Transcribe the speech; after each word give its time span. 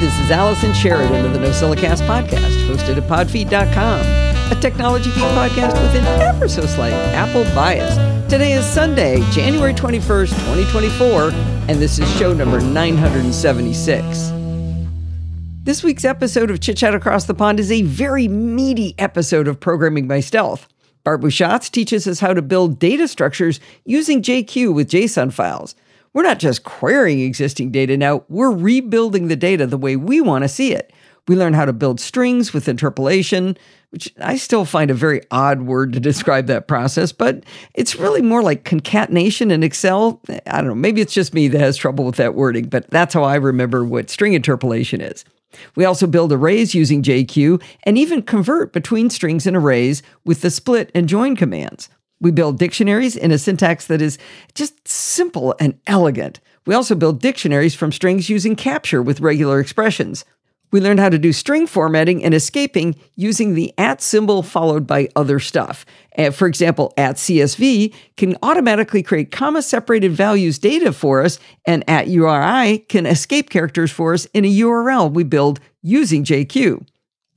this 0.00 0.16
is 0.20 0.30
Allison 0.30 0.72
Sheridan 0.72 1.24
of 1.24 1.32
the 1.32 1.40
NosillaCast 1.40 2.06
podcast, 2.06 2.54
hosted 2.68 2.98
at 2.98 3.02
podfeet.com, 3.08 4.56
a 4.56 4.60
technology 4.60 5.10
geek 5.10 5.24
podcast 5.24 5.72
with 5.72 5.96
an 5.96 6.04
ever 6.22 6.46
so 6.46 6.64
slight 6.66 6.92
Apple 6.92 7.42
bias. 7.52 7.96
Today 8.30 8.52
is 8.52 8.64
Sunday, 8.64 9.20
January 9.32 9.74
21st, 9.74 10.28
2024, 10.28 11.30
and 11.68 11.82
this 11.82 11.98
is 11.98 12.08
show 12.16 12.32
number 12.32 12.60
976. 12.60 14.32
This 15.64 15.82
week's 15.82 16.04
episode 16.04 16.52
of 16.52 16.60
Chit 16.60 16.76
Chat 16.76 16.94
Across 16.94 17.24
the 17.24 17.34
Pond 17.34 17.58
is 17.58 17.72
a 17.72 17.82
very 17.82 18.28
meaty 18.28 18.94
episode 18.98 19.48
of 19.48 19.58
Programming 19.58 20.06
by 20.06 20.20
Stealth. 20.20 20.68
Bart 21.02 21.20
Busschots 21.20 21.68
teaches 21.68 22.06
us 22.06 22.20
how 22.20 22.34
to 22.34 22.42
build 22.42 22.78
data 22.78 23.08
structures 23.08 23.58
using 23.84 24.22
JQ 24.22 24.72
with 24.72 24.88
JSON 24.88 25.32
files. 25.32 25.74
We're 26.18 26.24
not 26.24 26.40
just 26.40 26.64
querying 26.64 27.20
existing 27.20 27.70
data 27.70 27.96
now, 27.96 28.24
we're 28.28 28.50
rebuilding 28.50 29.28
the 29.28 29.36
data 29.36 29.68
the 29.68 29.78
way 29.78 29.94
we 29.94 30.20
want 30.20 30.42
to 30.42 30.48
see 30.48 30.74
it. 30.74 30.92
We 31.28 31.36
learn 31.36 31.54
how 31.54 31.64
to 31.64 31.72
build 31.72 32.00
strings 32.00 32.52
with 32.52 32.66
interpolation, 32.66 33.56
which 33.90 34.12
I 34.20 34.36
still 34.36 34.64
find 34.64 34.90
a 34.90 34.94
very 34.94 35.20
odd 35.30 35.62
word 35.62 35.92
to 35.92 36.00
describe 36.00 36.48
that 36.48 36.66
process, 36.66 37.12
but 37.12 37.44
it's 37.74 37.94
really 37.94 38.20
more 38.20 38.42
like 38.42 38.64
concatenation 38.64 39.52
in 39.52 39.62
Excel. 39.62 40.20
I 40.44 40.56
don't 40.56 40.66
know, 40.66 40.74
maybe 40.74 41.00
it's 41.00 41.14
just 41.14 41.34
me 41.34 41.46
that 41.46 41.60
has 41.60 41.76
trouble 41.76 42.04
with 42.04 42.16
that 42.16 42.34
wording, 42.34 42.68
but 42.68 42.90
that's 42.90 43.14
how 43.14 43.22
I 43.22 43.36
remember 43.36 43.84
what 43.84 44.10
string 44.10 44.32
interpolation 44.32 45.00
is. 45.00 45.24
We 45.76 45.84
also 45.84 46.08
build 46.08 46.32
arrays 46.32 46.74
using 46.74 47.00
JQ 47.00 47.62
and 47.84 47.96
even 47.96 48.22
convert 48.22 48.72
between 48.72 49.08
strings 49.08 49.46
and 49.46 49.56
arrays 49.56 50.02
with 50.24 50.40
the 50.40 50.50
split 50.50 50.90
and 50.96 51.08
join 51.08 51.36
commands. 51.36 51.88
We 52.20 52.30
build 52.30 52.58
dictionaries 52.58 53.16
in 53.16 53.30
a 53.30 53.38
syntax 53.38 53.86
that 53.86 54.02
is 54.02 54.18
just 54.54 54.86
simple 54.86 55.54
and 55.60 55.78
elegant. 55.86 56.40
We 56.66 56.74
also 56.74 56.94
build 56.94 57.20
dictionaries 57.20 57.74
from 57.74 57.92
strings 57.92 58.28
using 58.28 58.56
capture 58.56 59.02
with 59.02 59.20
regular 59.20 59.60
expressions. 59.60 60.24
We 60.70 60.80
learned 60.80 61.00
how 61.00 61.08
to 61.08 61.18
do 61.18 61.32
string 61.32 61.66
formatting 61.66 62.22
and 62.22 62.34
escaping 62.34 62.94
using 63.16 63.54
the 63.54 63.72
at 63.78 64.02
symbol 64.02 64.42
followed 64.42 64.86
by 64.86 65.08
other 65.16 65.40
stuff. 65.40 65.86
Uh, 66.16 66.30
for 66.30 66.46
example, 66.46 66.92
at 66.98 67.16
CSV 67.16 67.94
can 68.16 68.36
automatically 68.42 69.02
create 69.02 69.30
comma 69.30 69.62
separated 69.62 70.12
values 70.12 70.58
data 70.58 70.92
for 70.92 71.22
us, 71.22 71.38
and 71.66 71.88
at 71.88 72.08
URI 72.08 72.80
can 72.80 73.06
escape 73.06 73.48
characters 73.48 73.90
for 73.90 74.12
us 74.12 74.26
in 74.34 74.44
a 74.44 74.58
URL 74.58 75.10
we 75.10 75.24
build 75.24 75.58
using 75.80 76.22
JQ. 76.22 76.84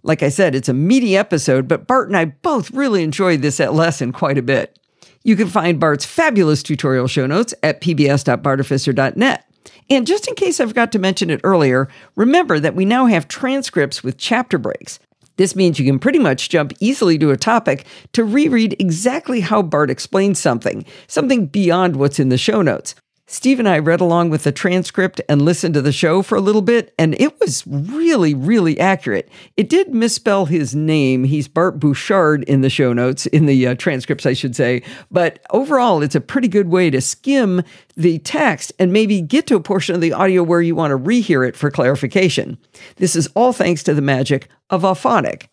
Like 0.03 0.23
I 0.23 0.29
said, 0.29 0.55
it's 0.55 0.69
a 0.69 0.73
meaty 0.73 1.15
episode, 1.15 1.67
but 1.67 1.87
Bart 1.87 2.07
and 2.07 2.17
I 2.17 2.25
both 2.25 2.71
really 2.71 3.03
enjoyed 3.03 3.41
this 3.41 3.59
lesson 3.59 4.11
quite 4.11 4.37
a 4.37 4.43
bit. 4.43 4.77
You 5.23 5.35
can 5.35 5.47
find 5.47 5.79
Bart's 5.79 6.05
fabulous 6.05 6.63
tutorial 6.63 7.07
show 7.07 7.27
notes 7.27 7.53
at 7.61 7.81
pbs.bartificer.net. 7.81 9.45
And 9.89 10.07
just 10.07 10.27
in 10.27 10.35
case 10.35 10.59
I 10.59 10.65
forgot 10.65 10.91
to 10.93 10.99
mention 10.99 11.29
it 11.29 11.41
earlier, 11.43 11.87
remember 12.15 12.59
that 12.59 12.75
we 12.75 12.85
now 12.85 13.05
have 13.05 13.27
transcripts 13.27 14.03
with 14.03 14.17
chapter 14.17 14.57
breaks. 14.57 14.99
This 15.37 15.55
means 15.55 15.79
you 15.79 15.85
can 15.85 15.99
pretty 15.99 16.19
much 16.19 16.49
jump 16.49 16.73
easily 16.79 17.17
to 17.19 17.31
a 17.31 17.37
topic 17.37 17.85
to 18.13 18.23
reread 18.23 18.75
exactly 18.79 19.41
how 19.41 19.61
Bart 19.61 19.89
explains 19.89 20.39
something, 20.39 20.85
something 21.07 21.45
beyond 21.45 21.95
what's 21.95 22.19
in 22.19 22.29
the 22.29 22.37
show 22.37 22.61
notes. 22.61 22.95
Steve 23.31 23.59
and 23.59 23.69
I 23.69 23.79
read 23.79 24.01
along 24.01 24.29
with 24.29 24.43
the 24.43 24.51
transcript 24.51 25.21
and 25.29 25.41
listened 25.41 25.73
to 25.75 25.81
the 25.81 25.93
show 25.93 26.21
for 26.21 26.35
a 26.35 26.41
little 26.41 26.61
bit, 26.61 26.93
and 26.99 27.15
it 27.17 27.39
was 27.39 27.65
really, 27.65 28.33
really 28.33 28.77
accurate. 28.77 29.29
It 29.55 29.69
did 29.69 29.93
misspell 29.93 30.47
his 30.47 30.75
name. 30.75 31.23
He's 31.23 31.47
Bart 31.47 31.79
Bouchard 31.79 32.43
in 32.43 32.59
the 32.59 32.69
show 32.69 32.91
notes, 32.91 33.27
in 33.27 33.45
the 33.45 33.67
uh, 33.67 33.75
transcripts, 33.75 34.25
I 34.25 34.33
should 34.33 34.53
say. 34.53 34.83
But 35.09 35.39
overall, 35.49 36.03
it's 36.03 36.13
a 36.13 36.19
pretty 36.19 36.49
good 36.49 36.67
way 36.67 36.89
to 36.89 36.99
skim 36.99 37.63
the 37.95 38.19
text 38.19 38.73
and 38.77 38.91
maybe 38.91 39.21
get 39.21 39.47
to 39.47 39.55
a 39.55 39.61
portion 39.61 39.95
of 39.95 40.01
the 40.01 40.11
audio 40.11 40.43
where 40.43 40.61
you 40.61 40.75
want 40.75 40.91
to 40.91 40.97
rehear 40.97 41.47
it 41.47 41.55
for 41.55 41.71
clarification. 41.71 42.57
This 42.97 43.15
is 43.15 43.29
all 43.33 43.53
thanks 43.53 43.81
to 43.83 43.93
the 43.93 44.01
magic 44.01 44.49
of 44.69 44.81
Auphonic. 44.81 45.47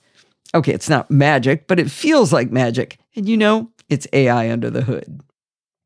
Okay, 0.52 0.72
it's 0.72 0.90
not 0.90 1.12
magic, 1.12 1.68
but 1.68 1.78
it 1.78 1.92
feels 1.92 2.32
like 2.32 2.50
magic. 2.50 2.98
And 3.14 3.28
you 3.28 3.36
know, 3.36 3.70
it's 3.88 4.08
AI 4.12 4.50
under 4.50 4.68
the 4.68 4.82
hood. 4.82 5.22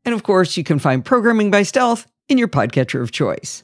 And 0.04 0.14
of 0.14 0.22
course, 0.22 0.56
you 0.56 0.64
can 0.64 0.78
find 0.78 1.04
Programming 1.04 1.50
by 1.50 1.62
Stealth 1.62 2.06
in 2.28 2.38
your 2.38 2.48
podcatcher 2.48 3.00
of 3.00 3.12
choice. 3.12 3.62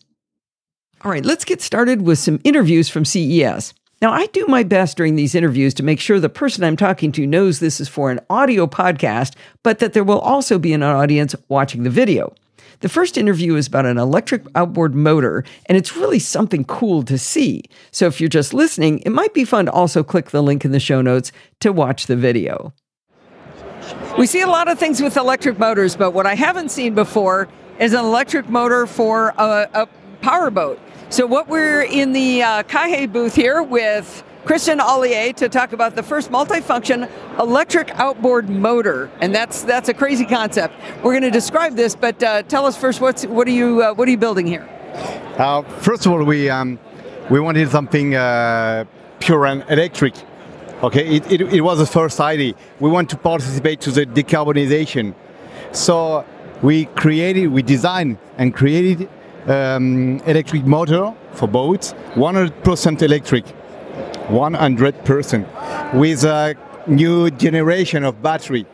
All 1.03 1.11
right, 1.11 1.25
let's 1.25 1.45
get 1.45 1.63
started 1.63 2.03
with 2.03 2.19
some 2.19 2.41
interviews 2.45 2.89
from 2.89 3.05
CES. 3.05 3.75
Now, 4.01 4.13
I 4.13 4.27
do 4.27 4.47
my 4.47 4.63
best 4.63 4.97
during 4.97 5.17
these 5.17 5.35
interviews 5.35 5.75
to 5.75 5.83
make 5.83 5.99
sure 5.99 6.21
the 6.21 6.29
person 6.29 6.63
I'm 6.63 6.77
talking 6.77 7.11
to 7.13 7.27
knows 7.27 7.59
this 7.59 7.81
is 7.81 7.89
for 7.89 8.11
an 8.11 8.21
audio 8.31 8.67
podcast, 8.67 9.35
but 9.65 9.81
that 9.81 9.93
there 9.93 10.05
will 10.05 10.21
also 10.21 10.59
be 10.59 10.73
an 10.73 10.85
audience 10.85 11.35
watching 11.49 11.83
the 11.83 11.91
video. 11.91 12.33
The 12.81 12.89
first 12.89 13.19
interview 13.19 13.57
is 13.57 13.67
about 13.67 13.87
an 13.87 13.99
electric 13.99 14.45
outboard 14.55 14.95
motor, 14.95 15.45
and 15.67 15.77
it's 15.77 15.97
really 15.97 16.21
something 16.21 16.65
cool 16.65 17.03
to 17.05 17.19
see. 17.19 17.65
So 17.91 18.07
if 18.07 18.21
you're 18.21 18.29
just 18.29 18.55
listening, 18.55 19.01
it 19.01 19.11
might 19.11 19.35
be 19.35 19.45
fun 19.45 19.67
to 19.67 19.73
also 19.73 20.05
click 20.05 20.31
the 20.31 20.43
link 20.45 20.65
in 20.65 20.71
the 20.71 20.79
show 20.79 21.03
notes 21.03 21.33
to 21.61 21.73
watch 21.73 22.07
the 22.07 22.15
video. 22.17 22.73
We 24.19 24.27
see 24.27 24.41
a 24.41 24.47
lot 24.47 24.69
of 24.69 24.79
things 24.79 25.01
with 25.01 25.17
electric 25.17 25.59
motors, 25.59 25.97
but 25.97 26.13
what 26.13 26.27
I 26.27 26.35
haven't 26.35 26.71
seen 26.71 26.95
before 26.95 27.49
is 27.79 27.93
an 27.93 28.01
electric 28.01 28.49
motor 28.49 28.87
for 28.87 29.35
a, 29.39 29.69
a 29.75 29.89
powerboat. 30.21 30.81
So, 31.11 31.27
what 31.27 31.49
we're 31.49 31.83
in 31.83 32.13
the 32.13 32.43
uh, 32.43 32.63
KAHE 32.65 33.07
booth 33.07 33.35
here 33.35 33.63
with 33.63 34.25
Christian 34.45 34.79
Ollier 34.79 35.35
to 35.37 35.49
talk 35.49 35.73
about 35.73 35.95
the 35.95 36.03
first 36.03 36.31
multifunction 36.31 37.11
electric 37.39 37.91
outboard 37.99 38.49
motor, 38.49 39.11
and 39.21 39.35
that's 39.35 39.63
that's 39.63 39.89
a 39.89 39.95
crazy 39.95 40.25
concept. 40.25 40.75
We're 41.03 41.13
going 41.13 41.23
to 41.23 41.31
describe 41.31 41.77
this, 41.77 41.95
but 41.95 42.23
uh, 42.23 42.43
tell 42.43 42.67
us 42.67 42.77
first 42.77 43.01
what's 43.01 43.27
what 43.27 43.47
are 43.47 43.53
you 43.53 43.83
uh, 43.83 43.95
what 43.95 44.09
are 44.09 44.11
you 44.11 44.17
building 44.17 44.47
here? 44.47 44.69
Uh, 45.39 45.63
first 45.81 46.07
of 46.07 46.13
all, 46.13 46.25
we 46.25 46.51
um, 46.51 46.79
we 47.31 47.41
wanted 47.41 47.71
something 47.71 48.15
uh, 48.15 48.85
pure 49.21 49.47
and 49.47 49.65
electric 49.69 50.15
Okay, 50.81 51.17
it, 51.17 51.33
it, 51.33 51.41
it, 51.41 51.61
was 51.61 51.81
the 51.81 51.87
first 51.87 52.21
idea. 52.21 52.55
We 52.79 52.89
want 52.89 53.11
to 53.11 53.17
participate 53.17 53.81
to 53.81 53.91
the 53.91 54.07
decarbonization. 54.07 55.13
So 55.73 56.25
we 56.63 56.85
created, 56.85 57.49
we 57.49 57.63
designed 57.63 58.19
and 58.37 58.55
created 58.55 59.09
um, 59.49 60.21
electric 60.21 60.65
motor 60.65 61.13
for 61.33 61.49
boats, 61.49 61.95
100% 62.15 63.03
electric, 63.03 63.45
100% 64.29 65.95
with 65.95 66.23
a 66.23 66.55
new 66.87 67.31
generation 67.33 68.05
of 68.05 68.23
battery. 68.23 68.65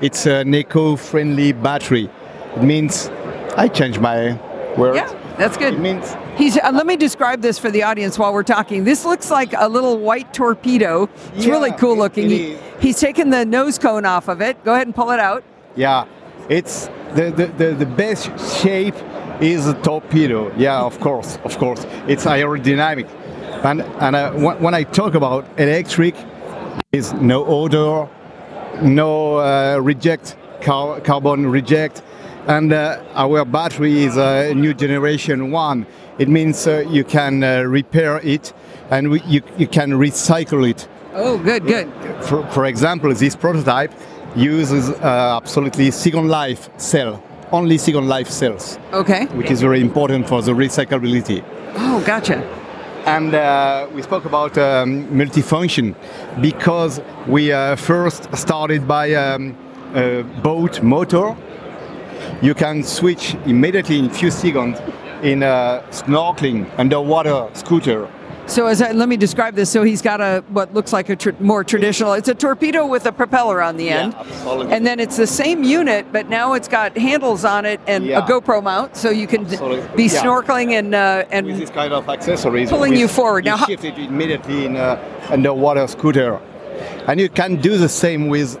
It's 0.00 0.26
an 0.26 0.54
eco-friendly 0.54 1.54
battery. 1.54 2.08
It 2.54 2.62
means 2.62 3.08
I 3.56 3.66
changed 3.66 4.00
my 4.00 4.38
word. 4.76 4.94
Yeah, 4.94 5.12
that's 5.38 5.56
good. 5.56 5.74
It 5.74 5.80
means 5.80 6.16
He's. 6.36 6.56
Uh, 6.58 6.70
let 6.72 6.86
me 6.86 6.96
describe 6.96 7.40
this 7.40 7.58
for 7.58 7.70
the 7.70 7.82
audience 7.82 8.18
while 8.18 8.32
we're 8.32 8.42
talking. 8.42 8.84
This 8.84 9.04
looks 9.04 9.30
like 9.30 9.54
a 9.56 9.68
little 9.68 9.98
white 9.98 10.34
torpedo. 10.34 11.08
It's 11.34 11.46
yeah, 11.46 11.52
really 11.52 11.72
cool 11.72 11.96
looking. 11.96 12.30
It, 12.30 12.30
he, 12.30 12.58
he's 12.80 13.00
taken 13.00 13.30
the 13.30 13.44
nose 13.44 13.78
cone 13.78 14.04
off 14.04 14.28
of 14.28 14.40
it. 14.40 14.62
Go 14.64 14.74
ahead 14.74 14.86
and 14.86 14.94
pull 14.94 15.10
it 15.10 15.20
out. 15.20 15.42
Yeah, 15.76 16.06
it's 16.48 16.88
the 17.14 17.30
the, 17.30 17.46
the, 17.46 17.74
the 17.74 17.86
best 17.86 18.30
shape 18.60 18.94
is 19.40 19.66
a 19.66 19.74
torpedo. 19.82 20.52
Yeah, 20.56 20.80
of 20.80 21.00
course, 21.00 21.38
of 21.44 21.56
course. 21.58 21.86
It's 22.06 22.24
aerodynamic, 22.24 23.08
and 23.64 23.82
and 23.82 24.16
uh, 24.16 24.32
when 24.32 24.74
I 24.74 24.82
talk 24.82 25.14
about 25.14 25.46
electric, 25.58 26.14
is 26.92 27.12
no 27.14 27.44
odor, 27.44 28.08
no 28.82 29.38
uh, 29.38 29.78
reject 29.78 30.36
car- 30.62 31.00
carbon 31.00 31.46
reject, 31.46 32.02
and 32.48 32.72
uh, 32.72 33.00
our 33.14 33.44
battery 33.44 34.04
is 34.04 34.16
a 34.16 34.54
new 34.54 34.74
generation 34.74 35.50
one 35.52 35.86
it 36.18 36.28
means 36.28 36.66
uh, 36.66 36.84
you 36.90 37.04
can 37.04 37.44
uh, 37.44 37.62
repair 37.62 38.18
it 38.24 38.52
and 38.90 39.08
we, 39.08 39.20
you, 39.22 39.40
you 39.56 39.68
can 39.68 39.92
recycle 39.92 40.68
it. 40.68 40.88
Oh, 41.14 41.38
good, 41.38 41.64
good. 41.64 41.88
For, 42.24 42.44
for 42.50 42.66
example, 42.66 43.14
this 43.14 43.36
prototype 43.36 43.92
uses 44.34 44.90
uh, 44.90 45.38
absolutely 45.40 45.90
second 45.92 46.28
life 46.28 46.68
cell, 46.76 47.22
only 47.52 47.78
second 47.78 48.08
life 48.08 48.28
cells. 48.28 48.78
Okay. 48.92 49.26
Which 49.26 49.50
is 49.50 49.60
very 49.60 49.80
important 49.80 50.28
for 50.28 50.42
the 50.42 50.52
recyclability. 50.52 51.44
Oh, 51.76 52.02
gotcha. 52.04 52.38
And 53.06 53.34
uh, 53.34 53.88
we 53.94 54.02
spoke 54.02 54.24
about 54.24 54.58
um, 54.58 55.06
multifunction 55.06 55.94
because 56.42 57.00
we 57.26 57.52
uh, 57.52 57.76
first 57.76 58.28
started 58.36 58.88
by 58.88 59.14
um, 59.14 59.56
a 59.94 60.22
boat 60.42 60.82
motor. 60.82 61.36
You 62.42 62.54
can 62.54 62.82
switch 62.82 63.34
immediately 63.46 63.98
in 63.98 64.06
a 64.06 64.10
few 64.10 64.30
seconds 64.30 64.78
in 65.22 65.42
a 65.42 65.84
snorkeling 65.90 66.66
underwater 66.78 67.48
scooter. 67.54 68.08
So 68.46 68.66
as 68.66 68.80
I, 68.80 68.92
let 68.92 69.10
me 69.10 69.18
describe 69.18 69.54
this. 69.54 69.70
So 69.70 69.82
he's 69.82 70.00
got 70.00 70.22
a 70.22 70.42
what 70.48 70.72
looks 70.72 70.90
like 70.90 71.10
a 71.10 71.16
tr- 71.16 71.30
more 71.38 71.62
traditional. 71.62 72.14
It's 72.14 72.28
a 72.28 72.34
torpedo 72.34 72.86
with 72.86 73.04
a 73.04 73.12
propeller 73.12 73.60
on 73.60 73.76
the 73.76 73.90
end, 73.90 74.14
yeah, 74.14 74.68
and 74.70 74.86
then 74.86 75.00
it's 75.00 75.18
the 75.18 75.26
same 75.26 75.62
unit, 75.62 76.10
but 76.12 76.30
now 76.30 76.54
it's 76.54 76.66
got 76.66 76.96
handles 76.96 77.44
on 77.44 77.66
it 77.66 77.78
and 77.86 78.06
yeah. 78.06 78.20
a 78.20 78.22
GoPro 78.22 78.62
mount, 78.62 78.96
so 78.96 79.10
you 79.10 79.26
can 79.26 79.44
absolutely. 79.44 79.96
be 79.96 80.04
yeah. 80.04 80.22
snorkeling 80.22 80.72
and 80.78 80.94
uh, 80.94 81.26
and 81.30 81.46
with 81.46 81.58
this 81.58 81.68
kind 81.68 81.92
of 81.92 82.08
accessories, 82.08 82.70
pulling 82.70 82.92
with, 82.92 83.00
you 83.00 83.08
forward. 83.08 83.44
You 83.44 83.50
now, 83.50 83.66
shift 83.66 83.84
it 83.84 83.98
immediately 83.98 84.64
in 84.64 84.76
a 84.76 84.98
underwater 85.28 85.86
scooter, 85.86 86.40
and 87.06 87.20
you 87.20 87.28
can 87.28 87.56
do 87.56 87.76
the 87.76 87.88
same 87.88 88.28
with 88.28 88.58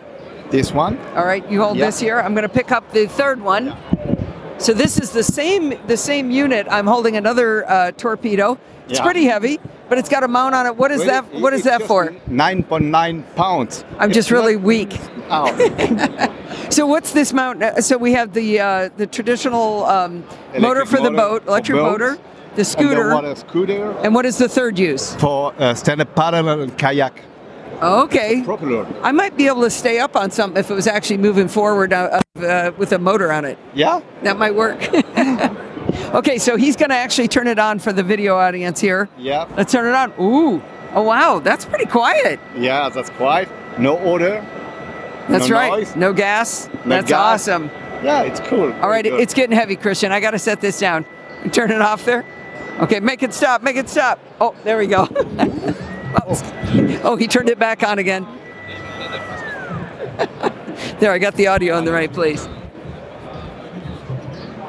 this 0.50 0.72
one. 0.72 0.98
All 1.14 1.24
right, 1.26 1.48
you 1.50 1.60
hold 1.62 1.78
this 1.78 1.98
here. 2.00 2.20
I'm 2.20 2.34
going 2.34 2.42
to 2.48 2.48
pick 2.48 2.72
up 2.72 2.90
the 2.92 3.06
third 3.06 3.40
one. 3.40 3.76
So 4.58 4.72
this 4.74 4.98
is 4.98 5.10
the 5.12 5.22
same 5.22 5.78
the 5.86 5.96
same 5.96 6.30
unit. 6.32 6.66
I'm 6.68 6.86
holding 6.86 7.16
another 7.16 7.68
uh, 7.70 7.92
torpedo. 7.92 8.58
It's 8.88 8.98
Yeah. 8.98 9.04
pretty 9.04 9.24
heavy, 9.24 9.60
but 9.88 9.98
it's 9.98 10.08
got 10.08 10.24
a 10.24 10.28
mount 10.28 10.54
on 10.54 10.66
it. 10.66 10.74
What 10.76 10.90
is 10.90 11.04
that? 11.04 11.32
What 11.34 11.52
is 11.52 11.62
that 11.64 11.82
for? 11.82 12.08
9.9 12.28 13.22
pounds. 13.36 13.84
I'm 14.00 14.10
just 14.10 14.30
really 14.32 14.56
weak. 14.56 14.98
Oh, 15.30 15.46
So 16.70 16.86
what's 16.86 17.12
this 17.12 17.32
mount? 17.32 17.62
uh, 17.62 17.80
So 17.80 17.96
we 17.96 18.12
have 18.14 18.32
the 18.32 18.58
uh, 18.60 18.88
the 18.96 19.06
traditional 19.06 19.84
um, 19.86 20.24
motor 20.58 20.84
for 20.86 21.00
the 21.00 21.10
boat, 21.12 21.46
electric 21.46 21.76
boats, 21.78 21.92
motor, 21.92 22.18
the 22.56 22.64
scooter, 22.64 23.12
Underwater 23.12 23.36
scooter 23.36 23.92
and 24.02 24.12
what 24.14 24.26
is 24.26 24.38
the 24.38 24.48
third 24.48 24.76
use? 24.78 25.14
for 25.16 25.54
uh, 25.58 25.72
stand-up 25.74 26.14
paddle 26.16 26.48
and 26.48 26.76
kayak. 26.76 27.22
Okay. 27.82 28.42
Propeller. 28.42 28.86
I 29.02 29.12
might 29.12 29.36
be 29.36 29.46
able 29.46 29.62
to 29.62 29.70
stay 29.70 29.98
up 29.98 30.16
on 30.16 30.30
something 30.30 30.58
if 30.58 30.70
it 30.70 30.74
was 30.74 30.86
actually 30.86 31.18
moving 31.18 31.48
forward 31.48 31.92
uh, 31.92 32.20
uh, 32.36 32.72
with 32.76 32.92
a 32.92 32.98
motor 32.98 33.30
on 33.32 33.44
it. 33.44 33.58
Yeah. 33.74 34.00
That 34.22 34.36
might 34.38 34.54
work. 34.54 34.78
okay, 36.14 36.38
so 36.38 36.56
he's 36.56 36.76
going 36.76 36.90
to 36.90 36.96
actually 36.96 37.28
turn 37.28 37.46
it 37.46 37.58
on 37.58 37.78
for 37.78 37.92
the 37.92 38.02
video 38.02 38.36
audience 38.36 38.80
here. 38.80 39.08
Yeah. 39.16 39.46
Let's 39.56 39.72
turn 39.72 39.86
it 39.86 39.94
on. 39.94 40.12
Ooh. 40.20 40.62
Oh, 40.94 41.02
wow. 41.02 41.38
That's 41.38 41.64
pretty 41.64 41.86
quiet. 41.86 42.40
Yeah, 42.56 42.88
that's 42.88 43.10
quiet. 43.10 43.48
No 43.78 43.98
odor. 43.98 44.44
That's 45.28 45.48
No 45.48 45.54
right. 45.54 45.70
noise. 45.70 45.94
No 45.94 46.12
gas. 46.12 46.68
No 46.84 46.96
That's 46.96 47.10
gas. 47.10 47.48
awesome. 47.48 47.70
Yeah, 48.02 48.22
it's 48.22 48.40
cool. 48.40 48.72
All 48.74 48.88
right, 48.88 49.04
it's 49.04 49.34
getting 49.34 49.56
heavy, 49.56 49.76
Christian. 49.76 50.12
I 50.12 50.20
got 50.20 50.30
to 50.30 50.38
set 50.38 50.60
this 50.60 50.78
down. 50.78 51.04
Turn 51.52 51.70
it 51.70 51.80
off 51.80 52.04
there. 52.04 52.24
Okay, 52.80 53.00
make 53.00 53.22
it 53.22 53.34
stop. 53.34 53.62
Make 53.62 53.76
it 53.76 53.88
stop. 53.88 54.20
Oh, 54.40 54.54
there 54.64 54.78
we 54.78 54.86
go. 54.86 55.06
oh. 56.16 57.00
oh, 57.04 57.16
he 57.16 57.26
turned 57.26 57.48
it 57.48 57.58
back 57.58 57.82
on 57.82 57.98
again. 57.98 58.26
there, 61.00 61.12
I 61.12 61.18
got 61.18 61.34
the 61.34 61.46
audio 61.46 61.78
in 61.78 61.84
the 61.84 61.92
right 61.92 62.12
place. 62.12 62.48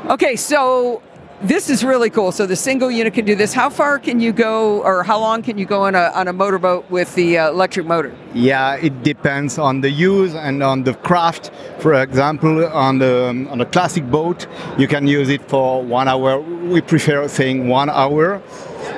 Okay, 0.10 0.36
so 0.36 1.02
this 1.42 1.70
is 1.70 1.84
really 1.84 2.10
cool. 2.10 2.32
So 2.32 2.46
the 2.46 2.56
single 2.56 2.92
unit 2.92 3.14
can 3.14 3.26
do 3.26 3.36
this. 3.36 3.54
How 3.54 3.70
far 3.70 4.00
can 4.00 4.20
you 4.20 4.32
go, 4.32 4.82
or 4.84 5.04
how 5.04 5.20
long 5.20 5.42
can 5.42 5.58
you 5.58 5.66
go 5.66 5.84
on 5.84 5.96
a 5.96 6.12
on 6.14 6.28
a 6.28 6.34
motorboat 6.34 6.90
with 6.90 7.14
the 7.16 7.38
uh, 7.38 7.50
electric 7.50 7.86
motor? 7.86 8.14
Yeah, 8.34 8.76
it 8.76 9.04
depends 9.04 9.58
on 9.58 9.82
the 9.82 9.90
use 9.90 10.36
and 10.36 10.62
on 10.62 10.84
the 10.84 10.94
craft. 10.94 11.52
For 11.80 11.94
example, 11.94 12.66
on 12.68 13.00
the 13.00 13.48
on 13.50 13.62
a 13.62 13.66
classic 13.66 14.10
boat, 14.10 14.48
you 14.78 14.88
can 14.88 15.08
use 15.08 15.30
it 15.30 15.42
for 15.48 15.84
one 15.84 16.08
hour. 16.08 16.42
We 16.42 16.82
prefer 16.82 17.28
saying 17.28 17.68
one 17.68 17.90
hour. 17.90 18.42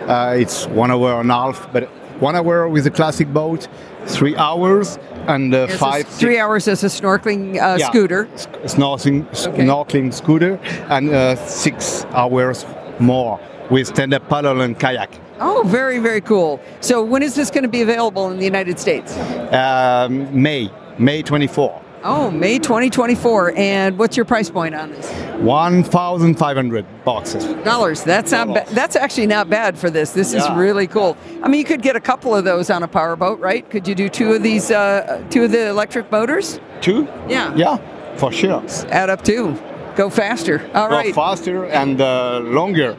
Uh, 0.07 0.35
it's 0.37 0.67
one 0.67 0.91
hour 0.91 1.19
and 1.21 1.29
a 1.29 1.33
half, 1.33 1.71
but 1.71 1.89
one 2.21 2.35
hour 2.35 2.69
with 2.69 2.87
a 2.87 2.91
classic 2.91 3.27
boat, 3.33 3.67
three 4.05 4.35
hours, 4.37 4.97
and 5.27 5.53
uh, 5.53 5.67
a 5.69 5.77
five 5.77 6.05
s- 6.07 6.19
three 6.19 6.39
hours 6.39 6.67
as 6.67 6.83
a 6.83 6.87
snorkeling 6.87 7.55
uh, 7.59 7.75
yeah, 7.77 7.89
scooter. 7.89 8.27
s- 8.33 8.47
snorkeling, 8.65 9.25
Okay. 9.47 9.63
snorkeling 9.65 10.13
scooter, 10.13 10.57
and 10.89 11.09
uh, 11.09 11.35
six 11.47 12.05
hours 12.13 12.65
more 12.99 13.39
with 13.69 13.87
stand-up 13.87 14.27
paddle 14.29 14.61
and 14.61 14.79
kayak. 14.79 15.09
Oh, 15.39 15.63
very, 15.65 15.97
very 15.99 16.21
cool. 16.21 16.59
So, 16.81 17.03
when 17.03 17.23
is 17.23 17.33
this 17.35 17.49
going 17.49 17.63
to 17.63 17.69
be 17.69 17.81
available 17.81 18.29
in 18.29 18.37
the 18.37 18.45
United 18.45 18.77
States? 18.79 19.17
Um, 19.51 20.29
May, 20.39 20.69
May 20.99 21.23
24. 21.23 21.81
Oh, 22.03 22.31
May 22.31 22.57
2024. 22.59 23.53
And 23.55 23.97
what's 23.97 24.17
your 24.17 24.25
price 24.25 24.49
point 24.49 24.73
on 24.75 24.91
this? 24.91 25.09
1,500 25.41 26.85
boxes. 27.05 27.45
Dollars. 27.63 28.03
That's 28.03 28.31
not. 28.31 28.47
Ba- 28.47 28.65
that's 28.71 28.95
actually 28.95 29.27
not 29.27 29.49
bad 29.49 29.77
for 29.77 29.89
this. 29.89 30.11
This 30.11 30.33
is 30.33 30.47
really 30.51 30.87
cool. 30.87 31.15
I 31.43 31.47
mean, 31.47 31.59
you 31.59 31.65
could 31.65 31.81
get 31.81 31.95
a 31.95 31.99
couple 31.99 32.35
of 32.35 32.43
those 32.43 32.69
on 32.69 32.83
a 32.83 32.87
powerboat, 32.87 33.39
right? 33.39 33.67
Could 33.69 33.87
you 33.87 33.95
do 33.95 34.09
two 34.09 34.33
of 34.33 34.41
these, 34.43 34.71
uh, 34.71 35.23
two 35.29 35.43
of 35.43 35.51
the 35.51 35.67
electric 35.67 36.11
motors? 36.11 36.59
Two? 36.81 37.07
Yeah. 37.27 37.53
Yeah, 37.55 37.77
for 38.17 38.31
sure. 38.31 38.63
Add 38.89 39.09
up 39.09 39.23
two. 39.23 39.55
Go 39.95 40.09
faster. 40.09 40.61
All 40.73 40.89
Go 40.89 40.95
right. 40.95 41.13
faster 41.13 41.65
and 41.65 41.99
uh, 42.01 42.39
longer. 42.39 42.97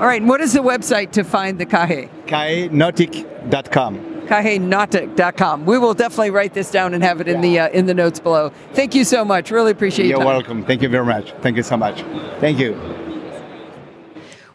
All 0.00 0.06
right. 0.06 0.22
What 0.22 0.40
is 0.40 0.52
the 0.52 0.60
website 0.60 1.12
to 1.12 1.24
find 1.24 1.58
the 1.58 1.64
Kahe? 1.66 2.08
kahenautic.com. 2.26 4.15
KaheNautic.com. 4.26 5.66
We 5.66 5.78
will 5.78 5.94
definitely 5.94 6.30
write 6.30 6.54
this 6.54 6.70
down 6.70 6.94
and 6.94 7.02
have 7.02 7.20
it 7.20 7.28
in 7.28 7.40
the 7.40 7.58
uh, 7.58 7.68
in 7.70 7.86
the 7.86 7.94
notes 7.94 8.20
below. 8.20 8.50
Thank 8.72 8.94
you 8.94 9.04
so 9.04 9.24
much. 9.24 9.50
Really 9.50 9.72
appreciate 9.72 10.06
it. 10.06 10.08
You're 10.08 10.18
time. 10.18 10.26
welcome. 10.26 10.64
Thank 10.64 10.82
you 10.82 10.88
very 10.88 11.06
much. 11.06 11.32
Thank 11.40 11.56
you 11.56 11.62
so 11.62 11.76
much. 11.76 12.02
Thank 12.40 12.58
you. 12.58 12.72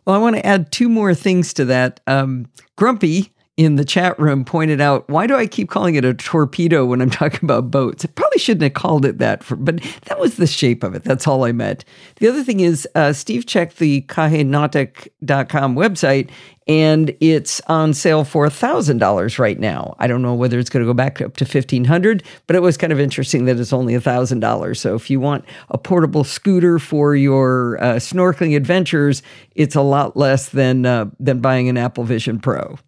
Well, 0.05 0.15
I 0.15 0.19
want 0.19 0.35
to 0.35 0.45
add 0.45 0.71
two 0.71 0.89
more 0.89 1.13
things 1.13 1.53
to 1.53 1.65
that. 1.65 1.99
Um, 2.07 2.47
Grumpy 2.75 3.31
in 3.61 3.75
the 3.75 3.85
chat 3.85 4.17
room 4.19 4.43
pointed 4.43 4.81
out, 4.81 5.07
why 5.07 5.27
do 5.27 5.35
I 5.35 5.45
keep 5.45 5.69
calling 5.69 5.93
it 5.93 6.03
a 6.03 6.15
torpedo 6.15 6.83
when 6.83 6.99
I'm 6.99 7.11
talking 7.11 7.41
about 7.43 7.69
boats? 7.69 8.03
I 8.03 8.07
probably 8.07 8.39
shouldn't 8.39 8.63
have 8.63 8.73
called 8.73 9.05
it 9.05 9.19
that, 9.19 9.43
for, 9.43 9.55
but 9.55 9.81
that 10.05 10.19
was 10.19 10.37
the 10.37 10.47
shape 10.47 10.83
of 10.83 10.95
it. 10.95 11.03
That's 11.03 11.27
all 11.27 11.43
I 11.43 11.51
meant. 11.51 11.85
The 12.15 12.27
other 12.27 12.43
thing 12.43 12.61
is, 12.61 12.87
uh, 12.95 13.13
Steve 13.13 13.45
checked 13.45 13.77
the 13.77 14.01
kahenautic.com 14.03 15.75
website 15.75 16.31
and 16.67 17.15
it's 17.19 17.61
on 17.67 17.93
sale 17.93 18.23
for 18.23 18.47
$1,000 18.47 19.39
right 19.39 19.59
now. 19.59 19.95
I 19.99 20.07
don't 20.07 20.23
know 20.23 20.33
whether 20.33 20.57
it's 20.57 20.69
going 20.69 20.83
to 20.83 20.89
go 20.89 20.93
back 20.95 21.21
up 21.21 21.37
to 21.37 21.45
1500 21.45 22.23
but 22.47 22.55
it 22.55 22.61
was 22.61 22.77
kind 22.77 22.91
of 22.91 22.99
interesting 22.99 23.45
that 23.45 23.59
it's 23.59 23.73
only 23.73 23.93
$1,000. 23.93 24.77
So 24.77 24.95
if 24.95 25.09
you 25.09 25.19
want 25.19 25.45
a 25.69 25.77
portable 25.77 26.23
scooter 26.23 26.79
for 26.79 27.15
your 27.15 27.81
uh, 27.81 27.95
snorkeling 27.95 28.55
adventures, 28.55 29.21
it's 29.53 29.75
a 29.75 29.81
lot 29.81 30.17
less 30.17 30.49
than, 30.49 30.85
uh, 30.85 31.11
than 31.19 31.41
buying 31.41 31.69
an 31.69 31.77
Apple 31.77 32.05
Vision 32.05 32.39
Pro. 32.39 32.79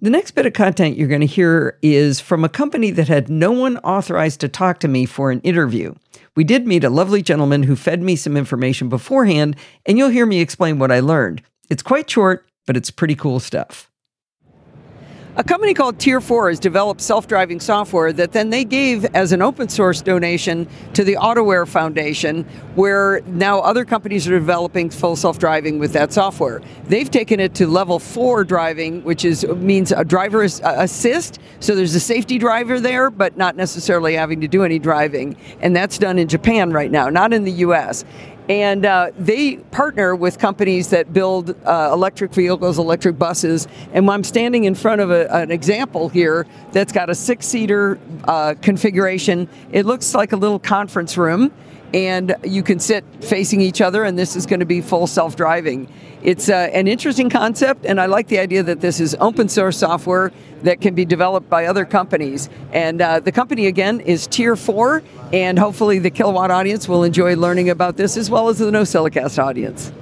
The 0.00 0.10
next 0.10 0.30
bit 0.32 0.46
of 0.46 0.52
content 0.52 0.96
you're 0.96 1.08
going 1.08 1.22
to 1.22 1.26
hear 1.26 1.76
is 1.82 2.20
from 2.20 2.44
a 2.44 2.48
company 2.48 2.92
that 2.92 3.08
had 3.08 3.28
no 3.28 3.50
one 3.50 3.78
authorized 3.78 4.38
to 4.40 4.48
talk 4.48 4.78
to 4.80 4.88
me 4.88 5.06
for 5.06 5.32
an 5.32 5.40
interview. 5.40 5.92
We 6.36 6.44
did 6.44 6.68
meet 6.68 6.84
a 6.84 6.90
lovely 6.90 7.20
gentleman 7.20 7.64
who 7.64 7.74
fed 7.74 8.00
me 8.00 8.14
some 8.14 8.36
information 8.36 8.88
beforehand, 8.88 9.56
and 9.86 9.98
you'll 9.98 10.10
hear 10.10 10.24
me 10.24 10.40
explain 10.40 10.78
what 10.78 10.92
I 10.92 11.00
learned. 11.00 11.42
It's 11.68 11.82
quite 11.82 12.08
short, 12.08 12.46
but 12.64 12.76
it's 12.76 12.92
pretty 12.92 13.16
cool 13.16 13.40
stuff. 13.40 13.87
A 15.38 15.44
company 15.44 15.72
called 15.72 16.00
Tier 16.00 16.20
4 16.20 16.48
has 16.48 16.58
developed 16.58 17.00
self 17.00 17.28
driving 17.28 17.60
software 17.60 18.12
that 18.12 18.32
then 18.32 18.50
they 18.50 18.64
gave 18.64 19.04
as 19.14 19.30
an 19.30 19.40
open 19.40 19.68
source 19.68 20.02
donation 20.02 20.66
to 20.94 21.04
the 21.04 21.14
AutoWare 21.14 21.68
Foundation, 21.68 22.42
where 22.74 23.20
now 23.24 23.60
other 23.60 23.84
companies 23.84 24.26
are 24.26 24.36
developing 24.36 24.90
full 24.90 25.14
self 25.14 25.38
driving 25.38 25.78
with 25.78 25.92
that 25.92 26.12
software. 26.12 26.60
They've 26.86 27.08
taken 27.08 27.38
it 27.38 27.54
to 27.54 27.68
level 27.68 28.00
4 28.00 28.42
driving, 28.42 29.04
which 29.04 29.24
is 29.24 29.46
means 29.46 29.92
a 29.92 30.04
driver 30.04 30.42
assist. 30.42 31.38
So 31.60 31.76
there's 31.76 31.94
a 31.94 32.00
safety 32.00 32.38
driver 32.38 32.80
there, 32.80 33.08
but 33.08 33.36
not 33.36 33.54
necessarily 33.54 34.14
having 34.14 34.40
to 34.40 34.48
do 34.48 34.64
any 34.64 34.80
driving. 34.80 35.36
And 35.60 35.76
that's 35.76 35.98
done 35.98 36.18
in 36.18 36.26
Japan 36.26 36.72
right 36.72 36.90
now, 36.90 37.10
not 37.10 37.32
in 37.32 37.44
the 37.44 37.52
US 37.52 38.04
and 38.48 38.86
uh, 38.86 39.10
they 39.18 39.56
partner 39.56 40.16
with 40.16 40.38
companies 40.38 40.88
that 40.90 41.12
build 41.12 41.54
uh, 41.66 41.90
electric 41.92 42.32
vehicles, 42.32 42.78
electric 42.78 43.18
buses. 43.18 43.68
And 43.92 44.08
I'm 44.10 44.24
standing 44.24 44.64
in 44.64 44.74
front 44.74 45.00
of 45.00 45.10
a, 45.10 45.30
an 45.34 45.50
example 45.50 46.08
here 46.08 46.46
that's 46.72 46.92
got 46.92 47.10
a 47.10 47.14
six-seater 47.14 47.98
uh, 48.24 48.54
configuration. 48.62 49.48
It 49.70 49.84
looks 49.84 50.14
like 50.14 50.32
a 50.32 50.36
little 50.36 50.58
conference 50.58 51.18
room, 51.18 51.52
and 51.94 52.34
you 52.44 52.62
can 52.62 52.78
sit 52.78 53.04
facing 53.20 53.60
each 53.60 53.80
other. 53.80 54.04
And 54.04 54.18
this 54.18 54.36
is 54.36 54.46
going 54.46 54.60
to 54.60 54.66
be 54.66 54.80
full 54.80 55.06
self-driving. 55.06 55.88
It's 56.22 56.48
uh, 56.48 56.68
an 56.72 56.88
interesting 56.88 57.30
concept, 57.30 57.86
and 57.86 58.00
I 58.00 58.06
like 58.06 58.26
the 58.26 58.40
idea 58.40 58.64
that 58.64 58.80
this 58.80 58.98
is 58.98 59.16
open 59.20 59.48
source 59.48 59.78
software 59.78 60.32
that 60.62 60.80
can 60.80 60.96
be 60.96 61.04
developed 61.04 61.48
by 61.48 61.66
other 61.66 61.84
companies. 61.84 62.50
And 62.72 63.00
uh, 63.00 63.20
the 63.20 63.30
company 63.30 63.66
again 63.66 64.00
is 64.00 64.26
Tier 64.26 64.56
Four, 64.56 65.04
and 65.32 65.56
hopefully 65.58 66.00
the 66.00 66.10
Kilowatt 66.10 66.50
audience 66.50 66.88
will 66.88 67.04
enjoy 67.04 67.36
learning 67.36 67.70
about 67.70 67.96
this 67.96 68.16
as 68.16 68.28
well 68.28 68.48
as 68.48 68.58
the 68.58 68.70
NosillaCast 68.70 69.40
audience. 69.40 69.92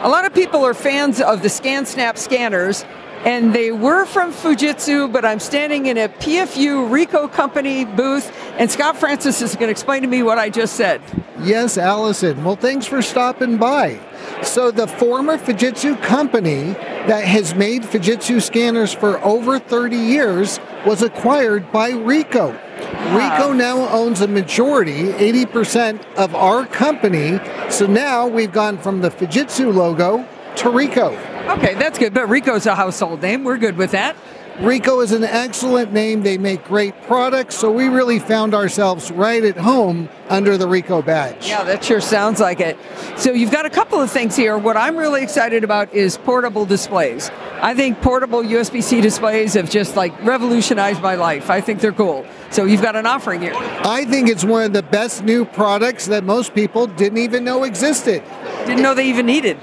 A 0.00 0.08
lot 0.08 0.26
of 0.26 0.34
people 0.34 0.64
are 0.64 0.74
fans 0.74 1.20
of 1.20 1.42
the 1.42 1.48
ScanSnap 1.48 2.18
scanners, 2.18 2.84
and 3.24 3.54
they 3.54 3.72
were 3.72 4.04
from 4.04 4.32
Fujitsu, 4.32 5.10
but 5.10 5.24
I'm 5.24 5.40
standing 5.40 5.86
in 5.86 5.96
a 5.96 6.08
PFU 6.08 6.88
Ricoh 6.90 7.32
company 7.32 7.84
booth, 7.84 8.30
and 8.58 8.70
Scott 8.70 8.96
Francis 8.96 9.40
is 9.40 9.54
going 9.54 9.68
to 9.68 9.70
explain 9.70 10.02
to 10.02 10.08
me 10.08 10.22
what 10.22 10.38
I 10.38 10.50
just 10.50 10.76
said. 10.76 11.00
Yes, 11.40 11.78
Allison. 11.78 12.44
Well, 12.44 12.56
thanks 12.56 12.86
for 12.86 13.00
stopping 13.02 13.56
by. 13.56 13.98
So, 14.42 14.70
the 14.70 14.86
former 14.86 15.38
Fujitsu 15.38 16.00
company 16.02 16.74
that 17.06 17.24
has 17.24 17.54
made 17.54 17.82
Fujitsu 17.82 18.42
scanners 18.42 18.92
for 18.92 19.18
over 19.24 19.58
30 19.58 19.96
years 19.96 20.60
was 20.86 21.02
acquired 21.02 21.72
by 21.72 21.92
Ricoh. 21.92 22.58
Ah. 22.78 23.40
Ricoh 23.40 23.56
now 23.56 23.88
owns 23.88 24.20
a 24.20 24.28
majority, 24.28 25.12
80% 25.12 26.04
of 26.16 26.34
our 26.34 26.66
company. 26.66 27.40
So 27.70 27.86
now 27.86 28.26
we've 28.26 28.52
gone 28.52 28.78
from 28.78 29.00
the 29.00 29.10
Fujitsu 29.10 29.74
logo 29.74 30.26
to 30.56 30.68
Ricoh. 30.68 31.33
Okay, 31.46 31.74
that's 31.74 31.98
good, 31.98 32.14
but 32.14 32.28
Ricoh's 32.28 32.66
a 32.66 32.74
household 32.74 33.20
name. 33.20 33.44
We're 33.44 33.58
good 33.58 33.76
with 33.76 33.90
that. 33.90 34.16
Ricoh 34.58 35.02
is 35.02 35.10
an 35.10 35.24
excellent 35.24 35.92
name. 35.92 36.22
They 36.22 36.38
make 36.38 36.64
great 36.64 36.94
products. 37.02 37.56
So 37.56 37.72
we 37.72 37.88
really 37.88 38.20
found 38.20 38.54
ourselves 38.54 39.10
right 39.10 39.42
at 39.42 39.56
home 39.56 40.08
under 40.28 40.56
the 40.56 40.66
Ricoh 40.66 41.04
badge. 41.04 41.48
Yeah, 41.48 41.64
that 41.64 41.82
sure 41.82 42.00
sounds 42.00 42.38
like 42.38 42.60
it. 42.60 42.78
So 43.16 43.32
you've 43.32 43.50
got 43.50 43.66
a 43.66 43.70
couple 43.70 44.00
of 44.00 44.10
things 44.12 44.36
here. 44.36 44.56
What 44.56 44.76
I'm 44.76 44.96
really 44.96 45.24
excited 45.24 45.64
about 45.64 45.92
is 45.92 46.16
portable 46.18 46.64
displays. 46.64 47.30
I 47.60 47.74
think 47.74 48.00
portable 48.00 48.42
USB 48.42 48.80
C 48.80 49.00
displays 49.00 49.54
have 49.54 49.68
just 49.68 49.96
like 49.96 50.18
revolutionized 50.24 51.02
my 51.02 51.16
life. 51.16 51.50
I 51.50 51.60
think 51.60 51.80
they're 51.80 51.92
cool. 51.92 52.24
So 52.50 52.64
you've 52.64 52.82
got 52.82 52.94
an 52.94 53.06
offering 53.06 53.42
here. 53.42 53.54
I 53.56 54.04
think 54.04 54.28
it's 54.28 54.44
one 54.44 54.62
of 54.62 54.72
the 54.72 54.84
best 54.84 55.24
new 55.24 55.44
products 55.44 56.06
that 56.06 56.22
most 56.22 56.54
people 56.54 56.86
didn't 56.86 57.18
even 57.18 57.42
know 57.42 57.64
existed. 57.64 58.22
Didn't 58.66 58.82
know 58.82 58.94
they 58.94 59.08
even 59.08 59.26
needed. 59.26 59.58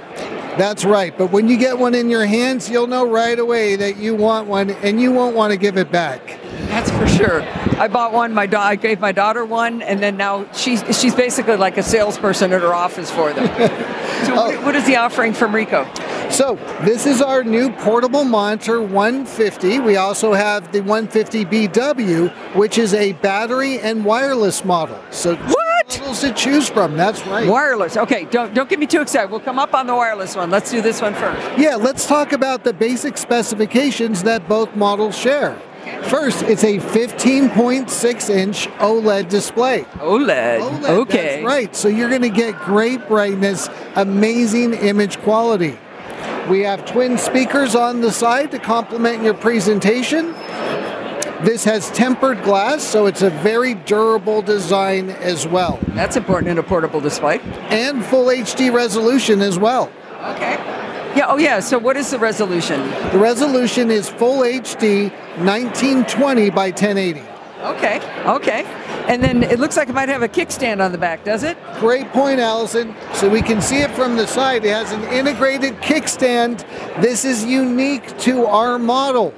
That's 0.58 0.84
right. 0.84 1.17
But 1.17 1.31
when 1.31 1.48
you 1.48 1.58
get 1.58 1.77
one 1.77 1.96
in 1.96 2.10
your 2.10 2.25
hands, 2.25 2.70
you'll 2.70 2.88
know 2.88 3.10
right 3.10 3.38
away 3.38 3.75
that 3.77 3.98
you 3.98 4.15
want 4.15 4.48
one 4.48 4.70
and 4.70 5.00
you 5.00 5.12
won't 5.12 5.36
want 5.36 5.51
to 5.51 5.58
give 5.58 5.77
it 5.77 5.91
back. 5.91 6.39
That's 6.67 6.91
for 6.91 7.08
sure. 7.08 7.41
I 7.79 7.88
bought 7.88 8.13
one. 8.13 8.34
My 8.34 8.48
da- 8.48 8.62
I 8.62 8.75
gave 8.75 9.00
my 9.00 9.12
daughter 9.12 9.43
one, 9.43 9.81
and 9.81 10.01
then 10.01 10.15
now 10.15 10.50
she's 10.53 10.84
she's 10.98 11.15
basically 11.15 11.58
like 11.58 11.77
a 11.77 11.84
salesperson 11.84 12.53
at 12.53 12.62
her 12.62 12.74
office 12.74 13.10
for 13.10 13.34
them. 13.34 13.48
so, 14.25 14.36
what, 14.36 14.63
what 14.63 14.75
is 14.75 14.86
the 14.86 14.98
offering 14.98 15.34
from 15.34 15.51
Ricoh? 15.51 15.86
So 16.31 16.55
this 16.84 17.05
is 17.05 17.22
our 17.22 17.43
new 17.43 17.72
portable 17.72 18.24
monitor 18.24 18.81
150. 18.81 19.79
We 19.79 19.98
also 19.98 20.31
have 20.31 20.72
the 20.72 20.79
150BW, 20.79 22.55
which 22.55 22.77
is 22.77 22.93
a 22.93 23.12
battery 23.13 23.79
and 23.79 24.05
wireless 24.05 24.63
model. 24.63 24.98
So? 25.10 25.38
Models 26.00 26.22
to 26.22 26.34
choose 26.34 26.70
from. 26.70 26.96
That's 26.96 27.26
right. 27.28 27.48
Wireless. 27.48 27.98
Okay, 27.98 28.26
don't 28.26 28.54
don't 28.54 28.70
get 28.70 28.80
me 28.80 28.88
too 28.88 29.02
excited. 29.02 29.32
We'll 29.32 29.40
come 29.40 29.60
up 29.60 29.74
on 29.74 29.88
the 29.88 29.96
wireless 29.96 30.36
one. 30.36 30.50
Let's 30.50 30.72
do 30.72 30.82
this 30.82 31.02
one 31.02 31.14
first. 31.14 31.58
Yeah, 31.58 31.76
let's 31.76 32.08
talk 32.08 32.32
about 32.32 32.64
the 32.64 32.74
basic 32.74 33.18
specifications 33.18 34.24
that 34.24 34.48
both 34.48 34.76
models 34.76 35.18
share. 35.18 35.60
First, 36.04 36.44
it's 36.44 36.64
a 36.64 36.78
15.6 36.78 38.30
inch 38.30 38.68
OLED 38.68 39.30
display. 39.30 39.84
OLED. 39.96 40.60
OLED, 40.60 40.90
okay. 40.90 41.36
That's 41.36 41.46
right. 41.46 41.76
So 41.76 41.88
you're 41.88 42.10
going 42.10 42.22
to 42.22 42.30
get 42.30 42.60
great 42.62 43.08
brightness, 43.08 43.68
amazing 43.96 44.74
image 44.74 45.18
quality. 45.20 45.78
We 46.50 46.62
have 46.62 46.86
twin 46.86 47.18
speakers 47.18 47.76
on 47.76 48.02
the 48.02 48.12
side 48.12 48.52
to 48.52 48.60
complement 48.60 49.24
your 49.24 49.34
presentation. 49.34 50.34
This 51.44 51.64
has 51.64 51.90
tempered 51.90 52.44
glass, 52.44 52.84
so 52.84 53.08
it's 53.08 53.24
a 53.24 53.32
very 53.32 53.74
durable 53.74 54.44
design 54.44 55.10
as 55.10 55.48
well. 55.48 55.80
That's 55.90 56.16
important 56.16 56.52
in 56.52 56.60
a 56.60 56.64
portable 56.64 57.02
display. 57.02 57.40
And 57.70 58.06
full 58.06 58.28
HD 58.28 58.72
resolution 58.72 59.42
as 59.42 59.58
well. 59.58 59.92
Okay. 60.22 60.54
Yeah. 61.16 61.26
Oh, 61.28 61.38
yeah. 61.38 61.60
So, 61.60 61.80
what 61.80 61.98
is 61.98 62.12
the 62.12 62.20
resolution? 62.20 62.80
The 63.12 63.18
resolution 63.18 63.90
is 63.90 64.08
full 64.08 64.42
HD 64.42 65.10
1920 65.38 66.52
by 66.52 66.70
1080. 66.70 67.22
Okay. 67.62 68.00
Okay. 68.28 68.64
And 69.08 69.24
then 69.24 69.42
it 69.42 69.60
looks 69.60 69.78
like 69.78 69.90
it 69.90 69.94
might 69.94 70.10
have 70.10 70.22
a 70.22 70.30
kickstand 70.30 70.84
on 70.84 70.92
the 70.92 70.98
back, 70.98 71.24
does 71.24 71.44
it? 71.44 71.58
Great 71.80 72.08
point, 72.12 72.40
Allison. 72.40 72.96
So 73.14 73.28
we 73.28 73.42
can 73.42 73.62
see 73.62 73.80
it 73.80 73.90
from 73.92 74.16
the 74.16 74.28
side. 74.28 74.64
It 74.64 74.70
has 74.70 74.92
an 74.92 75.04
integrated 75.06 75.74
kickstand. 75.78 76.60
This 77.02 77.26
is 77.26 77.44
unique 77.44 78.16
to 78.20 78.46
our 78.46 78.78
model. 78.78 79.34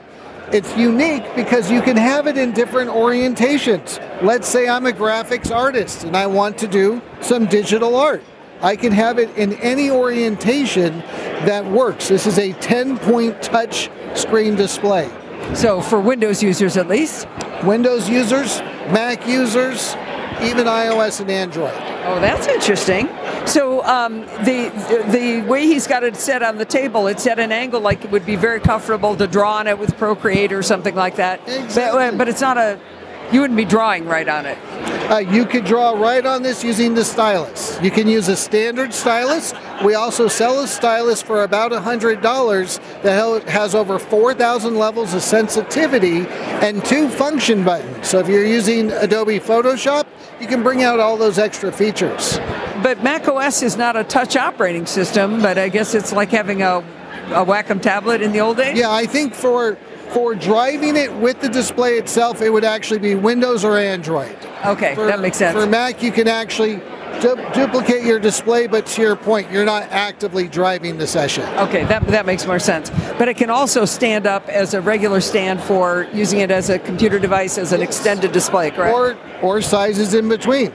It's 0.52 0.76
unique 0.78 1.24
because 1.36 1.72
you 1.72 1.82
can 1.82 1.98
have 1.98 2.28
it 2.28 2.38
in 2.38 2.52
different 2.52 2.92
orientations. 2.92 4.00
Let's 4.22 4.48
say 4.48 4.68
I'm 4.68 4.86
a 4.86 4.92
graphics 4.92 5.56
artist 5.56 6.04
and 6.04 6.16
I 6.16 6.28
want 6.28 6.58
to 6.60 6.68
do 6.68 7.02
some 7.22 7.46
digital 7.46 7.96
art. 7.96 8.24
I 8.62 8.76
can 8.76 8.92
have 8.92 9.20
it 9.20 9.36
in 9.38 9.54
any 9.54 9.90
orientation 9.90 11.00
that 11.46 11.66
works. 11.66 12.08
This 12.08 12.26
is 12.26 12.38
a 12.38 12.54
10 12.54 12.98
point 13.00 13.42
touch 13.42 13.90
screen 14.16 14.56
display. 14.56 15.12
So, 15.54 15.82
for 15.82 16.00
Windows 16.00 16.42
users 16.42 16.78
at 16.78 16.88
least. 16.88 17.28
Windows 17.64 18.10
users, 18.10 18.60
Mac 18.92 19.28
users, 19.28 19.96
even 20.42 20.66
iOS 20.66 21.22
and 21.22 21.30
Android. 21.30 21.74
Oh, 22.06 22.20
that's 22.20 22.48
interesting. 22.48 23.08
So 23.46 23.84
um, 23.84 24.22
the, 24.46 24.72
the 25.10 25.42
way 25.48 25.66
he's 25.66 25.88
got 25.88 26.04
it 26.04 26.16
set 26.16 26.44
on 26.44 26.58
the 26.58 26.66
table, 26.66 27.08
it's 27.08 27.26
at 27.28 27.40
an 27.40 27.52
angle 27.52 27.82
like 27.82 28.06
it 28.06 28.12
would 28.12 28.26
be 28.26 28.36
very 28.36 28.60
comfortable 28.60 29.16
to 29.16 29.28
draw 29.28 29.58
on 29.58 29.68
it 29.68 29.78
with 29.78 29.98
Procreate 29.98 30.52
or 30.52 30.64
something 30.64 30.96
like 30.96 31.16
that. 31.18 31.42
Exactly. 31.48 32.10
But, 32.10 32.18
but 32.18 32.28
it's 32.30 32.42
not 32.42 32.58
a. 32.58 32.80
You 33.32 33.42
wouldn't 33.42 33.58
be 33.58 33.66
drawing 33.66 34.06
right 34.06 34.28
on 34.28 34.46
it. 34.46 34.58
Uh, 35.10 35.18
you 35.18 35.46
could 35.46 35.66
draw 35.66 35.92
right 35.92 36.26
on 36.26 36.42
this 36.42 36.64
using 36.64 36.94
the 36.94 37.04
stylus. 37.04 37.78
You 37.82 37.92
can 37.92 38.08
use 38.08 38.30
a 38.30 38.36
standard 38.36 38.94
stylus. 38.94 39.54
We 39.84 39.96
also 39.96 40.28
sell 40.28 40.62
a 40.62 40.68
stylus 40.68 41.22
for 41.22 41.44
about 41.44 41.72
$100 41.72 43.02
that 43.02 43.50
has 43.50 43.76
over 43.76 44.00
4,000 44.00 44.78
levels 44.78 45.14
of 45.14 45.22
sensitivity 45.22 46.26
and 46.28 46.84
two 46.86 47.10
function 47.10 47.64
buttons. 47.66 48.08
So 48.08 48.20
if 48.20 48.28
you're 48.28 48.46
using 48.46 48.92
Adobe 48.92 49.40
Photoshop, 49.40 50.06
you 50.40 50.48
can 50.48 50.64
bring 50.64 50.84
out 50.84 51.00
all 51.00 51.18
those 51.18 51.38
extra 51.38 51.72
features. 51.72 52.38
But 52.82 53.04
Mac 53.04 53.28
OS 53.28 53.62
is 53.62 53.78
not 53.78 53.96
a 53.96 54.04
touch 54.04 54.36
operating 54.36 54.86
system, 54.86 55.42
but 55.42 55.58
I 55.58 55.70
guess 55.70 55.94
it's 55.94 56.14
like 56.14 56.30
having 56.30 56.62
a, 56.62 56.78
a 57.30 57.46
Wacom 57.46 57.82
tablet 57.82 58.22
in 58.22 58.32
the 58.32 58.40
old 58.40 58.58
days. 58.58 58.78
Yeah, 58.78 58.92
I 58.92 59.06
think 59.06 59.34
for 59.34 59.78
for 60.14 60.36
driving 60.36 60.96
it 60.96 61.14
with 61.14 61.42
the 61.42 61.50
display 61.50 61.94
itself, 61.98 62.42
it 62.42 62.50
would 62.50 62.64
actually 62.64 63.00
be 63.00 63.16
Windows 63.16 63.66
or 63.66 63.78
Android. 63.78 64.36
Okay, 64.66 64.96
For- 64.96 65.08
that 65.08 65.20
makes 65.20 65.38
sense. 65.38 65.58
For 65.58 65.66
Mac, 65.66 66.04
you 66.04 66.12
can 66.12 66.28
actually 66.28 66.76
du- 67.20 67.52
duplicate 67.54 68.04
your 68.04 68.20
display, 68.20 68.68
but 68.68 68.86
to 68.88 69.02
your 69.02 69.16
point, 69.16 69.52
you're 69.52 69.66
not 69.66 69.84
actively 69.92 70.48
driving 70.48 70.98
the 70.98 71.08
session. 71.08 71.44
Okay, 71.58 71.84
that, 71.86 72.06
that 72.08 72.26
makes 72.26 72.46
more 72.46 72.60
sense. 72.60 72.90
But 73.18 73.28
it 73.28 73.38
can 73.38 73.50
also 73.50 73.86
stand 73.86 74.28
up 74.28 74.48
as 74.50 74.74
a 74.74 74.82
regular 74.82 75.22
stand 75.22 75.62
for 75.62 76.08
using 76.14 76.40
it 76.40 76.52
as 76.52 76.70
a 76.70 76.80
computer 76.80 77.20
device 77.20 77.58
as 77.58 77.74
an 77.74 77.82
extended 77.82 78.32
display, 78.32 78.72
correct? 78.72 78.94
Or 78.96 79.18
or 79.42 79.62
sizes 79.62 80.14
in 80.14 80.30
between. 80.30 80.72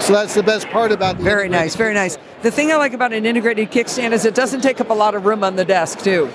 So 0.00 0.14
that's 0.14 0.34
the 0.34 0.42
best 0.42 0.66
part 0.68 0.92
about 0.92 1.18
the 1.18 1.24
Very 1.24 1.48
nice, 1.48 1.76
very 1.76 1.92
nice. 1.92 2.16
The 2.42 2.50
thing 2.50 2.72
I 2.72 2.76
like 2.76 2.94
about 2.94 3.12
an 3.12 3.26
integrated 3.26 3.70
kickstand 3.70 4.12
is 4.12 4.24
it 4.24 4.34
doesn't 4.34 4.62
take 4.62 4.80
up 4.80 4.88
a 4.88 4.94
lot 4.94 5.14
of 5.14 5.26
room 5.26 5.44
on 5.44 5.56
the 5.56 5.64
desk, 5.64 5.98
too. 5.98 6.30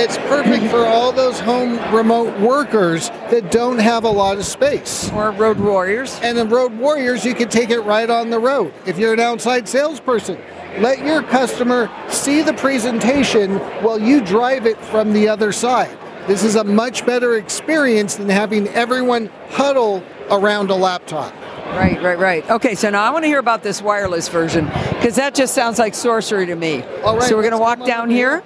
It's 0.00 0.16
perfect 0.16 0.70
for 0.70 0.86
all 0.86 1.10
those 1.10 1.40
home 1.40 1.76
remote 1.92 2.38
workers 2.38 3.08
that 3.32 3.50
don't 3.50 3.78
have 3.78 4.04
a 4.04 4.08
lot 4.08 4.38
of 4.38 4.44
space. 4.44 5.10
Or 5.10 5.32
road 5.32 5.58
warriors. 5.58 6.20
And 6.22 6.38
in 6.38 6.48
Road 6.48 6.72
Warriors, 6.72 7.24
you 7.24 7.34
can 7.34 7.48
take 7.48 7.70
it 7.70 7.80
right 7.80 8.08
on 8.08 8.30
the 8.30 8.38
road. 8.38 8.72
If 8.86 8.96
you're 8.96 9.12
an 9.12 9.18
outside 9.18 9.68
salesperson, 9.68 10.38
let 10.78 11.04
your 11.04 11.24
customer 11.24 11.90
see 12.08 12.42
the 12.42 12.52
presentation 12.52 13.56
while 13.82 13.98
you 13.98 14.20
drive 14.24 14.66
it 14.66 14.78
from 14.82 15.12
the 15.12 15.28
other 15.28 15.50
side. 15.50 15.98
This 16.28 16.44
is 16.44 16.54
a 16.54 16.62
much 16.62 17.04
better 17.04 17.34
experience 17.34 18.14
than 18.14 18.28
having 18.28 18.68
everyone 18.68 19.26
huddle 19.50 20.04
around 20.30 20.70
a 20.70 20.76
laptop. 20.76 21.34
Right, 21.74 22.00
right, 22.00 22.18
right. 22.20 22.48
Okay, 22.48 22.76
so 22.76 22.88
now 22.88 23.02
I 23.02 23.10
want 23.10 23.24
to 23.24 23.26
hear 23.26 23.40
about 23.40 23.64
this 23.64 23.82
wireless 23.82 24.28
version 24.28 24.66
because 24.66 25.16
that 25.16 25.34
just 25.34 25.56
sounds 25.56 25.80
like 25.80 25.96
sorcery 25.96 26.46
to 26.46 26.54
me. 26.54 26.84
All 27.02 27.16
right, 27.16 27.28
so 27.28 27.34
we're 27.34 27.42
going 27.42 27.50
to 27.50 27.58
walk 27.58 27.84
down 27.84 28.04
over 28.04 28.12
here. 28.12 28.44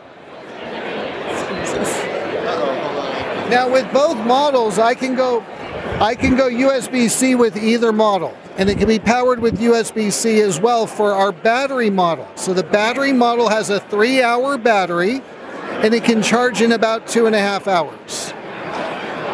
Now 3.52 3.70
with 3.70 3.92
both 3.92 4.16
models, 4.16 4.78
I 4.78 4.94
can 4.94 5.14
go 5.14 5.44
I 6.00 6.14
can 6.14 6.36
go 6.36 6.48
USB-C 6.48 7.34
with 7.34 7.54
either 7.54 7.92
model. 7.92 8.34
And 8.56 8.70
it 8.70 8.78
can 8.78 8.88
be 8.88 8.98
powered 8.98 9.40
with 9.40 9.60
USB-C 9.60 10.40
as 10.40 10.58
well 10.58 10.86
for 10.86 11.12
our 11.12 11.32
battery 11.32 11.90
model. 11.90 12.26
So 12.34 12.54
the 12.54 12.62
battery 12.62 13.12
model 13.12 13.50
has 13.50 13.68
a 13.68 13.78
three 13.78 14.22
hour 14.22 14.56
battery 14.56 15.20
and 15.82 15.92
it 15.92 16.02
can 16.02 16.22
charge 16.22 16.62
in 16.62 16.72
about 16.72 17.06
two 17.06 17.26
and 17.26 17.36
a 17.36 17.38
half 17.38 17.68
hours. 17.68 18.32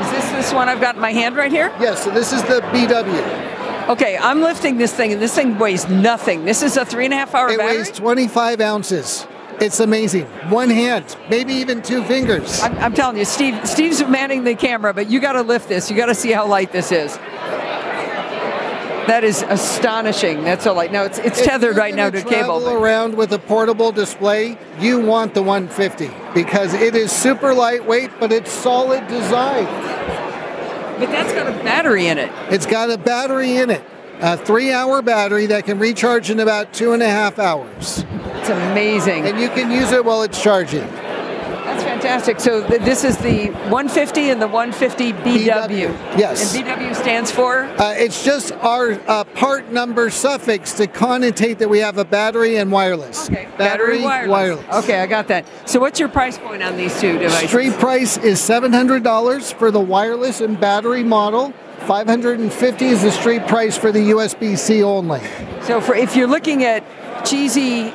Is 0.01 0.11
this 0.11 0.31
this 0.33 0.53
one 0.53 0.69
I've 0.69 0.81
got 0.81 0.97
in 0.97 1.01
my 1.01 1.13
hand 1.13 1.37
right 1.37 1.53
here? 1.53 1.73
Yes, 1.79 2.03
so 2.03 2.11
this 2.11 2.33
is 2.33 2.43
the 2.43 2.61
BW. 2.73 3.89
Okay, 3.89 4.19
I'm 4.19 4.41
lifting 4.41 4.79
this 4.79 4.93
thing 4.93 5.13
and 5.13 5.23
this 5.23 5.37
thing 5.37 5.61
weighs 5.61 5.89
nothing. 5.89 6.45
This 6.45 6.63
is 6.63 6.77
a 6.77 6.85
three 6.85 7.05
and 7.05 7.15
a 7.15 7.19
half 7.19 7.37
hour 7.37 7.51
It 7.51 7.59
battery. 7.59 7.79
weighs 7.79 7.93
25 7.93 8.61
ounces. 8.61 9.29
It's 9.61 9.81
amazing. 9.81 10.25
One 10.51 10.71
hand, 10.71 11.17
maybe 11.29 11.53
even 11.55 11.83
two 11.83 12.05
fingers. 12.05 12.63
I'm, 12.63 12.79
I'm 12.79 12.95
telling 12.95 13.17
you, 13.17 13.25
Steve. 13.25 13.67
Steve's 13.67 14.01
manning 14.07 14.45
the 14.45 14.55
camera, 14.55 14.95
but 14.95 15.11
you 15.11 15.21
got 15.21 15.33
to 15.33 15.43
lift 15.43 15.69
this. 15.69 15.91
You 15.91 15.97
got 15.97 16.07
to 16.07 16.15
see 16.15 16.31
how 16.31 16.47
light 16.47 16.71
this 16.71 16.93
is. 16.93 17.19
That 19.09 19.25
is 19.25 19.43
astonishing. 19.49 20.45
That's 20.45 20.65
so 20.65 20.75
light. 20.75 20.93
No, 20.93 21.05
it's 21.05 21.19
it's 21.19 21.39
If 21.41 21.47
tethered 21.47 21.77
right 21.79 21.95
now 21.95 22.11
to 22.11 22.19
gonna 22.19 22.29
cable. 22.29 22.61
Travel 22.61 22.71
around 22.71 23.17
with 23.17 23.33
a 23.33 23.39
portable 23.39 23.91
display, 23.91 24.59
you 24.79 25.01
want 25.01 25.33
the 25.33 25.43
150 25.43 26.11
because 26.35 26.75
it 26.75 26.95
is 26.95 27.11
super 27.11 27.55
lightweight, 27.55 28.11
but 28.21 28.33
it's 28.33 28.53
solid 28.53 29.09
design. 29.09 29.65
But 30.99 31.07
that's 31.07 31.33
got 31.33 31.47
a 31.47 31.65
battery 31.65 32.09
in 32.09 32.19
it. 32.19 32.31
It's 32.53 32.67
got 32.67 32.91
a 32.91 32.99
battery 32.99 33.57
in 33.57 33.71
it, 33.71 33.83
a 34.21 34.37
three-hour 34.37 35.03
battery 35.03 35.47
that 35.47 35.65
can 35.65 35.79
recharge 35.79 36.31
in 36.31 36.41
about 36.41 36.73
two 36.73 36.93
and 36.93 37.03
a 37.03 37.09
half 37.09 37.39
hours, 37.39 38.05
It's 38.37 38.49
amazing. 38.49 39.27
and 39.27 39.39
you 39.41 39.49
can 39.49 39.71
use 39.71 39.93
it 39.93 40.05
while 40.05 40.23
it's 40.23 40.41
charging. 40.43 40.87
That's 40.89 41.83
fantastic. 41.85 42.41
So 42.41 42.67
th- 42.67 42.81
this 42.83 43.05
is 43.05 43.17
the 43.19 43.49
150 43.71 44.31
and 44.31 44.41
the 44.43 44.49
150 44.49 45.13
BW. 45.13 46.19
Yes. 46.19 46.55
And 46.57 46.67
BW 46.67 46.95
stands 46.97 47.31
for. 47.31 47.65
Uh, 47.65 47.93
it's 47.97 48.25
just 48.25 48.51
our 48.53 48.93
uh, 49.07 49.23
part 49.25 49.71
number 49.71 50.09
suffix 50.11 50.73
to 50.75 50.87
connotate 50.89 51.59
that 51.59 51.69
we 51.69 51.79
have 51.79 51.99
a 51.99 52.05
battery 52.05 52.57
and 52.57 52.73
wireless. 52.73 53.29
Okay. 53.31 53.47
Battery, 53.59 54.03
wireless. 54.03 54.65
Okay, 54.85 54.99
I 55.01 55.07
got 55.07 55.29
that. 55.29 55.47
So 55.67 55.79
what's 55.79 56.01
your 56.01 56.09
price 56.09 56.39
point 56.39 56.63
on 56.63 56.77
these 56.77 56.99
two 57.01 57.19
devices? 57.19 57.49
Street 57.51 57.73
price 57.75 58.17
is 58.17 58.41
$700 58.41 59.53
for 59.55 59.71
the 59.71 59.81
wireless 59.81 60.41
and 60.41 60.59
battery 60.59 61.05
model. 61.05 61.53
550 61.87 62.85
is 62.87 63.03
the 63.03 63.11
street 63.11 63.47
price 63.47 63.77
for 63.77 63.93
the 63.93 64.11
USB-C 64.11 64.83
only. 64.83 65.21
So 65.63 65.81
for 65.81 65.95
if 65.95 66.17
you're 66.17 66.27
looking 66.27 66.65
at 66.65 66.85
cheesy 67.25 67.93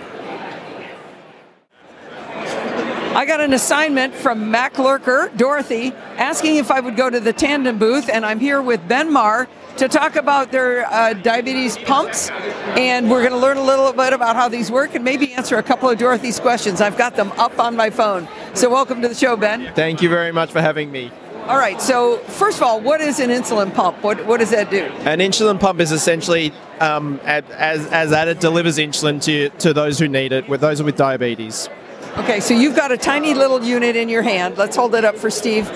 I 3.17 3.25
got 3.25 3.41
an 3.41 3.55
assignment 3.55 4.15
from 4.15 4.51
Mac 4.51 4.79
Lurker, 4.79 5.31
Dorothy, 5.39 5.95
asking 6.19 6.57
if 6.57 6.71
I 6.71 6.81
would 6.81 6.97
go 6.97 7.09
to 7.09 7.19
the 7.19 7.33
Tandem 7.33 7.79
booth, 7.79 8.11
and 8.11 8.27
I'm 8.27 8.39
here 8.39 8.61
with 8.61 8.87
Ben 8.89 9.11
Marr 9.11 9.49
to 9.79 9.89
talk 9.89 10.17
about 10.17 10.53
their 10.53 10.85
uh, 10.93 11.15
diabetes 11.15 11.79
pumps, 11.79 12.29
and 12.77 13.11
we're 13.11 13.23
going 13.23 13.33
to 13.33 13.39
learn 13.39 13.57
a 13.57 13.65
little 13.65 13.91
bit 13.95 14.13
about 14.13 14.37
how 14.37 14.51
these 14.51 14.71
work 14.71 14.95
and 14.95 15.03
maybe 15.03 15.33
answer 15.33 15.57
a 15.57 15.63
couple 15.63 15.89
of 15.89 15.97
Dorothy's 15.97 16.39
questions. 16.39 16.83
I've 16.83 16.99
got 16.99 17.17
them 17.17 17.33
up 17.39 17.59
on 17.59 17.75
my 17.75 17.89
phone. 17.89 18.29
So 18.53 18.69
welcome 18.69 19.01
to 19.01 19.09
the 19.09 19.15
show, 19.15 19.35
Ben. 19.35 19.73
Thank 19.73 20.03
you 20.03 20.11
very 20.11 20.31
much 20.31 20.53
for 20.53 20.61
having 20.61 20.93
me. 20.93 21.11
All 21.47 21.57
right, 21.57 21.81
so 21.81 22.19
first 22.19 22.59
of 22.59 22.65
all, 22.65 22.83
what 22.83 23.01
is 23.01 23.19
an 23.19 23.31
insulin 23.31 23.73
pump? 23.73 24.03
What, 24.05 24.27
what 24.27 24.41
does 24.41 24.51
that 24.51 24.71
do? 24.71 24.85
An 25.07 25.21
insulin 25.21 25.59
pump 25.59 25.81
is 25.81 25.91
essentially 25.91 26.53
um, 26.81 27.19
as 27.25 27.87
as 27.87 28.11
that 28.11 28.29
it 28.29 28.41
delivers 28.41 28.77
insulin 28.77 29.23
to 29.23 29.49
to 29.61 29.73
those 29.73 29.99
who 29.99 30.07
need 30.07 30.33
it, 30.33 30.47
with 30.51 30.61
those 30.61 30.83
with 30.83 30.97
diabetes. 30.97 31.71
Okay, 32.19 32.41
so 32.41 32.55
you've 32.55 32.75
got 32.75 32.93
a 32.93 32.97
tiny 32.97 33.35
little 33.35 33.63
unit 33.63 33.95
in 33.95 34.09
your 34.09 34.23
hand. 34.23 34.57
Let's 34.57 34.75
hold 34.75 34.95
it 34.95 35.05
up 35.05 35.17
for 35.17 35.31
Steve. 35.31 35.67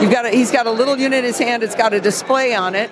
You've 0.00 0.12
got 0.12 0.26
a, 0.26 0.30
he's 0.30 0.52
got 0.52 0.66
a 0.66 0.70
little 0.70 0.96
unit 0.96 1.18
in 1.18 1.24
his 1.24 1.38
hand. 1.38 1.64
It's 1.64 1.74
got 1.74 1.92
a 1.92 2.00
display 2.00 2.54
on 2.54 2.76
it. 2.76 2.90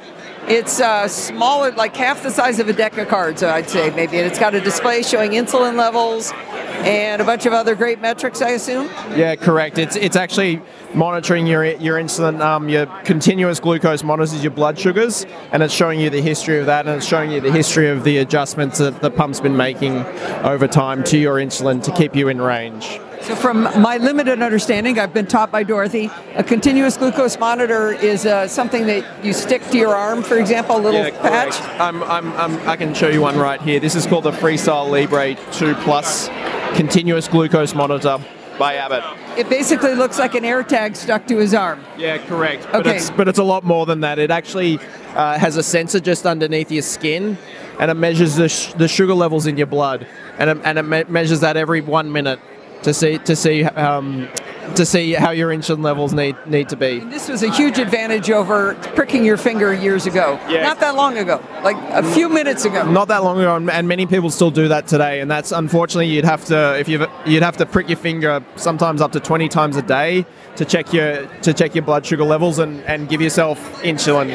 It's 0.49 0.81
uh, 0.81 1.07
smaller, 1.07 1.71
like 1.73 1.95
half 1.95 2.23
the 2.25 2.31
size 2.31 2.59
of 2.59 2.69
a 2.69 2.73
deck 2.73 2.99
of 2.99 3.07
cards, 3.07 3.43
I'd 3.45 3.71
say 3.71 3.91
maybe. 3.91 4.19
And 4.19 4.27
it's 4.27 4.39
got 4.39 4.55
a 4.55 4.61
display 4.61 5.03
showing 5.03 5.33
insulin 5.33 5.77
levels 5.77 6.33
and 6.35 7.23
a 7.23 7.25
bunch 7.25 7.47
of 7.47 7.53
other 7.53 7.75
great 7.75 8.01
metrics, 8.01 8.43
I 8.43 8.51
assume. 8.51 8.87
Yeah, 9.15 9.37
correct. 9.37 9.79
It's 9.79 9.97
it's 9.97 10.17
actually 10.17 10.61
monitoring 10.97 11.47
your 11.47 11.65
your 11.65 12.01
insulin, 12.01 12.41
um, 12.41 12.69
your 12.69 12.87
continuous 13.05 13.61
glucose 13.61 14.03
monitors 14.03 14.43
your 14.43 14.51
blood 14.51 14.79
sugars, 14.79 15.27
and 15.53 15.63
it's 15.63 15.75
showing 15.75 16.01
you 16.01 16.11
the 16.11 16.23
history 16.23 16.59
of 16.59 16.67
that, 16.67 16.87
and 16.87 16.97
it's 16.97 17.07
showing 17.07 17.31
you 17.31 17.41
the 17.41 17.53
history 17.53 17.89
of 17.89 18.03
the 18.03 18.19
adjustments 18.19 18.79
that 18.79 19.01
the 19.03 19.11
pump's 19.11 19.41
been 19.41 19.57
making 19.57 19.99
over 20.45 20.67
time 20.67 21.05
to 21.05 21.19
your 21.19 21.37
insulin 21.37 21.83
to 21.83 21.93
keep 21.93 22.17
you 22.17 22.29
in 22.29 22.41
range. 22.41 22.99
So, 23.23 23.35
from 23.35 23.63
my 23.81 23.97
limited 23.97 24.41
understanding, 24.41 24.99
I've 24.99 25.13
been 25.13 25.27
taught 25.27 25.51
by 25.51 25.65
Dorothy, 25.65 26.11
a 26.37 26.45
continuous 26.45 26.97
glucose 26.97 27.39
monitor 27.39 27.93
is 27.93 28.25
uh, 28.25 28.47
something 28.47 28.87
that 28.87 29.25
you 29.25 29.33
stick 29.33 29.63
to 29.71 29.79
your 29.79 29.95
arm, 29.95 30.23
for 30.23 30.37
example, 30.37 30.77
a 30.77 30.79
little 30.79 31.01
Yeah, 31.01 31.11
patch. 31.23 31.61
I'm, 31.81 32.03
I'm, 32.05 32.33
I'm, 32.35 32.69
I 32.69 32.77
can 32.77 32.95
show 32.95 33.09
you 33.09 33.21
one 33.21 33.37
right 33.37 33.61
here. 33.61 33.81
This 33.81 33.97
is 33.97 34.07
called 34.07 34.25
the 34.25 34.31
Freestyle 34.31 34.89
Libre 34.89 35.35
2 35.53 35.75
Plus 35.77 36.29
continuous 36.77 37.27
glucose 37.27 37.75
monitor 37.75 38.21
by 38.59 38.75
Abbott. 38.75 39.05
It 39.39 39.49
basically 39.49 39.95
looks 39.95 40.19
like 40.19 40.35
an 40.35 40.45
air 40.45 40.63
tag 40.63 40.97
stuck 40.97 41.27
to 41.27 41.37
his 41.39 41.55
arm. 41.55 41.81
Yeah, 41.99 42.19
correct. 42.19 42.67
But, 42.73 42.87
Okay. 42.87 42.97
it's, 42.97 43.11
but 43.11 43.29
it's 43.29 43.39
a 43.39 43.45
lot 43.45 43.65
more 43.65 43.87
than 43.87 44.01
that. 44.01 44.19
It 44.19 44.31
actually 44.31 44.79
uh, 45.15 45.39
has 45.39 45.57
a 45.57 45.63
sensor 45.63 46.01
just 46.01 46.27
underneath 46.27 46.71
your 46.71 46.83
skin, 46.83 47.37
and 47.79 47.91
it 47.91 47.95
measures 47.95 48.37
the, 48.37 48.49
sh- 48.49 48.73
the 48.75 48.89
sugar 48.89 49.15
levels 49.15 49.47
in 49.47 49.57
your 49.57 49.67
blood, 49.67 50.07
and 50.39 50.51
it, 50.51 50.59
and 50.65 50.79
it 50.79 50.83
me- 50.83 51.05
measures 51.09 51.41
that 51.41 51.57
every 51.57 51.81
one 51.81 52.11
minute 52.13 52.41
to 52.83 52.93
see 52.95 53.19
to 53.19 53.35
see 53.35 53.65
um, 53.65 54.29
to 54.75 54.85
see 54.85 55.13
how 55.13 55.31
your 55.31 55.51
insulin 55.51 55.83
levels 55.83 56.13
need 56.13 56.37
need 56.47 56.69
to 56.71 56.77
be. 56.77 56.99
This 57.01 57.29
was 57.29 57.43
a 57.43 57.51
huge 57.51 57.79
advantage 57.79 58.31
over 58.31 58.75
pricking 58.95 59.25
your 59.25 59.37
finger 59.37 59.73
years 59.73 60.07
ago. 60.07 60.39
Yeah. 60.49 60.63
Not 60.63 60.81
that 60.81 60.97
long 60.97 61.17
ago, 61.19 61.41
like 61.63 61.77
a 61.93 62.03
few 62.03 62.29
minutes 62.29 62.65
ago. 62.65 62.91
Not 62.91 63.09
that 63.09 63.23
long 63.23 63.39
ago, 63.39 63.57
and- 63.57 63.71
and 63.71 63.87
many 63.89 64.07
people 64.07 64.31
still 64.31 64.51
do 64.51 64.69
that 64.69 64.87
today. 64.87 65.21
And 65.21 65.31
that's 65.31 65.53
unfortunately 65.53 66.09
you'd 66.09 66.25
have 66.25 66.45
to 66.47 66.79
if 66.79 66.89
you 66.89 67.07
you'd 67.25 67.43
have 67.43 67.57
to 67.59 67.67
prick 67.67 67.89
your 67.89 67.99
finger 67.99 68.43
sometimes 68.57 69.01
up 69.01 69.13
to 69.13 69.21
20 69.21 69.49
times 69.49 69.77
a 69.77 69.83
day 69.83 70.27
to 70.57 70.65
check 70.65 70.93
your 70.93 71.27
to 71.43 71.53
check 71.53 71.75
your 71.75 71.85
blood 71.85 72.05
sugar 72.05 72.25
levels 72.25 72.59
and, 72.59 72.81
and 72.85 73.09
give 73.09 73.21
yourself 73.21 73.59
insulin 73.83 74.29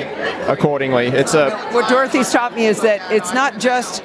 accordingly. 0.47 1.07
It's 1.07 1.33
a 1.33 1.51
What 1.71 1.89
Dorothy's 1.89 2.31
taught 2.31 2.55
me 2.55 2.65
is 2.65 2.81
that 2.81 3.11
it's 3.11 3.33
not 3.33 3.59
just 3.59 4.03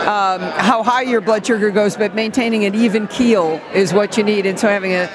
um, 0.00 0.40
how 0.40 0.82
high 0.82 1.02
your 1.02 1.20
blood 1.20 1.46
sugar 1.46 1.70
goes, 1.70 1.96
but 1.96 2.14
maintaining 2.14 2.64
an 2.64 2.74
even 2.74 3.06
keel 3.08 3.60
is 3.74 3.92
what 3.92 4.16
you 4.16 4.22
need. 4.22 4.46
And 4.46 4.58
so 4.58 4.68
having 4.68 4.92
a, 4.92 5.10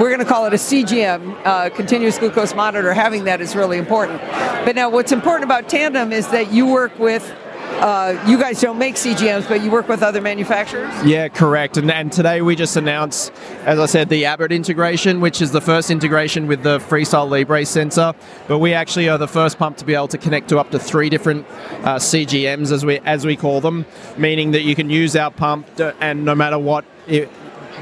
we're 0.00 0.08
going 0.08 0.18
to 0.18 0.24
call 0.24 0.46
it 0.46 0.52
a 0.52 0.56
CGM, 0.56 1.36
uh, 1.44 1.70
continuous 1.70 2.18
glucose 2.18 2.54
monitor, 2.54 2.92
having 2.92 3.24
that 3.24 3.40
is 3.40 3.54
really 3.54 3.78
important. 3.78 4.20
But 4.64 4.74
now 4.74 4.90
what's 4.90 5.12
important 5.12 5.44
about 5.44 5.68
Tandem 5.68 6.12
is 6.12 6.28
that 6.28 6.52
you 6.52 6.66
work 6.66 6.98
with, 6.98 7.34
uh, 7.80 8.22
you 8.26 8.38
guys 8.38 8.60
don't 8.60 8.78
make 8.78 8.94
CGMs, 8.94 9.48
but 9.48 9.62
you 9.62 9.70
work 9.70 9.88
with 9.88 10.02
other 10.02 10.20
manufacturers. 10.20 10.92
Yeah, 11.04 11.28
correct. 11.28 11.76
And, 11.76 11.90
and 11.90 12.12
today 12.12 12.42
we 12.42 12.56
just 12.56 12.76
announced, 12.76 13.32
as 13.64 13.78
I 13.78 13.86
said, 13.86 14.08
the 14.08 14.24
Abbott 14.24 14.52
integration, 14.52 15.20
which 15.20 15.42
is 15.42 15.52
the 15.52 15.60
first 15.60 15.90
integration 15.90 16.46
with 16.46 16.62
the 16.62 16.78
Freestyle 16.78 17.28
Libre 17.28 17.64
sensor. 17.66 18.14
But 18.48 18.58
we 18.58 18.72
actually 18.72 19.08
are 19.08 19.18
the 19.18 19.28
first 19.28 19.58
pump 19.58 19.76
to 19.78 19.84
be 19.84 19.94
able 19.94 20.08
to 20.08 20.18
connect 20.18 20.48
to 20.48 20.58
up 20.58 20.70
to 20.70 20.78
three 20.78 21.08
different 21.08 21.46
uh, 21.82 21.96
CGMs, 21.96 22.72
as 22.72 22.84
we 22.84 22.98
as 23.00 23.26
we 23.26 23.36
call 23.36 23.60
them, 23.60 23.86
meaning 24.16 24.52
that 24.52 24.62
you 24.62 24.74
can 24.74 24.90
use 24.90 25.16
our 25.16 25.30
pump, 25.30 25.74
to, 25.76 25.94
and 26.00 26.24
no 26.24 26.34
matter 26.34 26.58
what. 26.58 26.84
i 27.08 27.28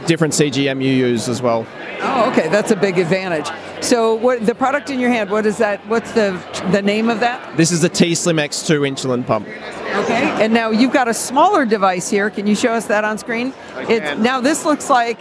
different 0.06 0.34
CGM 0.34 0.82
you 0.82 0.92
use 0.92 1.28
as 1.28 1.42
well. 1.42 1.66
Oh, 2.00 2.30
okay, 2.30 2.48
that's 2.48 2.70
a 2.70 2.76
big 2.76 2.98
advantage. 2.98 3.48
So, 3.82 4.14
what 4.14 4.44
the 4.44 4.54
product 4.54 4.90
in 4.90 5.00
your 5.00 5.10
hand? 5.10 5.30
What 5.30 5.46
is 5.46 5.58
that? 5.58 5.86
What's 5.86 6.12
the 6.12 6.40
the 6.70 6.82
name 6.82 7.10
of 7.10 7.20
that? 7.20 7.56
This 7.56 7.70
is 7.70 7.80
the 7.80 7.88
T 7.88 8.14
Slim 8.14 8.36
X2 8.36 8.88
insulin 8.88 9.26
pump. 9.26 9.46
Okay, 9.46 10.44
and 10.44 10.52
now 10.52 10.70
you've 10.70 10.92
got 10.92 11.08
a 11.08 11.14
smaller 11.14 11.64
device 11.64 12.08
here. 12.08 12.30
Can 12.30 12.46
you 12.46 12.54
show 12.54 12.72
us 12.72 12.86
that 12.86 13.04
on 13.04 13.18
screen? 13.18 13.52
It's 13.76 14.00
can. 14.00 14.22
now 14.22 14.40
this 14.40 14.64
looks 14.64 14.88
like, 14.88 15.20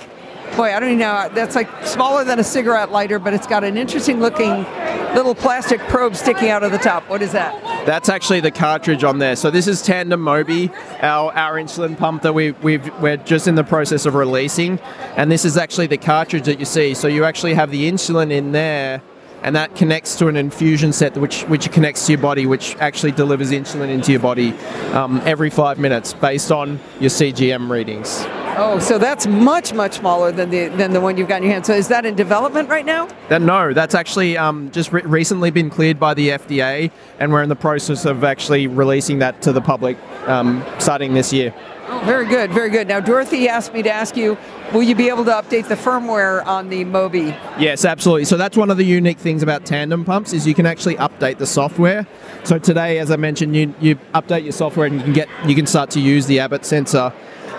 boy, 0.56 0.74
I 0.74 0.80
don't 0.80 0.90
even 0.90 1.00
know. 1.00 1.30
That's 1.34 1.56
like 1.56 1.70
smaller 1.86 2.24
than 2.24 2.40
a 2.40 2.44
cigarette 2.44 2.92
lighter, 2.92 3.20
but 3.20 3.34
it's 3.34 3.48
got 3.48 3.64
an 3.64 3.78
interesting 3.78 4.20
looking 4.20 4.66
little 5.16 5.36
plastic 5.36 5.80
probe 5.82 6.16
sticking 6.16 6.50
out 6.50 6.64
of 6.64 6.72
the 6.72 6.78
top. 6.78 7.08
What 7.10 7.22
is 7.22 7.32
that? 7.34 7.86
That's 7.86 8.10
actually 8.10 8.40
the 8.40 8.52
cartridge 8.52 9.04
on 9.04 9.20
there. 9.20 9.36
So 9.36 9.52
this 9.52 9.68
is 9.68 9.82
Tandem 9.82 10.22
Mobi, 10.22 10.74
our, 11.02 11.34
our 11.34 11.56
insulin 11.56 11.98
pump 11.98 12.22
that 12.22 12.34
we, 12.34 12.52
we've, 12.52 12.88
we're 13.02 13.18
just 13.18 13.48
in 13.48 13.56
the 13.56 13.64
process 13.64 14.06
of 14.06 14.16
releasing. 14.16 14.80
And 15.18 15.32
this 15.32 15.46
is 15.46 15.58
actually 15.58 15.88
the 15.88 15.98
cartridge 15.98 16.46
that 16.46 16.60
you 16.60 16.66
see. 16.66 16.94
So 16.94 17.08
you 17.08 17.26
actually 17.26 17.54
have 17.56 17.72
the 17.72 17.90
insulin 17.90 18.32
in 18.32 18.52
there, 18.52 19.02
and 19.44 19.56
that 19.56 19.76
connects 19.76 20.16
to 20.18 20.28
an 20.28 20.38
infusion 20.38 20.94
set 20.94 21.18
which, 21.18 21.44
which 21.44 21.72
connects 21.72 22.06
to 22.06 22.14
your 22.14 22.22
body, 22.22 22.46
which 22.46 22.76
actually 22.78 23.12
delivers 23.12 23.52
insulin 23.52 23.90
into 23.90 24.12
your 24.12 24.22
body 24.22 24.54
um, 24.94 25.22
every 25.26 25.50
five 25.50 25.80
minutes 25.80 26.14
based 26.14 26.52
on 26.52 26.80
your 27.00 27.10
CGM 27.10 27.70
readings. 27.70 28.26
Oh, 28.58 28.80
so 28.80 28.98
that's 28.98 29.28
much 29.28 29.74
much 29.74 29.94
smaller 29.94 30.32
than 30.32 30.50
the 30.50 30.68
than 30.68 30.92
the 30.92 31.00
one 31.00 31.18
you've 31.18 31.30
got 31.30 31.38
in 31.38 31.44
your 31.44 31.54
hand. 31.54 31.66
So 31.66 31.74
is 31.74 31.88
that 31.88 32.06
in 32.06 32.16
development 32.16 32.70
right 32.70 32.86
now? 32.86 33.08
That, 33.30 33.42
no, 33.42 33.74
that's 33.74 33.96
actually 33.96 34.38
um, 34.38 34.70
just 34.72 34.92
re- 34.92 35.04
recently 35.04 35.52
been 35.52 35.70
cleared 35.70 36.00
by 36.00 36.14
the 36.14 36.30
FDA, 36.30 36.92
and 37.20 37.32
we're 37.32 37.44
in 37.44 37.50
the 37.50 37.56
process 37.56 38.06
of 38.06 38.24
actually 38.24 38.68
releasing 38.68 39.20
that 39.20 39.42
to 39.44 39.54
the 39.54 39.62
public 39.62 39.98
um, 40.28 40.66
starting 40.80 41.14
this 41.14 41.32
year. 41.32 41.54
Oh, 41.88 42.00
very 42.06 42.26
good, 42.26 42.52
very 42.52 42.70
good. 42.70 42.88
Now, 42.88 43.00
Dorothy 43.00 43.50
asked 43.50 43.74
me 43.74 43.84
to 43.84 43.92
ask 43.92 44.16
you, 44.16 44.38
will 44.74 44.84
you 44.84 44.96
be 44.96 45.10
able 45.10 45.26
to 45.26 45.32
update 45.32 45.68
the 45.68 45.76
firmware 45.76 46.46
on 46.46 46.70
the 46.70 46.86
Mobi? 46.86 47.38
Yes, 47.60 47.84
absolutely. 47.84 48.26
So 48.26 48.38
that's 48.38 48.56
one 48.56 48.72
of 48.72 48.78
the 48.78 48.86
unique 48.86 49.18
things 49.18 49.44
about 49.44 49.66
tandem 49.66 50.06
pumps 50.06 50.32
is 50.32 50.48
you 50.48 50.54
can 50.54 50.66
actually 50.66 50.96
update 50.96 51.38
the 51.38 51.46
software. 51.46 52.08
So 52.44 52.58
today, 52.58 53.00
as 53.00 53.12
I 53.12 53.18
mentioned, 53.18 53.56
you, 53.56 53.74
you 53.82 53.96
update 54.14 54.44
your 54.44 54.54
software 54.54 54.86
and 54.88 54.96
you 54.96 55.02
can 55.02 55.14
get 55.14 55.28
you 55.46 55.56
can 55.56 55.68
start 55.68 55.90
to 55.92 56.00
use 56.00 56.28
the 56.28 56.40
Abbott 56.40 56.66
sensor. 56.66 57.12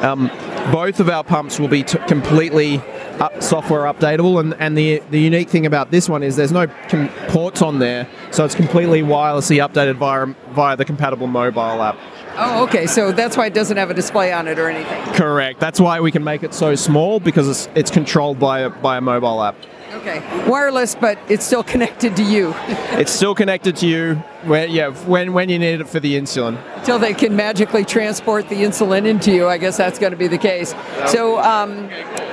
Um, 0.03 0.29
both 0.73 1.01
of 1.01 1.09
our 1.09 1.23
pumps 1.25 1.61
will 1.61 1.69
be 1.69 1.83
t- 1.85 1.99
completely 2.09 2.79
up, 3.21 3.43
software 3.43 3.83
updatable, 3.83 4.41
and, 4.41 4.55
and 4.55 4.77
the 4.77 5.01
the 5.11 5.21
unique 5.21 5.49
thing 5.49 5.65
about 5.65 5.91
this 5.91 6.09
one 6.09 6.23
is 6.23 6.35
there's 6.37 6.53
no 6.53 6.67
com- 6.89 7.09
ports 7.29 7.63
on 7.63 7.79
there, 7.79 8.09
so 8.33 8.45
it's 8.45 8.55
completely 8.55 9.03
wirelessly 9.03 9.65
updated 9.65 9.97
via 9.97 10.35
via 10.55 10.77
the 10.77 10.85
compatible 10.85 11.29
mobile 11.29 11.83
app. 11.83 11.97
Oh, 12.37 12.65
okay. 12.65 12.87
So 12.87 13.13
that's 13.13 13.37
why 13.37 13.47
it 13.47 13.55
doesn't 13.55 13.77
have 13.77 13.91
a 13.91 13.95
display 13.95 14.33
on 14.33 14.49
it 14.49 14.59
or 14.59 14.69
anything. 14.69 15.15
Correct. 15.15 15.61
That's 15.61 15.79
why 15.79 16.01
we 16.01 16.11
can 16.11 16.25
make 16.25 16.43
it 16.43 16.55
so 16.55 16.75
small 16.75 17.21
because 17.21 17.49
it's, 17.49 17.69
it's 17.75 17.91
controlled 17.91 18.39
by 18.39 18.61
a, 18.61 18.71
by 18.71 18.97
a 18.97 19.01
mobile 19.01 19.43
app. 19.43 19.55
Okay. 19.93 20.21
Wireless, 20.49 20.95
but 20.95 21.19
it's 21.29 21.45
still 21.45 21.63
connected 21.63 22.17
to 22.17 22.23
you 22.23 22.55
It's 22.99 23.13
still 23.13 23.35
connected 23.35 23.77
to 23.77 23.87
you 23.87 24.15
when 24.45 24.71
yeah 24.71 24.91
when 25.07 25.33
when 25.33 25.49
you 25.49 25.59
need 25.59 25.81
it 25.81 25.89
for 25.89 26.01
the 26.01 26.15
insulin. 26.19 26.59
until 26.79 26.99
they 26.99 27.15
can 27.15 27.37
magically 27.37 27.85
transport 27.85 28.49
the 28.49 28.57
insulin 28.57 29.07
into 29.07 29.31
you. 29.31 29.49
I 29.49 29.59
guess 29.59 29.77
that's 29.77 29.99
going 29.99 30.11
to 30.13 30.17
be 30.17 30.27
the 30.29 30.39
case. 30.39 30.75
So, 31.07 31.39
um, 31.41 31.89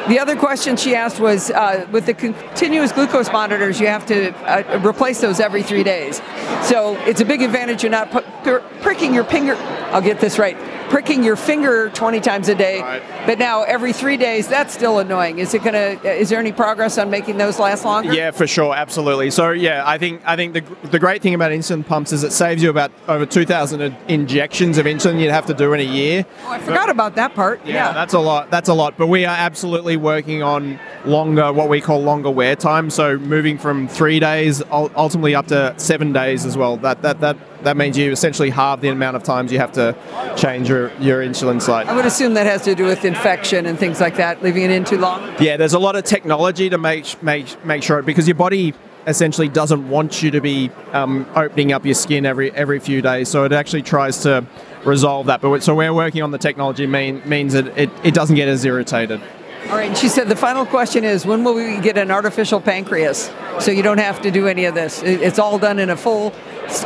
the 0.08 0.18
other 0.20 0.36
question 0.36 0.76
she 0.76 0.96
asked 0.96 1.20
was 1.20 1.52
uh, 1.52 1.86
with 1.92 2.08
the 2.08 2.16
continuous 2.16 2.92
glucose 2.92 3.32
monitors, 3.32 3.80
you 3.80 3.86
have 3.88 4.06
to 4.08 4.32
uh, 4.50 4.80
replace 4.84 5.22
those 5.22 5.40
every 5.40 5.62
three 5.62 5.84
days. 5.84 6.20
So, 6.64 6.96
it's 7.06 7.22
a 7.22 7.26
big 7.26 7.44
advantage 7.44 7.84
you're 7.84 7.92
not 7.92 8.10
pu- 8.10 8.22
pr- 8.44 8.66
pricking 8.82 9.14
your 9.14 9.24
finger. 9.26 9.56
I'll 9.94 10.02
get 10.02 10.20
this 10.20 10.40
right. 10.40 10.58
Pricking 10.90 11.24
your 11.24 11.36
finger 11.36 11.90
20 11.92 12.20
times 12.20 12.50
a 12.50 12.56
day, 12.56 12.82
Right. 12.82 13.04
but 13.28 13.38
now 13.38 13.62
every 13.62 13.94
three 13.94 14.18
days, 14.18 14.48
that's 14.48 14.74
still 14.74 14.98
annoying. 14.98 15.38
Is 15.38 15.54
it 15.54 15.64
gonna? 15.64 16.00
Is 16.04 16.30
there 16.30 16.40
any 16.40 16.52
progress 16.52 16.98
on 16.98 17.12
making 17.12 17.38
those 17.38 17.49
last 17.58 17.86
longer? 17.86 18.14
Yeah, 18.14 18.32
for 18.32 18.46
sure, 18.46 18.76
absolutely. 18.76 19.32
So 19.32 19.52
yeah, 19.52 19.84
I 19.86 19.98
think 19.98 20.22
I 20.26 20.36
think 20.36 20.54
the, 20.54 20.88
the 20.90 21.00
great 21.00 21.22
thing 21.22 21.34
about 21.34 21.52
insulin 21.52 21.88
pumps 21.88 22.12
is 22.12 22.24
it 22.24 22.32
saves 22.32 22.62
you 22.62 22.70
about 22.70 22.92
over 23.08 23.26
two 23.26 23.46
thousand 23.46 23.82
injections 24.08 24.78
of 24.78 24.86
insulin 24.86 25.20
you'd 25.22 25.32
have 25.32 25.46
to 25.46 25.54
do 25.54 25.74
in 25.74 25.80
a 25.80 25.84
year. 25.84 26.26
Oh, 26.44 26.50
I 26.50 26.60
forgot 26.60 26.90
about 26.90 27.16
that 27.16 27.34
part. 27.34 27.66
Yeah, 27.66 27.94
that's 27.94 28.14
a 28.14 28.20
lot. 28.20 28.52
That's 28.52 28.68
a 28.70 28.74
lot. 28.74 28.98
But 28.98 29.08
we 29.08 29.24
are 29.26 29.36
absolutely 29.36 29.96
working 29.96 30.44
on 30.44 30.80
longer, 31.06 31.54
what 31.54 31.70
we 31.70 31.80
call 31.80 32.02
longer 32.04 32.30
wear 32.30 32.56
time. 32.58 32.90
So 32.90 33.18
moving 33.18 33.58
from 33.58 33.88
three 33.88 34.20
days, 34.20 34.62
ultimately 34.72 35.34
up 35.34 35.48
to 35.48 35.74
seven 35.78 36.12
days 36.12 36.46
as 36.46 36.58
well. 36.58 36.76
That 36.78 37.02
that 37.04 37.22
that 37.22 37.38
that 37.64 37.78
means 37.78 37.98
you 37.98 38.12
essentially 38.12 38.50
halve 38.50 38.82
the 38.82 38.90
amount 38.90 39.16
of 39.16 39.24
times 39.24 39.52
you 39.52 39.60
have 39.60 39.72
to 39.74 39.96
change 40.38 40.70
your 40.70 40.92
your 41.00 41.22
insulin 41.22 41.62
site. 41.62 41.88
I 41.88 41.96
would 41.96 42.06
assume 42.06 42.34
that 42.36 42.46
has 42.46 42.64
to 42.64 42.76
do 42.76 42.86
with 42.86 43.06
infection 43.06 43.66
and 43.66 43.78
things 43.78 44.00
like 44.00 44.16
that, 44.18 44.42
leaving 44.44 44.64
it 44.64 44.72
in 44.72 44.86
too 44.86 44.98
long. 44.98 45.34
Yeah, 45.40 45.58
there's 45.58 45.74
a 45.74 45.80
lot 45.80 45.96
of 45.96 46.04
technology 46.04 46.70
to 46.70 46.78
make 46.78 47.22
make 47.22 47.64
make 47.66 47.84
sure 47.84 48.02
because 48.02 48.28
your 48.28 48.36
body 48.36 48.74
essentially 49.08 49.48
doesn't 49.48 49.90
want 49.90 50.22
you 50.22 50.32
to 50.32 50.42
be 50.42 50.70
um, 50.94 51.26
opening 51.36 51.72
up 51.72 51.86
your 51.86 51.96
skin 51.96 52.26
every 52.26 52.52
every 52.52 52.80
few 52.80 53.02
days. 53.02 53.30
So 53.30 53.44
it 53.44 53.52
actually 53.52 53.82
tries 53.82 54.20
to 54.24 54.46
resolve 54.86 55.28
that. 55.28 55.42
But 55.42 55.64
so 55.64 55.76
we're 55.76 55.94
working 55.94 56.22
on 56.22 56.32
the 56.32 56.38
technology 56.38 56.88
mean, 56.88 57.22
means 57.28 57.54
that 57.54 57.68
it, 57.78 57.90
it 58.04 58.14
doesn't 58.14 58.36
get 58.36 58.48
as 58.48 58.64
irritated. 58.66 59.22
All 59.68 59.76
right, 59.76 59.90
and 59.90 59.98
she 59.98 60.08
said 60.08 60.30
the 60.30 60.36
final 60.36 60.66
question 60.66 61.04
is 61.04 61.26
when 61.26 61.44
will 61.44 61.54
we 61.54 61.80
get 61.80 61.98
an 61.98 62.12
artificial 62.12 62.60
pancreas 62.60 63.30
so 63.60 63.72
you 63.72 63.84
don't 63.84 64.00
have 64.00 64.22
to 64.22 64.32
do 64.32 64.48
any 64.48 64.66
of 64.66 64.74
this? 64.74 65.04
It's 65.04 65.38
all 65.38 65.60
done 65.60 65.80
in 65.80 65.90
a 65.90 65.98
full 65.98 66.34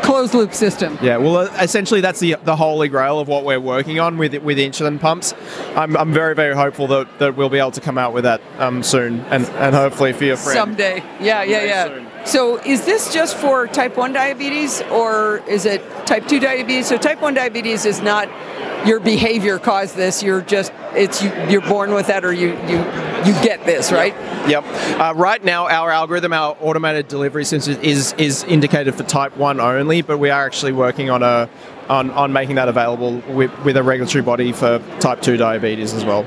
closed 0.02 0.34
loop 0.34 0.54
system. 0.54 0.98
Yeah, 1.02 1.18
well, 1.18 1.38
uh, 1.38 1.54
essentially 1.62 2.02
that's 2.02 2.20
the 2.20 2.36
the 2.44 2.56
holy 2.56 2.90
grail 2.90 3.20
of 3.20 3.28
what 3.28 3.46
we're 3.46 3.60
working 3.60 4.00
on 4.00 4.18
with 4.18 4.36
with 4.36 4.58
insulin 4.58 5.00
pumps. 5.00 5.34
I'm, 5.76 5.96
I'm 5.96 6.14
very 6.14 6.36
very 6.36 6.56
hopeful 6.56 6.88
that, 6.88 7.20
that 7.20 7.38
we'll 7.38 7.50
be 7.50 7.60
able 7.60 7.72
to 7.72 7.82
come 7.82 7.98
out 7.98 8.14
with 8.14 8.24
that 8.24 8.42
um, 8.58 8.84
soon, 8.84 9.22
and, 9.26 9.46
and 9.46 9.76
hopefully 9.76 10.14
for 10.14 10.26
your 10.26 10.38
friend. 10.38 10.58
Someday. 10.58 10.98
Yeah, 11.22 11.44
yeah, 11.44 11.64
yeah. 11.64 11.86
soon. 11.86 12.08
So 12.26 12.58
is 12.62 12.86
this 12.86 13.14
just 13.14 13.36
for 13.36 13.68
type 13.68 13.98
1 13.98 14.14
diabetes 14.14 14.82
or 14.84 15.44
is 15.46 15.66
it 15.66 15.82
type 16.06 16.26
2 16.26 16.40
diabetes? 16.40 16.88
So 16.88 16.98
type 16.98 17.22
1 17.22 17.34
diabetes 17.34 17.86
is 17.86 18.02
not 18.02 18.30
your 18.86 19.00
behavior 19.00 19.60
caused 19.60 19.96
this. 19.96 20.24
You're 20.24 20.42
just 20.42 20.72
it's 20.94 21.24
you, 21.24 21.32
you're 21.50 21.62
born 21.62 21.94
with 21.94 22.08
that 22.08 22.24
or 22.26 22.34
you 22.34 22.50
you 22.68 22.78
you 23.26 23.34
get 23.42 23.66
this, 23.66 23.92
right? 23.92 24.14
Yep. 24.50 24.64
Uh, 25.00 25.14
right 25.16 25.44
now, 25.44 25.68
our 25.68 25.90
algorithm, 25.90 26.34
our 26.34 26.58
automated 26.60 27.08
delivery 27.08 27.46
system, 27.46 27.80
is 27.82 28.14
is 28.14 28.44
indicated 28.44 28.96
for 28.96 29.04
Type 29.04 29.38
One 29.38 29.60
only, 29.60 30.02
but 30.02 30.18
we 30.18 30.30
are 30.30 30.46
actually 30.46 30.74
working 30.74 31.10
on 31.10 31.24
a 31.24 31.50
on, 31.90 32.12
on 32.12 32.32
making 32.32 32.56
that 32.56 32.70
available 32.70 33.22
with, 33.28 33.52
with 33.60 33.78
a 33.78 33.84
regulatory 33.84 34.22
body 34.22 34.52
for 34.52 34.80
Type 35.00 35.22
Two 35.22 35.38
diabetes 35.38 35.94
as 35.94 36.06
well. 36.06 36.24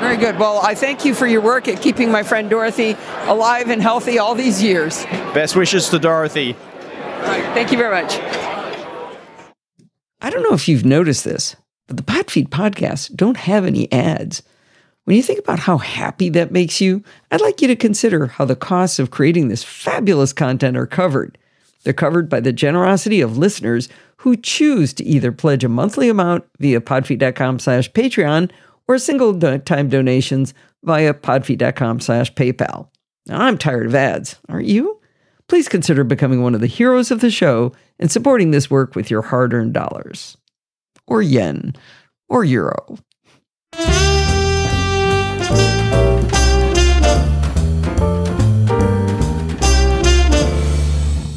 Very 0.00 0.16
good. 0.16 0.38
Well, 0.38 0.60
I 0.62 0.74
thank 0.74 1.04
you 1.04 1.14
for 1.14 1.26
your 1.26 1.40
work 1.40 1.68
at 1.68 1.80
keeping 1.80 2.10
my 2.10 2.22
friend 2.22 2.50
Dorothy 2.50 2.96
alive 3.26 3.68
and 3.68 3.80
healthy 3.80 4.18
all 4.18 4.34
these 4.34 4.62
years. 4.62 5.04
Best 5.34 5.56
wishes 5.56 5.88
to 5.90 5.98
Dorothy. 5.98 6.54
All 6.54 7.30
right, 7.30 7.44
thank 7.54 7.70
you 7.70 7.78
very 7.78 8.02
much. 8.02 8.18
I 10.20 10.30
don't 10.30 10.42
know 10.42 10.54
if 10.54 10.68
you've 10.68 10.84
noticed 10.84 11.24
this, 11.24 11.54
but 11.86 11.96
the 11.96 12.02
Podfeet 12.02 12.48
podcasts 12.48 13.14
don't 13.14 13.36
have 13.36 13.64
any 13.64 13.90
ads. 13.92 14.42
When 15.04 15.16
you 15.16 15.22
think 15.22 15.38
about 15.38 15.58
how 15.58 15.78
happy 15.78 16.30
that 16.30 16.50
makes 16.50 16.80
you, 16.80 17.02
I'd 17.30 17.42
like 17.42 17.60
you 17.60 17.68
to 17.68 17.76
consider 17.76 18.26
how 18.26 18.46
the 18.46 18.56
costs 18.56 18.98
of 18.98 19.10
creating 19.10 19.48
this 19.48 19.62
fabulous 19.62 20.32
content 20.32 20.76
are 20.76 20.86
covered. 20.86 21.36
They're 21.82 21.92
covered 21.92 22.30
by 22.30 22.40
the 22.40 22.52
generosity 22.52 23.20
of 23.20 23.36
listeners 23.36 23.90
who 24.18 24.36
choose 24.36 24.94
to 24.94 25.04
either 25.04 25.30
pledge 25.30 25.62
a 25.62 25.68
monthly 25.68 26.08
amount 26.08 26.44
via 26.58 26.80
podfeet.com 26.80 27.58
slash 27.58 27.92
Patreon 27.92 28.50
or 28.88 28.98
single 28.98 29.38
time 29.60 29.90
donations 29.90 30.54
via 30.82 31.12
podfeet.com 31.12 32.00
slash 32.00 32.32
PayPal. 32.32 32.88
Now, 33.26 33.42
I'm 33.42 33.58
tired 33.58 33.86
of 33.86 33.94
ads, 33.94 34.36
aren't 34.48 34.66
you? 34.66 35.00
Please 35.48 35.68
consider 35.68 36.04
becoming 36.04 36.42
one 36.42 36.54
of 36.54 36.62
the 36.62 36.66
heroes 36.66 37.10
of 37.10 37.20
the 37.20 37.30
show 37.30 37.72
and 37.98 38.10
supporting 38.10 38.50
this 38.50 38.70
work 38.70 38.94
with 38.96 39.10
your 39.10 39.22
hard 39.22 39.52
earned 39.52 39.74
dollars 39.74 40.38
or 41.06 41.22
yen 41.22 41.74
or 42.28 42.44
euro. 42.44 42.98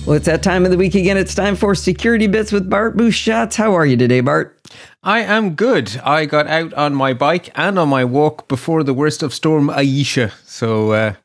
Well, 0.08 0.15
it's 0.15 0.25
that 0.27 0.41
time 0.41 0.63
of 0.63 0.71
the 0.71 0.77
week 0.77 0.95
again. 0.95 1.17
It's 1.17 1.36
time 1.36 1.58
for 1.58 1.75
Security 1.75 2.27
Bits 2.27 2.53
with 2.53 2.69
Bart 2.69 2.95
Busschots. 2.95 3.56
How 3.56 3.73
are 3.75 3.86
you 3.86 3.97
today, 3.97 4.21
Bart? 4.21 4.58
I 5.03 5.19
am 5.19 5.53
good. 5.53 5.99
I 6.01 6.25
got 6.25 6.47
out 6.47 6.73
on 6.75 6.95
my 6.95 7.13
bike 7.13 7.51
and 7.56 7.77
on 7.77 7.89
my 7.89 8.06
walk 8.06 8.47
before 8.47 8.84
the 8.84 8.93
worst 8.93 9.21
of 9.21 9.34
Storm 9.34 9.67
Aisha. 9.67 10.32
So, 10.45 10.91
uh, 10.93 11.15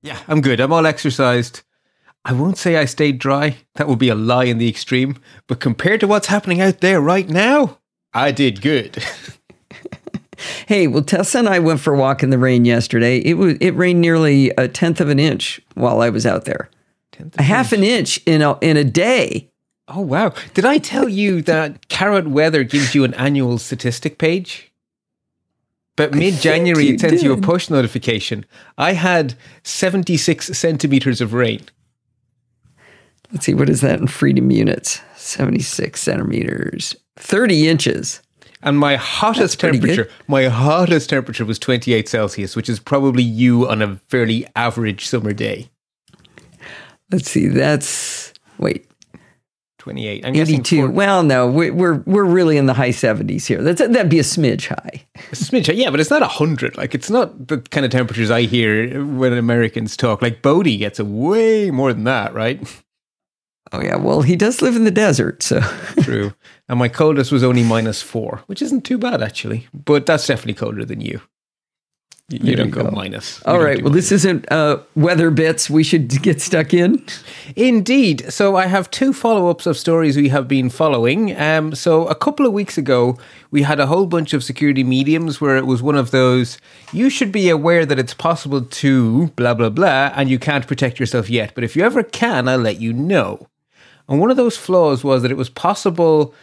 yeah, 0.00 0.18
I'm 0.26 0.40
good. 0.40 0.58
I'm 0.58 0.72
all 0.72 0.86
exercised. 0.86 1.60
I 2.24 2.32
won't 2.32 2.58
say 2.58 2.76
I 2.76 2.84
stayed 2.84 3.18
dry. 3.18 3.56
That 3.76 3.88
would 3.88 3.98
be 3.98 4.10
a 4.10 4.14
lie 4.14 4.44
in 4.44 4.58
the 4.58 4.68
extreme. 4.68 5.16
But 5.46 5.60
compared 5.60 6.00
to 6.00 6.06
what's 6.06 6.26
happening 6.26 6.60
out 6.60 6.80
there 6.80 7.00
right 7.00 7.28
now, 7.28 7.78
I 8.12 8.32
did 8.32 8.60
good. 8.60 9.02
Hey, 10.66 10.86
well, 10.86 11.02
Tessa 11.02 11.38
and 11.38 11.48
I 11.48 11.58
went 11.58 11.80
for 11.80 11.94
a 11.94 11.98
walk 11.98 12.22
in 12.22 12.30
the 12.30 12.38
rain 12.38 12.64
yesterday. 12.64 13.18
It 13.18 13.34
was 13.34 13.56
it 13.60 13.72
rained 13.72 14.00
nearly 14.00 14.50
a 14.50 14.68
tenth 14.68 15.00
of 15.00 15.08
an 15.08 15.18
inch 15.18 15.60
while 15.74 16.00
I 16.00 16.10
was 16.10 16.26
out 16.26 16.44
there. 16.44 16.70
A 17.36 17.42
half 17.42 17.72
an 17.72 17.82
inch 17.82 18.20
in 18.26 18.42
a 18.42 18.56
in 18.60 18.76
a 18.76 18.84
day. 18.84 19.50
Oh, 19.88 20.02
wow. 20.02 20.34
Did 20.54 20.64
I 20.64 20.78
tell 20.78 21.08
you 21.08 21.40
that 21.42 21.88
Carrot 21.88 22.28
Weather 22.28 22.62
gives 22.62 22.94
you 22.94 23.04
an 23.04 23.14
annual 23.14 23.58
statistic 23.58 24.18
page? 24.18 24.70
But 25.96 26.14
mid 26.14 26.34
January, 26.34 26.90
it 26.90 27.00
sends 27.00 27.22
you 27.22 27.32
a 27.32 27.36
push 27.40 27.70
notification. 27.70 28.44
I 28.76 28.92
had 28.92 29.34
76 29.64 30.46
centimeters 30.56 31.20
of 31.20 31.32
rain. 31.32 31.62
Let's 33.32 33.44
see, 33.46 33.54
what 33.54 33.68
is 33.68 33.80
that 33.82 34.00
in 34.00 34.06
freedom 34.06 34.50
units? 34.50 35.00
Seventy 35.16 35.60
six 35.60 36.00
centimeters, 36.02 36.96
thirty 37.16 37.68
inches. 37.68 38.22
And 38.62 38.76
my 38.78 38.96
hottest 38.96 39.60
pretty 39.60 39.78
good. 39.78 39.88
temperature, 39.94 40.12
my 40.26 40.46
hottest 40.46 41.08
temperature 41.10 41.44
was 41.44 41.60
28 41.60 42.08
Celsius, 42.08 42.56
which 42.56 42.68
is 42.68 42.80
probably 42.80 43.22
you 43.22 43.68
on 43.68 43.82
a 43.82 44.00
fairly 44.08 44.46
average 44.56 45.06
summer 45.06 45.32
day. 45.32 45.70
Let's 47.12 47.30
see, 47.30 47.46
that's 47.46 48.32
wait, 48.58 48.86
28. 49.78 50.26
I'm 50.26 50.32
guessing 50.32 50.54
eighty 50.56 50.62
two. 50.62 50.86
for- 50.86 50.90
Well, 50.92 51.22
no, 51.22 51.46
we, 51.46 51.70
we're 51.70 51.98
we're 52.06 52.24
really 52.24 52.56
in 52.56 52.66
the 52.66 52.74
high 52.74 52.90
seventies 52.90 53.46
here. 53.46 53.62
That's 53.62 53.80
that'd 53.80 54.08
be 54.10 54.18
a 54.18 54.22
smidge 54.24 54.66
high. 54.68 55.04
a 55.16 55.36
smidge. 55.36 55.66
high, 55.68 55.74
Yeah, 55.74 55.90
but 55.90 56.00
it's 56.00 56.10
not 56.10 56.22
100. 56.22 56.76
Like, 56.76 56.94
it's 56.96 57.08
not 57.10 57.46
the 57.48 57.58
kind 57.58 57.86
of 57.86 57.92
temperatures 57.92 58.30
I 58.30 58.42
hear 58.42 59.04
when 59.04 59.32
Americans 59.34 59.96
talk. 59.96 60.20
Like, 60.20 60.42
Bodie 60.42 60.76
gets 60.78 60.98
a 60.98 61.04
way 61.04 61.70
more 61.70 61.92
than 61.92 62.04
that, 62.04 62.34
right? 62.34 62.60
Oh 63.72 63.82
yeah, 63.82 63.96
well 63.96 64.22
he 64.22 64.36
does 64.36 64.62
live 64.62 64.76
in 64.76 64.84
the 64.84 64.90
desert, 64.90 65.42
so 65.42 65.60
True. 66.02 66.32
And 66.68 66.78
my 66.78 66.88
coldest 66.88 67.32
was 67.32 67.42
only 67.42 67.64
minus 67.64 68.02
four, 68.02 68.42
which 68.46 68.62
isn't 68.62 68.84
too 68.84 68.98
bad, 68.98 69.22
actually. 69.22 69.68
But 69.72 70.06
that's 70.06 70.26
definitely 70.26 70.54
colder 70.54 70.84
than 70.84 71.00
you. 71.00 71.20
You, 72.30 72.40
you 72.42 72.56
don't 72.56 72.66
you 72.66 72.72
go, 72.72 72.82
go. 72.84 72.90
minus. 72.90 73.38
You 73.38 73.52
all 73.52 73.58
right. 73.58 73.78
do 73.78 73.84
Well, 73.84 73.92
this 73.92 74.12
isn't 74.12 74.52
uh, 74.52 74.80
weather 74.94 75.30
bits. 75.30 75.70
We 75.70 75.82
should 75.82 76.10
get 76.22 76.42
stuck 76.42 76.74
in. 76.74 77.02
Indeed. 77.56 78.30
So 78.30 78.54
I 78.54 78.66
have 78.66 78.90
two 78.90 79.14
follow 79.14 79.48
ups 79.48 79.64
of 79.64 79.78
stories 79.78 80.14
we 80.14 80.28
have 80.28 80.46
been 80.46 80.68
following. 80.68 81.34
Um, 81.40 81.74
so 81.74 82.06
a 82.06 82.14
couple 82.14 82.44
of 82.44 82.52
weeks 82.52 82.76
ago, 82.76 83.16
we 83.50 83.62
had 83.62 83.80
a 83.80 83.86
whole 83.86 84.04
bunch 84.04 84.34
of 84.34 84.44
security 84.44 84.84
mediums 84.84 85.40
where 85.40 85.56
it 85.56 85.64
was 85.64 85.80
one 85.80 85.96
of 85.96 86.10
those 86.10 86.58
you 86.92 87.08
should 87.08 87.32
be 87.32 87.48
aware 87.48 87.86
that 87.86 87.98
it's 87.98 88.12
possible 88.12 88.60
to 88.60 89.28
blah, 89.28 89.54
blah, 89.54 89.70
blah, 89.70 90.12
and 90.14 90.28
you 90.28 90.38
can't 90.38 90.66
protect 90.66 91.00
yourself 91.00 91.30
yet. 91.30 91.54
But 91.54 91.64
if 91.64 91.76
you 91.76 91.82
ever 91.82 92.02
can, 92.02 92.46
I'll 92.46 92.58
let 92.58 92.78
you 92.78 92.92
know. 92.92 93.48
And 94.08 94.20
one 94.20 94.30
of 94.30 94.36
those 94.36 94.56
flaws 94.56 95.04
was 95.04 95.22
that 95.22 95.30
it 95.30 95.36
was 95.36 95.50
possible 95.50 96.34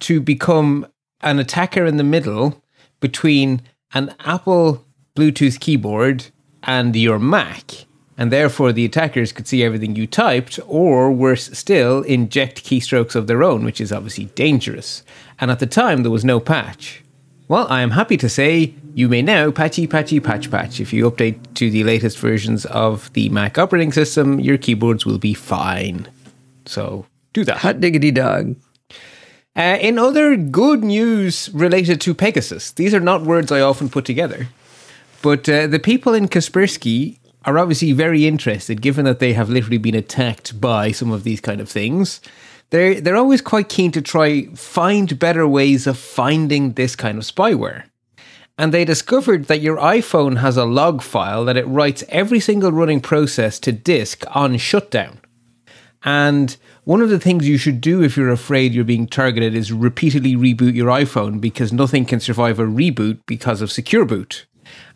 to 0.00 0.20
become 0.20 0.86
an 1.20 1.38
attacker 1.38 1.86
in 1.86 1.96
the 1.96 2.04
middle 2.04 2.62
between 3.00 3.62
an 3.94 4.14
Apple 4.20 4.84
Bluetooth 5.14 5.60
keyboard 5.60 6.26
and 6.62 6.94
your 6.96 7.18
Mac. 7.18 7.86
And 8.18 8.30
therefore, 8.30 8.72
the 8.72 8.84
attackers 8.84 9.32
could 9.32 9.48
see 9.48 9.64
everything 9.64 9.96
you 9.96 10.06
typed, 10.06 10.60
or 10.66 11.10
worse 11.10 11.50
still, 11.56 12.02
inject 12.02 12.64
keystrokes 12.64 13.14
of 13.14 13.26
their 13.26 13.42
own, 13.42 13.64
which 13.64 13.80
is 13.80 13.92
obviously 13.92 14.26
dangerous. 14.26 15.02
And 15.40 15.50
at 15.50 15.60
the 15.60 15.66
time, 15.66 16.02
there 16.02 16.10
was 16.10 16.24
no 16.24 16.38
patch. 16.38 17.02
Well, 17.48 17.66
I 17.68 17.80
am 17.80 17.90
happy 17.90 18.16
to 18.18 18.28
say 18.28 18.74
you 18.94 19.08
may 19.08 19.22
now 19.22 19.50
patchy 19.50 19.86
patchy 19.86 20.20
patch 20.20 20.50
patch. 20.50 20.80
If 20.80 20.92
you 20.92 21.10
update 21.10 21.54
to 21.54 21.70
the 21.70 21.84
latest 21.84 22.18
versions 22.18 22.64
of 22.66 23.12
the 23.14 23.28
Mac 23.30 23.58
operating 23.58 23.92
system, 23.92 24.38
your 24.38 24.58
keyboards 24.58 25.04
will 25.06 25.18
be 25.18 25.34
fine. 25.34 26.06
So 26.66 27.06
do 27.32 27.44
that. 27.44 27.58
Hot 27.58 27.80
diggity 27.80 28.10
dog. 28.10 28.56
Uh, 29.54 29.76
in 29.80 29.98
other 29.98 30.36
good 30.36 30.82
news 30.82 31.50
related 31.52 32.00
to 32.00 32.14
Pegasus, 32.14 32.70
these 32.72 32.94
are 32.94 33.00
not 33.00 33.22
words 33.22 33.52
I 33.52 33.60
often 33.60 33.90
put 33.90 34.06
together, 34.06 34.48
but 35.20 35.46
uh, 35.48 35.66
the 35.66 35.78
people 35.78 36.14
in 36.14 36.28
Kaspersky 36.28 37.18
are 37.44 37.58
obviously 37.58 37.92
very 37.92 38.26
interested, 38.26 38.80
given 38.80 39.04
that 39.04 39.18
they 39.18 39.34
have 39.34 39.50
literally 39.50 39.78
been 39.78 39.94
attacked 39.94 40.58
by 40.60 40.90
some 40.90 41.10
of 41.10 41.24
these 41.24 41.40
kind 41.40 41.60
of 41.60 41.68
things. 41.68 42.20
They're 42.70 43.00
they're 43.00 43.16
always 43.16 43.42
quite 43.42 43.68
keen 43.68 43.92
to 43.92 44.00
try 44.00 44.46
find 44.54 45.18
better 45.18 45.46
ways 45.46 45.86
of 45.86 45.98
finding 45.98 46.72
this 46.72 46.96
kind 46.96 47.18
of 47.18 47.24
spyware. 47.24 47.84
And 48.56 48.72
they 48.72 48.84
discovered 48.84 49.46
that 49.46 49.60
your 49.60 49.76
iPhone 49.78 50.38
has 50.38 50.56
a 50.56 50.64
log 50.64 51.02
file 51.02 51.44
that 51.44 51.56
it 51.56 51.66
writes 51.66 52.04
every 52.08 52.40
single 52.40 52.72
running 52.72 53.00
process 53.00 53.58
to 53.60 53.72
disk 53.72 54.24
on 54.30 54.56
shutdown. 54.56 55.18
And 56.04 56.56
one 56.84 57.00
of 57.00 57.10
the 57.10 57.20
things 57.20 57.48
you 57.48 57.58
should 57.58 57.80
do 57.80 58.02
if 58.02 58.16
you're 58.16 58.30
afraid 58.30 58.74
you're 58.74 58.84
being 58.84 59.06
targeted 59.06 59.54
is 59.54 59.72
repeatedly 59.72 60.34
reboot 60.34 60.74
your 60.74 60.88
iPhone 60.88 61.40
because 61.40 61.72
nothing 61.72 62.04
can 62.04 62.20
survive 62.20 62.58
a 62.58 62.64
reboot 62.64 63.20
because 63.26 63.62
of 63.62 63.70
secure 63.70 64.04
boot. 64.04 64.46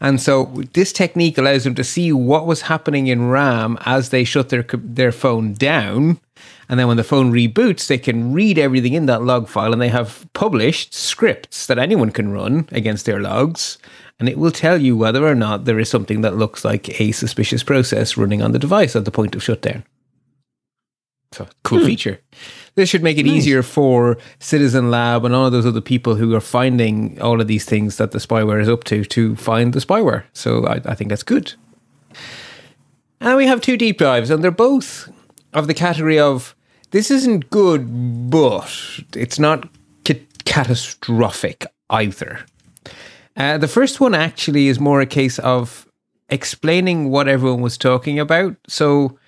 And 0.01 0.21
so 0.21 0.47
this 0.73 0.93
technique 0.93 1.39
allows 1.39 1.65
them 1.65 1.75
to 1.77 1.85
see 1.85 2.13
what 2.13 2.47
was 2.47 2.63
happening 2.63 3.07
in 3.07 3.29
RAM 3.29 3.79
as 3.85 4.11
they 4.11 4.25
shut 4.25 4.49
their 4.49 4.65
their 4.73 5.13
phone 5.13 5.55
down, 5.55 6.21
and 6.69 6.79
then 6.79 6.89
when 6.89 6.97
the 6.97 7.05
phone 7.05 7.33
reboots, 7.33 7.87
they 7.87 7.99
can 7.99 8.33
read 8.33 8.59
everything 8.59 8.95
in 8.95 9.07
that 9.07 9.23
log 9.23 9.49
file, 9.49 9.73
and 9.73 9.81
they 9.81 9.89
have 9.89 10.27
published 10.33 10.95
scripts 10.95 11.67
that 11.67 11.79
anyone 11.79 12.11
can 12.11 12.33
run 12.33 12.69
against 12.73 13.07
their 13.07 13.21
logs, 13.21 13.79
and 14.19 14.29
it 14.29 14.39
will 14.39 14.51
tell 14.51 14.81
you 14.81 14.97
whether 14.97 15.27
or 15.27 15.35
not 15.35 15.65
there 15.65 15.79
is 15.79 15.89
something 15.89 16.23
that 16.23 16.37
looks 16.37 16.65
like 16.65 17.01
a 17.01 17.13
suspicious 17.13 17.63
process 17.63 18.17
running 18.17 18.43
on 18.43 18.53
the 18.53 18.59
device 18.59 18.97
at 18.97 19.05
the 19.05 19.11
point 19.11 19.35
of 19.35 19.43
shutdown. 19.43 19.85
So 21.33 21.47
cool 21.65 21.81
hmm. 21.81 21.87
feature. 21.87 22.21
This 22.75 22.89
should 22.89 23.03
make 23.03 23.19
it 23.19 23.27
nice. 23.27 23.37
easier 23.37 23.63
for 23.63 24.17
Citizen 24.39 24.91
Lab 24.91 25.25
and 25.25 25.35
all 25.35 25.47
of 25.47 25.53
those 25.53 25.67
other 25.67 25.81
people 25.81 26.15
who 26.15 26.35
are 26.35 26.41
finding 26.41 27.21
all 27.21 27.41
of 27.41 27.47
these 27.47 27.65
things 27.65 27.97
that 27.97 28.13
the 28.13 28.19
spyware 28.19 28.61
is 28.61 28.69
up 28.69 28.85
to 28.85 29.05
to 29.05 29.37
find 29.37 29.73
the 29.73 29.81
spyware. 29.81 30.25
So 30.33 30.67
I, 30.67 30.81
I 30.85 30.95
think 30.95 31.11
that's 31.11 31.23
good. 31.23 31.55
And 33.21 33.37
we 33.37 33.47
have 33.47 33.61
two 33.61 33.77
deep 33.77 33.99
dives, 33.99 34.31
and 34.31 34.45
they're 34.45 34.51
both 34.51 35.11
of 35.53 35.67
the 35.67 35.75
category 35.75 36.19
of 36.19 36.55
this 36.91 37.11
isn't 37.11 37.51
good, 37.51 38.31
but 38.31 38.71
it's 39.15 39.39
not 39.39 39.69
ca- 40.07 40.27
catastrophic 40.45 41.67
either. 41.91 42.45
Uh, 43.37 43.59
the 43.59 43.69
first 43.69 44.01
one 44.01 44.15
actually 44.15 44.69
is 44.69 44.81
more 44.81 45.01
a 45.01 45.07
case 45.07 45.39
of 45.41 45.87
explaining 46.29 47.11
what 47.11 47.29
everyone 47.29 47.61
was 47.61 47.79
talking 47.79 48.19
about. 48.19 48.57
So 48.69 49.19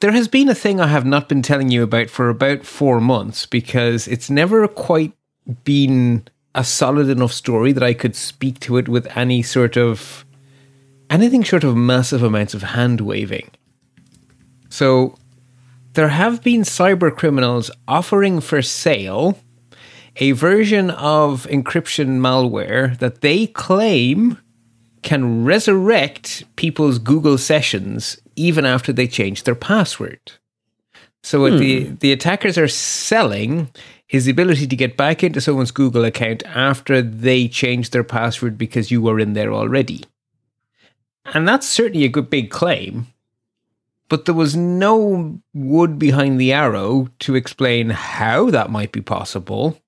there 0.00 0.12
has 0.12 0.28
been 0.28 0.48
a 0.48 0.54
thing 0.54 0.80
I 0.80 0.88
have 0.88 1.06
not 1.06 1.28
been 1.28 1.42
telling 1.42 1.70
you 1.70 1.82
about 1.82 2.10
for 2.10 2.28
about 2.28 2.64
four 2.64 3.00
months 3.00 3.46
because 3.46 4.08
it's 4.08 4.30
never 4.30 4.66
quite 4.68 5.12
been 5.64 6.26
a 6.54 6.64
solid 6.64 7.08
enough 7.08 7.32
story 7.32 7.72
that 7.72 7.82
I 7.82 7.94
could 7.94 8.14
speak 8.14 8.60
to 8.60 8.76
it 8.76 8.88
with 8.88 9.06
any 9.16 9.42
sort 9.42 9.76
of 9.76 10.24
anything 11.10 11.42
short 11.42 11.64
of 11.64 11.76
massive 11.76 12.22
amounts 12.22 12.54
of 12.54 12.62
hand 12.62 13.00
waving. 13.00 13.50
So 14.68 15.16
there 15.92 16.08
have 16.08 16.42
been 16.42 16.62
cyber 16.62 17.14
criminals 17.14 17.70
offering 17.86 18.40
for 18.40 18.62
sale 18.62 19.38
a 20.16 20.32
version 20.32 20.90
of 20.90 21.46
encryption 21.46 22.20
malware 22.20 22.98
that 22.98 23.20
they 23.20 23.48
claim 23.48 24.38
can 25.04 25.44
resurrect 25.44 26.44
people's 26.56 26.98
Google 26.98 27.38
sessions 27.38 28.20
even 28.34 28.64
after 28.64 28.92
they 28.92 29.06
change 29.06 29.44
their 29.44 29.54
password. 29.54 30.32
So 31.22 31.40
what 31.40 31.52
hmm. 31.52 31.58
the, 31.58 31.84
the 32.00 32.12
attackers 32.12 32.58
are 32.58 32.68
selling 32.68 33.70
is 34.08 34.24
the 34.24 34.32
ability 34.32 34.66
to 34.66 34.76
get 34.76 34.96
back 34.96 35.22
into 35.22 35.40
someone's 35.40 35.70
Google 35.70 36.04
account 36.04 36.42
after 36.46 37.00
they 37.00 37.48
change 37.48 37.90
their 37.90 38.04
password 38.04 38.58
because 38.58 38.90
you 38.90 39.00
were 39.00 39.20
in 39.20 39.34
there 39.34 39.52
already. 39.52 40.04
And 41.32 41.46
that's 41.48 41.66
certainly 41.66 42.04
a 42.04 42.10
good 42.10 42.28
big 42.28 42.50
claim. 42.50 43.06
But 44.08 44.26
there 44.26 44.34
was 44.34 44.54
no 44.54 45.40
wood 45.54 45.98
behind 45.98 46.38
the 46.38 46.52
arrow 46.52 47.08
to 47.20 47.34
explain 47.34 47.90
how 47.90 48.50
that 48.50 48.70
might 48.70 48.92
be 48.92 49.00
possible 49.00 49.80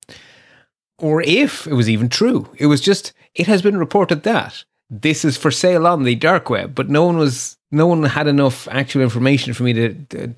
or 0.98 1.20
if 1.22 1.66
it 1.66 1.74
was 1.74 1.90
even 1.90 2.08
true. 2.08 2.48
It 2.56 2.66
was 2.66 2.80
just, 2.80 3.12
it 3.34 3.46
has 3.46 3.60
been 3.60 3.76
reported 3.76 4.22
that 4.22 4.64
this 4.90 5.24
is 5.24 5.36
for 5.36 5.50
sale 5.50 5.86
on 5.86 6.04
the 6.04 6.14
dark 6.14 6.48
web, 6.50 6.74
but 6.74 6.88
no 6.88 7.04
one 7.04 7.16
was 7.16 7.56
no 7.70 7.86
one 7.86 8.02
had 8.04 8.26
enough 8.26 8.68
actual 8.68 9.02
information 9.02 9.52
for 9.52 9.64
me 9.64 9.72
to, 9.72 9.94
to 9.94 10.34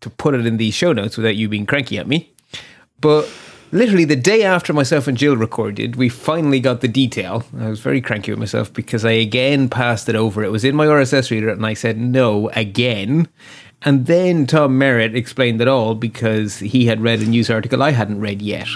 to 0.00 0.10
put 0.10 0.34
it 0.34 0.46
in 0.46 0.56
the 0.56 0.70
show 0.70 0.92
notes 0.92 1.16
without 1.16 1.36
you 1.36 1.48
being 1.48 1.66
cranky 1.66 1.98
at 1.98 2.06
me. 2.06 2.32
But 3.00 3.30
literally 3.72 4.04
the 4.04 4.16
day 4.16 4.42
after 4.42 4.72
myself 4.72 5.06
and 5.06 5.16
Jill 5.16 5.36
recorded, 5.36 5.96
we 5.96 6.08
finally 6.08 6.60
got 6.60 6.80
the 6.80 6.88
detail. 6.88 7.44
I 7.58 7.68
was 7.68 7.80
very 7.80 8.00
cranky 8.00 8.32
with 8.32 8.38
myself 8.38 8.72
because 8.72 9.04
I 9.04 9.12
again 9.12 9.68
passed 9.68 10.08
it 10.08 10.16
over. 10.16 10.42
It 10.42 10.52
was 10.52 10.64
in 10.64 10.76
my 10.76 10.86
RSS 10.86 11.30
reader 11.30 11.50
and 11.50 11.66
I 11.66 11.74
said 11.74 11.98
no 11.98 12.48
again. 12.50 13.28
And 13.82 14.06
then 14.06 14.46
Tom 14.46 14.78
Merritt 14.78 15.14
explained 15.14 15.60
it 15.60 15.68
all 15.68 15.94
because 15.94 16.58
he 16.58 16.86
had 16.86 17.02
read 17.02 17.20
a 17.20 17.24
news 17.24 17.50
article 17.50 17.82
I 17.82 17.90
hadn't 17.92 18.20
read 18.20 18.42
yet 18.42 18.68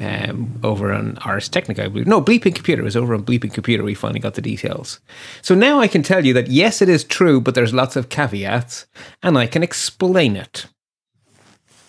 um, 0.00 0.58
over 0.62 0.92
on 0.92 1.18
Ars 1.18 1.48
Technica, 1.48 1.84
I 1.84 1.88
believe. 1.88 2.06
No, 2.06 2.20
Bleeping 2.20 2.54
Computer. 2.54 2.82
It 2.82 2.86
was 2.86 2.96
over 2.96 3.14
on 3.14 3.24
Bleeping 3.24 3.52
Computer 3.52 3.82
we 3.82 3.94
finally 3.94 4.20
got 4.20 4.34
the 4.34 4.42
details. 4.42 5.00
So 5.42 5.54
now 5.54 5.78
I 5.78 5.88
can 5.88 6.02
tell 6.02 6.24
you 6.24 6.32
that 6.34 6.48
yes, 6.48 6.80
it 6.80 6.88
is 6.88 7.04
true, 7.04 7.40
but 7.40 7.54
there's 7.54 7.74
lots 7.74 7.96
of 7.96 8.08
caveats, 8.08 8.86
and 9.22 9.36
I 9.36 9.46
can 9.46 9.62
explain 9.62 10.36
it. 10.36 10.66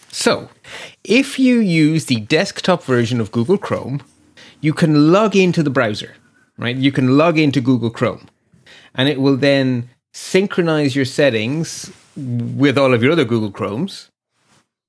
So, 0.10 0.50
if 1.06 1.39
you 1.39 1.60
use 1.60 2.06
the 2.06 2.19
desktop 2.19 2.84
version 2.84 3.21
of 3.21 3.32
Google 3.32 3.58
Chrome, 3.58 4.04
you 4.60 4.74
can 4.74 5.12
log 5.12 5.38
into 5.38 5.63
the 5.63 5.69
browser, 5.69 6.15
right? 6.58 6.76
You 6.76 6.91
can 6.91 7.17
log 7.17 7.39
into 7.39 7.62
Google 7.62 7.89
Chrome, 7.89 8.28
and 8.93 9.08
it 9.08 9.21
will 9.21 9.38
then 9.38 9.89
synchronize 10.13 10.97
your 10.97 11.06
settings 11.06 11.89
with 12.17 12.78
all 12.78 12.93
of 12.93 13.02
your 13.02 13.13
other 13.13 13.24
Google 13.24 13.52
Chromes 13.52 14.12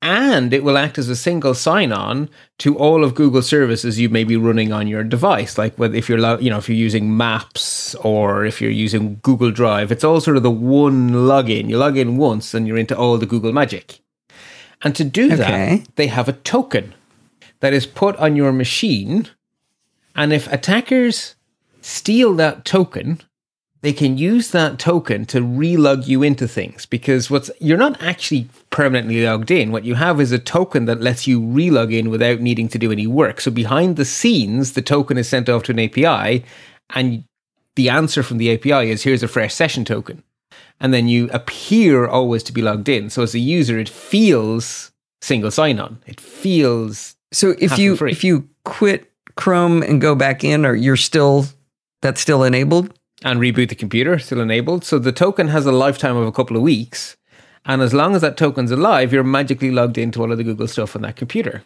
and 0.02 0.52
it 0.52 0.64
will 0.64 0.76
act 0.76 0.98
as 0.98 1.08
a 1.08 1.14
single 1.14 1.54
sign-on 1.54 2.28
to 2.58 2.76
all 2.76 3.04
of 3.04 3.14
Google 3.14 3.40
services 3.40 4.00
you 4.00 4.08
may 4.08 4.24
be 4.24 4.36
running 4.36 4.72
on 4.72 4.88
your 4.88 5.04
device. 5.04 5.56
Like 5.56 5.78
whether 5.78 5.94
if 5.94 6.08
you're 6.08 6.40
you 6.40 6.50
know 6.50 6.58
if 6.58 6.68
you're 6.68 6.76
using 6.76 7.16
Maps 7.16 7.94
or 7.96 8.44
if 8.44 8.60
you're 8.60 8.70
using 8.70 9.20
Google 9.22 9.52
Drive, 9.52 9.92
it's 9.92 10.02
all 10.02 10.20
sort 10.20 10.36
of 10.36 10.42
the 10.42 10.50
one 10.50 11.10
login. 11.10 11.68
You 11.68 11.78
log 11.78 11.96
in 11.96 12.16
once 12.16 12.52
and 12.52 12.66
you're 12.66 12.76
into 12.76 12.96
all 12.96 13.16
the 13.16 13.26
Google 13.26 13.52
magic. 13.52 14.00
And 14.82 14.96
to 14.96 15.04
do 15.04 15.26
okay. 15.26 15.36
that, 15.36 15.94
they 15.94 16.08
have 16.08 16.28
a 16.28 16.32
token 16.32 16.94
that 17.60 17.72
is 17.72 17.86
put 17.86 18.16
on 18.16 18.34
your 18.34 18.50
machine, 18.50 19.28
and 20.16 20.32
if 20.32 20.52
attackers 20.52 21.36
steal 21.80 22.34
that 22.34 22.64
token 22.64 23.20
they 23.82 23.92
can 23.92 24.16
use 24.16 24.52
that 24.52 24.78
token 24.78 25.24
to 25.26 25.40
relog 25.40 26.06
you 26.06 26.22
into 26.22 26.46
things 26.46 26.86
because 26.86 27.28
what's 27.30 27.50
you're 27.60 27.76
not 27.76 28.00
actually 28.00 28.48
permanently 28.70 29.24
logged 29.24 29.50
in. 29.50 29.72
What 29.72 29.84
you 29.84 29.96
have 29.96 30.20
is 30.20 30.30
a 30.30 30.38
token 30.38 30.84
that 30.86 31.00
lets 31.00 31.26
you 31.26 31.40
relog 31.40 31.92
in 31.92 32.08
without 32.08 32.40
needing 32.40 32.68
to 32.68 32.78
do 32.78 32.92
any 32.92 33.08
work. 33.08 33.40
So 33.40 33.50
behind 33.50 33.96
the 33.96 34.04
scenes, 34.04 34.72
the 34.72 34.82
token 34.82 35.18
is 35.18 35.28
sent 35.28 35.48
off 35.48 35.64
to 35.64 35.72
an 35.72 35.80
API, 35.80 36.44
and 36.94 37.24
the 37.74 37.88
answer 37.88 38.22
from 38.22 38.38
the 38.38 38.52
API 38.54 38.90
is 38.90 39.02
here's 39.02 39.24
a 39.24 39.28
fresh 39.28 39.52
session 39.52 39.84
token. 39.84 40.22
And 40.80 40.94
then 40.94 41.08
you 41.08 41.28
appear 41.32 42.06
always 42.06 42.42
to 42.44 42.52
be 42.52 42.62
logged 42.62 42.88
in. 42.88 43.10
So 43.10 43.22
as 43.22 43.34
a 43.34 43.38
user, 43.38 43.78
it 43.78 43.88
feels 43.88 44.92
single 45.20 45.50
sign 45.50 45.80
on. 45.80 46.00
It 46.06 46.20
feels 46.20 47.16
so 47.32 47.54
if 47.58 47.78
you 47.78 47.96
free. 47.96 48.12
if 48.12 48.22
you 48.22 48.48
quit 48.64 49.10
Chrome 49.36 49.82
and 49.82 50.00
go 50.00 50.14
back 50.14 50.44
in, 50.44 50.64
or 50.64 50.74
you're 50.74 50.96
still 50.96 51.46
that's 52.00 52.20
still 52.20 52.44
enabled 52.44 52.96
and 53.24 53.40
reboot 53.40 53.68
the 53.68 53.74
computer, 53.74 54.18
still 54.18 54.40
enabled. 54.40 54.84
So 54.84 54.98
the 54.98 55.12
token 55.12 55.48
has 55.48 55.66
a 55.66 55.72
lifetime 55.72 56.16
of 56.16 56.26
a 56.26 56.32
couple 56.32 56.56
of 56.56 56.62
weeks. 56.62 57.16
And 57.64 57.80
as 57.80 57.94
long 57.94 58.14
as 58.14 58.22
that 58.22 58.36
token's 58.36 58.70
alive, 58.70 59.12
you're 59.12 59.22
magically 59.22 59.70
logged 59.70 59.98
into 59.98 60.20
all 60.20 60.32
of 60.32 60.38
the 60.38 60.44
Google 60.44 60.66
stuff 60.66 60.96
on 60.96 61.02
that 61.02 61.16
computer, 61.16 61.62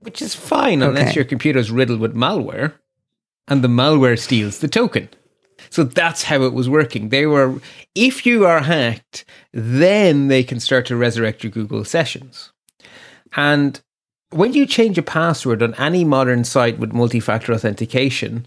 which 0.00 0.20
is 0.20 0.34
fine 0.34 0.82
okay. 0.82 0.88
unless 0.88 1.16
your 1.16 1.24
computer 1.24 1.58
is 1.58 1.70
riddled 1.70 2.00
with 2.00 2.14
malware 2.14 2.74
and 3.46 3.62
the 3.62 3.68
malware 3.68 4.18
steals 4.18 4.58
the 4.58 4.68
token. 4.68 5.08
So 5.70 5.84
that's 5.84 6.24
how 6.24 6.42
it 6.42 6.52
was 6.52 6.68
working. 6.68 7.08
They 7.08 7.26
were, 7.26 7.60
if 7.94 8.24
you 8.24 8.46
are 8.46 8.60
hacked, 8.60 9.24
then 9.52 10.28
they 10.28 10.44
can 10.44 10.60
start 10.60 10.86
to 10.86 10.96
resurrect 10.96 11.42
your 11.42 11.50
Google 11.50 11.84
sessions. 11.84 12.52
And 13.34 13.80
when 14.30 14.52
you 14.52 14.66
change 14.66 14.98
a 14.98 15.02
password 15.02 15.62
on 15.62 15.74
any 15.74 16.04
modern 16.04 16.44
site 16.44 16.78
with 16.78 16.92
multi 16.92 17.20
factor 17.20 17.52
authentication, 17.52 18.46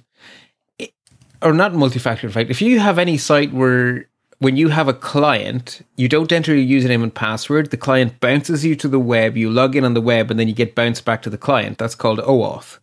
or 1.41 1.53
not 1.53 1.73
multi-factor 1.73 2.27
in 2.27 2.33
fact 2.33 2.49
if 2.49 2.61
you 2.61 2.79
have 2.79 2.97
any 2.99 3.17
site 3.17 3.51
where 3.53 4.07
when 4.39 4.57
you 4.57 4.69
have 4.69 4.87
a 4.87 4.93
client 4.93 5.81
you 5.97 6.07
don't 6.07 6.31
enter 6.31 6.55
your 6.55 6.81
username 6.81 7.03
and 7.03 7.13
password 7.13 7.69
the 7.71 7.77
client 7.77 8.19
bounces 8.19 8.63
you 8.65 8.75
to 8.75 8.87
the 8.87 8.99
web 8.99 9.37
you 9.37 9.49
log 9.49 9.75
in 9.75 9.83
on 9.85 9.93
the 9.93 10.01
web 10.01 10.29
and 10.31 10.39
then 10.39 10.47
you 10.47 10.53
get 10.53 10.75
bounced 10.75 11.05
back 11.05 11.21
to 11.21 11.29
the 11.29 11.37
client 11.37 11.77
that's 11.77 11.95
called 11.95 12.19
oauth 12.19 12.79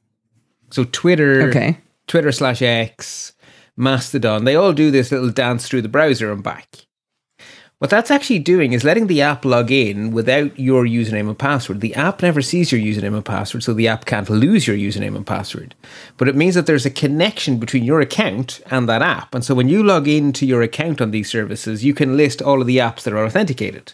So 0.70 0.84
Twitter, 0.84 1.48
Okay. 1.48 1.78
Twitter 2.06 2.32
slash 2.32 2.62
X, 2.62 3.32
Mastodon, 3.76 4.44
they 4.44 4.54
all 4.56 4.72
do 4.72 4.90
this 4.90 5.10
little 5.12 5.30
dance 5.30 5.66
through 5.68 5.82
the 5.82 5.88
browser 5.88 6.32
and 6.32 6.42
back. 6.42 6.86
What 7.78 7.90
that's 7.90 8.10
actually 8.10 8.40
doing 8.40 8.72
is 8.72 8.82
letting 8.82 9.06
the 9.06 9.22
app 9.22 9.44
log 9.44 9.70
in 9.70 10.10
without 10.10 10.58
your 10.58 10.84
username 10.84 11.28
and 11.28 11.38
password. 11.38 11.80
The 11.80 11.94
app 11.94 12.22
never 12.22 12.42
sees 12.42 12.72
your 12.72 12.80
username 12.80 13.14
and 13.14 13.24
password, 13.24 13.62
so 13.62 13.72
the 13.72 13.86
app 13.86 14.04
can't 14.04 14.28
lose 14.28 14.66
your 14.66 14.76
username 14.76 15.14
and 15.14 15.24
password. 15.24 15.76
But 16.16 16.26
it 16.26 16.34
means 16.34 16.56
that 16.56 16.66
there's 16.66 16.86
a 16.86 16.90
connection 16.90 17.58
between 17.58 17.84
your 17.84 18.00
account 18.00 18.60
and 18.68 18.88
that 18.88 19.00
app. 19.00 19.32
And 19.32 19.44
so 19.44 19.54
when 19.54 19.68
you 19.68 19.84
log 19.84 20.08
into 20.08 20.44
your 20.44 20.62
account 20.62 21.00
on 21.00 21.12
these 21.12 21.30
services, 21.30 21.84
you 21.84 21.94
can 21.94 22.16
list 22.16 22.42
all 22.42 22.60
of 22.60 22.66
the 22.66 22.78
apps 22.78 23.02
that 23.02 23.14
are 23.14 23.24
authenticated. 23.24 23.92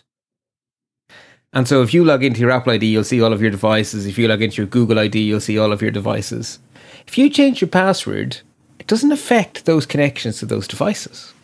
And 1.53 1.69
so 1.69 1.83
if 1.83 1.93
you 1.93 2.07
log 2.07 2.25
into 2.25 2.41
your 2.41 2.51
Apple 2.51 2.73
ID, 2.73 2.87
you'll 2.87 3.05
see 3.05 3.21
all 3.21 3.35
of 3.35 3.43
your 3.43 3.51
devices. 3.51 4.07
If 4.07 4.17
you 4.17 4.27
log 4.27 4.41
into 4.41 4.63
your 4.63 4.67
Google 4.67 4.99
ID, 4.99 5.21
you'll 5.21 5.41
see 5.41 5.59
all 5.59 5.73
of 5.73 5.83
your 5.83 5.91
devices. 5.91 6.59
If 7.07 7.19
you 7.19 7.29
change 7.29 7.61
your 7.61 7.69
password, 7.69 8.39
it 8.79 8.87
doesn't 8.87 9.13
affect 9.13 9.67
those 9.67 9.85
connections 9.85 10.39
to 10.39 10.47
those 10.47 10.67
devices. 10.67 11.35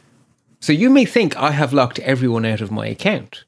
So 0.60 0.72
you 0.72 0.90
may 0.90 1.04
think 1.04 1.36
I 1.36 1.52
have 1.52 1.72
locked 1.72 1.98
everyone 2.00 2.44
out 2.44 2.60
of 2.60 2.70
my 2.70 2.86
account. 2.86 3.44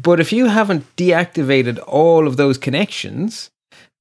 But 0.00 0.20
if 0.20 0.32
you 0.32 0.46
haven't 0.46 0.96
deactivated 0.96 1.82
all 1.86 2.26
of 2.26 2.36
those 2.36 2.58
connections, 2.58 3.50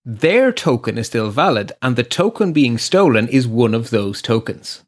their 0.05 0.51
token 0.51 0.97
is 0.97 1.07
still 1.07 1.29
valid, 1.31 1.73
and 1.81 1.95
the 1.95 2.03
token 2.03 2.53
being 2.53 2.77
stolen 2.77 3.27
is 3.27 3.47
one 3.47 3.73
of 3.73 3.89
those 3.89 4.21
tokens. 4.21 4.83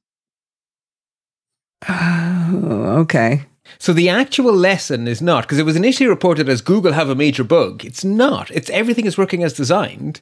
Oh, 1.89 3.01
okay. 3.01 3.45
So 3.79 3.93
the 3.93 4.09
actual 4.09 4.53
lesson 4.53 5.07
is 5.07 5.21
not 5.21 5.43
because 5.43 5.59
it 5.59 5.65
was 5.65 5.75
initially 5.75 6.07
reported 6.07 6.47
as 6.47 6.61
Google 6.61 6.93
have 6.93 7.09
a 7.09 7.15
major 7.15 7.43
bug. 7.43 7.83
It's 7.83 8.03
not. 8.03 8.49
It's 8.51 8.69
everything 8.69 9.05
is 9.05 9.17
working 9.17 9.43
as 9.43 9.53
designed. 9.53 10.21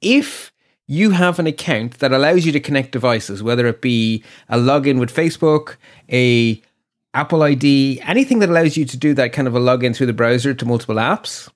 If 0.00 0.52
you 0.88 1.10
have 1.10 1.38
an 1.38 1.46
account 1.46 1.98
that 1.98 2.12
allows 2.12 2.46
you 2.46 2.52
to 2.52 2.60
connect 2.60 2.92
devices, 2.92 3.42
whether 3.42 3.66
it 3.66 3.80
be 3.80 4.22
a 4.48 4.56
login 4.56 5.00
with 5.00 5.14
Facebook, 5.14 5.76
a 6.10 6.60
Apple 7.14 7.42
ID, 7.42 8.00
anything 8.02 8.40
that 8.40 8.50
allows 8.50 8.76
you 8.76 8.84
to 8.84 8.96
do 8.96 9.14
that 9.14 9.32
kind 9.32 9.48
of 9.48 9.54
a 9.54 9.60
login 9.60 9.96
through 9.96 10.06
the 10.06 10.12
browser 10.12 10.52
to 10.52 10.66
multiple 10.66 10.96
apps. 10.96 11.50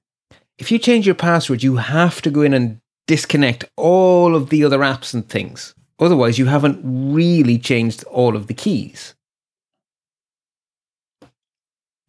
If 0.58 0.72
you 0.72 0.78
change 0.78 1.06
your 1.06 1.14
password, 1.14 1.62
you 1.62 1.76
have 1.76 2.22
to 2.22 2.30
go 2.30 2.42
in 2.42 2.54
and 2.54 2.80
disconnect 3.06 3.64
all 3.76 4.34
of 4.34 4.50
the 4.50 4.64
other 4.64 4.78
apps 4.78 5.12
and 5.14 5.28
things. 5.28 5.74
Otherwise, 5.98 6.38
you 6.38 6.46
haven't 6.46 6.80
really 6.82 7.58
changed 7.58 8.04
all 8.04 8.36
of 8.36 8.46
the 8.46 8.54
keys. 8.54 9.14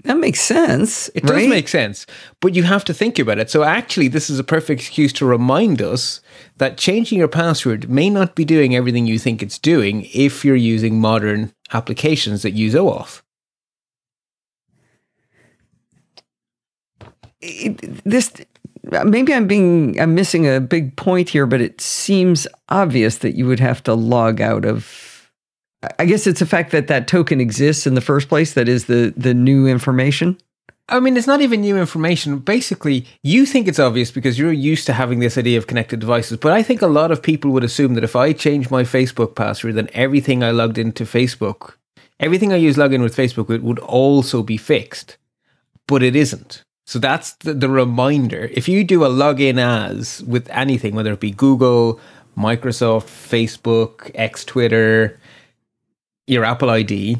That 0.04 0.18
makes 0.18 0.42
sense. 0.42 1.10
It 1.10 1.24
does 1.24 1.48
make 1.48 1.68
sense, 1.68 2.08
but 2.40 2.56
you 2.56 2.64
have 2.64 2.84
to 2.86 2.94
think 2.94 3.20
about 3.20 3.38
it. 3.38 3.50
So, 3.50 3.64
actually, 3.64 4.08
this 4.08 4.30
is 4.30 4.40
a 4.40 4.44
perfect 4.44 4.82
excuse 4.82 5.14
to 5.14 5.26
remind 5.26 5.82
us 5.82 6.22
that 6.58 6.78
changing 6.78 7.20
your 7.20 7.28
password 7.28 7.90
may 7.90 8.10
not 8.10 8.36
be 8.36 8.44
doing 8.46 8.76
everything 8.76 9.06
you 9.06 9.20
think 9.20 9.44
it's 9.44 9.60
doing 9.60 10.08
if 10.14 10.44
you're 10.44 10.56
using 10.56 11.00
modern 11.00 11.54
applications 11.74 12.42
that 12.42 12.52
use 12.52 12.74
OAuth. 12.74 13.22
it- 17.42 18.04
this 18.04 18.32
maybe 19.06 19.34
I'm 19.34 19.48
being 19.48 20.00
I'm 20.00 20.16
missing 20.16 20.48
a 20.48 20.60
big 20.60 20.96
point 20.96 21.30
here, 21.30 21.46
but 21.46 21.62
it 21.62 21.82
seems 21.82 22.48
obvious 22.70 23.18
that 23.20 23.36
you 23.36 23.48
would 23.48 23.60
have 23.60 23.84
to 23.84 23.94
log 23.94 24.42
out 24.42 24.66
of. 24.66 25.11
I 25.98 26.06
guess 26.06 26.28
it's 26.28 26.40
the 26.40 26.46
fact 26.46 26.72
that 26.72 26.88
that 26.88 27.08
token 27.08 27.42
exists 27.42 27.88
in 27.88 27.96
the 27.96 28.02
first 28.02 28.30
place 28.30 28.54
that 28.54 28.70
is 28.70 28.86
the 28.86 29.14
the 29.18 29.34
new 29.34 29.68
information. 29.68 30.38
I 30.90 31.00
mean, 31.00 31.16
it's 31.16 31.28
not 31.28 31.42
even 31.42 31.62
new 31.62 31.78
information. 31.78 32.40
Basically, 32.40 33.06
you 33.24 33.46
think 33.46 33.68
it's 33.68 33.80
obvious 33.80 34.12
because 34.12 34.38
you're 34.38 34.52
used 34.52 34.86
to 34.88 34.94
having 34.94 35.20
this 35.20 35.38
idea 35.38 35.58
of 35.58 35.68
connected 35.68 36.02
devices. 36.02 36.38
But 36.38 36.52
I 36.52 36.64
think 36.64 36.82
a 36.82 36.88
lot 36.88 37.12
of 37.12 37.24
people 37.24 37.52
would 37.52 37.64
assume 37.64 37.94
that 37.94 38.04
if 38.04 38.16
I 38.16 38.34
change 38.34 38.70
my 38.70 38.84
Facebook 38.84 39.34
password, 39.34 39.76
then 39.76 39.90
everything 39.94 40.44
I 40.44 40.52
logged 40.52 40.78
into 40.78 41.06
Facebook, 41.06 41.76
everything 42.20 42.52
I 42.52 42.58
use 42.58 42.76
login 42.76 43.02
with 43.02 43.16
Facebook, 43.16 43.50
it 43.50 43.64
would 43.64 43.80
also 43.80 44.44
be 44.44 44.58
fixed. 44.58 45.18
But 45.88 46.04
it 46.04 46.16
isn't. 46.16 46.64
So 46.86 47.00
that's 47.00 47.34
the, 47.36 47.54
the 47.54 47.70
reminder. 47.70 48.50
If 48.52 48.68
you 48.68 48.84
do 48.84 49.06
a 49.06 49.10
login 49.10 49.60
as 49.60 50.22
with 50.24 50.50
anything, 50.50 50.94
whether 50.94 51.14
it 51.14 51.22
be 51.22 51.32
Google, 51.32 52.02
Microsoft, 52.38 53.06
Facebook, 53.06 54.12
X 54.14 54.44
Twitter, 54.44 55.18
your 56.32 56.46
Apple 56.46 56.70
ID, 56.70 57.18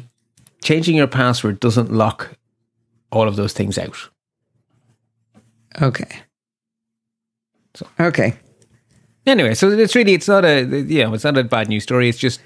changing 0.64 0.96
your 0.96 1.06
password 1.06 1.60
doesn't 1.60 1.92
lock 1.92 2.30
all 3.10 3.28
of 3.28 3.36
those 3.36 3.52
things 3.52 3.76
out. 3.78 4.08
Okay. 5.80 6.22
So- 7.74 7.88
Okay. 8.00 8.34
Anyway, 9.26 9.54
so 9.54 9.70
it's 9.70 9.94
really 9.94 10.14
it's 10.14 10.26
not 10.26 10.44
a 10.44 10.62
you 10.62 11.04
know 11.04 11.14
it's 11.14 11.22
not 11.24 11.38
a 11.38 11.44
bad 11.44 11.68
news 11.68 11.84
story. 11.84 12.08
It's 12.08 12.18
just 12.18 12.40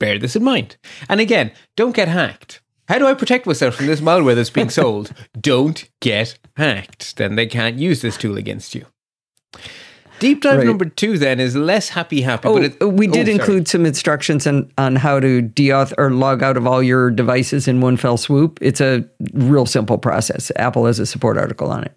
bear 0.00 0.18
this 0.18 0.34
in 0.34 0.42
mind. 0.42 0.76
And 1.08 1.20
again, 1.20 1.52
don't 1.76 1.94
get 1.94 2.08
hacked. 2.08 2.62
How 2.88 2.98
do 2.98 3.06
I 3.06 3.14
protect 3.14 3.46
myself 3.46 3.74
from 3.74 3.86
this 3.86 4.00
malware 4.00 4.34
that's 4.34 4.48
being 4.50 4.70
sold? 4.80 5.12
don't 5.38 5.88
get 6.00 6.38
hacked. 6.56 7.16
Then 7.16 7.34
they 7.36 7.46
can't 7.46 7.78
use 7.78 8.00
this 8.00 8.16
tool 8.16 8.38
against 8.38 8.74
you. 8.74 8.86
Deep 10.22 10.40
dive 10.40 10.58
Right. 10.58 10.66
number 10.66 10.84
two 10.84 11.18
then 11.18 11.40
is 11.40 11.56
less 11.56 11.88
happy 11.88 12.22
happy. 12.22 12.46
Oh, 12.48 12.54
but 12.54 12.62
it, 12.62 12.84
we 12.84 13.08
oh, 13.08 13.12
did 13.12 13.26
sorry. 13.26 13.38
include 13.38 13.66
some 13.66 13.84
instructions 13.84 14.46
on, 14.46 14.70
on 14.78 14.94
how 14.94 15.18
to 15.18 15.42
deauth 15.42 15.92
or 15.98 16.12
log 16.12 16.42
out 16.42 16.56
of 16.56 16.64
all 16.66 16.82
your 16.82 17.10
devices 17.10 17.66
in 17.66 17.80
one 17.80 17.96
fell 17.96 18.16
swoop. 18.16 18.58
It's 18.62 18.80
a 18.80 19.04
real 19.34 19.66
simple 19.66 19.98
process. 19.98 20.52
Apple 20.56 20.86
has 20.86 21.00
a 21.00 21.06
support 21.06 21.36
article 21.36 21.70
on 21.70 21.82
it. 21.84 21.92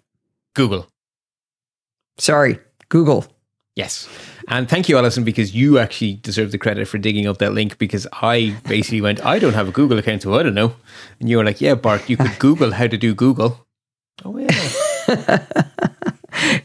Google. 0.54 0.88
Sorry, 2.18 2.58
Google. 2.88 3.26
Yes. 3.76 4.08
And 4.48 4.68
thank 4.68 4.88
you, 4.88 4.96
Allison, 4.96 5.22
because 5.22 5.54
you 5.54 5.78
actually 5.78 6.14
deserve 6.14 6.50
the 6.50 6.58
credit 6.58 6.88
for 6.88 6.98
digging 6.98 7.26
up 7.26 7.38
that 7.38 7.52
link 7.52 7.78
because 7.78 8.06
I 8.12 8.56
basically 8.66 9.02
went, 9.02 9.24
I 9.24 9.38
don't 9.38 9.52
have 9.54 9.68
a 9.68 9.72
Google 9.72 9.98
account, 9.98 10.22
so 10.22 10.34
I 10.34 10.42
don't 10.42 10.54
know. 10.54 10.74
And 11.20 11.28
you 11.28 11.36
were 11.36 11.44
like, 11.44 11.60
yeah, 11.60 11.74
Bart, 11.74 12.08
you 12.08 12.16
could 12.16 12.36
Google 12.38 12.72
how 12.72 12.86
to 12.86 12.96
do 12.96 13.14
Google. 13.14 13.66
Oh, 14.24 14.38
yeah. 14.38 15.44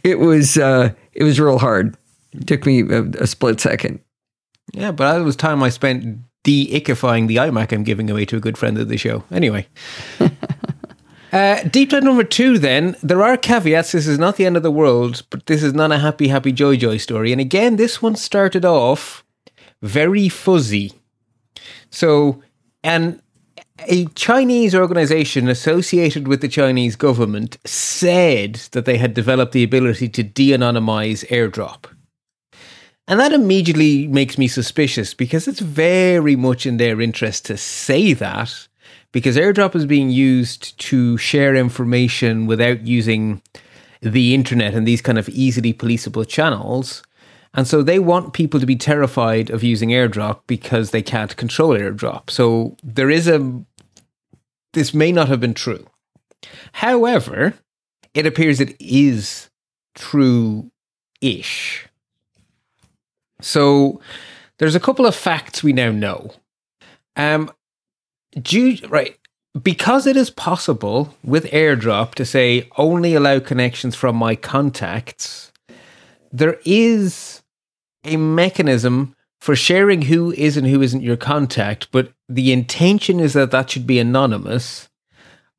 It 0.04 0.20
was 0.20 0.58
uh, 0.58 0.94
it 1.14 1.24
was 1.24 1.40
real 1.40 1.60
hard. 1.60 1.96
It 2.34 2.48
took 2.48 2.66
me 2.66 2.82
a, 2.82 3.04
a 3.20 3.28
split 3.28 3.60
second. 3.60 4.00
yeah, 4.74 4.92
but 4.92 5.14
that 5.14 5.24
was 5.24 5.36
time 5.36 5.62
I 5.64 5.70
spent 5.70 6.20
de-ickifying 6.44 7.28
the 7.28 7.36
iMac 7.36 7.72
I'm 7.72 7.84
giving 7.84 8.10
away 8.10 8.26
to 8.26 8.38
a 8.38 8.40
good 8.40 8.58
friend 8.58 8.78
of 8.78 8.88
the 8.90 8.98
show. 8.98 9.24
Anyway. 9.32 9.68
Uh, 11.32 11.64
deep 11.64 11.90
dive 11.92 12.04
number 12.04 12.26
two, 12.26 12.60
then. 12.60 12.96
There 13.02 13.24
are 13.24 13.38
caveats. 13.38 13.94
This 13.94 14.06
is 14.06 14.20
not 14.20 14.36
the 14.36 14.46
end 14.46 14.58
of 14.58 14.64
the 14.64 14.72
world, 14.72 15.24
but 15.30 15.46
this 15.46 15.64
is 15.64 15.74
not 15.74 15.92
a 15.92 16.00
happy, 16.00 16.28
happy, 16.28 16.52
joy, 16.52 16.76
joy 16.76 16.98
story. 16.98 17.32
And 17.32 17.40
again, 17.40 17.78
this 17.78 18.02
one 18.02 18.18
started 18.18 18.66
off 18.66 19.24
very 19.82 20.28
fuzzy. 20.28 20.92
So, 21.90 22.42
and 22.84 23.22
a 23.88 24.06
Chinese 24.16 24.76
organization 24.76 25.48
associated 25.48 26.28
with 26.28 26.42
the 26.42 26.48
Chinese 26.48 26.96
government 26.96 27.58
said 27.66 28.56
that 28.72 28.86
they 28.86 28.98
had 28.98 29.14
developed 29.14 29.52
the 29.52 29.64
ability 29.64 30.10
to 30.10 30.24
de 30.24 30.50
anonymize 30.52 31.28
airdrop. 31.30 31.86
And 33.08 33.20
that 33.20 33.34
immediately 33.34 34.08
makes 34.08 34.38
me 34.38 34.48
suspicious 34.48 35.14
because 35.14 35.48
it's 35.48 35.60
very 35.60 36.36
much 36.36 36.66
in 36.66 36.78
their 36.78 37.02
interest 37.02 37.46
to 37.46 37.58
say 37.58 38.14
that 38.14 38.68
because 39.12 39.36
airdrop 39.36 39.76
is 39.76 39.86
being 39.86 40.10
used 40.10 40.80
to 40.80 41.18
share 41.18 41.56
information 41.56 42.46
without 42.46 42.86
using 42.88 43.42
the 44.02 44.34
internet 44.34 44.74
and 44.74 44.88
these 44.88 45.02
kind 45.02 45.18
of 45.18 45.30
easily 45.30 45.74
policeable 45.74 46.24
channels. 46.24 47.04
And 47.54 47.68
so 47.68 47.84
they 47.84 48.00
want 48.00 48.34
people 48.34 48.60
to 48.60 48.66
be 48.66 48.78
terrified 48.78 49.50
of 49.50 49.64
using 49.64 49.90
airdrop 49.90 50.42
because 50.48 50.92
they 50.92 51.02
can't 51.02 51.36
control 51.36 51.72
airdrop. 51.72 52.30
So 52.30 52.78
there 52.82 53.10
is 53.10 53.28
a 53.28 53.40
this 54.74 54.94
may 54.94 55.12
not 55.12 55.28
have 55.28 55.40
been 55.40 55.54
true. 55.54 55.86
However, 56.74 57.54
it 58.14 58.26
appears 58.26 58.60
it 58.60 58.76
is 58.80 59.50
true 59.96 60.72
ish. 61.22 61.88
So 63.42 64.02
there's 64.58 64.76
a 64.76 64.80
couple 64.80 65.06
of 65.06 65.16
facts 65.16 65.64
we 65.64 65.74
now 65.74 65.92
know. 65.92 66.32
Um, 67.16 67.52
due, 68.40 68.78
right, 68.88 69.18
because 69.62 70.08
it 70.08 70.16
is 70.16 70.30
possible 70.30 71.16
with 71.24 71.46
airdrop 71.46 72.16
to 72.16 72.26
say 72.26 72.70
only 72.78 73.14
allow 73.14 73.40
connections 73.40 73.96
from 73.96 74.16
my 74.16 74.36
contacts, 74.36 75.52
there 76.32 76.60
is 76.66 77.42
a 78.04 78.18
mechanism 78.18 79.16
for 79.42 79.56
sharing 79.56 80.04
who 80.04 80.32
is 80.34 80.56
and 80.56 80.68
who 80.68 80.84
isn't 80.84 81.02
your 81.02 81.18
contact, 81.18 81.92
but 81.92 82.14
the 82.30 82.54
intention 82.54 83.20
is 83.20 83.34
that 83.34 83.50
that 83.50 83.72
should 83.72 83.88
be 83.88 83.98
anonymous. 83.98 84.88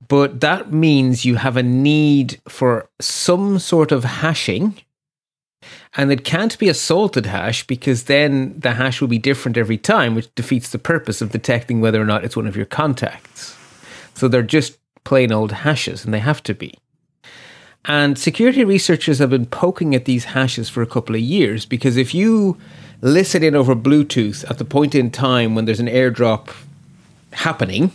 But 0.06 0.40
that 0.40 0.72
means 0.72 1.24
you 1.24 1.34
have 1.34 1.56
a 1.56 1.64
need 1.64 2.40
for 2.48 2.88
some 3.00 3.58
sort 3.58 3.90
of 3.90 4.04
hashing. 4.04 4.78
And 5.96 6.12
it 6.12 6.24
can't 6.24 6.58
be 6.58 6.68
a 6.68 6.74
salted 6.74 7.26
hash 7.26 7.66
because 7.66 8.04
then 8.04 8.58
the 8.58 8.74
hash 8.74 9.00
will 9.00 9.08
be 9.08 9.18
different 9.18 9.56
every 9.56 9.78
time, 9.78 10.14
which 10.14 10.32
defeats 10.36 10.70
the 10.70 10.78
purpose 10.78 11.20
of 11.20 11.32
detecting 11.32 11.80
whether 11.80 12.00
or 12.00 12.06
not 12.06 12.24
it's 12.24 12.36
one 12.36 12.46
of 12.46 12.56
your 12.56 12.66
contacts. 12.66 13.56
So 14.14 14.28
they're 14.28 14.42
just 14.42 14.78
plain 15.04 15.32
old 15.32 15.50
hashes, 15.50 16.04
and 16.04 16.14
they 16.14 16.20
have 16.20 16.42
to 16.44 16.54
be. 16.54 16.74
And 17.84 18.16
security 18.16 18.64
researchers 18.64 19.18
have 19.18 19.30
been 19.30 19.46
poking 19.46 19.94
at 19.94 20.04
these 20.04 20.24
hashes 20.24 20.68
for 20.68 20.82
a 20.82 20.86
couple 20.86 21.16
of 21.16 21.20
years 21.20 21.66
because 21.66 21.96
if 21.96 22.14
you 22.14 22.56
listen 23.02 23.42
in 23.42 23.54
over 23.54 23.74
Bluetooth 23.74 24.48
at 24.48 24.58
the 24.58 24.64
point 24.64 24.94
in 24.94 25.10
time 25.10 25.54
when 25.54 25.66
there's 25.66 25.80
an 25.80 25.88
airdrop 25.88 26.54
happening, 27.32 27.92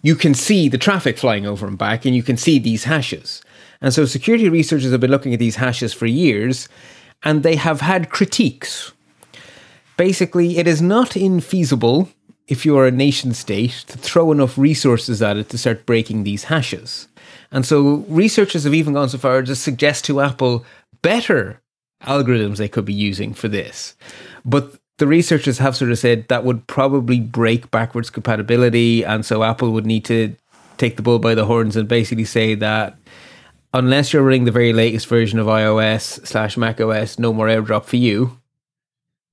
you 0.00 0.14
can 0.14 0.32
see 0.32 0.68
the 0.68 0.78
traffic 0.78 1.18
flying 1.18 1.46
over 1.46 1.66
and 1.66 1.76
back, 1.76 2.04
and 2.04 2.14
you 2.14 2.22
can 2.22 2.36
see 2.36 2.58
these 2.58 2.84
hashes. 2.84 3.42
And 3.80 3.92
so, 3.92 4.06
security 4.06 4.48
researchers 4.48 4.92
have 4.92 5.00
been 5.00 5.10
looking 5.10 5.34
at 5.34 5.40
these 5.40 5.56
hashes 5.56 5.92
for 5.92 6.06
years, 6.06 6.68
and 7.22 7.42
they 7.42 7.56
have 7.56 7.80
had 7.80 8.10
critiques. 8.10 8.92
Basically, 9.96 10.58
it 10.58 10.66
is 10.66 10.80
not 10.80 11.10
infeasible 11.10 12.08
if 12.46 12.66
you 12.66 12.76
are 12.76 12.86
a 12.86 12.90
nation 12.90 13.32
state 13.32 13.84
to 13.86 13.96
throw 13.98 14.30
enough 14.30 14.58
resources 14.58 15.22
at 15.22 15.38
it 15.38 15.48
to 15.48 15.58
start 15.58 15.86
breaking 15.86 16.24
these 16.24 16.44
hashes. 16.44 17.08
And 17.50 17.64
so, 17.64 18.04
researchers 18.08 18.64
have 18.64 18.74
even 18.74 18.92
gone 18.92 19.08
so 19.08 19.18
far 19.18 19.38
as 19.38 19.48
to 19.48 19.56
suggest 19.56 20.04
to 20.04 20.20
Apple 20.20 20.64
better 21.00 21.60
algorithms 22.04 22.56
they 22.56 22.68
could 22.68 22.84
be 22.84 22.94
using 22.94 23.34
for 23.34 23.48
this. 23.48 23.94
But 24.44 24.78
the 24.98 25.06
researchers 25.06 25.58
have 25.58 25.76
sort 25.76 25.90
of 25.90 25.98
said 25.98 26.28
that 26.28 26.44
would 26.44 26.66
probably 26.66 27.20
break 27.20 27.70
backwards 27.70 28.10
compatibility. 28.10 29.04
And 29.04 29.26
so 29.26 29.42
Apple 29.42 29.72
would 29.72 29.86
need 29.86 30.04
to 30.06 30.36
take 30.76 30.96
the 30.96 31.02
bull 31.02 31.18
by 31.18 31.34
the 31.34 31.46
horns 31.46 31.76
and 31.76 31.88
basically 31.88 32.24
say 32.24 32.54
that 32.54 32.96
unless 33.72 34.12
you're 34.12 34.22
running 34.22 34.44
the 34.44 34.52
very 34.52 34.72
latest 34.72 35.06
version 35.08 35.38
of 35.38 35.46
iOS 35.46 36.24
slash 36.26 36.56
macOS, 36.56 37.18
no 37.18 37.32
more 37.32 37.48
airdrop 37.48 37.84
for 37.84 37.96
you, 37.96 38.38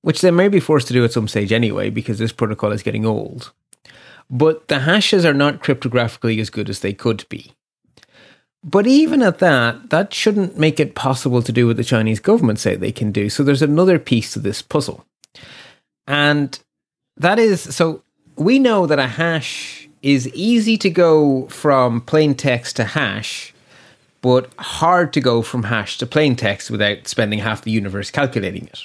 which 0.02 0.22
they 0.22 0.32
may 0.32 0.48
be 0.48 0.60
forced 0.60 0.88
to 0.88 0.94
do 0.94 1.04
at 1.06 1.14
some 1.14 1.28
stage 1.28 1.52
anyway 1.52 1.90
because 1.90 2.18
this 2.18 2.32
protocol 2.32 2.72
is 2.72 2.84
getting 2.84 3.06
old. 3.06 3.52
But 4.30 4.68
the 4.68 4.80
hashes 4.80 5.26
are 5.26 5.34
not 5.34 5.62
cryptographically 5.62 6.40
as 6.40 6.50
good 6.50 6.70
as 6.70 6.80
they 6.80 6.94
could 6.94 7.28
be. 7.30 7.54
But 8.64 8.86
even 8.86 9.24
at 9.24 9.40
that, 9.40 9.90
that 9.90 10.14
shouldn't 10.14 10.58
make 10.58 10.80
it 10.80 10.94
possible 10.94 11.42
to 11.42 11.52
do 11.52 11.68
what 11.68 11.78
the 11.78 11.84
Chinese 11.84 12.20
government 12.20 12.60
say 12.60 12.76
they 12.76 12.92
can 12.92 13.12
do. 13.12 13.30
So 13.30 13.44
there's 13.44 13.64
another 13.64 13.98
piece 13.98 14.34
to 14.34 14.40
this 14.40 14.62
puzzle. 14.62 15.06
And 16.08 16.60
that 17.18 17.40
is 17.40 17.62
so 17.62 18.04
we 18.36 18.60
know 18.60 18.86
that 18.86 19.00
a 19.00 19.08
hash 19.08 19.88
is 20.02 20.28
easy 20.30 20.78
to 20.78 20.90
go 20.90 21.48
from 21.48 22.02
plain 22.02 22.36
text 22.36 22.76
to 22.76 22.84
hash, 22.84 23.54
but 24.22 24.52
hard 24.58 25.14
to 25.14 25.22
go 25.22 25.42
from 25.42 25.64
hash 25.64 25.98
to 26.00 26.06
plain 26.06 26.36
text 26.36 26.72
without 26.72 27.08
spending 27.08 27.40
half 27.40 27.64
the 27.64 27.72
universe 27.72 28.12
calculating 28.12 28.66
it. 28.66 28.80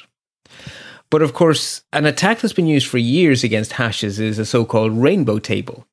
But 1.10 1.22
of 1.22 1.34
course, 1.34 1.82
an 1.92 2.04
attack 2.04 2.40
that's 2.40 2.52
been 2.52 2.66
used 2.66 2.88
for 2.88 2.98
years 2.98 3.44
against 3.44 3.72
hashes 3.72 4.18
is 4.18 4.38
a 4.38 4.44
so 4.44 4.64
called 4.64 4.92
rainbow 4.92 5.38
table. 5.38 5.86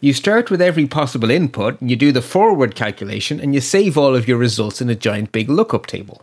You 0.00 0.12
start 0.12 0.50
with 0.50 0.62
every 0.62 0.86
possible 0.86 1.30
input, 1.30 1.80
you 1.82 1.96
do 1.96 2.12
the 2.12 2.22
forward 2.22 2.74
calculation, 2.74 3.40
and 3.40 3.54
you 3.54 3.60
save 3.60 3.98
all 3.98 4.14
of 4.14 4.28
your 4.28 4.38
results 4.38 4.80
in 4.80 4.88
a 4.88 4.94
giant 4.94 5.32
big 5.32 5.48
lookup 5.48 5.86
table. 5.86 6.22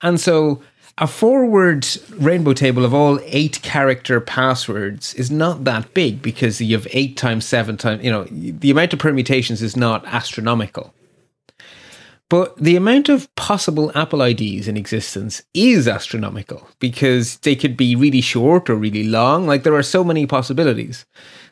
And 0.00 0.20
so 0.20 0.62
a 0.98 1.06
forward 1.06 1.86
rainbow 2.14 2.52
table 2.52 2.84
of 2.84 2.92
all 2.92 3.20
eight 3.24 3.62
character 3.62 4.20
passwords 4.20 5.14
is 5.14 5.30
not 5.30 5.64
that 5.64 5.94
big 5.94 6.20
because 6.20 6.60
you 6.60 6.76
have 6.76 6.88
eight 6.90 7.16
times 7.16 7.44
seven 7.44 7.76
times, 7.76 8.04
you 8.04 8.10
know, 8.10 8.24
the 8.30 8.70
amount 8.70 8.92
of 8.92 8.98
permutations 8.98 9.62
is 9.62 9.76
not 9.76 10.04
astronomical. 10.06 10.92
But 12.30 12.56
the 12.58 12.76
amount 12.76 13.08
of 13.08 13.34
possible 13.36 13.90
Apple 13.94 14.20
IDs 14.20 14.68
in 14.68 14.76
existence 14.76 15.42
is 15.54 15.88
astronomical 15.88 16.68
because 16.78 17.38
they 17.38 17.56
could 17.56 17.76
be 17.76 17.96
really 17.96 18.20
short 18.20 18.68
or 18.68 18.74
really 18.74 19.04
long. 19.04 19.46
Like 19.46 19.62
there 19.62 19.74
are 19.74 19.82
so 19.82 20.04
many 20.04 20.26
possibilities. 20.26 21.06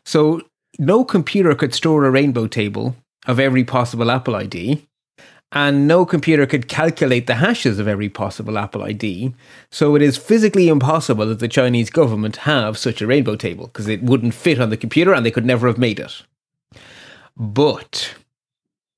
So 0.05 0.41
no 0.77 1.03
computer 1.03 1.55
could 1.55 1.73
store 1.73 2.05
a 2.05 2.11
rainbow 2.11 2.47
table 2.47 2.95
of 3.25 3.39
every 3.39 3.63
possible 3.63 4.11
Apple 4.11 4.35
ID 4.35 4.87
and 5.51 5.87
no 5.87 6.05
computer 6.05 6.45
could 6.45 6.67
calculate 6.67 7.25
the 7.25 7.35
hashes 7.35 7.79
of 7.79 7.87
every 7.87 8.09
possible 8.09 8.57
Apple 8.57 8.83
ID. 8.83 9.33
So 9.71 9.95
it 9.95 10.01
is 10.01 10.17
physically 10.17 10.67
impossible 10.67 11.25
that 11.27 11.39
the 11.39 11.47
Chinese 11.47 11.89
government 11.89 12.37
have 12.37 12.77
such 12.77 13.01
a 13.01 13.07
rainbow 13.07 13.35
table 13.35 13.67
because 13.67 13.87
it 13.87 14.03
wouldn't 14.03 14.33
fit 14.33 14.59
on 14.59 14.69
the 14.69 14.77
computer 14.77 15.13
and 15.13 15.25
they 15.25 15.31
could 15.31 15.45
never 15.45 15.67
have 15.67 15.77
made 15.77 15.99
it. 15.99 16.23
But 17.37 18.15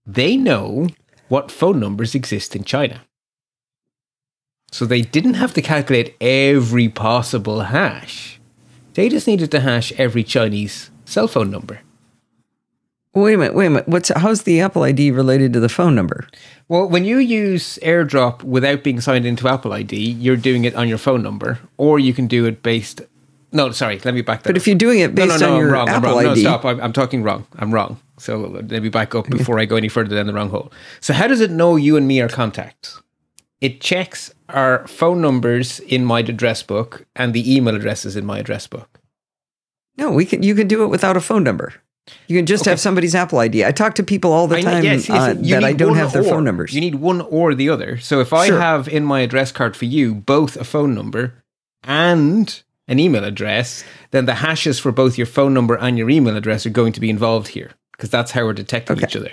they 0.06 0.38
know 0.38 0.88
what 1.28 1.52
phone 1.52 1.80
numbers 1.80 2.16
exist 2.16 2.56
in 2.56 2.64
China. 2.64 3.02
So 4.72 4.86
they 4.86 5.02
didn't 5.02 5.36
have 5.36 5.54
to 5.54 5.62
calculate 5.62 6.16
every 6.20 6.90
possible 6.90 7.62
hash. 7.62 8.40
They 8.94 9.10
just 9.10 9.28
needed 9.28 9.52
to 9.52 9.60
hash 9.60 9.92
every 9.94 10.24
Chinese 10.24 10.90
cell 11.10 11.28
phone 11.28 11.52
number. 11.52 11.82
Wait 13.16 13.34
a 13.34 13.38
minute, 13.38 13.56
wait 13.56 13.66
a 13.66 13.70
minute. 13.72 13.88
What's 13.88 14.10
how's 14.16 14.44
the 14.44 14.62
Apple 14.62 14.84
ID 14.84 15.12
related 15.12 15.52
to 15.54 15.60
the 15.60 15.70
phone 15.70 15.96
number? 15.96 16.28
Well, 16.68 16.88
when 16.88 17.06
you 17.06 17.18
use 17.18 17.80
AirDrop 17.82 18.44
without 18.44 18.84
being 18.84 19.02
signed 19.02 19.26
into 19.26 19.48
Apple 19.48 19.74
ID, 19.74 19.98
you're 19.98 20.36
doing 20.36 20.64
it 20.64 20.76
on 20.76 20.88
your 20.88 21.00
phone 21.00 21.24
number, 21.24 21.60
or 21.78 21.98
you 21.98 22.14
can 22.14 22.28
do 22.28 22.46
it 22.46 22.62
based. 22.62 23.02
No, 23.52 23.72
sorry, 23.72 24.00
let 24.06 24.14
me 24.14 24.22
back 24.22 24.44
that. 24.44 24.50
But 24.50 24.52
up. 24.52 24.58
if 24.58 24.68
you're 24.68 24.78
doing 24.78 25.00
it 25.00 25.16
based 25.16 25.28
no, 25.28 25.38
no, 25.38 25.48
no, 25.48 25.54
on 25.54 25.60
your 25.60 25.68
I'm 25.70 25.74
wrong, 25.74 25.90
Apple 25.90 26.10
I'm 26.10 26.16
wrong. 26.26 26.34
ID, 26.34 26.44
no, 26.44 26.50
stop. 26.50 26.66
I'm, 26.66 26.80
I'm 26.82 26.94
talking 26.94 27.24
wrong. 27.24 27.48
I'm 27.58 27.74
wrong. 27.74 28.00
So 28.20 28.38
let 28.38 28.84
me 28.84 28.90
back 28.90 29.16
up 29.16 29.28
before 29.28 29.60
I 29.60 29.66
go 29.66 29.76
any 29.76 29.88
further 29.88 30.16
down 30.16 30.28
the 30.28 30.34
wrong 30.34 30.50
hole. 30.50 30.72
So 31.00 31.14
how 31.14 31.26
does 31.26 31.42
it 31.42 31.50
know 31.50 31.78
you 31.78 31.98
and 31.98 32.08
me 32.08 32.22
are 32.22 32.30
contacts? 32.30 33.02
It 33.60 33.82
checks 33.82 34.32
our 34.50 34.88
phone 34.88 35.20
numbers 35.20 35.80
in 35.80 36.06
my 36.06 36.20
address 36.20 36.62
book 36.62 37.06
and 37.16 37.34
the 37.34 37.56
email 37.56 37.76
addresses 37.76 38.16
in 38.16 38.26
my 38.26 38.38
address 38.40 38.68
book. 38.68 38.99
No, 40.00 40.12
we 40.12 40.26
can. 40.26 40.42
You 40.44 40.56
can 40.56 40.68
do 40.68 40.84
it 40.84 40.88
without 40.88 41.18
a 41.18 41.22
phone 41.22 41.44
number. 41.44 41.74
You 42.28 42.38
can 42.38 42.46
just 42.48 42.64
Okay. 42.64 42.72
have 42.72 42.80
somebody's 42.80 43.14
Apple 43.14 43.38
ID. 43.40 43.64
I 43.64 43.72
talk 43.72 43.94
to 43.96 44.04
people 44.04 44.32
all 44.34 44.48
the 44.48 44.58
I 44.58 44.62
know- 44.62 44.72
time 44.72 44.84
yes, 44.84 45.08
yes, 45.10 45.18
uh, 45.18 45.34
that 45.36 45.64
I 45.64 45.74
don't 45.74 45.96
have 45.96 46.12
their 46.12 46.24
or. 46.24 46.30
phone 46.30 46.44
numbers. 46.44 46.74
You 46.74 46.82
need 46.82 46.96
one 46.96 47.22
or 47.22 47.54
the 47.54 47.70
other. 47.70 47.98
So 48.00 48.20
if 48.20 48.34
I 48.34 48.48
Sure. 48.48 48.60
have 48.60 48.88
in 48.88 49.04
my 49.06 49.20
address 49.22 49.52
card 49.52 49.76
for 49.78 49.86
you 49.86 50.16
both 50.16 50.56
a 50.56 50.64
phone 50.64 50.96
number 50.96 51.34
and 51.84 52.62
an 52.88 52.98
email 52.98 53.24
address, 53.24 53.84
then 54.10 54.26
the 54.26 54.36
hashes 54.36 54.80
for 54.80 54.92
both 54.92 55.18
your 55.20 55.28
phone 55.28 55.54
number 55.54 55.76
and 55.76 55.98
your 56.00 56.10
email 56.10 56.36
address 56.36 56.66
are 56.66 56.72
going 56.72 56.94
to 56.94 57.00
be 57.00 57.10
involved 57.12 57.50
here 57.50 57.72
because 57.92 58.10
that's 58.10 58.32
how 58.32 58.44
we're 58.44 58.54
detecting 58.54 58.98
Okay. 58.98 59.06
each 59.06 59.16
other. 59.16 59.32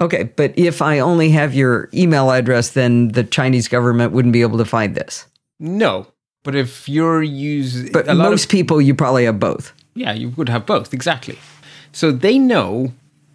Okay, 0.00 0.24
but 0.36 0.52
if 0.56 0.80
I 0.82 0.98
only 0.98 1.30
have 1.30 1.54
your 1.54 1.88
email 1.94 2.30
address, 2.30 2.70
then 2.70 3.08
the 3.08 3.24
Chinese 3.24 3.66
government 3.68 4.12
wouldn't 4.12 4.32
be 4.32 4.42
able 4.42 4.58
to 4.58 4.64
find 4.64 4.94
this. 4.94 5.26
No, 5.58 6.06
but 6.46 6.54
if 6.54 6.88
you're 6.88 7.24
using 7.24 7.90
But 7.90 8.06
a 8.06 8.14
lot 8.14 8.30
most 8.30 8.44
of 8.44 8.50
people, 8.50 8.80
you 8.80 8.94
probably 8.94 9.24
have 9.24 9.40
both. 9.40 9.72
yeah, 9.94 10.12
you 10.12 10.28
would 10.36 10.48
have 10.48 10.64
both 10.64 10.94
exactly. 10.94 11.36
So 11.90 12.12
they 12.12 12.38
know 12.38 12.92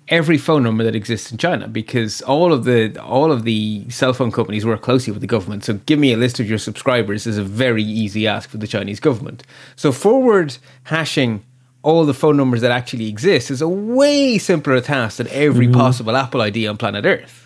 every 0.07 0.37
phone 0.37 0.63
number 0.63 0.85
that 0.85 0.95
exists 0.95 1.29
in 1.29 1.37
China 1.37 1.67
because 1.67 2.21
all 2.21 2.53
of 2.53 2.63
the 2.63 2.97
all 3.03 3.29
of 3.29 3.43
the 3.43 3.85
cell 3.89 4.13
phone 4.13 4.31
companies 4.31 4.65
work 4.65 4.81
closely 4.81 5.11
with 5.11 5.19
the 5.19 5.27
government. 5.27 5.65
So 5.65 5.73
give 5.85 5.99
me 5.99 6.13
a 6.13 6.17
list 6.17 6.39
of 6.39 6.47
your 6.47 6.57
subscribers 6.57 7.27
is 7.27 7.37
a 7.37 7.43
very 7.43 7.83
easy 7.83 8.27
ask 8.27 8.49
for 8.49 8.57
the 8.57 8.67
Chinese 8.67 9.01
government. 9.01 9.43
So 9.75 9.91
forward 9.91 10.57
hashing 10.83 11.43
all 11.83 12.05
the 12.05 12.13
phone 12.13 12.37
numbers 12.37 12.61
that 12.61 12.71
actually 12.71 13.09
exist 13.09 13.51
is 13.51 13.61
a 13.61 13.67
way 13.67 14.37
simpler 14.37 14.79
task 14.79 15.17
than 15.17 15.27
every 15.27 15.67
mm-hmm. 15.67 15.81
possible 15.81 16.15
Apple 16.15 16.39
ID 16.39 16.65
on 16.65 16.77
planet 16.77 17.05
Earth. 17.05 17.40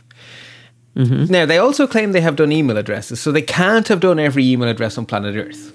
Now 1.29 1.45
they 1.45 1.57
also 1.57 1.87
claim 1.87 2.11
they 2.11 2.21
have 2.21 2.37
done 2.37 2.51
email 2.51 2.77
addresses, 2.77 3.19
so 3.19 3.31
they 3.31 3.41
can't 3.41 3.87
have 3.87 3.99
done 3.99 4.19
every 4.19 4.45
email 4.45 4.69
address 4.69 4.97
on 4.97 5.05
planet 5.05 5.35
Earth. 5.35 5.73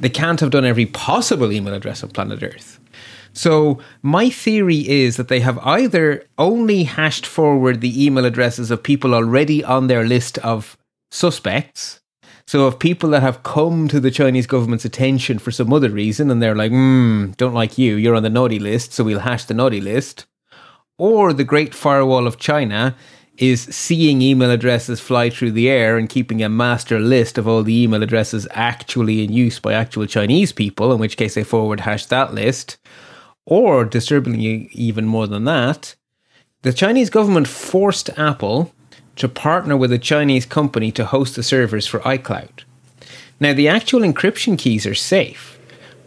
They 0.00 0.08
can't 0.08 0.40
have 0.40 0.50
done 0.50 0.64
every 0.64 0.86
possible 0.86 1.52
email 1.52 1.74
address 1.74 2.02
on 2.02 2.10
planet 2.10 2.42
Earth. 2.42 2.80
So 3.32 3.78
my 4.02 4.30
theory 4.30 4.88
is 4.88 5.16
that 5.18 5.28
they 5.28 5.40
have 5.40 5.58
either 5.58 6.24
only 6.38 6.84
hashed 6.84 7.26
forward 7.26 7.80
the 7.80 8.04
email 8.04 8.24
addresses 8.24 8.70
of 8.70 8.82
people 8.82 9.14
already 9.14 9.62
on 9.62 9.86
their 9.86 10.06
list 10.06 10.38
of 10.38 10.76
suspects. 11.10 12.00
So 12.46 12.66
of 12.66 12.78
people 12.78 13.10
that 13.10 13.22
have 13.22 13.42
come 13.42 13.88
to 13.88 14.00
the 14.00 14.10
Chinese 14.10 14.46
government's 14.46 14.84
attention 14.84 15.38
for 15.38 15.50
some 15.50 15.72
other 15.72 15.90
reason 15.90 16.30
and 16.30 16.40
they're 16.40 16.54
like, 16.54 16.70
hmm, 16.70 17.32
don't 17.36 17.54
like 17.54 17.76
you, 17.76 17.96
you're 17.96 18.14
on 18.14 18.22
the 18.22 18.30
naughty 18.30 18.58
list, 18.58 18.92
so 18.92 19.04
we'll 19.04 19.18
hash 19.18 19.44
the 19.44 19.54
naughty 19.54 19.80
list. 19.80 20.26
Or 20.96 21.34
the 21.34 21.44
Great 21.44 21.74
Firewall 21.74 22.26
of 22.26 22.38
China 22.38 22.96
is 23.38 23.62
seeing 23.62 24.22
email 24.22 24.50
addresses 24.50 25.00
fly 25.00 25.30
through 25.30 25.52
the 25.52 25.68
air 25.68 25.98
and 25.98 26.08
keeping 26.08 26.42
a 26.42 26.48
master 26.48 26.98
list 26.98 27.38
of 27.38 27.46
all 27.46 27.62
the 27.62 27.82
email 27.82 28.02
addresses 28.02 28.48
actually 28.52 29.22
in 29.22 29.32
use 29.32 29.58
by 29.58 29.72
actual 29.72 30.06
Chinese 30.06 30.52
people, 30.52 30.92
in 30.92 30.98
which 30.98 31.16
case 31.16 31.34
they 31.34 31.44
forward 31.44 31.80
hash 31.80 32.06
that 32.06 32.34
list. 32.34 32.78
Or, 33.44 33.84
disturbingly 33.84 34.68
even 34.72 35.06
more 35.06 35.26
than 35.26 35.44
that, 35.44 35.94
the 36.62 36.72
Chinese 36.72 37.10
government 37.10 37.46
forced 37.46 38.10
Apple 38.18 38.72
to 39.16 39.28
partner 39.28 39.76
with 39.76 39.92
a 39.92 39.98
Chinese 39.98 40.46
company 40.46 40.90
to 40.92 41.04
host 41.04 41.36
the 41.36 41.42
servers 41.42 41.86
for 41.86 42.00
iCloud. 42.00 42.64
Now, 43.38 43.52
the 43.52 43.68
actual 43.68 44.00
encryption 44.00 44.58
keys 44.58 44.86
are 44.86 44.94
safe, 44.94 45.55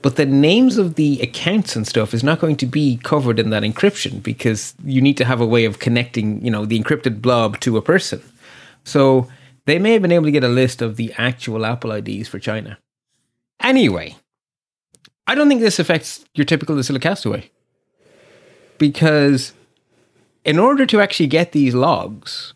but 0.01 0.15
the 0.15 0.25
names 0.25 0.77
of 0.77 0.95
the 0.95 1.21
accounts 1.21 1.75
and 1.75 1.87
stuff 1.87 2.13
is 2.13 2.23
not 2.23 2.39
going 2.39 2.55
to 2.57 2.65
be 2.65 2.99
covered 3.03 3.39
in 3.39 3.49
that 3.49 3.63
encryption 3.63 4.23
because 4.23 4.73
you 4.83 5.01
need 5.01 5.17
to 5.17 5.25
have 5.25 5.41
a 5.41 5.45
way 5.45 5.65
of 5.65 5.79
connecting, 5.79 6.43
you 6.43 6.51
know, 6.51 6.65
the 6.65 6.79
encrypted 6.79 7.21
blob 7.21 7.59
to 7.61 7.77
a 7.77 7.81
person. 7.81 8.21
So 8.85 9.27
they 9.65 9.77
may 9.77 9.93
have 9.93 10.01
been 10.01 10.11
able 10.11 10.25
to 10.25 10.31
get 10.31 10.43
a 10.43 10.49
list 10.49 10.81
of 10.81 10.95
the 10.95 11.13
actual 11.17 11.65
Apple 11.65 11.91
IDs 11.91 12.27
for 12.27 12.39
China. 12.39 12.77
Anyway, 13.61 14.15
I 15.27 15.35
don't 15.35 15.49
think 15.49 15.61
this 15.61 15.79
affects 15.79 16.23
your 16.33 16.45
typical 16.45 16.81
Castaway 16.81 17.51
because 18.77 19.53
in 20.45 20.57
order 20.57 20.85
to 20.85 21.01
actually 21.01 21.27
get 21.27 21.51
these 21.51 21.75
logs, 21.75 22.53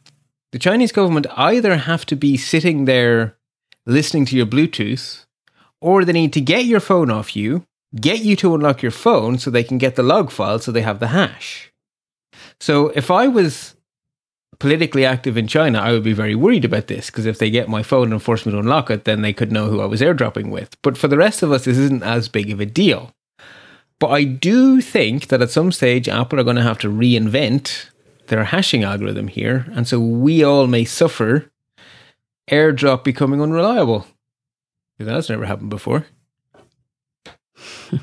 the 0.54 0.60
Chinese 0.60 0.92
government 0.92 1.28
either 1.36 1.76
have 1.76 2.06
to 2.06 2.16
be 2.16 2.38
sitting 2.38 2.86
there 2.86 3.36
listening 3.86 4.26
to 4.28 4.38
your 4.38 4.46
Bluetooth 4.46 5.23
or 5.84 6.06
they 6.06 6.14
need 6.14 6.32
to 6.34 6.42
get 6.42 6.64
your 6.64 6.80
phone 6.80 7.12
off 7.12 7.36
you, 7.36 7.66
get 8.00 8.20
you 8.20 8.38
to 8.38 8.56
unlock 8.56 8.82
your 8.82 8.92
phone 8.92 9.38
so 9.38 9.52
they 9.52 9.66
can 9.66 9.78
get 9.78 9.96
the 9.96 10.02
log 10.02 10.32
file 10.32 10.58
so 10.58 10.72
they 10.72 10.82
have 10.82 11.00
the 11.00 11.08
hash. 11.08 11.72
So 12.62 12.88
if 12.96 13.12
I 13.12 13.28
was 13.28 13.76
politically 14.60 15.06
active 15.06 15.36
in 15.36 15.46
China, 15.46 15.80
I 15.80 15.92
would 15.92 16.04
be 16.04 16.14
very 16.14 16.36
worried 16.36 16.64
about 16.64 16.88
this 16.88 17.08
because 17.08 17.26
if 17.26 17.38
they 17.38 17.50
get 17.50 17.68
my 17.68 17.84
phone 17.84 18.14
and 18.14 18.24
force 18.24 18.46
me 18.46 18.54
to 18.54 18.60
unlock 18.60 18.90
it, 18.90 19.04
then 19.04 19.22
they 19.22 19.34
could 19.34 19.52
know 19.52 19.68
who 19.68 19.82
I 19.82 19.86
was 19.86 20.00
airdropping 20.00 20.50
with. 20.50 20.82
But 20.82 20.98
for 20.98 21.10
the 21.10 21.18
rest 21.18 21.44
of 21.44 21.52
us, 21.52 21.66
this 21.66 21.78
isn't 21.78 22.02
as 22.02 22.30
big 22.30 22.50
of 22.50 22.62
a 22.62 22.66
deal. 22.66 23.12
But 24.00 24.12
I 24.12 24.24
do 24.24 24.80
think 24.80 25.28
that 25.28 25.42
at 25.42 25.52
some 25.52 25.74
stage, 25.74 26.08
Apple 26.08 26.40
are 26.40 26.46
going 26.46 26.56
to 26.56 26.64
have 26.64 26.80
to 26.80 26.90
reinvent 26.90 27.90
their 28.28 28.46
hashing 28.46 28.86
algorithm 28.86 29.28
here. 29.28 29.66
And 29.74 29.86
so 29.86 30.00
we 30.00 30.46
all 30.46 30.68
may 30.68 30.86
suffer 30.86 31.52
airdrop 32.50 33.04
becoming 33.04 33.42
unreliable. 33.42 34.08
Because 34.98 35.12
that's 35.12 35.30
never 35.30 35.46
happened 35.46 35.70
before. 35.70 36.06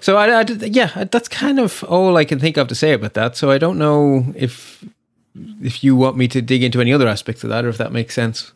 so 0.00 0.16
I, 0.16 0.40
I, 0.40 0.42
yeah, 0.42 1.04
that's 1.10 1.28
kind 1.28 1.58
of 1.58 1.84
all 1.84 2.16
I 2.16 2.24
can 2.24 2.38
think 2.38 2.56
of 2.56 2.68
to 2.68 2.74
say 2.74 2.92
about 2.92 3.14
that. 3.14 3.36
So 3.36 3.50
I 3.50 3.58
don't 3.58 3.78
know 3.78 4.32
if 4.36 4.84
if 5.62 5.84
you 5.84 5.94
want 5.96 6.16
me 6.16 6.28
to 6.28 6.42
dig 6.42 6.62
into 6.62 6.80
any 6.80 6.92
other 6.92 7.08
aspects 7.08 7.44
of 7.44 7.50
that, 7.50 7.64
or 7.64 7.68
if 7.68 7.78
that 7.78 7.92
makes 7.92 8.14
sense. 8.14 8.52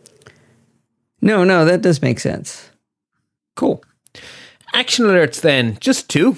No, 1.20 1.44
no, 1.44 1.64
that 1.64 1.82
does 1.82 2.02
make 2.02 2.20
sense. 2.20 2.70
Cool. 3.56 3.82
Action 4.72 5.06
alerts 5.06 5.40
then, 5.40 5.78
just 5.80 6.10
two. 6.10 6.36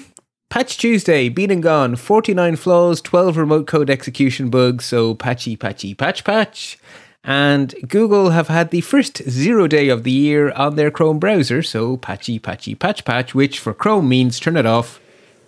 Patch 0.49 0.77
Tuesday, 0.77 1.27
been 1.27 1.51
and 1.51 1.61
gone, 1.61 1.97
49 1.97 2.55
flaws, 2.55 3.01
12 3.01 3.35
remote 3.35 3.67
code 3.67 3.89
execution 3.89 4.49
bugs, 4.49 4.85
so 4.85 5.13
patchy, 5.13 5.57
patchy, 5.57 5.93
patch, 5.93 6.23
patch. 6.23 6.79
And 7.27 7.75
Google 7.89 8.29
have 8.29 8.47
had 8.47 8.71
the 8.71 8.79
first 8.79 9.21
zero 9.29 9.67
day 9.67 9.89
of 9.89 10.03
the 10.03 10.11
year 10.11 10.51
on 10.53 10.77
their 10.77 10.89
Chrome 10.89 11.19
browser, 11.19 11.61
so 11.61 11.97
patchy, 11.97 12.39
patchy, 12.39 12.73
patch, 12.73 13.03
patch, 13.03 13.35
which 13.35 13.59
for 13.59 13.73
Chrome 13.73 14.07
means 14.07 14.39
turn 14.39 14.55
it 14.55 14.65
off 14.65 15.01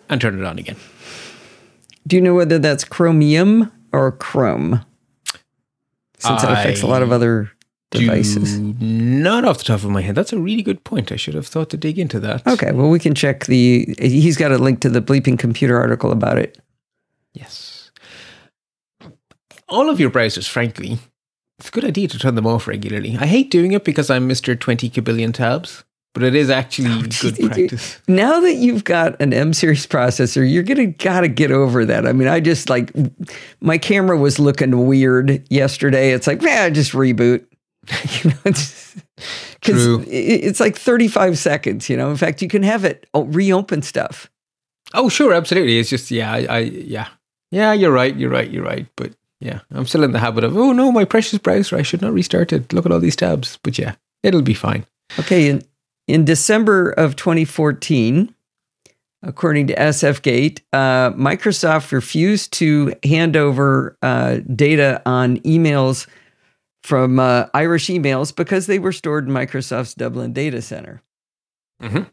and 0.10 0.20
turn 0.20 0.38
it 0.38 0.46
on 0.46 0.60
again. 0.60 0.76
Do 2.06 2.18
you 2.18 2.22
know 2.22 2.36
whether 2.36 2.60
that's 2.60 2.84
Chromium 2.84 3.72
or 3.94 4.12
Chrome? 4.12 4.84
Since 6.18 6.44
it 6.44 6.52
affects 6.52 6.82
a 6.82 6.88
lot 6.88 7.02
of 7.02 7.14
other 7.14 7.50
devices. 7.92 8.60
Not 8.60 9.46
off 9.46 9.60
the 9.60 9.64
top 9.64 9.84
of 9.84 9.90
my 9.90 10.02
head. 10.02 10.16
That's 10.16 10.34
a 10.34 10.38
really 10.38 10.64
good 10.64 10.84
point. 10.84 11.14
I 11.14 11.16
should 11.16 11.34
have 11.34 11.48
thought 11.48 11.70
to 11.70 11.78
dig 11.78 11.98
into 11.98 12.20
that. 12.20 12.46
Okay, 12.46 12.74
well, 12.74 12.90
we 12.90 13.00
can 13.00 13.16
check 13.16 13.46
the. 13.46 13.96
He's 14.00 14.36
got 14.36 14.52
a 14.52 14.58
link 14.58 14.82
to 14.82 14.90
the 14.90 15.02
Bleeping 15.02 15.40
Computer 15.40 15.80
article 15.80 16.12
about 16.12 16.38
it. 16.38 16.60
Yes. 17.34 17.92
All 19.70 19.90
of 19.90 19.98
your 20.00 20.10
browsers, 20.10 20.48
frankly, 20.48 21.00
it's 21.60 21.68
a 21.68 21.72
good 21.72 21.84
idea 21.84 22.08
to 22.08 22.18
turn 22.18 22.36
them 22.36 22.48
off 22.48 22.68
regularly. 22.68 23.18
I 23.20 23.26
hate 23.26 23.52
doing 23.52 23.74
it 23.74 23.84
because 23.84 24.10
I'm 24.10 24.30
Mr. 24.30 24.58
20 24.58 24.90
kabillion 24.90 25.34
tabs, 25.34 25.84
but 26.14 26.24
it 26.24 26.34
is 26.34 26.50
actually 26.50 26.90
oh, 26.90 27.06
good 27.22 27.38
practice. 27.38 28.00
Now 28.08 28.40
that 28.40 28.56
you've 28.56 28.86
got 28.86 29.22
an 29.22 29.34
M 29.34 29.54
series 29.54 29.86
processor, 29.86 30.50
you're 30.50 30.64
gonna 30.64 30.88
gotta 30.88 31.28
get 31.28 31.52
over 31.52 31.84
that. 31.84 32.08
I 32.08 32.14
mean, 32.14 32.30
I 32.30 32.40
just 32.40 32.70
like 32.70 32.92
my 33.60 33.78
camera 33.78 34.18
was 34.18 34.40
looking 34.40 34.88
weird 34.88 35.46
yesterday. 35.52 36.12
It's 36.12 36.28
like, 36.28 36.42
yeah, 36.42 36.70
just 36.70 36.94
reboot. 36.94 37.46
you 38.24 38.30
know, 38.30 38.38
because 38.46 40.08
it's 40.08 40.62
like 40.62 40.78
35 40.78 41.38
seconds. 41.38 41.90
You 41.90 41.98
know, 41.98 42.10
in 42.10 42.18
fact, 42.18 42.42
you 42.42 42.48
can 42.48 42.64
have 42.64 42.86
it 42.86 43.06
reopen 43.14 43.82
stuff. 43.82 44.30
Oh, 44.94 45.10
sure, 45.10 45.34
absolutely. 45.34 45.78
It's 45.78 45.90
just 45.90 46.10
yeah, 46.10 46.32
I, 46.32 46.46
I 46.46 46.60
yeah, 46.60 47.08
yeah. 47.52 47.74
You're 47.74 47.92
right. 47.92 48.16
You're 48.16 48.32
right. 48.32 48.50
You're 48.50 48.64
right. 48.64 48.88
But 48.96 49.14
yeah, 49.40 49.62
I'm 49.72 49.86
still 49.86 50.04
in 50.04 50.12
the 50.12 50.20
habit 50.20 50.44
of, 50.44 50.58
oh 50.58 50.74
no, 50.74 50.92
my 50.92 51.06
precious 51.06 51.40
browser, 51.40 51.78
I 51.78 51.82
should 51.82 52.02
not 52.02 52.14
restart 52.14 52.52
it. 52.52 52.74
Look 52.74 52.86
at 52.86 52.92
all 52.92 53.00
these 53.00 53.16
tabs. 53.16 53.58
But 53.64 53.78
yeah, 53.78 53.96
it'll 54.22 54.42
be 54.42 54.54
fine. 54.54 54.86
Okay. 55.18 55.48
In, 55.48 55.64
in 56.08 56.26
December 56.26 56.92
of 56.92 57.16
2014, 57.16 58.34
according 59.24 59.68
to 59.68 59.76
SFGate, 59.76 60.60
uh, 60.74 61.12
Microsoft 61.12 61.92
refused 61.92 62.52
to 62.54 62.94
hand 63.04 63.38
over 63.38 63.98
uh, 64.02 64.40
data 64.54 65.02
on 65.06 65.38
emails 65.40 66.06
from 66.84 67.20
uh, 67.20 67.46
Irish 67.54 67.88
emails 67.88 68.36
because 68.36 68.68
they 68.68 68.80
were 68.80 68.92
stored 68.92 69.28
in 69.28 69.34
Microsoft's 69.34 69.94
Dublin 69.94 70.34
data 70.34 70.62
center. 70.62 71.02
Mm-hmm. 71.82 72.04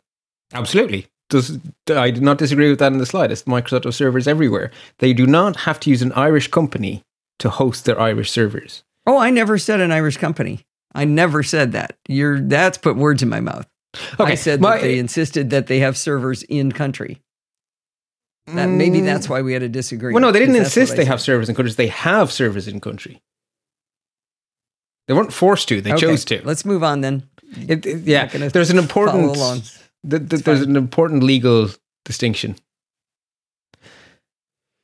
Absolutely. 0.53 1.07
Does, 1.29 1.59
I 1.89 2.13
do 2.13 2.21
not 2.21 2.39
disagree 2.39 2.71
with 2.71 2.79
that 2.79 2.93
in 2.93 2.99
the 2.99 3.07
slightest. 3.07 3.47
Microsoft 3.47 3.93
servers 3.95 4.29
everywhere. 4.29 4.71
They 4.99 5.13
do 5.13 5.27
not 5.27 5.57
have 5.57 5.81
to 5.81 5.91
use 5.91 6.03
an 6.03 6.13
Irish 6.13 6.49
company 6.49 7.03
to 7.39 7.51
host 7.51 7.85
their 7.85 8.01
Irish 8.01 8.31
servers. 8.31 8.85
Oh, 9.07 9.19
I 9.19 9.31
never 9.31 9.59
said 9.59 9.81
an 9.81 9.93
Irish 9.93 10.17
company. 10.17 10.67
I 10.95 11.05
never 11.05 11.43
said 11.43 11.73
that. 11.73 11.97
You're 12.09 12.41
that's 12.41 12.79
put 12.79 12.97
words 12.97 13.23
in 13.23 13.29
my 13.29 13.41
mouth. 13.41 13.67
Okay. 14.21 14.33
I 14.33 14.35
said 14.35 14.61
my, 14.61 14.77
that 14.77 14.83
they 14.83 14.99
insisted 14.99 15.51
that 15.51 15.67
they 15.67 15.81
have 15.81 15.97
servers 15.97 16.43
in 16.45 16.73
country. 16.73 17.23
That 18.47 18.67
maybe 18.67 19.01
mm. 19.01 19.05
that's 19.05 19.29
why 19.29 19.43
we 19.43 19.53
had 19.53 19.63
a 19.63 19.69
disagreement. 19.69 20.15
Well, 20.15 20.23
no, 20.23 20.33
they 20.33 20.39
didn't 20.39 20.57
insist 20.57 20.97
they 20.97 21.05
have 21.05 21.21
servers 21.21 21.49
in 21.49 21.55
countries. 21.57 21.77
They 21.77 21.89
have 21.89 22.31
servers 22.31 22.69
in 22.69 22.81
country. 22.81 23.21
They 25.09 25.15
weren't 25.15 25.33
forced 25.33 25.69
to. 25.69 25.81
They 25.81 25.93
okay. 25.93 26.01
chose 26.01 26.25
to. 26.27 26.43
Let's 26.45 26.65
move 26.65 26.85
on 26.85 27.01
then. 27.01 27.29
It, 27.69 27.87
it, 27.87 28.03
yeah, 28.03 28.27
there's 28.27 28.71
an 28.71 28.79
important 28.79 29.35
the, 30.05 30.19
the, 30.19 30.37
there's 30.37 30.61
fine. 30.61 30.71
an 30.71 30.77
important 30.77 31.23
legal 31.23 31.69
distinction. 32.05 32.57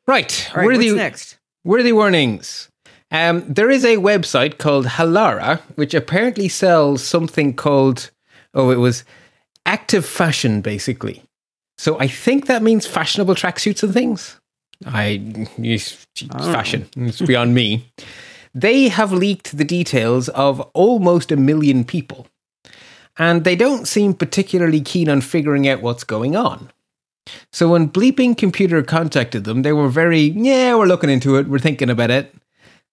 Right. 0.07 0.51
All 0.51 0.59
right 0.59 0.67
what's 0.67 0.79
the, 0.79 0.97
next? 0.97 1.39
Worthy 1.65 1.93
warnings. 1.93 2.69
Um, 3.11 3.45
there 3.47 3.71
is 3.71 3.85
a 3.85 3.97
website 3.97 4.59
called 4.59 4.87
Halara, 4.87 5.61
which 5.77 5.95
apparently 5.95 6.49
sells 6.49 7.05
something 7.05 7.55
called, 7.55 8.11
oh, 8.55 8.71
it 8.71 8.77
was 8.77 9.05
active 9.67 10.05
fashion, 10.05 10.61
basically. 10.61 11.23
So 11.79 11.99
I 12.01 12.09
think 12.09 12.47
that 12.47 12.63
means 12.63 12.87
fashionable 12.87 13.35
tracksuits 13.35 13.83
and 13.83 13.93
things. 13.93 14.41
I, 14.87 15.21
it's 15.59 16.07
fashion. 16.31 16.89
It's 16.97 17.21
beyond 17.21 17.55
me. 17.55 17.87
They 18.55 18.89
have 18.89 19.13
leaked 19.13 19.57
the 19.57 19.65
details 19.65 20.29
of 20.31 20.61
almost 20.75 21.31
a 21.31 21.37
million 21.37 21.85
people. 21.85 22.27
And 23.19 23.45
they 23.45 23.57
don't 23.57 23.87
seem 23.87 24.15
particularly 24.15 24.81
keen 24.81 25.09
on 25.09 25.21
figuring 25.21 25.69
out 25.69 25.83
what's 25.83 26.05
going 26.05 26.35
on. 26.35 26.71
So 27.53 27.69
when 27.71 27.89
Bleeping 27.89 28.37
Computer 28.37 28.83
contacted 28.83 29.45
them, 29.45 29.63
they 29.63 29.73
were 29.73 29.89
very, 29.89 30.21
yeah, 30.21 30.75
we're 30.75 30.87
looking 30.87 31.11
into 31.11 31.37
it, 31.37 31.49
we're 31.49 31.59
thinking 31.59 31.91
about 31.91 32.11
it. 32.11 32.35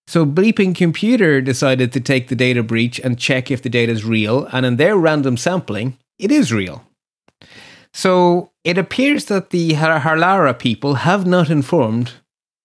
So 0.07 0.25
Bleeping 0.25 0.75
Computer 0.75 1.41
decided 1.41 1.91
to 1.93 1.99
take 1.99 2.27
the 2.27 2.35
data 2.35 2.63
breach 2.63 2.99
and 2.99 3.19
check 3.19 3.51
if 3.51 3.61
the 3.61 3.69
data 3.69 3.91
is 3.91 4.05
real, 4.05 4.45
and 4.51 4.65
in 4.65 4.77
their 4.77 4.97
random 4.97 5.37
sampling, 5.37 5.97
it 6.17 6.31
is 6.31 6.51
real. 6.51 6.83
So 7.93 8.51
it 8.63 8.77
appears 8.77 9.25
that 9.25 9.49
the 9.49 9.71
Halara 9.71 10.57
people 10.57 10.95
have 10.95 11.25
not 11.25 11.49
informed 11.49 12.13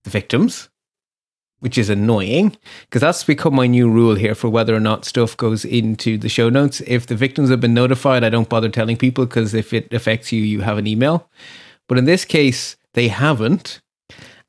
the 0.05 0.11
victims, 0.11 0.69
which 1.65 1.79
is 1.79 1.89
annoying 1.89 2.55
because 2.83 3.01
that's 3.01 3.25
become 3.25 3.55
my 3.55 3.67
new 3.67 3.89
rule 3.89 4.17
here 4.17 4.35
for 4.35 4.51
whether 4.51 4.77
or 4.77 4.81
not 4.81 5.07
stuff 5.07 5.35
goes 5.35 5.65
into 5.65 6.19
the 6.19 6.29
show 6.29 6.51
notes. 6.51 6.83
If 6.87 7.07
the 7.07 7.17
victims 7.17 7.49
have 7.49 7.61
been 7.61 7.73
notified, 7.73 8.23
I 8.23 8.29
don't 8.29 8.51
bother 8.51 8.69
telling 8.69 8.99
people 8.99 9.25
because 9.25 9.55
if 9.55 9.73
it 9.73 9.91
affects 9.91 10.31
you, 10.31 10.43
you 10.43 10.61
have 10.61 10.77
an 10.77 10.87
email. 10.87 11.27
But 11.89 11.97
in 11.97 12.05
this 12.05 12.27
case, 12.27 12.77
they 12.93 13.09
haven't. 13.09 13.81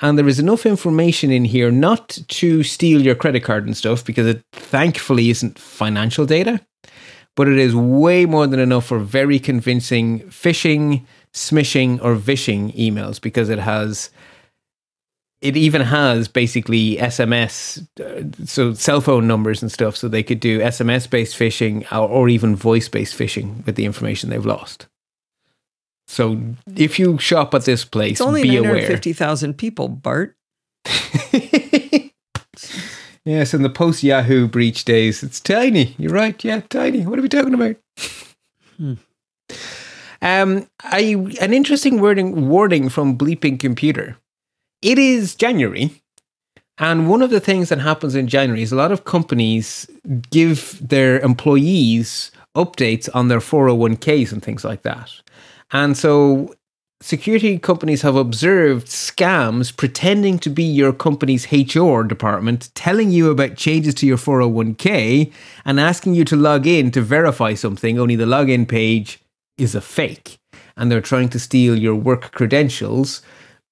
And 0.01 0.17
there 0.17 0.27
is 0.27 0.39
enough 0.39 0.65
information 0.65 1.31
in 1.31 1.45
here 1.45 1.71
not 1.71 2.19
to 2.27 2.63
steal 2.63 3.01
your 3.01 3.15
credit 3.15 3.45
card 3.45 3.65
and 3.65 3.77
stuff 3.77 4.03
because 4.03 4.27
it 4.27 4.43
thankfully 4.51 5.29
isn't 5.29 5.57
financial 5.57 6.25
data, 6.25 6.59
but 7.37 7.47
it 7.47 7.57
is 7.57 7.73
way 7.73 8.25
more 8.25 8.45
than 8.45 8.59
enough 8.59 8.87
for 8.87 8.99
very 8.99 9.39
convincing 9.39 10.19
phishing, 10.23 11.05
smishing, 11.33 11.97
or 12.03 12.15
vishing 12.15 12.73
emails 12.73 13.21
because 13.21 13.47
it 13.47 13.59
has 13.59 14.09
it 15.45 15.55
even 15.55 15.81
has 15.81 16.27
basically 16.27 16.97
SMS, 16.97 17.87
uh, 17.99 18.45
so 18.45 18.73
cell 18.73 18.99
phone 18.99 19.27
numbers 19.27 19.61
and 19.61 19.71
stuff, 19.71 19.95
so 19.95 20.07
they 20.07 20.23
could 20.23 20.39
do 20.39 20.59
SMS 20.59 21.07
based 21.07 21.37
phishing 21.37 21.85
or, 21.91 22.09
or 22.09 22.29
even 22.29 22.55
voice 22.55 22.89
based 22.89 23.15
phishing 23.15 23.63
with 23.65 23.75
the 23.75 23.85
information 23.85 24.31
they've 24.31 24.45
lost. 24.45 24.87
So 26.07 26.41
if 26.75 26.97
you 26.97 27.19
shop 27.19 27.53
at 27.53 27.65
this 27.65 27.85
place, 27.85 28.13
it's 28.13 28.21
only 28.21 28.41
be 28.43 28.59
950,000 28.59 29.53
people, 29.55 29.87
Bart. 29.87 30.35
yes, 33.23 33.53
in 33.53 33.61
the 33.61 33.71
post 33.73 34.01
Yahoo 34.01 34.47
breach 34.47 34.83
days, 34.83 35.21
it's 35.21 35.39
tiny. 35.39 35.93
You're 35.99 36.11
right. 36.11 36.43
Yeah, 36.43 36.61
tiny. 36.69 37.05
What 37.05 37.19
are 37.19 37.21
we 37.21 37.29
talking 37.29 37.53
about? 37.53 37.75
Hmm. 38.77 38.93
Um, 40.21 40.67
I, 40.81 41.33
an 41.39 41.53
interesting 41.53 42.01
wording 42.01 42.49
warning 42.49 42.89
from 42.89 43.15
Bleeping 43.15 43.59
Computer 43.59 44.17
it 44.85 44.99
is 44.99 45.33
January. 45.33 45.89
And 46.77 47.09
one 47.09 47.23
of 47.23 47.31
the 47.31 47.39
things 47.39 47.69
that 47.69 47.79
happens 47.79 48.13
in 48.13 48.27
January 48.27 48.61
is 48.61 48.71
a 48.71 48.75
lot 48.75 48.91
of 48.91 49.03
companies 49.03 49.89
give 50.29 50.79
their 50.87 51.19
employees 51.21 52.31
updates 52.55 53.09
on 53.13 53.27
their 53.27 53.39
401ks 53.39 54.31
and 54.31 54.43
things 54.43 54.63
like 54.63 54.83
that. 54.83 55.11
And 55.71 55.97
so 55.97 56.53
security 57.01 57.57
companies 57.57 58.03
have 58.03 58.15
observed 58.15 58.85
scams 58.85 59.75
pretending 59.75 60.37
to 60.39 60.51
be 60.51 60.63
your 60.63 60.93
company's 60.93 61.51
HR 61.51 62.03
department, 62.03 62.69
telling 62.75 63.09
you 63.09 63.31
about 63.31 63.55
changes 63.55 63.95
to 63.95 64.05
your 64.05 64.17
401k 64.17 65.33
and 65.65 65.79
asking 65.79 66.13
you 66.13 66.25
to 66.25 66.35
log 66.35 66.67
in 66.67 66.91
to 66.91 67.01
verify 67.01 67.55
something, 67.55 67.97
only 67.97 68.15
the 68.15 68.25
login 68.25 68.67
page 68.67 69.19
is 69.57 69.73
a 69.73 69.81
fake. 69.81 70.37
And 70.77 70.91
they're 70.91 71.01
trying 71.01 71.29
to 71.29 71.39
steal 71.39 71.75
your 71.75 71.95
work 71.95 72.33
credentials 72.33 73.23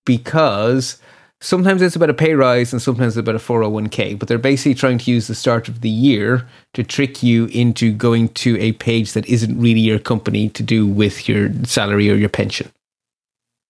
because 0.06 0.98
sometimes 1.42 1.82
it's 1.82 1.96
about 1.96 2.10
a 2.10 2.14
pay 2.14 2.34
rise 2.34 2.72
and 2.72 2.82
sometimes 2.82 3.18
it's 3.18 3.22
about 3.22 3.36
a 3.36 3.40
401k, 3.40 4.18
but 4.18 4.28
they're 4.28 4.38
basically 4.38 4.74
trying 4.74 4.98
to 4.98 5.12
use 5.12 5.28
the 5.28 5.36
start 5.36 5.68
of 5.68 5.82
the 5.82 5.90
year 5.90 6.48
to 6.74 6.84
trick 6.84 7.22
you 7.22 7.46
into 7.48 7.92
going 7.92 8.30
to 8.30 8.58
a 8.60 8.72
page 8.74 9.14
that 9.14 9.28
isn't 9.28 9.60
really 9.60 9.82
your 9.82 10.00
company 10.00 10.50
to 10.50 10.64
do 10.64 10.88
with 10.88 11.28
your 11.28 11.50
salary 11.64 12.10
or 12.10 12.16
your 12.16 12.30
pension. 12.30 12.72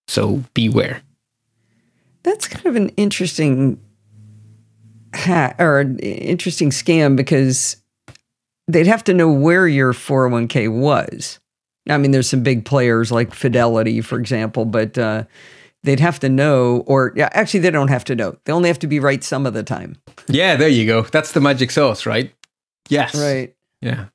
So 0.08 0.44
beware. 0.54 1.02
That's 2.24 2.48
kind 2.48 2.66
of 2.68 2.76
an 2.76 2.90
interesting 2.90 3.80
ha- 5.16 5.56
or 5.60 5.80
an 5.80 6.00
interesting 6.00 6.70
scam 6.70 7.16
because 7.16 7.78
they'd 8.68 8.88
have 8.88 9.04
to 9.06 9.14
know 9.14 9.32
where 9.32 9.68
your 9.68 9.94
401k 9.94 10.72
was. 10.72 11.40
I 11.90 11.98
mean, 11.98 12.12
there's 12.12 12.30
some 12.30 12.44
big 12.44 12.66
players 12.66 13.12
like 13.12 13.34
Fidelity, 13.34 14.00
for 14.02 14.18
example, 14.18 14.64
but 14.66 14.98
uh, 14.98 15.24
they'd 15.84 16.00
have 16.00 16.20
to 16.22 16.30
know, 16.30 16.84
or 16.88 17.14
yeah, 17.16 17.30
actually, 17.34 17.60
they 17.60 17.72
don't 17.72 17.90
have 17.90 18.06
to 18.06 18.16
know. 18.16 18.38
They 18.46 18.54
only 18.54 18.70
have 18.70 18.80
to 18.80 18.88
be 18.88 19.00
right 19.00 19.24
some 19.24 19.46
of 19.46 19.54
the 19.54 19.64
time. 19.64 19.98
Yeah, 20.28 20.56
there 20.56 20.70
you 20.70 20.86
go. 20.86 21.04
That's 21.04 21.34
the 21.34 21.42
magic 21.42 21.72
sauce, 21.72 22.06
right? 22.06 22.34
Yes. 22.90 23.16
Right. 23.16 23.56
Yeah. 23.82 24.06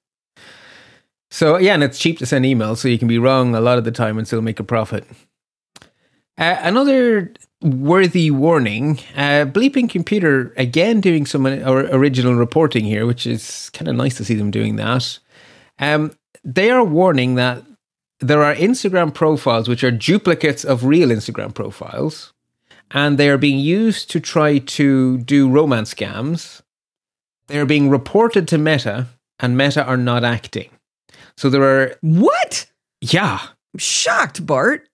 So, 1.30 1.58
yeah, 1.58 1.74
and 1.74 1.82
it's 1.82 1.98
cheap 1.98 2.18
to 2.18 2.26
send 2.26 2.44
emails, 2.46 2.78
so 2.78 2.88
you 2.88 2.98
can 2.98 3.08
be 3.08 3.18
wrong 3.18 3.54
a 3.54 3.60
lot 3.60 3.78
of 3.78 3.84
the 3.84 3.90
time 3.90 4.16
and 4.16 4.26
still 4.26 4.40
make 4.40 4.58
a 4.58 4.64
profit. 4.64 5.04
Uh, 6.38 6.56
another 6.60 7.32
worthy 7.60 8.30
warning 8.30 8.98
uh, 9.16 9.44
Bleeping 9.44 9.90
Computer, 9.90 10.54
again, 10.56 11.00
doing 11.00 11.26
some 11.26 11.46
original 11.46 12.34
reporting 12.34 12.84
here, 12.84 13.04
which 13.04 13.26
is 13.26 13.70
kind 13.70 13.88
of 13.88 13.96
nice 13.96 14.16
to 14.16 14.24
see 14.24 14.34
them 14.34 14.50
doing 14.50 14.76
that. 14.76 15.18
Um, 15.78 16.12
they 16.44 16.70
are 16.70 16.84
warning 16.84 17.34
that 17.34 17.64
there 18.20 18.42
are 18.42 18.54
Instagram 18.54 19.14
profiles 19.14 19.68
which 19.68 19.84
are 19.84 19.90
duplicates 19.90 20.64
of 20.64 20.84
real 20.84 21.08
Instagram 21.08 21.54
profiles, 21.54 22.32
and 22.90 23.18
they 23.18 23.28
are 23.28 23.38
being 23.38 23.58
used 23.58 24.10
to 24.10 24.20
try 24.20 24.58
to 24.58 25.18
do 25.18 25.48
romance 25.48 25.94
scams. 25.94 26.62
They 27.46 27.58
are 27.58 27.66
being 27.66 27.90
reported 27.90 28.48
to 28.48 28.58
Meta, 28.58 29.06
and 29.38 29.56
Meta 29.56 29.84
are 29.84 29.96
not 29.96 30.24
acting. 30.24 30.70
So 31.36 31.48
there 31.48 31.62
are. 31.62 31.96
What? 32.00 32.66
Yeah. 33.00 33.38
I'm 33.74 33.78
shocked, 33.78 34.44
Bart. 34.44 34.88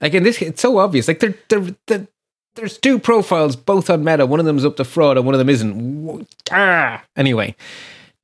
like 0.00 0.14
in 0.14 0.22
this, 0.22 0.40
it's 0.42 0.62
so 0.62 0.78
obvious. 0.78 1.06
Like 1.06 1.20
they're, 1.20 1.34
they're, 1.48 1.76
they're, 1.86 2.08
there's 2.56 2.78
two 2.78 2.98
profiles, 2.98 3.56
both 3.56 3.90
on 3.90 4.04
Meta. 4.04 4.26
One 4.26 4.40
of 4.40 4.46
them's 4.46 4.64
up 4.64 4.76
to 4.76 4.84
fraud, 4.84 5.16
and 5.16 5.26
one 5.26 5.34
of 5.34 5.38
them 5.38 5.48
isn't. 5.48 6.28
Ah. 6.50 7.02
Anyway, 7.16 7.54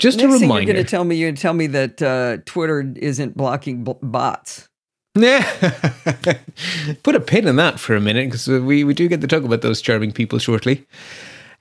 just 0.00 0.18
Next 0.18 0.28
a 0.28 0.32
thing 0.38 0.42
reminder. 0.42 0.62
you're 0.66 0.74
going 0.74 0.84
to 0.84 0.90
tell 0.90 1.04
me, 1.04 1.16
you're 1.16 1.28
going 1.28 1.36
to 1.36 1.42
tell 1.42 1.54
me 1.54 1.66
that 1.68 2.02
uh, 2.02 2.38
Twitter 2.46 2.92
isn't 2.96 3.36
blocking 3.36 3.84
b- 3.84 3.94
bots. 4.02 4.68
Yeah. 5.14 5.42
Put 7.02 7.14
a 7.14 7.20
pin 7.20 7.46
in 7.46 7.56
that 7.56 7.78
for 7.78 7.94
a 7.94 8.00
minute 8.00 8.26
because 8.26 8.48
we, 8.48 8.84
we 8.84 8.94
do 8.94 9.08
get 9.08 9.20
to 9.20 9.26
talk 9.26 9.44
about 9.44 9.60
those 9.62 9.80
charming 9.80 10.12
people 10.12 10.38
shortly. 10.38 10.86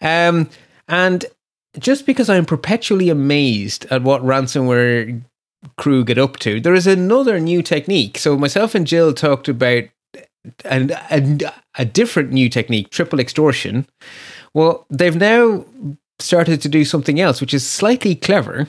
Um, 0.02 0.50
and 0.88 1.26
just 1.78 2.06
because 2.06 2.30
I'm 2.30 2.46
perpetually 2.46 3.10
amazed 3.10 3.86
at 3.92 4.04
what 4.04 4.22
ransomware 4.24 5.22
crew 5.78 6.04
get 6.06 6.18
up 6.18 6.38
to, 6.38 6.60
there 6.62 6.74
is 6.74 6.88
another 6.88 7.40
new 7.40 7.62
technique. 7.62 8.18
So 8.18 8.38
myself 8.38 8.74
and 8.76 8.88
Jill 8.88 9.14
talked 9.14 9.48
about 9.48 9.84
and 10.64 10.92
a, 10.92 11.54
a 11.78 11.86
different 11.86 12.32
new 12.32 12.50
technique, 12.50 12.90
triple 12.92 13.20
extortion. 13.20 13.86
Well, 14.54 14.86
they've 14.90 15.16
now 15.16 15.66
started 16.20 16.62
to 16.62 16.70
do 16.70 16.86
something 16.86 17.20
else, 17.20 17.42
which 17.42 17.54
is 17.54 17.68
slightly 17.68 18.16
clever. 18.16 18.68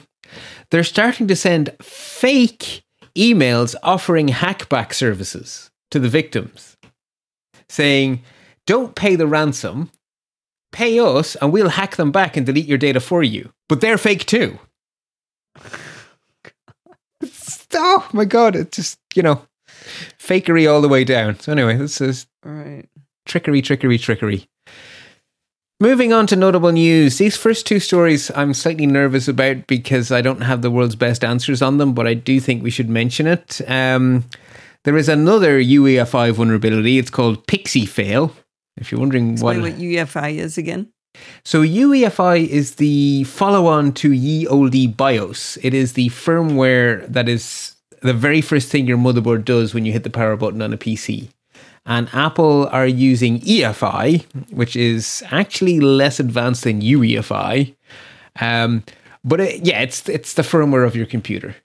They're 0.70 0.84
starting 0.84 1.26
to 1.28 1.36
send 1.36 1.70
fake 1.82 2.82
emails 3.16 3.74
offering 3.82 4.28
hackback 4.28 4.92
services 4.94 5.70
to 5.90 5.98
the 5.98 6.08
victims, 6.08 6.76
saying, 7.68 8.22
Don't 8.66 8.94
pay 8.94 9.16
the 9.16 9.26
ransom, 9.26 9.90
pay 10.72 10.98
us, 11.00 11.34
and 11.36 11.52
we'll 11.52 11.70
hack 11.70 11.96
them 11.96 12.12
back 12.12 12.36
and 12.36 12.46
delete 12.46 12.66
your 12.66 12.78
data 12.78 13.00
for 13.00 13.22
you. 13.22 13.52
But 13.68 13.80
they're 13.80 13.98
fake 13.98 14.26
too. 14.26 14.58
oh 17.74 18.08
my 18.12 18.24
God, 18.24 18.56
it's 18.56 18.76
just, 18.76 18.98
you 19.14 19.22
know, 19.22 19.46
fakery 20.18 20.70
all 20.70 20.80
the 20.80 20.88
way 20.88 21.04
down. 21.04 21.38
So, 21.40 21.52
anyway, 21.52 21.76
this 21.76 22.00
is 22.00 22.26
All 22.44 22.52
right. 22.52 22.88
trickery, 23.26 23.62
trickery, 23.62 23.98
trickery. 23.98 24.48
Moving 25.82 26.12
on 26.12 26.26
to 26.26 26.36
notable 26.36 26.72
news. 26.72 27.16
These 27.16 27.38
first 27.38 27.66
two 27.66 27.80
stories 27.80 28.30
I'm 28.34 28.52
slightly 28.52 28.84
nervous 28.84 29.28
about 29.28 29.66
because 29.66 30.12
I 30.12 30.20
don't 30.20 30.42
have 30.42 30.60
the 30.60 30.70
world's 30.70 30.94
best 30.94 31.24
answers 31.24 31.62
on 31.62 31.78
them, 31.78 31.94
but 31.94 32.06
I 32.06 32.12
do 32.12 32.38
think 32.38 32.62
we 32.62 32.68
should 32.70 32.90
mention 32.90 33.26
it. 33.26 33.62
Um, 33.66 34.26
there 34.84 34.98
is 34.98 35.08
another 35.08 35.58
UEFI 35.58 36.32
vulnerability. 36.32 36.98
It's 36.98 37.08
called 37.08 37.46
Pixie 37.46 37.86
Fail. 37.86 38.36
If 38.76 38.92
you're 38.92 39.00
wondering 39.00 39.36
what, 39.36 39.58
what 39.58 39.78
UEFI 39.78 40.36
is 40.36 40.58
again. 40.58 40.92
so 41.44 41.62
UEFI 41.62 42.46
is 42.46 42.74
the 42.74 43.24
follow-on 43.24 43.92
to 43.92 44.12
Ye 44.12 44.46
Olde 44.48 44.94
BIOS. 44.98 45.56
It 45.62 45.72
is 45.72 45.94
the 45.94 46.10
firmware 46.10 47.06
that 47.10 47.26
is 47.26 47.74
the 48.02 48.12
very 48.12 48.42
first 48.42 48.68
thing 48.68 48.86
your 48.86 48.98
motherboard 48.98 49.46
does 49.46 49.72
when 49.72 49.86
you 49.86 49.92
hit 49.92 50.04
the 50.04 50.10
power 50.10 50.36
button 50.36 50.60
on 50.60 50.74
a 50.74 50.78
PC. 50.78 51.30
And 51.86 52.08
Apple 52.12 52.68
are 52.68 52.86
using 52.86 53.40
EFI, 53.40 54.24
which 54.52 54.76
is 54.76 55.22
actually 55.30 55.80
less 55.80 56.20
advanced 56.20 56.64
than 56.64 56.82
UEFI. 56.82 57.74
Um, 58.40 58.84
but 59.24 59.40
it, 59.40 59.66
yeah, 59.66 59.80
it's 59.80 60.08
it's 60.08 60.34
the 60.34 60.42
firmware 60.42 60.86
of 60.86 60.94
your 60.94 61.06
computer. 61.06 61.56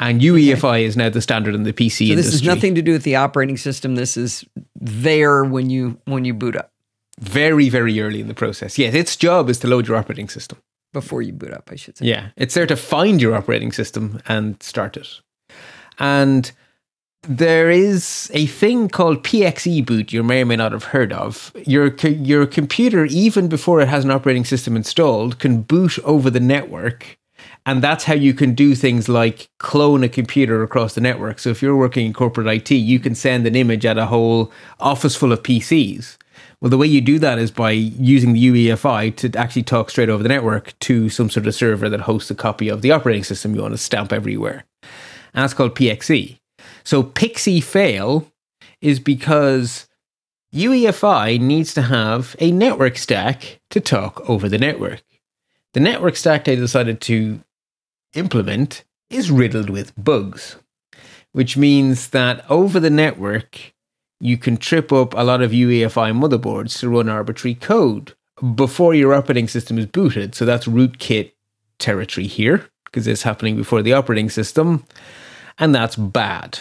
And 0.00 0.20
UEFI 0.20 0.82
is 0.82 0.96
now 0.96 1.08
the 1.10 1.20
standard 1.20 1.54
in 1.54 1.64
the 1.64 1.72
PC 1.72 1.90
So 1.90 2.04
industry. 2.04 2.14
this 2.16 2.34
is 2.34 2.42
nothing 2.42 2.74
to 2.76 2.82
do 2.82 2.92
with 2.92 3.02
the 3.02 3.16
operating 3.16 3.56
system. 3.56 3.96
This 3.96 4.16
is 4.16 4.44
there 4.80 5.44
when 5.44 5.70
you 5.70 5.98
when 6.04 6.24
you 6.24 6.34
boot 6.34 6.56
up 6.56 6.70
very 7.20 7.68
very 7.68 8.00
early 8.00 8.20
in 8.20 8.28
the 8.28 8.34
process. 8.34 8.78
Yes, 8.78 8.94
its 8.94 9.16
job 9.16 9.48
is 9.50 9.58
to 9.60 9.66
load 9.68 9.88
your 9.88 9.96
operating 9.96 10.28
system. 10.28 10.58
before 10.92 11.20
you 11.22 11.32
boot 11.32 11.52
up. 11.52 11.68
I 11.72 11.76
should 11.76 11.96
say. 11.98 12.06
Yeah, 12.06 12.28
it's 12.36 12.54
there 12.54 12.66
to 12.66 12.76
find 12.76 13.20
your 13.20 13.34
operating 13.34 13.72
system 13.72 14.20
and 14.28 14.62
start 14.62 14.96
it. 14.96 15.08
And 15.98 16.50
there 17.22 17.70
is 17.70 18.30
a 18.32 18.46
thing 18.46 18.88
called 18.88 19.24
PXE 19.24 19.84
boot 19.84 20.12
you 20.12 20.22
may 20.22 20.42
or 20.42 20.46
may 20.46 20.56
not 20.56 20.72
have 20.72 20.84
heard 20.84 21.12
of. 21.12 21.52
Your 21.66 21.94
your 21.96 22.46
computer, 22.46 23.04
even 23.06 23.48
before 23.48 23.80
it 23.80 23.88
has 23.88 24.04
an 24.04 24.10
operating 24.10 24.44
system 24.44 24.76
installed, 24.76 25.38
can 25.38 25.62
boot 25.62 25.98
over 26.00 26.30
the 26.30 26.40
network. 26.40 27.18
And 27.66 27.82
that's 27.82 28.04
how 28.04 28.14
you 28.14 28.34
can 28.34 28.54
do 28.54 28.74
things 28.74 29.08
like 29.08 29.48
clone 29.58 30.02
a 30.02 30.08
computer 30.08 30.62
across 30.62 30.94
the 30.94 31.00
network. 31.00 31.38
So 31.38 31.50
if 31.50 31.60
you're 31.60 31.76
working 31.76 32.06
in 32.06 32.12
corporate 32.12 32.46
IT, 32.46 32.70
you 32.70 32.98
can 32.98 33.14
send 33.14 33.46
an 33.46 33.54
image 33.54 33.84
at 33.84 33.98
a 33.98 34.06
whole 34.06 34.50
office 34.80 35.14
full 35.14 35.32
of 35.32 35.42
PCs. 35.42 36.16
Well, 36.60 36.70
the 36.70 36.78
way 36.78 36.86
you 36.86 37.00
do 37.00 37.18
that 37.20 37.38
is 37.38 37.50
by 37.50 37.70
using 37.70 38.32
the 38.32 38.48
UEFI 38.48 39.14
to 39.16 39.38
actually 39.38 39.62
talk 39.62 39.90
straight 39.90 40.08
over 40.08 40.22
the 40.22 40.28
network 40.28 40.76
to 40.80 41.08
some 41.08 41.30
sort 41.30 41.46
of 41.46 41.54
server 41.54 41.88
that 41.88 42.00
hosts 42.00 42.30
a 42.30 42.34
copy 42.34 42.68
of 42.68 42.82
the 42.82 42.90
operating 42.90 43.22
system 43.22 43.54
you 43.54 43.62
want 43.62 43.74
to 43.74 43.78
stamp 43.78 44.12
everywhere. 44.12 44.64
And 44.82 45.42
that's 45.42 45.54
called 45.54 45.76
PXE. 45.76 46.38
So 46.88 47.02
Pixie 47.02 47.60
fail 47.60 48.32
is 48.80 48.98
because 48.98 49.88
UEFI 50.54 51.38
needs 51.38 51.74
to 51.74 51.82
have 51.82 52.34
a 52.38 52.50
network 52.50 52.96
stack 52.96 53.60
to 53.68 53.78
talk 53.78 54.26
over 54.26 54.48
the 54.48 54.56
network. 54.56 55.02
The 55.74 55.80
network 55.80 56.16
stack 56.16 56.46
they 56.46 56.56
decided 56.56 57.02
to 57.02 57.44
implement 58.14 58.84
is 59.10 59.30
riddled 59.30 59.68
with 59.68 59.92
bugs, 60.02 60.56
which 61.32 61.58
means 61.58 62.08
that 62.08 62.42
over 62.50 62.80
the 62.80 62.88
network, 62.88 63.74
you 64.18 64.38
can 64.38 64.56
trip 64.56 64.90
up 64.90 65.12
a 65.12 65.24
lot 65.24 65.42
of 65.42 65.50
UEFI 65.50 66.18
motherboards 66.18 66.78
to 66.78 66.88
run 66.88 67.10
arbitrary 67.10 67.54
code 67.54 68.14
before 68.54 68.94
your 68.94 69.12
operating 69.12 69.46
system 69.46 69.76
is 69.76 69.84
booted. 69.84 70.34
So 70.34 70.46
that's 70.46 70.66
rootkit 70.66 71.32
territory 71.78 72.28
here, 72.28 72.70
because 72.86 73.06
it's 73.06 73.24
happening 73.24 73.56
before 73.56 73.82
the 73.82 73.92
operating 73.92 74.30
system, 74.30 74.86
and 75.58 75.74
that's 75.74 75.94
bad. 75.94 76.58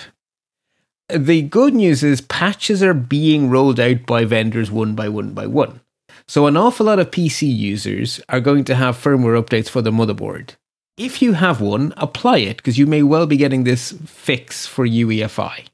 The 1.09 1.41
good 1.41 1.73
news 1.73 2.03
is 2.03 2.19
patches 2.19 2.83
are 2.83 2.93
being 2.93 3.49
rolled 3.49 3.79
out 3.79 4.05
by 4.05 4.25
vendors 4.25 4.69
one 4.69 4.93
by 4.93 5.07
one 5.07 5.33
by 5.33 5.47
one. 5.47 5.79
So 6.27 6.47
an 6.47 6.57
awful 6.57 6.87
lot 6.87 6.99
of 6.99 7.11
PC 7.11 7.55
users 7.55 8.19
are 8.27 8.41
going 8.41 8.65
to 8.65 8.75
have 8.75 8.97
firmware 8.97 9.41
updates 9.41 9.69
for 9.69 9.81
the 9.81 9.91
motherboard. 9.91 10.55
If 10.97 11.21
you 11.21 11.33
have 11.33 11.61
one, 11.61 11.93
apply 11.95 12.39
it 12.39 12.57
because 12.57 12.77
you 12.77 12.85
may 12.87 13.03
well 13.03 13.25
be 13.25 13.37
getting 13.37 13.63
this 13.63 13.93
fix 14.05 14.67
for 14.67 14.85
UEFI. 14.85 15.67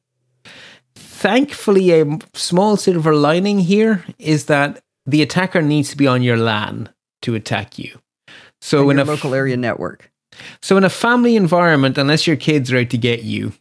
Thankfully, 0.95 1.99
a 1.99 2.19
small 2.33 2.77
silver 2.77 3.15
lining 3.15 3.59
here 3.59 4.05
is 4.19 4.45
that 4.45 4.83
the 5.05 5.23
attacker 5.23 5.61
needs 5.61 5.89
to 5.89 5.97
be 5.97 6.05
on 6.05 6.21
your 6.21 6.37
LAN 6.37 6.89
to 7.23 7.33
attack 7.33 7.79
you. 7.79 7.97
So 8.61 8.89
in 8.89 8.97
your 8.97 9.05
a 9.05 9.09
local 9.09 9.33
area 9.33 9.57
network. 9.57 10.11
so 10.61 10.77
in 10.77 10.83
a 10.83 10.89
family 10.89 11.35
environment, 11.35 11.97
unless 11.97 12.27
your 12.27 12.35
kids 12.35 12.71
are 12.71 12.77
out 12.77 12.89
to 12.91 12.97
get 12.97 13.23
you, 13.23 13.53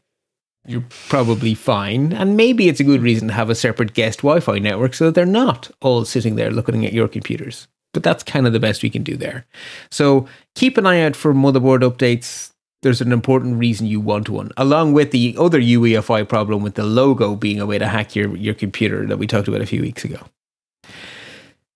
you're 0.66 0.84
probably 1.08 1.54
fine. 1.54 2.12
And 2.12 2.36
maybe 2.36 2.68
it's 2.68 2.80
a 2.80 2.84
good 2.84 3.02
reason 3.02 3.28
to 3.28 3.34
have 3.34 3.50
a 3.50 3.54
separate 3.54 3.94
guest 3.94 4.18
Wi 4.18 4.40
Fi 4.40 4.58
network 4.58 4.94
so 4.94 5.06
that 5.06 5.14
they're 5.14 5.26
not 5.26 5.70
all 5.80 6.04
sitting 6.04 6.36
there 6.36 6.50
looking 6.50 6.86
at 6.86 6.92
your 6.92 7.08
computers. 7.08 7.68
But 7.92 8.02
that's 8.02 8.22
kind 8.22 8.46
of 8.46 8.52
the 8.52 8.60
best 8.60 8.82
we 8.82 8.90
can 8.90 9.02
do 9.02 9.16
there. 9.16 9.44
So 9.90 10.26
keep 10.54 10.78
an 10.78 10.86
eye 10.86 11.02
out 11.02 11.16
for 11.16 11.34
motherboard 11.34 11.80
updates. 11.80 12.52
There's 12.82 13.00
an 13.00 13.12
important 13.12 13.58
reason 13.58 13.86
you 13.86 14.00
want 14.00 14.28
one, 14.28 14.50
along 14.56 14.92
with 14.92 15.10
the 15.12 15.36
other 15.38 15.60
UEFI 15.60 16.28
problem 16.28 16.62
with 16.62 16.74
the 16.74 16.84
logo 16.84 17.36
being 17.36 17.60
a 17.60 17.66
way 17.66 17.78
to 17.78 17.86
hack 17.86 18.16
your, 18.16 18.36
your 18.36 18.54
computer 18.54 19.06
that 19.06 19.18
we 19.18 19.26
talked 19.26 19.46
about 19.46 19.60
a 19.60 19.66
few 19.66 19.82
weeks 19.82 20.04
ago. 20.04 20.18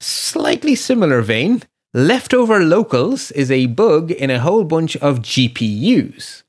Slightly 0.01 0.75
similar 0.75 1.23
vein, 1.23 1.63
leftover 1.95 2.61
locals 2.61 3.31
is 3.33 3.51
a 3.51 3.67
bug 3.67 4.11
in 4.11 4.31
a 4.31 4.41
whole 4.41 4.65
bunch 4.65 4.97
of 4.97 5.21
GPUs. 5.21 6.43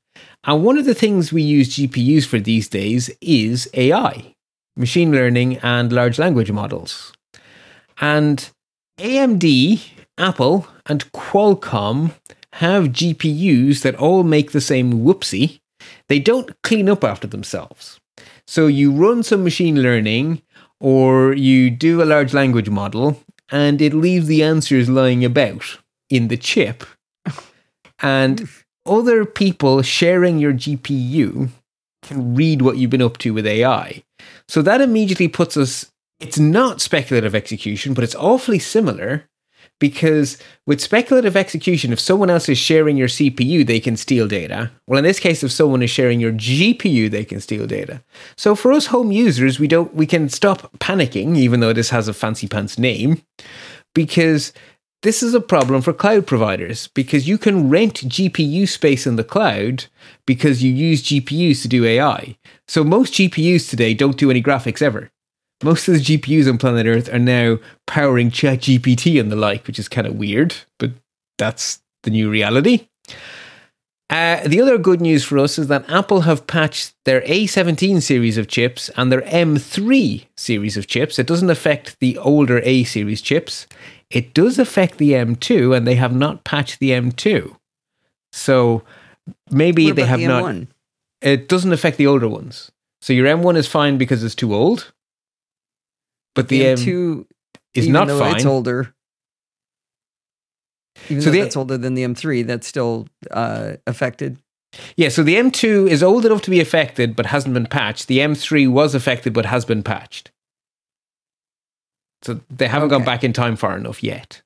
And 0.48 0.64
one 0.64 0.78
of 0.78 0.86
the 0.86 0.94
things 0.94 1.30
we 1.30 1.42
use 1.42 1.76
GPUs 1.76 2.24
for 2.24 2.40
these 2.40 2.68
days 2.68 3.10
is 3.20 3.68
AI, 3.74 4.34
machine 4.78 5.12
learning, 5.12 5.58
and 5.58 5.92
large 5.92 6.18
language 6.18 6.50
models. 6.50 7.12
And 8.00 8.48
AMD, 8.98 9.82
Apple, 10.16 10.66
and 10.86 11.12
Qualcomm 11.12 12.12
have 12.54 12.84
GPUs 12.84 13.82
that 13.82 13.96
all 13.96 14.22
make 14.22 14.52
the 14.52 14.62
same 14.62 15.04
whoopsie. 15.04 15.60
They 16.08 16.18
don't 16.18 16.56
clean 16.62 16.88
up 16.88 17.04
after 17.04 17.26
themselves. 17.26 18.00
So 18.46 18.68
you 18.68 18.90
run 18.90 19.22
some 19.22 19.44
machine 19.44 19.82
learning 19.82 20.40
or 20.80 21.34
you 21.34 21.68
do 21.68 22.02
a 22.02 22.08
large 22.08 22.32
language 22.32 22.70
model 22.70 23.22
and 23.50 23.82
it 23.82 23.92
leaves 23.92 24.28
the 24.28 24.42
answers 24.42 24.88
lying 24.88 25.26
about 25.26 25.76
in 26.08 26.28
the 26.28 26.38
chip. 26.38 26.84
And 28.00 28.48
other 28.88 29.24
people 29.24 29.82
sharing 29.82 30.38
your 30.38 30.52
GPU 30.52 31.50
can 32.02 32.34
read 32.34 32.62
what 32.62 32.76
you've 32.76 32.90
been 32.90 33.02
up 33.02 33.18
to 33.18 33.34
with 33.34 33.46
AI. 33.46 34.02
So 34.48 34.62
that 34.62 34.80
immediately 34.80 35.28
puts 35.28 35.56
us, 35.56 35.90
it's 36.20 36.38
not 36.38 36.80
speculative 36.80 37.34
execution, 37.34 37.94
but 37.94 38.04
it's 38.04 38.14
awfully 38.14 38.58
similar 38.58 39.28
because 39.80 40.38
with 40.66 40.80
speculative 40.80 41.36
execution, 41.36 41.92
if 41.92 42.00
someone 42.00 42.30
else 42.30 42.48
is 42.48 42.58
sharing 42.58 42.96
your 42.96 43.08
CPU, 43.08 43.64
they 43.66 43.80
can 43.80 43.96
steal 43.96 44.26
data. 44.26 44.70
Well, 44.86 44.98
in 44.98 45.04
this 45.04 45.20
case, 45.20 45.42
if 45.42 45.52
someone 45.52 45.82
is 45.82 45.90
sharing 45.90 46.20
your 46.20 46.32
GPU, 46.32 47.10
they 47.10 47.24
can 47.24 47.40
steal 47.40 47.66
data. 47.66 48.02
So 48.36 48.54
for 48.54 48.72
us 48.72 48.86
home 48.86 49.12
users, 49.12 49.60
we 49.60 49.68
don't 49.68 49.94
we 49.94 50.06
can 50.06 50.28
stop 50.28 50.76
panicking, 50.78 51.36
even 51.36 51.60
though 51.60 51.72
this 51.72 51.90
has 51.90 52.08
a 52.08 52.14
fancy 52.14 52.48
pants 52.48 52.78
name, 52.78 53.22
because 53.94 54.52
this 55.02 55.22
is 55.22 55.34
a 55.34 55.40
problem 55.40 55.80
for 55.80 55.92
cloud 55.92 56.26
providers 56.26 56.88
because 56.88 57.28
you 57.28 57.38
can 57.38 57.68
rent 57.68 57.94
GPU 58.08 58.68
space 58.68 59.06
in 59.06 59.16
the 59.16 59.24
cloud 59.24 59.86
because 60.26 60.62
you 60.62 60.72
use 60.72 61.04
GPUs 61.04 61.62
to 61.62 61.68
do 61.68 61.84
AI. 61.84 62.36
So 62.66 62.82
most 62.82 63.14
GPUs 63.14 63.70
today 63.70 63.94
don't 63.94 64.16
do 64.16 64.30
any 64.30 64.42
graphics 64.42 64.82
ever. 64.82 65.10
Most 65.62 65.88
of 65.88 65.94
the 65.94 66.00
GPUs 66.00 66.48
on 66.48 66.58
planet 66.58 66.86
Earth 66.86 67.12
are 67.12 67.18
now 67.18 67.58
powering 67.86 68.30
ChatGPT 68.30 69.20
and 69.20 69.30
the 69.30 69.36
like, 69.36 69.66
which 69.66 69.78
is 69.78 69.88
kind 69.88 70.06
of 70.06 70.14
weird, 70.14 70.54
but 70.78 70.92
that's 71.36 71.80
the 72.02 72.10
new 72.10 72.30
reality. 72.30 72.88
Uh, 74.10 74.40
the 74.46 74.60
other 74.60 74.78
good 74.78 75.02
news 75.02 75.22
for 75.22 75.36
us 75.36 75.58
is 75.58 75.66
that 75.68 75.88
Apple 75.90 76.22
have 76.22 76.46
patched 76.46 76.94
their 77.04 77.20
A17 77.22 78.00
series 78.02 78.38
of 78.38 78.48
chips 78.48 78.88
and 78.96 79.12
their 79.12 79.20
M3 79.22 80.26
series 80.34 80.78
of 80.78 80.86
chips. 80.86 81.18
It 81.18 81.26
doesn't 81.26 81.50
affect 81.50 81.98
the 82.00 82.16
older 82.18 82.62
A 82.64 82.84
series 82.84 83.20
chips. 83.20 83.66
It 84.10 84.32
does 84.34 84.58
affect 84.58 84.98
the 84.98 85.12
M2, 85.12 85.76
and 85.76 85.86
they 85.86 85.96
have 85.96 86.14
not 86.14 86.44
patched 86.44 86.78
the 86.80 86.90
M2. 86.90 87.56
So 88.32 88.82
maybe 89.50 89.90
they 89.92 90.04
have 90.04 90.20
the 90.20 90.26
not. 90.26 90.44
M1? 90.44 90.68
It 91.20 91.48
doesn't 91.48 91.72
affect 91.72 91.96
the 91.98 92.06
older 92.06 92.28
ones. 92.28 92.70
So 93.00 93.12
your 93.12 93.26
M1 93.26 93.56
is 93.56 93.68
fine 93.68 93.98
because 93.98 94.24
it's 94.24 94.34
too 94.34 94.54
old, 94.54 94.92
but 96.34 96.48
the, 96.48 96.60
The 96.60 96.66
M 96.68 96.78
M2 96.78 97.26
is 97.74 97.88
not 97.88 98.08
fine. 98.08 98.36
It's 98.36 98.44
older. 98.46 98.94
Even 101.08 101.22
So 101.22 101.26
though 101.26 101.32
the- 101.32 101.40
that's 101.42 101.56
older 101.56 101.78
than 101.78 101.94
the 101.94 102.02
M3, 102.04 102.46
that's 102.46 102.66
still 102.66 103.06
uh, 103.30 103.74
affected. 103.86 104.38
Yeah, 104.96 105.08
so 105.08 105.22
the 105.22 105.36
M2 105.36 105.88
is 105.88 106.02
old 106.02 106.26
enough 106.26 106.42
to 106.42 106.50
be 106.50 106.60
affected 106.60 107.16
but 107.16 107.26
hasn't 107.26 107.54
been 107.54 107.66
patched. 107.66 108.06
The 108.06 108.18
M3 108.18 108.68
was 108.70 108.94
affected 108.94 109.32
but 109.32 109.46
has 109.46 109.64
been 109.64 109.82
patched. 109.82 110.30
So 112.22 112.40
they 112.50 112.66
haven't 112.68 112.88
gone 112.88 113.04
back 113.04 113.22
in 113.24 113.32
time 113.32 113.56
far 113.56 113.76
enough 113.76 114.02
yet. 114.02 114.42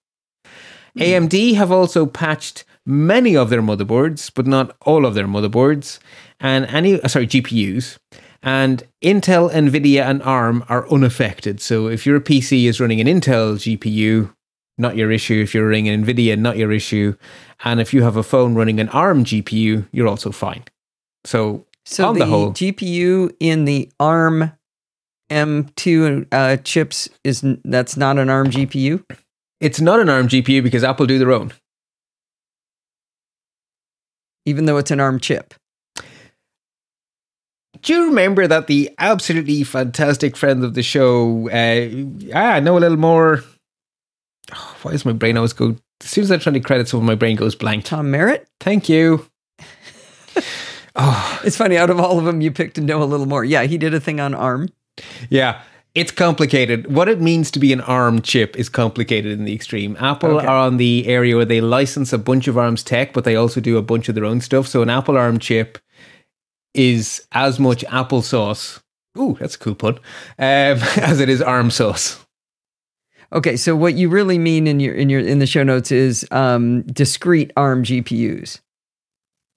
AMD 0.99 1.55
have 1.55 1.71
also 1.73 2.05
patched 2.07 2.65
many 2.85 3.37
of 3.37 3.49
their 3.51 3.63
motherboards, 3.63 4.31
but 4.35 4.47
not 4.47 4.77
all 4.83 5.07
of 5.07 5.15
their 5.15 5.27
motherboards, 5.27 5.99
and 6.41 6.67
any 6.67 7.01
uh, 7.01 7.09
sorry 7.09 7.27
GPUs. 7.27 7.99
And 8.43 8.83
Intel, 9.03 9.51
Nvidia, 9.53 10.03
and 10.05 10.23
ARM 10.23 10.65
are 10.69 10.87
unaffected. 10.91 11.61
So 11.61 11.87
if 11.87 12.05
your 12.05 12.21
PC 12.21 12.65
is 12.65 12.81
running 12.81 13.01
an 13.01 13.07
Intel 13.07 13.55
GPU, 13.55 14.35
not 14.79 14.97
your 14.97 15.13
issue. 15.13 15.41
If 15.43 15.55
you're 15.55 15.67
running 15.69 15.89
an 15.89 16.05
Nvidia, 16.05 16.37
not 16.37 16.57
your 16.57 16.73
issue. 16.73 17.15
And 17.65 17.81
if 17.81 17.95
you 17.95 18.03
have 18.03 18.17
a 18.17 18.23
phone 18.25 18.55
running 18.55 18.81
an 18.81 18.89
ARM 18.89 19.25
GPU, 19.25 19.87
you're 19.93 20.09
also 20.09 20.33
fine. 20.33 20.65
So 21.25 21.67
So 21.85 22.09
On 22.09 22.15
the, 22.15 22.21
the 22.25 22.27
whole- 22.27 22.51
GPU 22.53 23.35
in 23.39 23.65
the 23.65 23.91
ARM 24.01 24.53
M2 25.33 26.27
uh, 26.33 26.57
chips 26.59 27.09
is 27.25 27.45
that's 27.65 27.97
not 27.97 28.19
an 28.19 28.29
ARM 28.31 28.49
GPU. 28.51 29.03
it's 29.61 29.81
not 29.81 29.99
an 30.01 30.09
ARM 30.09 30.29
GPU 30.29 30.63
because 30.63 30.85
Apple 30.85 31.07
do 31.07 31.19
their 31.19 31.33
own. 31.33 31.53
even 34.45 34.65
though 34.67 34.77
it's 34.77 34.91
an 34.91 34.99
ARM 35.01 35.21
chip. 35.21 35.55
Do 37.83 37.93
you 37.95 38.07
remember 38.07 38.47
that 38.49 38.67
the 38.67 38.91
absolutely 38.99 39.63
fantastic 39.65 40.37
friend 40.37 40.65
of 40.65 40.75
the 40.75 40.83
show? 40.83 41.49
Uh, 41.49 41.89
ah, 42.35 42.55
I 42.55 42.61
know 42.61 42.77
a 42.77 42.81
little 42.81 42.99
more. 42.99 43.43
Oh, 44.55 44.77
why 44.83 44.93
does 44.93 45.05
my 45.05 45.13
brain 45.13 45.37
always 45.37 45.53
go? 45.53 45.77
As 46.03 46.11
soon 46.11 46.25
as 46.25 46.31
I 46.33 46.39
try 46.39 46.53
to 46.53 46.61
credit 46.61 46.89
someone, 46.89 47.07
my 47.07 47.15
brain 47.15 47.37
goes 47.37 47.55
blank. 47.55 47.85
Tom 47.85 48.11
Merritt. 48.11 48.47
Thank 48.61 48.89
you. 48.89 49.27
oh, 50.97 51.41
It's 51.45 51.57
funny. 51.57 51.77
Out 51.79 51.91
of 51.91 52.01
all 52.01 52.19
of 52.19 52.25
them, 52.25 52.41
you 52.41 52.51
picked 52.51 52.75
to 52.77 52.81
know 52.81 53.03
a 53.03 53.05
little 53.05 53.27
more. 53.27 53.45
Yeah, 53.45 53.63
he 53.63 53.79
did 53.79 53.95
a 53.95 54.01
thing 54.01 54.21
on 54.21 54.35
ARM. 54.35 54.69
Yeah. 55.31 55.63
It's 55.95 56.11
complicated. 56.11 56.91
What 56.91 57.09
it 57.11 57.21
means 57.21 57.51
to 57.51 57.59
be 57.59 57.71
an 57.71 57.83
ARM 57.83 58.23
chip 58.23 58.57
is 58.57 58.71
complicated 58.71 59.33
in 59.39 59.45
the 59.45 59.55
extreme. 59.55 59.95
Apple 60.01 60.39
Okay. 60.39 60.47
are 60.47 60.57
on 60.67 60.79
the 60.79 61.07
area 61.07 61.37
where 61.37 61.45
they 61.45 61.61
license 61.61 62.15
a 62.15 62.19
bunch 62.19 62.49
of 62.49 62.57
ARM's 62.57 62.83
tech, 62.83 63.13
but 63.13 63.25
they 63.25 63.37
also 63.37 63.61
do 63.61 63.77
a 63.77 63.83
bunch 63.83 64.09
of 64.09 64.15
their 64.15 64.25
own 64.25 64.41
stuff. 64.41 64.67
So 64.67 64.81
an 64.81 64.89
Apple 64.89 65.19
ARM 65.19 65.39
chip 65.39 65.79
is 66.73 67.27
as 67.33 67.61
much 67.61 67.85
applesauce. 67.85 68.81
Ooh, 69.19 69.37
that's 69.39 69.55
a 69.57 69.59
cool 69.59 69.75
pun. 69.75 69.95
Um, 69.95 70.01
as 70.97 71.21
it 71.21 71.29
is 71.29 71.43
ARM 71.43 71.71
sauce. 71.71 72.25
Okay, 73.31 73.57
so 73.57 73.77
what 73.77 73.93
you 73.95 74.09
really 74.09 74.39
mean 74.39 74.67
in 74.67 74.81
your 74.81 74.95
in 74.95 75.11
your 75.11 75.21
in 75.21 75.41
the 75.41 75.47
show 75.47 75.63
notes 75.63 75.93
is 75.93 76.27
um, 76.31 76.83
discrete 76.83 77.51
ARM 77.57 77.83
GPUs. 77.83 78.61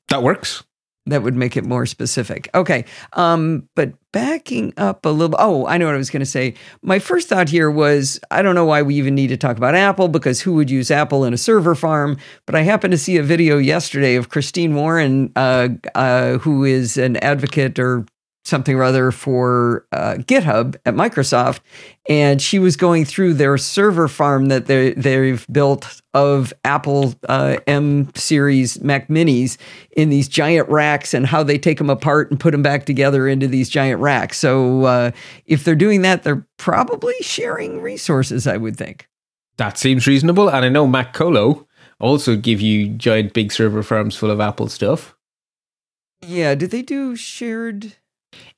That 0.10 0.22
works. 0.24 0.64
That 1.08 1.22
would 1.22 1.36
make 1.36 1.56
it 1.56 1.66
more 1.66 1.86
specific. 1.86 2.49
Okay. 2.56 2.84
Um, 3.14 3.70
but 3.76 3.93
backing 4.12 4.74
up 4.78 5.06
a 5.06 5.10
little, 5.10 5.36
oh, 5.38 5.68
I 5.68 5.78
know 5.78 5.86
what 5.86 5.93
I 5.93 5.99
was 5.99 6.10
going 6.10 6.22
to 6.22 6.26
say. 6.26 6.56
My 6.82 6.97
first 6.97 7.30
thought 7.30 7.49
here 7.49 7.70
was 7.70 8.20
I 8.32 8.41
don't 8.41 8.56
know 8.56 8.66
why 8.66 8.82
we 8.82 8.95
even 8.95 9.14
need 9.14 9.28
to 9.28 9.38
talk 9.38 9.58
about 9.58 9.76
Apple 9.76 10.08
because 10.08 10.41
who 10.41 10.53
would 10.53 10.72
use 10.72 10.89
Apple 10.89 11.24
in 11.24 11.34
a 11.34 11.38
server 11.38 11.76
farm? 11.76 12.18
But 12.47 12.56
I 12.56 12.62
happened 12.62 12.91
to 12.91 12.97
see 12.97 13.18
a 13.18 13.24
video 13.24 13.60
yesterday 13.60 14.16
of 14.16 14.30
Christine 14.30 14.74
Warren, 14.74 15.32
uh, 15.36 15.70
uh, 15.93 16.39
who 16.39 16.64
is 16.64 16.97
an 16.97 17.18
advocate 17.18 17.78
or 17.78 18.06
something 18.46 18.76
or 18.76 18.84
other 18.84 19.12
for 19.12 19.86
uh, 19.91 20.16
GitHub 20.20 20.76
at 20.86 20.93
Microsoft, 20.93 21.60
and 22.08 22.41
she 22.41 22.60
was 22.60 22.78
going 22.78 23.04
through 23.04 23.34
their 23.34 23.58
server 23.58 24.08
farm 24.08 24.46
that 24.48 24.68
they 24.68 24.93
they've 24.93 25.46
built 25.52 26.02
of 26.14 26.54
Apple 26.64 27.16
uh, 27.28 27.58
M 27.68 28.10
series 28.16 28.80
Mac 28.82 29.08
Minis 29.10 29.58
in 29.91 30.10
these 30.10 30.28
giant 30.28 30.70
racks, 30.70 31.14
and 31.14 31.26
how 31.26 31.43
they 31.43 31.58
take 31.58 31.80
them 31.80 31.89
apart 31.89 32.32
and 32.32 32.39
put 32.39 32.52
them 32.52 32.62
back 32.62 32.86
together 32.86 33.28
into 33.28 33.48
these 33.48 33.70
giant 33.70 34.00
racks. 34.00 34.38
So 34.38 34.86
uh, 34.86 35.12
if 35.46 35.64
they're 35.64 35.76
doing 35.76 36.04
that, 36.04 36.24
they're 36.24 36.46
probably 36.58 37.16
sharing 37.22 37.82
resources. 37.82 38.48
I 38.48 38.58
would 38.58 38.78
think. 38.78 39.10
That 39.58 39.78
seems 39.78 40.06
reasonable. 40.06 40.50
And 40.50 40.66
I 40.66 40.70
know 40.70 40.86
Mac 40.86 41.14
Colo 41.14 41.66
also 42.00 42.36
give 42.36 42.60
you 42.62 42.89
giant 42.89 43.34
big 43.34 43.52
server 43.52 43.84
farms 43.84 44.16
full 44.16 44.32
of 44.32 44.41
Apple 44.41 44.68
stuff. 44.68 45.16
Yeah. 46.22 46.56
Did 46.56 46.72
they 46.72 46.82
do 46.82 47.16
shared? 47.16 47.96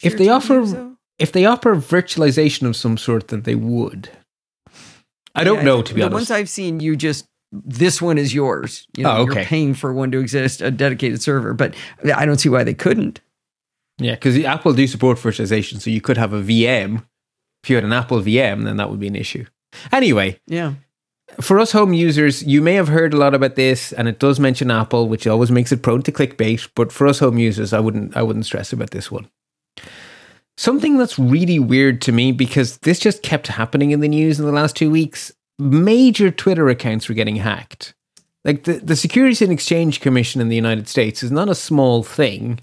If 0.02 0.18
they 0.18 0.30
offer 0.30 0.66
though? 0.66 0.94
if 1.20 1.32
they 1.32 1.46
offer 1.46 1.76
virtualization 1.76 2.68
of 2.68 2.76
some 2.76 2.98
sort, 2.98 3.30
then 3.30 3.42
they 3.42 3.56
would. 3.56 4.10
I 5.36 5.44
don't 5.44 5.58
Yeah, 5.58 5.64
know, 5.64 5.82
to 5.82 5.94
be 5.94 6.02
the 6.02 6.06
honest. 6.08 6.14
ones 6.14 6.32
I've 6.32 6.50
seen, 6.50 6.80
you 6.80 6.96
just 6.96 7.26
this 7.52 8.02
one 8.02 8.18
is 8.18 8.34
yours. 8.34 8.88
You 8.98 9.04
know, 9.04 9.12
Oh, 9.12 9.22
okay. 9.24 9.36
you're 9.36 9.46
paying 9.46 9.74
for 9.74 9.94
one 9.94 10.12
to 10.12 10.20
exist, 10.20 10.62
a 10.62 10.70
dedicated 10.72 11.22
server. 11.22 11.54
But 11.54 11.76
I 12.16 12.26
don't 12.26 12.38
see 12.40 12.50
why 12.50 12.64
they 12.64 12.74
couldn't. 12.74 13.22
Yeah, 14.00 14.16
because 14.16 14.38
Apple 14.44 14.74
do 14.74 14.86
support 14.86 15.18
virtualization, 15.18 15.80
so 15.82 15.90
you 15.90 16.02
could 16.02 16.18
have 16.18 16.34
a 16.34 16.42
VM. 16.42 17.04
If 17.64 17.70
you 17.70 17.76
had 17.78 17.86
an 17.86 17.94
Apple 17.94 18.22
VM, 18.22 18.64
then 18.66 18.78
that 18.78 18.90
would 18.90 19.00
be 19.00 19.08
an 19.08 19.16
issue. 19.16 19.46
Anyway, 19.92 20.40
Yeah. 20.48 20.74
for 21.42 21.58
us 21.60 21.72
home 21.72 21.94
users, 21.94 22.44
you 22.44 22.62
may 22.62 22.74
have 22.74 22.90
heard 22.90 23.14
a 23.14 23.18
lot 23.18 23.34
about 23.34 23.56
this, 23.56 23.92
and 23.94 24.08
it 24.08 24.20
does 24.20 24.40
mention 24.40 24.70
Apple, 24.70 25.08
which 25.08 25.26
always 25.26 25.50
makes 25.52 25.72
it 25.72 25.82
prone 25.82 26.04
to 26.04 26.12
clickbait. 26.12 26.68
But 26.76 26.92
for 26.92 27.08
us 27.08 27.20
home 27.20 27.38
users, 27.40 27.74
I 27.74 27.80
wouldn't 27.80 28.16
I 28.16 28.22
wouldn't 28.24 28.46
stress 28.46 28.72
about 28.74 28.92
this 28.92 29.10
one. 29.12 29.28
Something 30.58 30.98
that's 30.98 31.18
really 31.18 31.60
weird 31.60 32.02
to 32.02 32.12
me 32.12 32.32
because 32.32 32.78
this 32.80 33.00
just 33.00 33.24
kept 33.24 33.48
happening 33.48 33.92
in 33.92 34.02
the 34.02 34.08
news 34.08 34.40
in 34.40 34.46
the 34.46 34.52
last 34.52 34.76
two 34.76 34.92
weeks. 34.92 35.32
Major 35.60 36.30
Twitter 36.30 36.70
accounts 36.70 37.08
were 37.08 37.16
getting 37.16 37.38
hacked. 37.38 37.94
Like 38.44 38.64
the, 38.64 38.74
the 38.74 38.96
Securities 38.96 39.42
and 39.42 39.52
Exchange 39.52 40.02
Commission 40.02 40.42
in 40.42 40.50
the 40.50 40.56
United 40.56 40.88
States 40.88 41.24
is 41.24 41.32
not 41.32 41.50
a 41.50 41.56
small 41.56 42.04
thing. 42.04 42.60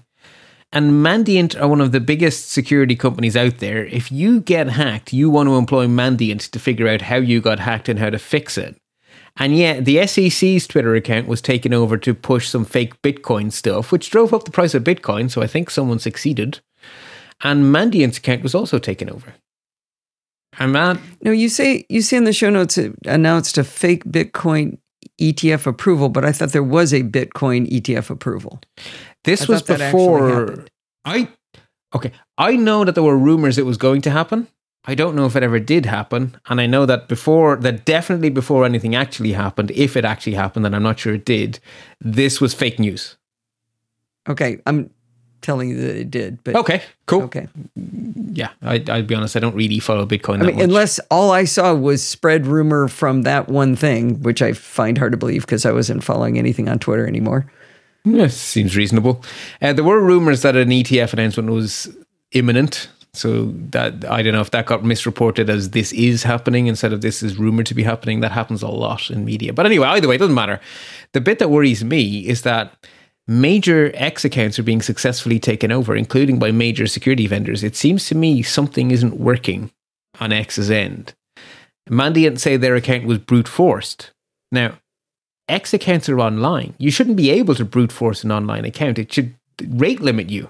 And 0.71 1.05
Mandiant 1.05 1.59
are 1.61 1.67
one 1.67 1.79
of 1.79 1.91
the 1.91 1.99
biggest 1.99 2.51
security 2.51 2.95
companies 2.95 3.37
out 3.37 3.59
there. 3.59 3.85
If 3.85 4.11
you 4.11 4.41
get 4.41 4.67
hacked, 4.67 5.13
you 5.13 5.29
want 5.29 5.47
to 5.47 5.55
employ 5.55 5.87
Mandiant 5.87 6.49
to 6.49 6.59
figure 6.59 6.87
out 6.87 7.01
how 7.01 7.17
you 7.17 7.39
got 7.39 7.59
hacked 7.59 7.87
and 7.87 7.99
how 7.99 8.09
to 8.09 8.19
fix 8.19 8.57
it. 8.57 8.75
And 9.37 9.55
yet, 9.55 9.85
the 9.85 10.05
SEC's 10.07 10.65
Twitter 10.65 10.95
account 10.95 11.27
was 11.27 11.41
taken 11.41 11.73
over 11.73 11.97
to 11.97 12.13
push 12.13 12.47
some 12.47 12.65
fake 12.65 13.01
Bitcoin 13.01 13.51
stuff, 13.51 13.91
which 13.91 14.09
drove 14.09 14.33
up 14.33 14.45
the 14.45 14.51
price 14.51 14.73
of 14.73 14.83
Bitcoin. 14.83 15.29
So 15.29 15.41
I 15.41 15.47
think 15.47 15.69
someone 15.69 15.99
succeeded. 15.99 16.61
And 17.43 17.71
Mandiant's 17.71 18.17
account 18.17 18.43
was 18.43 18.55
also 18.55 18.79
taken 18.79 19.09
over. 19.09 19.33
And 20.57 20.73
that. 20.75 20.99
No, 21.21 21.31
you 21.31 21.49
say 21.49 21.85
you 21.89 22.01
say 22.01 22.17
in 22.17 22.23
the 22.23 22.33
show 22.33 22.49
notes 22.49 22.77
it 22.77 22.93
announced 23.05 23.57
a 23.57 23.63
fake 23.63 24.05
Bitcoin 24.05 24.77
ETF 25.19 25.67
approval, 25.67 26.09
but 26.09 26.25
I 26.25 26.31
thought 26.31 26.51
there 26.51 26.63
was 26.63 26.93
a 26.93 27.03
Bitcoin 27.03 27.69
ETF 27.69 28.09
approval. 28.09 28.61
This 29.23 29.49
I 29.49 29.53
was 29.53 29.61
thought 29.61 29.67
that 29.67 29.81
actually 29.81 29.99
before. 29.99 30.65
I. 31.03 31.29
Okay, 31.93 32.11
I 32.37 32.55
know 32.57 32.83
that 32.83 32.95
there 32.95 33.03
were 33.03 33.17
rumors 33.17 33.57
it 33.57 33.65
was 33.65 33.77
going 33.77 34.01
to 34.01 34.11
happen. 34.11 34.47
I 34.87 34.95
don't 34.95 35.15
know 35.15 35.25
if 35.25 35.35
it 35.35 35.43
ever 35.43 35.59
did 35.59 35.85
happen, 35.85 36.37
and 36.47 36.61
I 36.61 36.67
know 36.67 36.85
that 36.85 37.07
before 37.07 37.55
that 37.57 37.85
definitely 37.85 38.29
before 38.29 38.65
anything 38.65 38.95
actually 38.95 39.31
happened, 39.31 39.71
if 39.71 39.95
it 39.97 40.05
actually 40.05 40.35
happened, 40.35 40.65
and 40.65 40.75
I'm 40.75 40.83
not 40.83 40.99
sure 40.99 41.13
it 41.13 41.25
did. 41.25 41.59
This 41.99 42.39
was 42.39 42.53
fake 42.53 42.79
news. 42.79 43.17
Okay, 44.27 44.59
I'm 44.65 44.89
telling 45.45 45.69
you 45.69 45.77
that 45.77 45.95
it 45.95 46.11
did, 46.11 46.43
but 46.43 46.55
Okay, 46.55 46.81
cool. 47.05 47.23
okay. 47.23 47.47
Yeah, 48.33 48.49
I, 48.61 48.83
I'll 48.89 49.03
be 49.03 49.15
honest. 49.15 49.37
I 49.37 49.39
don't 49.39 49.55
really 49.55 49.79
follow 49.79 50.05
Bitcoin. 50.05 50.35
I 50.35 50.37
That 50.39 50.45
mean, 50.47 50.55
much. 50.57 50.63
unless 50.65 50.99
all 51.09 51.31
I 51.31 51.45
saw 51.45 51.73
was 51.73 52.03
spread 52.03 52.45
rumor 52.45 52.87
from 52.89 53.21
that 53.21 53.47
one 53.47 53.75
thing, 53.75 54.21
which 54.23 54.41
I 54.41 54.51
find 54.53 54.97
hard 54.97 55.11
to 55.13 55.17
believe 55.17 55.41
because 55.45 55.65
I 55.65 55.71
wasn't 55.71 56.03
following 56.03 56.37
anything 56.37 56.67
on 56.67 56.79
Twitter 56.79 57.07
anymore. 57.07 57.45
Yeah, 58.03 58.27
seems 58.27 58.75
reasonable. 58.75 59.23
Uh, 59.61 59.71
there 59.73 59.83
were 59.85 60.01
rumors 60.01 60.41
that 60.41 60.55
an 60.55 60.69
ETF 60.69 61.13
announcement 61.13 61.49
was 61.49 61.87
imminent. 62.33 62.89
So 63.13 63.45
that 63.71 64.03
I 64.11 64.21
don't 64.21 64.33
know 64.33 64.41
if 64.41 64.51
that 64.51 64.65
got 64.65 64.83
misreported 64.83 65.49
as 65.49 65.69
this 65.69 65.93
is 65.93 66.23
happening 66.23 66.67
instead 66.67 66.91
of 66.91 66.99
this 66.99 67.23
is 67.23 67.37
rumored 67.37 67.65
to 67.67 67.73
be 67.73 67.81
happening. 67.81 68.19
That 68.19 68.33
happens 68.33 68.61
a 68.61 68.67
lot 68.67 69.09
in 69.09 69.23
media. 69.23 69.53
But 69.53 69.65
anyway, 69.65 69.87
either 69.87 70.09
way, 70.09 70.15
it 70.15 70.17
doesn't 70.17 70.35
matter. 70.35 70.59
The 71.13 71.21
bit 71.21 71.39
that 71.39 71.49
worries 71.49 71.81
me 71.81 72.27
is 72.27 72.41
that 72.41 72.73
major 73.27 73.91
X 73.95 74.25
accounts 74.25 74.59
are 74.59 74.63
being 74.63 74.81
successfully 74.81 75.39
taken 75.39 75.71
over, 75.71 75.95
including 75.95 76.39
by 76.39 76.51
major 76.51 76.87
security 76.87 77.27
vendors. 77.27 77.63
It 77.63 77.75
seems 77.75 78.07
to 78.07 78.15
me 78.15 78.41
something 78.41 78.91
isn't 78.91 79.19
working 79.19 79.71
on 80.19 80.31
X's 80.31 80.71
end. 80.71 81.13
Mandiant 81.89 82.39
say 82.39 82.57
their 82.57 82.75
account 82.75 83.05
was 83.05 83.19
brute 83.19 83.47
forced. 83.47 84.11
Now, 84.51 84.79
X 85.47 85.73
accounts 85.73 86.09
are 86.09 86.19
online. 86.19 86.73
You 86.77 86.89
shouldn't 86.89 87.17
be 87.17 87.29
able 87.29 87.55
to 87.55 87.65
brute 87.65 87.91
force 87.91 88.23
an 88.23 88.31
online 88.31 88.65
account. 88.65 88.97
It 88.97 89.13
should 89.13 89.35
rate 89.67 90.01
limit 90.01 90.29
you. 90.29 90.49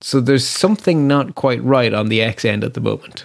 So 0.00 0.20
there's 0.20 0.46
something 0.46 1.08
not 1.08 1.34
quite 1.34 1.62
right 1.62 1.94
on 1.94 2.08
the 2.08 2.20
X 2.20 2.44
end 2.44 2.62
at 2.62 2.74
the 2.74 2.80
moment. 2.80 3.24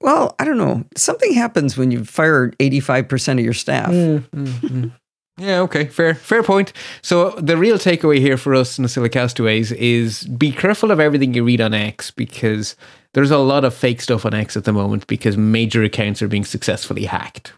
Well, 0.00 0.34
I 0.38 0.44
don't 0.44 0.58
know. 0.58 0.84
Something 0.96 1.34
happens 1.34 1.76
when 1.76 1.90
you 1.90 2.04
fire 2.04 2.50
85% 2.58 3.34
of 3.34 3.40
your 3.40 3.52
staff. 3.52 3.90
Mm, 3.90 4.20
mm, 4.30 4.46
mm. 4.46 4.92
Yeah, 5.38 5.60
okay, 5.60 5.84
fair, 5.86 6.14
fair 6.14 6.42
point. 6.42 6.72
So 7.02 7.30
the 7.32 7.58
real 7.58 7.76
takeaway 7.76 8.18
here 8.18 8.38
for 8.38 8.54
us 8.54 8.78
in 8.78 8.82
the 8.82 8.88
NosillaCastaways 8.88 9.70
is 9.72 10.24
be 10.24 10.50
careful 10.50 10.90
of 10.90 10.98
everything 10.98 11.34
you 11.34 11.44
read 11.44 11.60
on 11.60 11.74
X 11.74 12.10
because 12.10 12.74
there's 13.12 13.30
a 13.30 13.38
lot 13.38 13.64
of 13.64 13.74
fake 13.74 14.00
stuff 14.00 14.24
on 14.24 14.32
X 14.32 14.56
at 14.56 14.64
the 14.64 14.72
moment 14.72 15.06
because 15.06 15.36
major 15.36 15.82
accounts 15.82 16.22
are 16.22 16.28
being 16.28 16.44
successfully 16.44 17.04
hacked. 17.04 17.52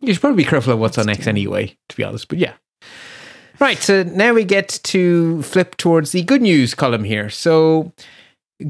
You 0.00 0.12
should 0.12 0.20
probably 0.20 0.44
be 0.44 0.48
careful 0.48 0.74
of 0.74 0.78
what's 0.78 0.98
on 0.98 1.08
X 1.08 1.26
anyway, 1.26 1.74
to 1.88 1.96
be 1.96 2.04
honest. 2.04 2.28
But 2.28 2.38
yeah. 2.38 2.52
Right, 3.60 3.78
so 3.78 4.02
now 4.04 4.34
we 4.34 4.44
get 4.44 4.68
to 4.84 5.42
flip 5.42 5.76
towards 5.78 6.12
the 6.12 6.22
good 6.22 6.42
news 6.42 6.74
column 6.74 7.02
here. 7.02 7.30
So 7.30 7.92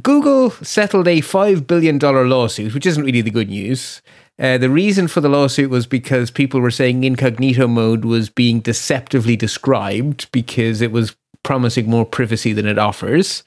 Google 0.00 0.50
settled 0.50 1.08
a 1.08 1.20
$5 1.20 1.66
billion 1.66 1.98
lawsuit, 1.98 2.74
which 2.74 2.86
isn't 2.86 3.04
really 3.04 3.20
the 3.22 3.30
good 3.30 3.50
news. 3.50 4.02
Uh, 4.38 4.56
the 4.56 4.70
reason 4.70 5.08
for 5.08 5.20
the 5.20 5.28
lawsuit 5.28 5.70
was 5.70 5.86
because 5.86 6.30
people 6.30 6.60
were 6.60 6.70
saying 6.70 7.02
incognito 7.02 7.66
mode 7.66 8.04
was 8.04 8.30
being 8.30 8.60
deceptively 8.60 9.36
described 9.36 10.30
because 10.30 10.80
it 10.80 10.92
was 10.92 11.16
promising 11.42 11.88
more 11.88 12.04
privacy 12.04 12.52
than 12.52 12.66
it 12.66 12.78
offers. 12.78 13.42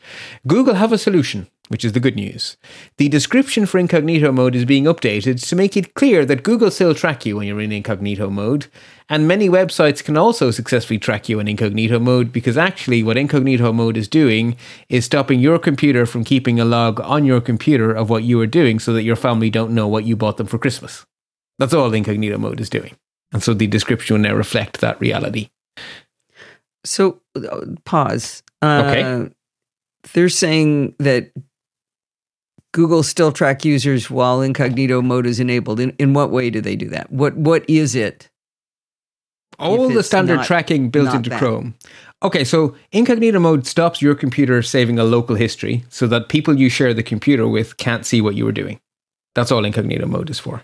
Google 0.47 0.75
have 0.75 0.91
a 0.91 0.97
solution, 0.97 1.47
which 1.71 1.85
is 1.85 1.93
the 1.93 2.01
good 2.01 2.17
news. 2.17 2.57
The 2.97 3.07
description 3.07 3.65
for 3.65 3.79
incognito 3.79 4.31
mode 4.33 4.55
is 4.55 4.65
being 4.65 4.83
updated 4.83 5.47
to 5.47 5.55
make 5.55 5.77
it 5.77 5.93
clear 5.93 6.25
that 6.25 6.43
Google 6.43 6.69
still 6.69 6.93
track 6.93 7.25
you 7.25 7.37
when 7.37 7.47
you're 7.47 7.61
in 7.61 7.71
incognito 7.71 8.29
mode, 8.29 8.67
and 9.07 9.25
many 9.25 9.47
websites 9.47 10.03
can 10.03 10.17
also 10.17 10.51
successfully 10.51 10.99
track 10.99 11.29
you 11.29 11.39
in 11.39 11.47
incognito 11.47 11.97
mode 11.97 12.33
because 12.33 12.57
actually 12.57 13.03
what 13.03 13.15
incognito 13.15 13.71
mode 13.71 13.95
is 13.95 14.09
doing 14.09 14.57
is 14.89 15.05
stopping 15.05 15.39
your 15.39 15.57
computer 15.57 16.05
from 16.05 16.25
keeping 16.25 16.59
a 16.59 16.65
log 16.65 16.99
on 16.99 17.23
your 17.23 17.39
computer 17.39 17.93
of 17.93 18.09
what 18.09 18.23
you 18.23 18.39
are 18.41 18.47
doing 18.47 18.77
so 18.77 18.91
that 18.91 19.03
your 19.03 19.15
family 19.15 19.49
don't 19.49 19.73
know 19.73 19.87
what 19.87 20.03
you 20.03 20.17
bought 20.17 20.35
them 20.35 20.47
for 20.47 20.57
Christmas. 20.57 21.05
That's 21.57 21.73
all 21.73 21.93
incognito 21.93 22.37
mode 22.37 22.59
is 22.59 22.69
doing. 22.69 22.97
And 23.31 23.41
so 23.41 23.53
the 23.53 23.67
description 23.67 24.15
will 24.15 24.21
now 24.21 24.35
reflect 24.35 24.81
that 24.81 24.99
reality. 24.99 25.49
So, 26.83 27.21
uh, 27.35 27.61
pause. 27.85 28.43
Uh, 28.61 28.83
Okay. 28.85 29.29
They're 30.13 30.29
saying 30.29 30.95
that 30.97 31.31
Google 32.73 33.03
still 33.03 33.31
track 33.31 33.65
users 33.65 34.09
while 34.09 34.41
incognito 34.41 35.01
mode 35.01 35.25
is 35.25 35.39
enabled. 35.39 35.79
In, 35.79 35.91
in 35.99 36.13
what 36.13 36.31
way 36.31 36.49
do 36.49 36.61
they 36.61 36.75
do 36.75 36.87
that? 36.89 37.11
What 37.11 37.35
What 37.35 37.69
is 37.69 37.95
it? 37.95 38.29
all 39.59 39.89
the 39.89 40.01
standard 40.03 40.37
not- 40.37 40.45
tracking 40.45 40.89
built 40.89 41.13
into 41.13 41.29
that. 41.29 41.39
Chrome. 41.39 41.75
Okay, 42.23 42.43
so 42.43 42.75
incognito 42.91 43.39
mode 43.39 43.65
stops 43.67 44.01
your 44.01 44.15
computer 44.15 44.61
saving 44.61 44.97
a 44.99 45.03
local 45.03 45.35
history 45.35 45.83
so 45.89 46.07
that 46.07 46.29
people 46.29 46.57
you 46.57 46.69
share 46.69 46.93
the 46.93 47.03
computer 47.03 47.47
with 47.47 47.77
can't 47.77 48.05
see 48.05 48.21
what 48.21 48.35
you 48.35 48.45
were 48.45 48.51
doing. 48.51 48.79
That's 49.35 49.51
all 49.51 49.65
incognito 49.65 50.05
mode 50.07 50.29
is 50.29 50.39
for. 50.39 50.63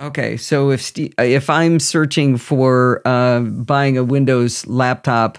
Okay, 0.00 0.36
so 0.36 0.70
if 0.70 0.82
Ste- 0.82 1.14
if 1.18 1.48
I'm 1.48 1.78
searching 1.78 2.36
for 2.36 3.00
uh, 3.04 3.40
buying 3.40 3.96
a 3.96 4.02
Windows 4.04 4.66
laptop, 4.66 5.38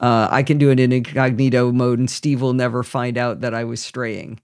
uh, 0.00 0.26
I 0.30 0.42
can 0.42 0.58
do 0.58 0.70
it 0.70 0.80
in 0.80 0.90
incognito 0.92 1.70
mode, 1.70 2.00
and 2.00 2.10
Steve 2.10 2.40
will 2.40 2.54
never 2.54 2.82
find 2.82 3.16
out 3.16 3.40
that 3.42 3.54
I 3.54 3.62
was 3.64 3.80
straying. 3.80 4.40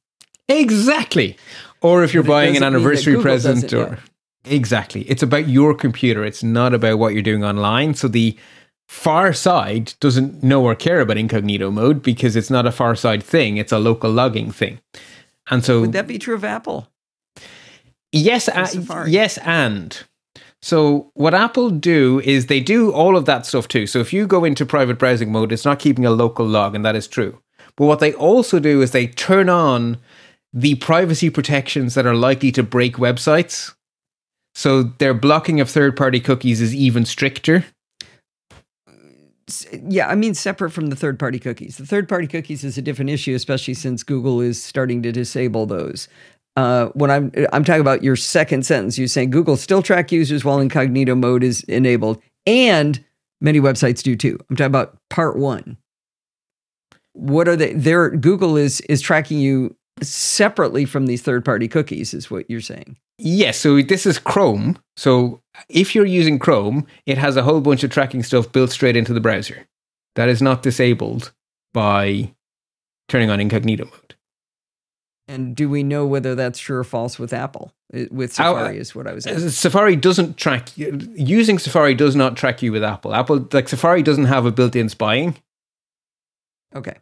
Exactly. 0.48 1.36
Or 1.80 2.02
if 2.02 2.12
you're 2.14 2.22
But 2.22 2.28
buying 2.30 2.56
an 2.56 2.62
doesn't 2.62 2.72
mean 2.74 2.82
that 2.82 2.88
anniversary 2.88 3.22
present 3.22 3.64
it, 3.64 3.72
or 3.72 3.78
yeah. 4.44 4.52
Exactly. 4.54 5.02
It's 5.02 5.22
about 5.22 5.48
your 5.48 5.74
computer. 5.74 6.24
It's 6.24 6.42
not 6.42 6.74
about 6.74 6.98
what 6.98 7.12
you're 7.12 7.22
doing 7.22 7.44
online. 7.44 7.94
So 7.94 8.08
the 8.08 8.36
far 8.88 9.32
side 9.32 9.94
doesn't 10.00 10.42
know 10.42 10.64
or 10.64 10.74
care 10.74 11.00
about 11.00 11.18
incognito 11.18 11.70
mode 11.70 12.02
because 12.02 12.34
it's 12.36 12.50
not 12.50 12.66
a 12.66 12.72
far 12.72 12.94
side 12.94 13.22
thing. 13.22 13.58
It's 13.58 13.72
a 13.72 13.78
local 13.78 14.10
logging 14.10 14.50
thing. 14.50 14.80
And 15.50 15.64
so 15.64 15.82
Would 15.82 15.92
that 15.92 16.06
be 16.06 16.18
true 16.18 16.34
of 16.34 16.44
Apple? 16.44 16.88
Yes, 18.10 18.46
Safari. 18.46 19.10
yes, 19.10 19.36
and 19.38 20.02
so 20.62 21.10
what 21.14 21.34
Apple 21.34 21.68
do 21.70 22.20
is 22.24 22.46
they 22.46 22.60
do 22.60 22.90
all 22.90 23.16
of 23.16 23.26
that 23.26 23.44
stuff 23.44 23.68
too. 23.68 23.86
So 23.86 23.98
if 23.98 24.12
you 24.14 24.26
go 24.26 24.44
into 24.44 24.64
private 24.64 24.98
browsing 24.98 25.30
mode, 25.30 25.52
it's 25.52 25.66
not 25.66 25.78
keeping 25.78 26.06
a 26.06 26.10
local 26.10 26.46
log, 26.46 26.74
and 26.74 26.84
that 26.86 26.96
is 26.96 27.06
true. 27.06 27.38
But 27.76 27.84
what 27.84 28.00
they 28.00 28.14
also 28.14 28.58
do 28.58 28.80
is 28.80 28.90
they 28.92 29.06
turn 29.06 29.50
on 29.50 29.98
the 30.52 30.76
privacy 30.76 31.30
protections 31.30 31.94
that 31.94 32.06
are 32.06 32.14
likely 32.14 32.52
to 32.52 32.62
break 32.62 32.96
websites. 32.96 33.74
So 34.54 34.82
their 34.82 35.14
blocking 35.14 35.60
of 35.60 35.70
third-party 35.70 36.20
cookies 36.20 36.60
is 36.60 36.74
even 36.74 37.04
stricter. 37.04 37.64
Yeah, 39.72 40.08
I 40.08 40.14
mean 40.14 40.34
separate 40.34 40.70
from 40.70 40.88
the 40.88 40.96
third 40.96 41.18
party 41.18 41.38
cookies. 41.38 41.78
The 41.78 41.86
third 41.86 42.08
party 42.08 42.26
cookies 42.26 42.64
is 42.64 42.76
a 42.76 42.82
different 42.82 43.10
issue, 43.10 43.34
especially 43.34 43.74
since 43.74 44.02
Google 44.02 44.40
is 44.42 44.62
starting 44.62 45.02
to 45.04 45.12
disable 45.12 45.64
those. 45.64 46.06
Uh, 46.56 46.88
when 46.88 47.10
I'm 47.10 47.32
I'm 47.52 47.64
talking 47.64 47.80
about 47.80 48.02
your 48.02 48.16
second 48.16 48.66
sentence, 48.66 48.98
you're 48.98 49.08
saying 49.08 49.30
Google 49.30 49.56
still 49.56 49.80
track 49.80 50.12
users 50.12 50.44
while 50.44 50.58
incognito 50.58 51.14
mode 51.14 51.42
is 51.42 51.62
enabled, 51.62 52.20
and 52.46 53.02
many 53.40 53.60
websites 53.60 54.02
do 54.02 54.16
too. 54.16 54.38
I'm 54.50 54.56
talking 54.56 54.66
about 54.66 54.98
part 55.08 55.38
one. 55.38 55.78
What 57.14 57.48
are 57.48 57.56
they? 57.56 57.72
There, 57.72 58.10
Google 58.10 58.56
is 58.56 58.82
is 58.82 59.00
tracking 59.00 59.38
you 59.38 59.76
separately 60.02 60.84
from 60.84 61.06
these 61.06 61.22
third 61.22 61.44
party 61.44 61.68
cookies, 61.68 62.14
is 62.14 62.30
what 62.30 62.48
you're 62.48 62.60
saying. 62.60 62.96
Yes, 63.18 63.58
so 63.58 63.82
this 63.82 64.06
is 64.06 64.18
Chrome. 64.18 64.78
So 64.96 65.40
if 65.68 65.94
you're 65.94 66.06
using 66.06 66.38
Chrome, 66.38 66.86
it 67.06 67.18
has 67.18 67.36
a 67.36 67.42
whole 67.42 67.60
bunch 67.60 67.82
of 67.82 67.90
tracking 67.90 68.22
stuff 68.22 68.52
built 68.52 68.70
straight 68.70 68.96
into 68.96 69.12
the 69.12 69.20
browser. 69.20 69.66
That 70.14 70.28
is 70.28 70.40
not 70.40 70.62
disabled 70.62 71.32
by 71.72 72.32
turning 73.08 73.30
on 73.30 73.40
incognito 73.40 73.84
mode. 73.86 74.14
And 75.26 75.54
do 75.54 75.68
we 75.68 75.82
know 75.82 76.06
whether 76.06 76.34
that's 76.34 76.58
true 76.58 76.78
or 76.78 76.84
false 76.84 77.18
with 77.18 77.32
Apple? 77.32 77.72
With 78.10 78.38
Our- 78.40 78.58
Safari 78.60 78.78
is 78.78 78.94
what 78.94 79.06
I 79.06 79.12
was 79.12 79.26
asking. 79.26 79.46
Uh, 79.46 79.50
Safari 79.50 79.96
doesn't 79.96 80.36
track 80.36 80.68
using 80.76 81.58
Safari 81.58 81.94
does 81.94 82.16
not 82.16 82.36
track 82.36 82.62
you 82.62 82.72
with 82.72 82.84
Apple. 82.84 83.14
Apple 83.14 83.46
like 83.52 83.68
Safari 83.68 84.02
doesn't 84.02 84.24
have 84.26 84.46
a 84.46 84.50
built-in 84.52 84.88
spying. 84.88 85.36
Okay. 86.74 86.96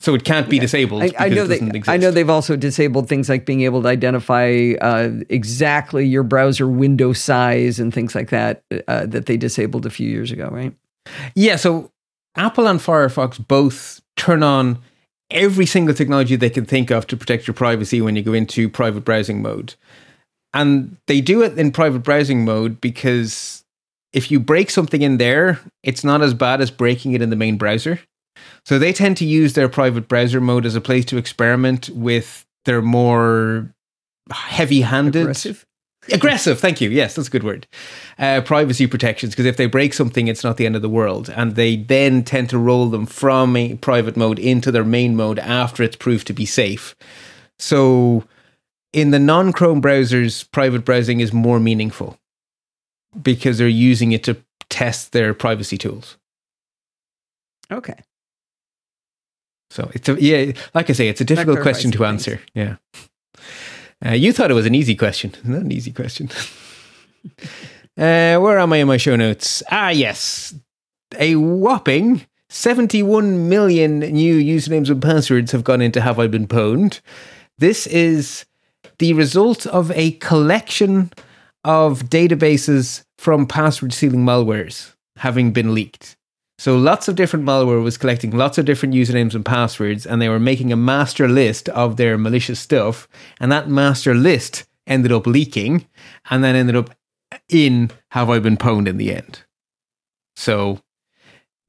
So 0.00 0.14
it 0.14 0.24
can't 0.24 0.48
be 0.48 0.58
disabled. 0.58 1.02
I, 1.02 1.12
I 1.18 1.28
know 1.28 1.46
they, 1.46 1.82
I 1.88 1.96
know 1.96 2.10
they've 2.10 2.30
also 2.30 2.56
disabled 2.56 3.08
things 3.08 3.28
like 3.28 3.44
being 3.44 3.62
able 3.62 3.82
to 3.82 3.88
identify 3.88 4.74
uh, 4.80 5.10
exactly 5.28 6.06
your 6.06 6.22
browser 6.22 6.68
window 6.68 7.12
size 7.12 7.80
and 7.80 7.92
things 7.92 8.14
like 8.14 8.30
that 8.30 8.62
uh, 8.86 9.06
that 9.06 9.26
they 9.26 9.36
disabled 9.36 9.86
a 9.86 9.90
few 9.90 10.08
years 10.08 10.30
ago, 10.30 10.48
right? 10.52 10.72
Yeah. 11.34 11.56
So 11.56 11.90
Apple 12.36 12.68
and 12.68 12.78
Firefox 12.78 13.44
both 13.44 14.00
turn 14.16 14.42
on 14.42 14.78
every 15.30 15.66
single 15.66 15.94
technology 15.94 16.36
they 16.36 16.50
can 16.50 16.64
think 16.64 16.90
of 16.90 17.06
to 17.08 17.16
protect 17.16 17.46
your 17.46 17.54
privacy 17.54 18.00
when 18.00 18.16
you 18.16 18.22
go 18.22 18.32
into 18.32 18.68
private 18.68 19.04
browsing 19.04 19.42
mode. 19.42 19.74
And 20.54 20.96
they 21.06 21.20
do 21.20 21.42
it 21.42 21.58
in 21.58 21.72
private 21.72 22.00
browsing 22.00 22.44
mode 22.44 22.80
because 22.80 23.64
if 24.12 24.30
you 24.30 24.40
break 24.40 24.70
something 24.70 25.02
in 25.02 25.18
there, 25.18 25.60
it's 25.82 26.04
not 26.04 26.22
as 26.22 26.32
bad 26.32 26.60
as 26.60 26.70
breaking 26.70 27.12
it 27.12 27.20
in 27.20 27.30
the 27.30 27.36
main 27.36 27.58
browser. 27.58 28.00
So 28.64 28.78
they 28.78 28.92
tend 28.92 29.16
to 29.18 29.24
use 29.24 29.54
their 29.54 29.68
private 29.68 30.08
browser 30.08 30.40
mode 30.40 30.66
as 30.66 30.74
a 30.74 30.80
place 30.80 31.04
to 31.06 31.16
experiment 31.16 31.88
with 31.90 32.44
their 32.64 32.82
more 32.82 33.74
heavy 34.30 34.82
handed. 34.82 35.22
Aggressive? 35.22 35.66
Aggressive, 36.10 36.58
thank 36.58 36.80
you. 36.80 36.88
Yes, 36.88 37.14
that's 37.14 37.28
a 37.28 37.30
good 37.30 37.42
word. 37.42 37.66
Uh, 38.18 38.40
privacy 38.40 38.86
protections, 38.86 39.32
because 39.32 39.46
if 39.46 39.56
they 39.56 39.66
break 39.66 39.92
something, 39.92 40.28
it's 40.28 40.44
not 40.44 40.56
the 40.56 40.64
end 40.64 40.76
of 40.76 40.82
the 40.82 40.88
world. 40.88 41.28
And 41.28 41.54
they 41.54 41.76
then 41.76 42.24
tend 42.24 42.50
to 42.50 42.58
roll 42.58 42.88
them 42.88 43.04
from 43.04 43.56
a 43.56 43.74
private 43.76 44.16
mode 44.16 44.38
into 44.38 44.70
their 44.70 44.84
main 44.84 45.16
mode 45.16 45.38
after 45.38 45.82
it's 45.82 45.96
proved 45.96 46.26
to 46.28 46.32
be 46.32 46.46
safe. 46.46 46.96
So 47.58 48.24
in 48.92 49.10
the 49.10 49.18
non 49.18 49.52
Chrome 49.52 49.82
browsers, 49.82 50.50
private 50.50 50.84
browsing 50.84 51.20
is 51.20 51.32
more 51.32 51.60
meaningful 51.60 52.18
because 53.20 53.58
they're 53.58 53.68
using 53.68 54.12
it 54.12 54.24
to 54.24 54.36
test 54.70 55.12
their 55.12 55.34
privacy 55.34 55.76
tools. 55.76 56.16
Okay. 57.70 57.96
So 59.70 59.90
it's 59.94 60.08
a, 60.08 60.22
yeah, 60.22 60.52
like 60.74 60.88
I 60.90 60.92
say, 60.92 61.08
it's 61.08 61.20
a 61.20 61.24
difficult 61.24 61.60
question 61.60 61.90
to 61.92 62.04
answer. 62.04 62.40
Yeah. 62.54 62.76
Uh, 64.04 64.12
you 64.12 64.32
thought 64.32 64.50
it 64.50 64.54
was 64.54 64.66
an 64.66 64.74
easy 64.74 64.94
question. 64.94 65.34
Not 65.44 65.62
an 65.62 65.72
easy 65.72 65.92
question. 65.92 66.30
uh, 67.98 68.38
where 68.38 68.58
am 68.58 68.72
I 68.72 68.78
in 68.78 68.86
my 68.86 68.96
show 68.96 69.16
notes? 69.16 69.62
Ah, 69.70 69.90
yes. 69.90 70.54
A 71.18 71.34
whopping 71.34 72.26
71 72.50 73.48
million 73.48 73.98
new 74.00 74.36
usernames 74.36 74.90
and 74.90 75.02
passwords 75.02 75.52
have 75.52 75.64
gone 75.64 75.82
into 75.82 76.00
Have 76.00 76.18
I 76.18 76.26
Been 76.26 76.46
Pwned. 76.46 77.00
This 77.58 77.86
is 77.86 78.46
the 78.98 79.12
result 79.12 79.66
of 79.66 79.90
a 79.92 80.12
collection 80.12 81.10
of 81.64 82.04
databases 82.04 83.04
from 83.18 83.46
password 83.46 83.92
stealing 83.92 84.24
malwares 84.24 84.94
having 85.16 85.52
been 85.52 85.74
leaked. 85.74 86.16
So 86.58 86.76
lots 86.76 87.06
of 87.06 87.14
different 87.14 87.44
malware 87.44 87.82
was 87.82 87.96
collecting 87.96 88.32
lots 88.32 88.58
of 88.58 88.64
different 88.64 88.94
usernames 88.94 89.34
and 89.34 89.44
passwords, 89.44 90.04
and 90.04 90.20
they 90.20 90.28
were 90.28 90.40
making 90.40 90.72
a 90.72 90.76
master 90.76 91.28
list 91.28 91.68
of 91.68 91.96
their 91.96 92.18
malicious 92.18 92.58
stuff. 92.58 93.06
And 93.40 93.52
that 93.52 93.68
master 93.68 94.14
list 94.14 94.64
ended 94.86 95.12
up 95.12 95.26
leaking, 95.26 95.86
and 96.30 96.42
then 96.42 96.56
ended 96.56 96.74
up 96.74 96.90
in 97.48 97.90
Have 98.10 98.28
I 98.28 98.40
Been 98.40 98.56
Pwned 98.56 98.88
in 98.88 98.96
the 98.96 99.14
end. 99.14 99.44
So, 100.34 100.80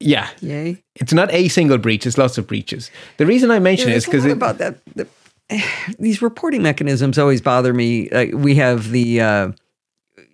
yeah, 0.00 0.30
yay! 0.40 0.82
It's 0.96 1.12
not 1.12 1.32
a 1.32 1.48
single 1.48 1.78
breach; 1.78 2.04
it's 2.06 2.18
lots 2.18 2.36
of 2.36 2.48
breaches. 2.48 2.90
The 3.18 3.26
reason 3.26 3.50
I 3.50 3.60
mention 3.60 3.88
yeah, 3.88 3.94
it 3.94 3.98
is 3.98 4.04
because 4.06 4.24
about 4.24 4.58
that. 4.58 4.78
The, 4.96 5.06
these 5.98 6.22
reporting 6.22 6.62
mechanisms 6.62 7.18
always 7.18 7.40
bother 7.40 7.72
me. 7.72 8.10
Uh, 8.10 8.36
we 8.36 8.56
have 8.56 8.90
the 8.90 9.20
uh, 9.20 9.52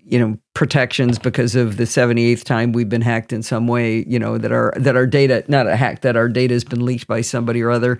you 0.08 0.18
know 0.18 0.38
protections 0.54 1.18
because 1.18 1.54
of 1.54 1.76
the 1.76 1.84
78th 1.84 2.44
time 2.44 2.72
we've 2.72 2.88
been 2.88 3.02
hacked 3.02 3.32
in 3.32 3.42
some 3.42 3.66
way 3.66 4.04
you 4.06 4.18
know 4.18 4.38
that 4.38 4.52
our 4.52 4.72
that 4.76 4.96
our 4.96 5.06
data 5.06 5.44
not 5.48 5.66
a 5.66 5.76
hack 5.76 6.02
that 6.02 6.16
our 6.16 6.28
data 6.28 6.54
has 6.54 6.64
been 6.64 6.84
leaked 6.84 7.06
by 7.06 7.20
somebody 7.20 7.60
or 7.60 7.70
other 7.70 7.98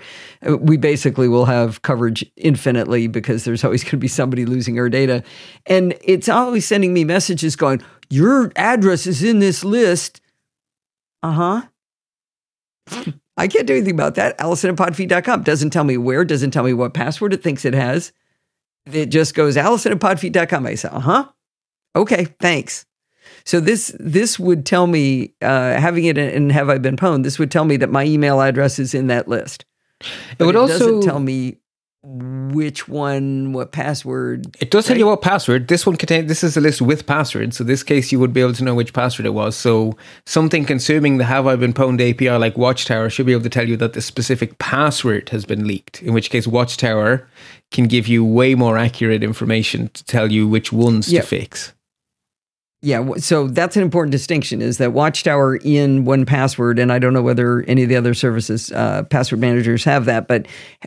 uh, 0.49 0.57
we 0.57 0.77
basically 0.77 1.29
will 1.29 1.45
have 1.45 1.83
coverage 1.83 2.25
infinitely 2.37 3.09
because 3.09 3.45
there's 3.45 3.65
always 3.65 3.83
going 3.83 3.91
to 3.91 3.97
be 3.97 4.09
somebody 4.09 4.47
losing 4.47 4.79
our 4.79 4.89
data 4.89 5.23
and 5.67 5.97
it's 6.03 6.29
always 6.29 6.67
sending 6.67 6.95
me 6.95 7.05
messages 7.05 7.57
going 7.57 7.83
your 8.09 8.53
address 8.57 9.07
is 9.07 9.23
in 9.23 9.41
this 9.41 9.65
list 9.65 10.21
uh-huh 11.23 11.63
I 13.39 13.49
can't 13.49 13.67
do 13.67 13.75
anything 13.75 13.93
about 13.93 14.15
that. 14.15 14.41
Allison 14.41 14.71
at 14.71 14.77
podfeet.com 14.77 15.43
doesn't 15.43 15.69
tell 15.69 15.85
me 15.85 15.99
where, 15.99 16.25
doesn't 16.25 16.53
tell 16.53 16.65
me 16.65 16.73
what 16.73 16.95
password 16.95 17.35
it 17.35 17.43
thinks 17.43 17.67
it 17.67 17.75
has. 17.75 18.13
It 18.91 19.07
just 19.07 19.35
goes 19.35 19.59
Allison 19.59 19.93
at 19.93 19.99
podfeet.com. 19.99 20.67
I 20.67 20.75
say, 20.75 20.89
uh 20.89 21.01
huh. 21.01 21.29
Okay, 21.97 22.27
thanks. 22.41 22.87
So 23.45 23.61
this 23.61 23.95
this 23.99 24.39
would 24.39 24.67
tell 24.67 24.87
me, 24.87 25.35
uh, 25.41 25.81
having 25.81 26.05
it 26.05 26.19
in 26.19 26.51
Have 26.51 26.69
I 26.69 26.79
Been 26.79 26.97
Pwned, 26.97 27.23
this 27.23 27.39
would 27.39 27.51
tell 27.51 27.65
me 27.65 27.77
that 27.79 27.91
my 27.91 28.05
email 28.05 28.41
address 28.41 28.79
is 28.79 28.95
in 28.95 29.07
that 29.07 29.29
list. 29.29 29.65
But 30.01 30.41
it 30.41 30.47
would 30.47 30.55
it 30.55 30.59
also 30.59 30.79
doesn't 30.79 31.03
tell 31.03 31.21
me 31.21 31.59
which 32.07 32.87
one, 32.87 33.53
what 33.53 33.73
password. 33.73 34.57
It 34.61 34.71
does 34.71 34.85
right? 34.85 34.95
tell 34.95 34.99
you 34.99 35.07
what 35.07 35.23
password. 35.23 35.69
This 35.69 35.85
one 35.85 35.97
contains. 35.97 36.29
This 36.29 36.45
is 36.45 36.57
a 36.57 36.61
list 36.61 36.81
with 36.81 37.07
passwords. 37.07 37.57
So 37.57 37.63
in 37.63 37.69
this 37.69 37.83
case, 37.83 38.13
you 38.13 38.21
would 38.21 38.33
be 38.33 38.41
able 38.41 38.53
to 38.55 38.65
know 38.65 38.75
which 38.75 38.93
password 38.93 39.27
it 39.27 39.31
was. 39.31 39.57
So 39.57 39.97
something 40.25 40.65
consuming 40.65 41.19
the 41.19 41.25
Have 41.25 41.47
I 41.47 41.57
Been 41.57 41.73
Pwned 41.73 42.11
API 42.11 42.31
like 42.31 42.57
Watchtower 42.57 43.11
should 43.11 43.27
be 43.27 43.33
able 43.33 43.43
to 43.43 43.51
tell 43.51 43.69
you 43.69 43.77
that 43.79 43.95
the 43.95 44.01
specific 44.01 44.59
password 44.59 45.31
has 45.31 45.45
been 45.45 45.67
leaked. 45.67 46.03
In 46.03 46.15
which 46.15 46.31
case, 46.31 46.47
Watchtower 46.47 47.29
can 47.73 47.87
give 47.87 48.07
you 48.07 48.25
way 48.25 48.55
more 48.55 48.79
accurate 48.79 49.25
information 49.25 49.89
to 49.89 50.05
tell 50.05 50.31
you 50.31 50.47
which 50.47 50.73
ones 50.73 51.13
yep. 51.13 51.23
to 51.23 51.29
fix. 51.29 51.73
Yeah, 52.83 53.15
so 53.17 53.49
that's 53.49 53.77
an 53.77 53.83
important 53.83 54.13
distinction 54.13 54.61
is 54.61 54.79
that 54.79 54.93
Watchtower 54.93 55.57
in 55.57 56.05
1Password, 56.05 56.81
and 56.81 56.93
I 56.93 56.99
don't 56.99 57.15
know 57.15 57.23
whether 57.23 57.63
any 57.63 57.83
of 57.83 57.89
the 57.89 57.97
other 57.97 58.13
services, 58.13 58.71
uh, 58.71 59.03
password 59.05 59.41
managers 59.41 59.83
have 59.85 60.05
that, 60.05 60.29
but 60.29 60.47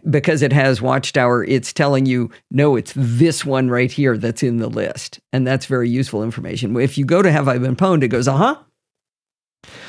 because 0.10 0.44
it 0.44 0.54
has 0.54 0.82
Watchtower, 0.82 1.44
it's 1.44 1.74
telling 1.74 2.06
you, 2.06 2.30
no, 2.52 2.76
it's 2.76 2.94
this 2.96 3.44
one 3.44 3.70
right 3.70 3.92
here 3.92 4.18
that's 4.18 4.44
in 4.44 4.58
the 4.58 4.70
list. 4.70 5.20
And 5.34 5.48
that's 5.48 5.66
very 5.66 5.90
useful 5.90 6.24
information. 6.24 6.78
If 6.80 6.98
you 6.98 7.06
go 7.06 7.24
to 7.24 7.32
Have 7.32 7.48
I 7.48 7.58
Been 7.58 7.76
Pwned, 7.76 8.04
it 8.04 8.10
goes, 8.10 8.28
uh 8.28 8.38
huh, 8.38 8.56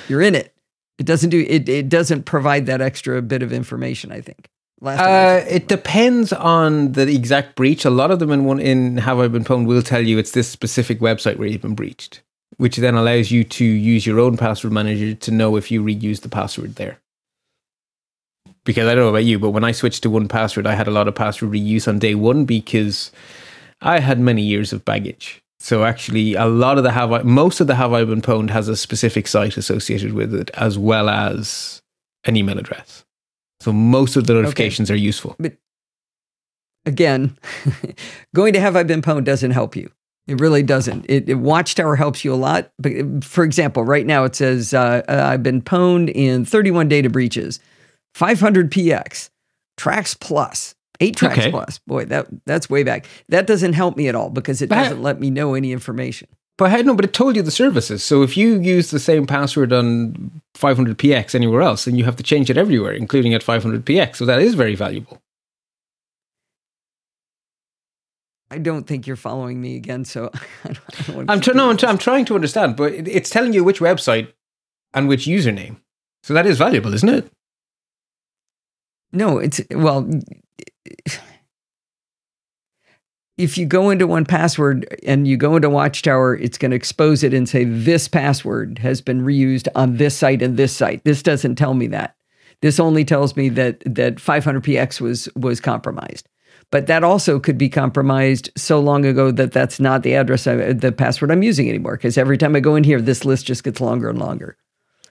you're 0.09 0.23
in 0.23 0.35
it. 0.35 0.55
It 0.99 1.07
doesn't 1.07 1.31
do 1.31 1.45
it, 1.47 1.69
it 1.69 1.89
doesn't 1.89 2.25
provide 2.25 2.67
that 2.67 2.81
extra 2.81 3.21
bit 3.23 3.43
of 3.43 3.53
information, 3.53 4.11
I 4.11 4.21
think. 4.21 4.49
Uh, 4.83 5.45
it 5.49 5.69
depends 5.69 6.33
on 6.33 6.93
the 6.93 7.03
exact 7.15 7.55
breach. 7.55 7.85
A 7.85 7.91
lot 7.91 8.11
of 8.11 8.19
them 8.19 8.31
in 8.31 8.45
one 8.45 8.61
in 8.61 8.97
Have 8.99 9.19
I 9.19 9.29
Been 9.29 9.45
Pwned 9.45 9.67
will 9.67 9.83
tell 9.83 10.01
you 10.01 10.19
it's 10.19 10.33
this 10.33 10.49
specific 10.49 11.01
website 11.01 11.37
where 11.37 11.49
you've 11.49 11.61
been 11.61 11.75
breached, 11.75 12.23
which 12.57 12.77
then 12.79 12.95
allows 12.95 13.31
you 13.31 13.45
to 13.45 13.65
use 13.65 14.07
your 14.07 14.19
own 14.19 14.37
password 14.37 14.73
manager 14.73 15.15
to 15.15 15.31
know 15.31 15.57
if 15.57 15.71
you 15.71 15.83
reuse 15.83 16.23
the 16.23 16.31
password 16.31 16.77
there. 16.77 16.99
Because 18.65 18.87
I 18.87 18.95
don't 18.95 19.05
know 19.05 19.11
about 19.11 19.25
you, 19.25 19.39
but 19.39 19.51
when 19.51 19.65
I 19.65 19.73
switched 19.73 20.03
to 20.03 20.11
1Password, 20.11 20.67
I 20.67 20.75
had 20.75 20.87
a 20.87 20.93
lot 20.93 21.09
of 21.09 21.15
password 21.15 21.53
reuse 21.53 21.89
on 21.89 21.99
day 21.99 22.15
one 22.15 22.45
because 22.45 23.11
I 23.81 24.01
had 24.01 24.21
many 24.21 24.43
years 24.43 24.73
of 24.73 24.85
baggage. 24.85 25.43
So 25.59 25.85
actually, 25.85 26.35
a 26.35 26.47
lot 26.47 26.79
of 26.79 26.85
the 26.85 26.91
Have 26.91 27.13
I, 27.13 27.23
most 27.23 27.61
of 27.61 27.67
the 27.67 27.75
Have 27.75 27.93
I 27.93 28.05
Been 28.05 28.23
Pwned 28.23 28.51
has 28.51 28.69
a 28.69 28.77
specific 28.77 29.27
site 29.29 29.57
associated 29.57 30.13
with 30.13 30.35
it, 30.35 30.51
as 30.55 30.79
well 30.79 31.09
as 31.09 31.83
an 32.25 32.37
email 32.37 32.59
address. 32.59 33.05
So 33.61 33.73
most 33.73 34.17
of 34.17 34.27
the 34.27 34.35
notifications 34.35 34.91
okay. 34.91 34.97
are 34.97 35.01
useful. 35.01 35.37
But 35.39 35.57
again, 36.87 37.37
going 38.35 38.53
to 38.55 38.61
Have 38.61 38.77
I 38.77 38.83
Been 38.83 39.03
Pwned 39.03 39.25
doesn't 39.25 39.51
help 39.51 39.77
you. 39.77 39.91
It 40.27 40.41
really 40.41 40.63
doesn't. 40.63 41.07
It, 41.09 41.29
it, 41.29 41.35
Watchtower 41.35 41.97
helps 41.97 42.25
you 42.25 42.33
a 42.33 42.37
lot. 42.37 42.71
But 42.79 43.25
for 43.25 43.43
example, 43.43 43.85
right 43.85 44.07
now 44.07 44.25
it 44.25 44.37
says 44.37 44.73
uh, 44.73 45.03
uh 45.09 45.27
I've 45.27 45.43
been 45.43 45.61
pwned 45.61 46.11
in 46.15 46.45
31 46.45 46.89
data 46.89 47.11
breaches, 47.11 47.59
500 48.15 48.71
px, 48.71 49.31
Trax 49.79 50.19
plus, 50.19 50.75
eight 51.01 51.17
tracks 51.17 51.39
okay. 51.39 51.51
plus. 51.51 51.79
Boy, 51.87 52.05
that 52.07 52.29
that's 52.47 52.71
way 52.71 52.83
back. 52.83 53.07
That 53.29 53.47
doesn't 53.47 53.73
help 53.73 53.97
me 53.97 54.09
at 54.09 54.15
all 54.15 54.31
because 54.31 54.63
it 54.63 54.69
doesn't 54.69 55.03
let 55.03 55.19
me 55.19 55.31
know 55.31 55.55
any 55.55 55.73
information. 55.73 56.29
But 56.61 56.73
I 56.73 56.83
no, 56.83 56.95
but 56.95 57.07
it 57.07 57.15
told 57.15 57.37
you 57.37 57.43
the 57.43 57.51
services. 57.51 58.05
So 58.05 58.23
if 58.23 58.37
you 58.37 58.61
use 58.61 58.91
the 58.91 58.99
same 58.99 59.27
password 59.27 59.73
on 59.73 60.43
500px 60.59 61.35
anywhere 61.35 61.63
else, 61.63 61.87
then 61.87 61.95
you 61.95 62.05
have 62.05 62.17
to 62.17 62.23
change 62.23 62.51
it 62.51 62.59
everywhere, 62.59 62.93
including 62.93 63.33
at 63.33 63.43
500px. 63.43 64.17
So 64.17 64.27
that 64.27 64.43
is 64.43 64.55
very 64.55 64.75
valuable. 64.75 65.23
I 68.51 68.59
don't 68.59 68.87
think 68.87 69.07
you're 69.07 69.17
following 69.17 69.63
me 69.63 69.75
again. 69.75 70.05
So 70.05 70.31
I 70.65 70.75
don't, 71.05 71.31
I'm, 71.31 71.41
tr- 71.41 71.55
no, 71.55 71.71
I'm, 71.71 71.79
I'm, 71.83 71.97
trying 71.97 72.27
to 72.27 72.35
understand, 72.35 72.77
but 72.77 72.93
it, 72.93 73.09
it's 73.09 73.31
telling 73.31 73.55
you 73.55 73.65
which 73.65 73.81
website 73.81 74.31
and 74.93 75.09
which 75.09 75.25
username. 75.25 75.77
So 76.25 76.35
that 76.35 76.45
is 76.45 76.59
valuable, 76.59 76.93
isn't 76.93 77.09
it? 77.09 77.33
No, 79.15 79.39
it's 79.39 79.63
well 79.71 80.07
if 83.41 83.57
you 83.57 83.65
go 83.65 83.91
into 83.91 84.07
1Password 84.07 84.85
and 85.05 85.27
you 85.27 85.37
go 85.37 85.57
into 85.57 85.71
Watchtower, 85.71 86.37
it's 86.37 86.59
going 86.59 86.71
to 86.71 86.77
expose 86.77 87.23
it 87.23 87.33
and 87.33 87.49
say 87.49 87.65
this 87.65 88.07
password 88.07 88.79
has 88.81 89.01
been 89.01 89.23
reused 89.23 89.67
on 89.75 89.97
this 89.97 90.17
site 90.17 90.43
and 90.43 90.57
this 90.57 90.77
site. 90.77 91.03
This 91.05 91.23
doesn't 91.23 91.57
tell 91.57 91.75
me 91.75 91.87
that. 91.89 92.17
This 92.61 92.79
only 92.79 93.05
tells 93.05 93.37
me 93.37 93.49
that 93.51 93.81
that 93.87 94.17
500px 94.17 95.01
was 95.01 95.29
was 95.35 95.61
compromised. 95.61 96.29
But 96.71 96.87
that 96.87 97.03
also 97.03 97.41
could 97.41 97.59
be 97.59 97.69
compromised 97.69 98.51
so 98.57 98.79
long 98.79 99.05
ago 99.05 99.31
that 99.33 99.53
that's 99.53 99.81
not 99.81 100.03
the 100.03 100.15
address, 100.15 100.47
I, 100.47 100.73
the 100.73 100.93
password 100.93 101.33
I'm 101.33 101.43
using 101.43 101.69
anymore. 101.69 101.97
Because 101.97 102.17
every 102.17 102.39
time 102.39 102.55
I 102.55 102.61
go 102.61 102.77
in 102.77 102.85
here, 102.85 103.01
this 103.01 103.25
list 103.25 103.47
just 103.47 103.65
gets 103.65 103.81
longer 103.81 104.09
and 104.11 104.19
longer. 104.19 104.57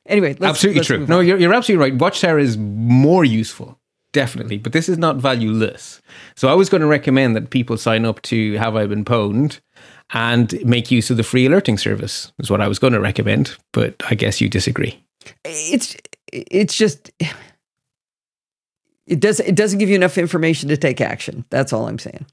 Anyway, 0.06 0.38
absolutely 0.40 0.80
let's 0.80 0.88
true. 0.88 1.06
No, 1.06 1.20
you're, 1.20 1.38
you're 1.38 1.54
absolutely 1.54 1.92
right. 1.92 2.00
Watchtower 2.00 2.40
is 2.40 2.58
more 2.58 3.26
useful 3.26 3.80
definitely. 4.14 4.58
But 4.58 4.74
this 4.74 4.90
is 4.90 4.98
not 4.98 5.18
valueless. 5.18 6.02
So 6.36 6.48
I 6.48 6.54
was 6.54 6.70
going 6.70 6.82
to 6.82 6.88
recommend 6.88 7.36
that 7.36 7.50
people 7.50 7.78
sign 7.78 8.06
up 8.06 8.22
to 8.24 8.54
Have 8.58 8.76
I 8.76 8.86
Been 8.88 9.06
Pwned 9.06 9.60
and 10.12 10.64
make 10.66 10.90
use 10.92 11.10
of 11.10 11.18
the 11.18 11.24
free 11.24 11.46
alerting 11.46 11.78
service. 11.78 12.32
Is 12.40 12.50
what 12.50 12.62
I 12.62 12.68
was 12.68 12.80
going 12.80 12.94
to 12.94 13.00
recommend. 13.00 13.56
But 13.74 13.96
I 14.10 14.16
guess 14.16 14.42
you 14.42 14.50
disagree. 14.50 15.04
It's 15.46 15.96
it's 16.32 16.76
just 16.76 17.12
it 19.08 19.20
does 19.20 19.40
it 19.40 19.56
doesn't 19.56 19.80
give 19.80 19.90
you 19.90 19.96
enough 19.96 20.18
information 20.18 20.70
to 20.70 20.78
take 20.78 21.02
action. 21.02 21.46
That's 21.50 21.74
all 21.74 21.88
I'm 21.88 22.00
saying. 22.00 22.26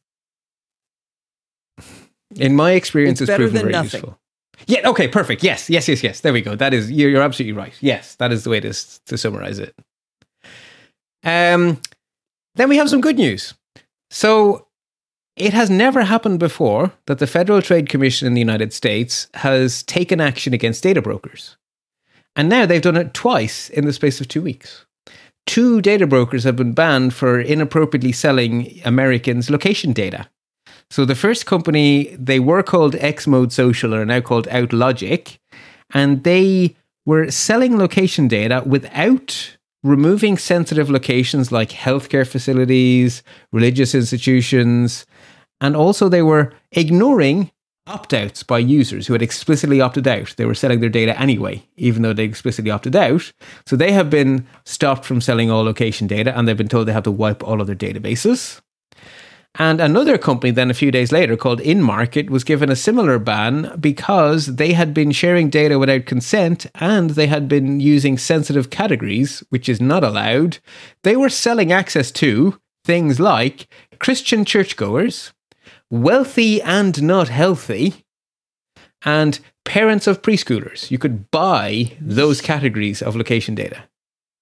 In 2.37 2.57
my 2.57 2.73
experience, 2.73 3.21
It's 3.21 3.31
it's, 3.31 3.37
proven 3.37 3.61
very 3.61 3.73
nothing. 3.73 4.01
useful. 4.01 4.19
Yeah. 4.67 4.89
Okay. 4.89 5.07
Perfect. 5.09 5.43
Yes. 5.43 5.71
Yes. 5.71 5.87
Yes. 5.89 6.03
Yes. 6.03 6.21
There 6.21 6.33
we 6.33 6.41
go. 6.43 6.55
That 6.57 6.75
is 6.75 6.91
you're, 6.91 7.11
you're 7.11 7.23
absolutely 7.23 7.53
right. 7.53 7.75
Yes, 7.81 8.15
that 8.17 8.33
is 8.33 8.45
the 8.45 8.51
way 8.51 8.61
to 8.61 8.73
to 9.07 9.17
summarize 9.19 9.59
it. 9.59 9.75
Um, 11.27 11.83
then 12.55 12.69
we 12.71 12.77
have 12.77 12.89
some 12.89 13.03
good 13.03 13.19
news. 13.19 13.53
So 14.11 14.69
it 15.37 15.53
has 15.53 15.69
never 15.69 16.05
happened 16.05 16.39
before 16.39 16.93
that 17.07 17.19
the 17.19 17.27
Federal 17.27 17.61
Trade 17.61 17.89
Commission 17.91 18.27
in 18.27 18.35
the 18.35 18.41
United 18.41 18.73
States 18.73 19.27
has 19.35 19.83
taken 19.83 20.21
action 20.21 20.55
against 20.55 20.83
data 20.83 21.03
brokers, 21.03 21.57
and 22.35 22.49
now 22.49 22.65
they've 22.65 22.81
done 22.81 22.97
it 22.97 23.13
twice 23.13 23.69
in 23.69 23.85
the 23.85 23.93
space 23.93 24.21
of 24.21 24.29
two 24.29 24.41
weeks. 24.41 24.87
Two 25.47 25.83
data 25.83 26.07
brokers 26.07 26.45
have 26.45 26.57
been 26.57 26.73
banned 26.73 27.13
for 27.13 27.41
inappropriately 27.41 28.13
selling 28.13 28.81
Americans' 28.85 29.51
location 29.51 29.93
data. 29.93 30.29
So 30.91 31.05
the 31.05 31.15
first 31.15 31.47
company, 31.47 32.17
they 32.19 32.41
were 32.41 32.63
called 32.63 32.95
X 32.97 33.27
Mode 33.27 33.53
Social, 33.53 33.95
are 33.95 34.07
now 34.07 34.21
called 34.21 34.47
OutLogic, 34.49 35.39
and 35.91 36.25
they 36.25 36.77
were 37.05 37.31
selling 37.31 37.79
location 37.79 38.29
data 38.29 38.63
without 38.65 39.56
removing 39.87 40.37
sensitive 40.37 40.91
locations 40.91 41.53
like 41.53 41.71
healthcare 41.71 42.27
facilities, 42.27 43.23
religious 43.53 43.95
institutions, 43.95 45.07
and 45.61 45.77
also 45.77 46.09
they 46.09 46.23
were 46.23 46.53
ignoring 46.73 47.51
opt-outs 47.87 48.43
by 48.43 48.59
users 48.59 49.07
who 49.07 49.13
had 49.13 49.23
explicitly 49.23 49.81
opted 49.81 50.09
out. 50.09 50.35
They 50.37 50.45
were 50.45 50.55
selling 50.55 50.81
their 50.81 50.91
data 50.91 51.19
anyway, 51.21 51.65
even 51.77 52.03
though 52.03 52.13
they 52.13 52.25
explicitly 52.25 52.71
opted 52.71 52.97
out. 52.97 53.33
So 53.65 53.77
they 53.77 53.93
have 53.93 54.11
been 54.11 54.47
stopped 54.65 55.05
from 55.05 55.21
selling 55.21 55.51
all 55.51 55.63
location 55.63 56.09
data, 56.09 56.37
and 56.37 56.49
they've 56.49 56.57
been 56.57 56.69
told 56.69 56.89
they 56.89 56.93
have 56.93 57.05
to 57.05 57.13
wipe 57.13 57.45
all 57.45 57.61
of 57.61 57.69
their 57.69 57.77
databases. 57.77 58.61
And 59.59 59.81
another 59.81 60.19
company, 60.19 60.51
then 60.51 60.71
a 60.71 60.75
few 60.75 60.91
days 60.91 61.13
later, 61.13 61.37
called 61.37 61.61
InMarket, 61.61 62.29
was 62.29 62.45
given 62.45 62.71
a 62.71 62.77
similar 62.77 63.19
ban 63.19 63.75
because 63.81 64.57
they 64.57 64.75
had 64.75 64.93
been 64.93 65.13
sharing 65.13 65.49
data 65.49 65.79
without 65.79 66.05
consent 66.05 66.67
and 66.75 67.11
they 67.11 67.27
had 67.27 67.49
been 67.49 67.81
using 67.81 68.19
sensitive 68.19 68.69
categories, 68.69 69.43
which 69.49 69.69
is 69.69 69.81
not 69.81 70.05
allowed. 70.05 70.59
They 71.05 71.17
were 71.17 71.31
selling 71.31 71.73
access 71.73 72.11
to 72.13 72.61
things 72.85 73.19
like 73.19 73.67
Christian 73.99 74.45
churchgoers, 74.45 75.33
wealthy 75.91 76.61
and 76.61 77.03
not 77.03 77.29
healthy, 77.29 78.05
and 79.05 79.41
parents 79.65 80.07
of 80.07 80.21
preschoolers. 80.21 80.91
You 80.91 80.99
could 80.99 81.31
buy 81.31 81.93
those 82.01 82.43
categories 82.43 83.01
of 83.01 83.17
location 83.17 83.55
data. 83.55 83.85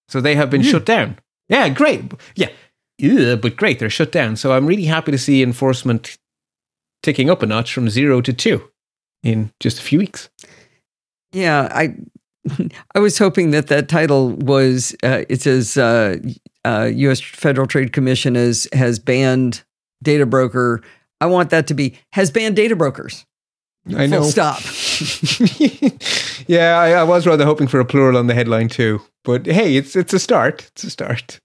So 0.09 0.21
they 0.21 0.35
have 0.35 0.51
been 0.51 0.63
hmm. 0.63 0.69
shut 0.69 0.85
down. 0.85 1.19
Yeah, 1.49 1.69
great. 1.69 2.13
Yeah. 2.35 2.51
Yeah, 2.99 3.35
but 3.35 3.57
great, 3.57 3.79
they're 3.79 3.91
shut 3.91 4.13
down. 4.13 4.37
So 4.37 4.53
I'm 4.53 4.67
really 4.67 4.85
happy 4.85 5.11
to 5.13 5.19
see 5.19 5.43
enforcement 5.43 6.17
ticking 7.03 7.29
up 7.29 7.43
a 7.43 7.47
notch 7.47 7.73
from 7.73 7.91
zero 7.91 8.21
to 8.21 8.33
two 8.33 8.71
in 9.23 9.51
just 9.61 9.79
a 9.79 9.83
few 9.83 9.99
weeks. 9.99 10.29
Yeah, 11.33 11.69
I 11.73 11.97
I 12.95 12.99
was 12.99 13.19
hoping 13.19 13.51
that 13.51 13.69
that 13.69 13.89
title 13.89 14.31
was 14.31 14.95
uh, 15.03 15.25
it 15.29 15.43
says 15.43 15.77
uh, 15.77 16.17
uh, 16.65 16.91
U.S. 16.95 17.21
Federal 17.21 17.67
Trade 17.67 17.93
Commission 17.93 18.35
has 18.35 18.69
has 18.73 18.99
banned 18.99 19.65
data 20.03 20.27
broker. 20.27 20.83
I 21.21 21.27
want 21.27 21.51
that 21.51 21.67
to 21.69 21.75
be 21.75 21.99
has 22.13 22.31
banned 22.31 22.57
data 22.57 22.77
brokers. 22.77 23.25
I 23.95 24.07
know. 24.07 24.23
Full 24.23 24.31
stop. 24.31 24.61
yeah, 26.47 26.79
I, 26.79 26.93
I 26.93 27.03
was 27.03 27.27
rather 27.27 27.45
hoping 27.45 27.67
for 27.67 27.81
a 27.81 27.85
plural 27.85 28.17
on 28.17 28.29
the 28.29 28.35
headline 28.35 28.69
too. 28.69 29.03
But 29.25 29.47
hey, 29.47 29.77
it's 29.77 29.95
it's 29.97 30.13
a 30.13 30.19
start. 30.19 30.71
It's 30.73 30.85
a 30.85 30.91
start. 30.91 31.41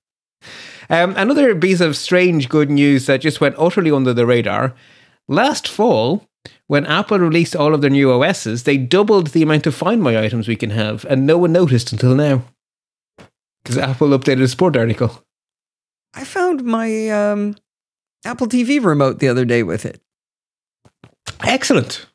Um, 0.89 1.13
another 1.17 1.55
piece 1.55 1.81
of 1.81 1.95
strange 1.95 2.49
good 2.49 2.69
news 2.69 3.05
that 3.05 3.21
just 3.21 3.41
went 3.41 3.55
utterly 3.57 3.91
under 3.91 4.13
the 4.13 4.25
radar. 4.25 4.73
Last 5.27 5.67
fall, 5.67 6.27
when 6.67 6.85
Apple 6.85 7.19
released 7.19 7.55
all 7.55 7.73
of 7.73 7.81
their 7.81 7.89
new 7.89 8.11
OSs, 8.11 8.63
they 8.63 8.77
doubled 8.77 9.27
the 9.27 9.43
amount 9.43 9.67
of 9.67 9.75
Find 9.75 10.01
My 10.01 10.19
items 10.19 10.47
we 10.47 10.55
can 10.55 10.71
have, 10.71 11.05
and 11.05 11.27
no 11.27 11.37
one 11.37 11.51
noticed 11.51 11.91
until 11.91 12.15
now. 12.15 12.43
Because 13.63 13.77
Apple 13.77 14.09
updated 14.09 14.43
a 14.43 14.47
sport 14.47 14.75
article. 14.75 15.23
I 16.15 16.23
found 16.23 16.63
my 16.63 17.09
um, 17.09 17.55
Apple 18.25 18.47
TV 18.47 18.83
remote 18.83 19.19
the 19.19 19.27
other 19.27 19.45
day 19.45 19.61
with 19.61 19.85
it, 19.85 20.01
Excellent. 21.43 22.05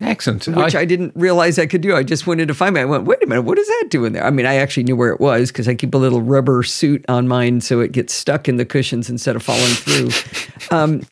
Excellent. 0.00 0.46
which 0.46 0.74
I, 0.74 0.84
didn't 0.84 1.12
realize 1.16 1.58
I 1.58 1.66
could 1.66 1.80
do. 1.80 1.96
I 1.96 2.02
just 2.02 2.26
wanted 2.26 2.48
to 2.48 2.54
find 2.54 2.74
me. 2.74 2.82
I 2.82 2.84
went, 2.84 3.04
wait 3.04 3.22
a 3.22 3.26
minute, 3.26 3.42
what 3.42 3.58
is 3.58 3.66
that 3.66 3.86
doing 3.88 4.12
there? 4.12 4.24
I 4.24 4.30
mean, 4.30 4.44
I 4.44 4.56
actually 4.56 4.84
knew 4.84 4.96
where 4.96 5.10
it 5.10 5.20
was 5.20 5.50
because 5.50 5.68
I 5.68 5.74
keep 5.74 5.94
a 5.94 5.98
little 5.98 6.20
rubber 6.20 6.62
suit 6.62 7.04
on 7.08 7.26
mine 7.26 7.62
so 7.62 7.80
it 7.80 7.92
gets 7.92 8.12
stuck 8.12 8.46
in 8.46 8.56
the 8.56 8.66
cushions 8.66 9.08
instead 9.08 9.36
of 9.36 9.42
falling 9.42 9.62
through. 9.62 10.10
um, 10.76 11.02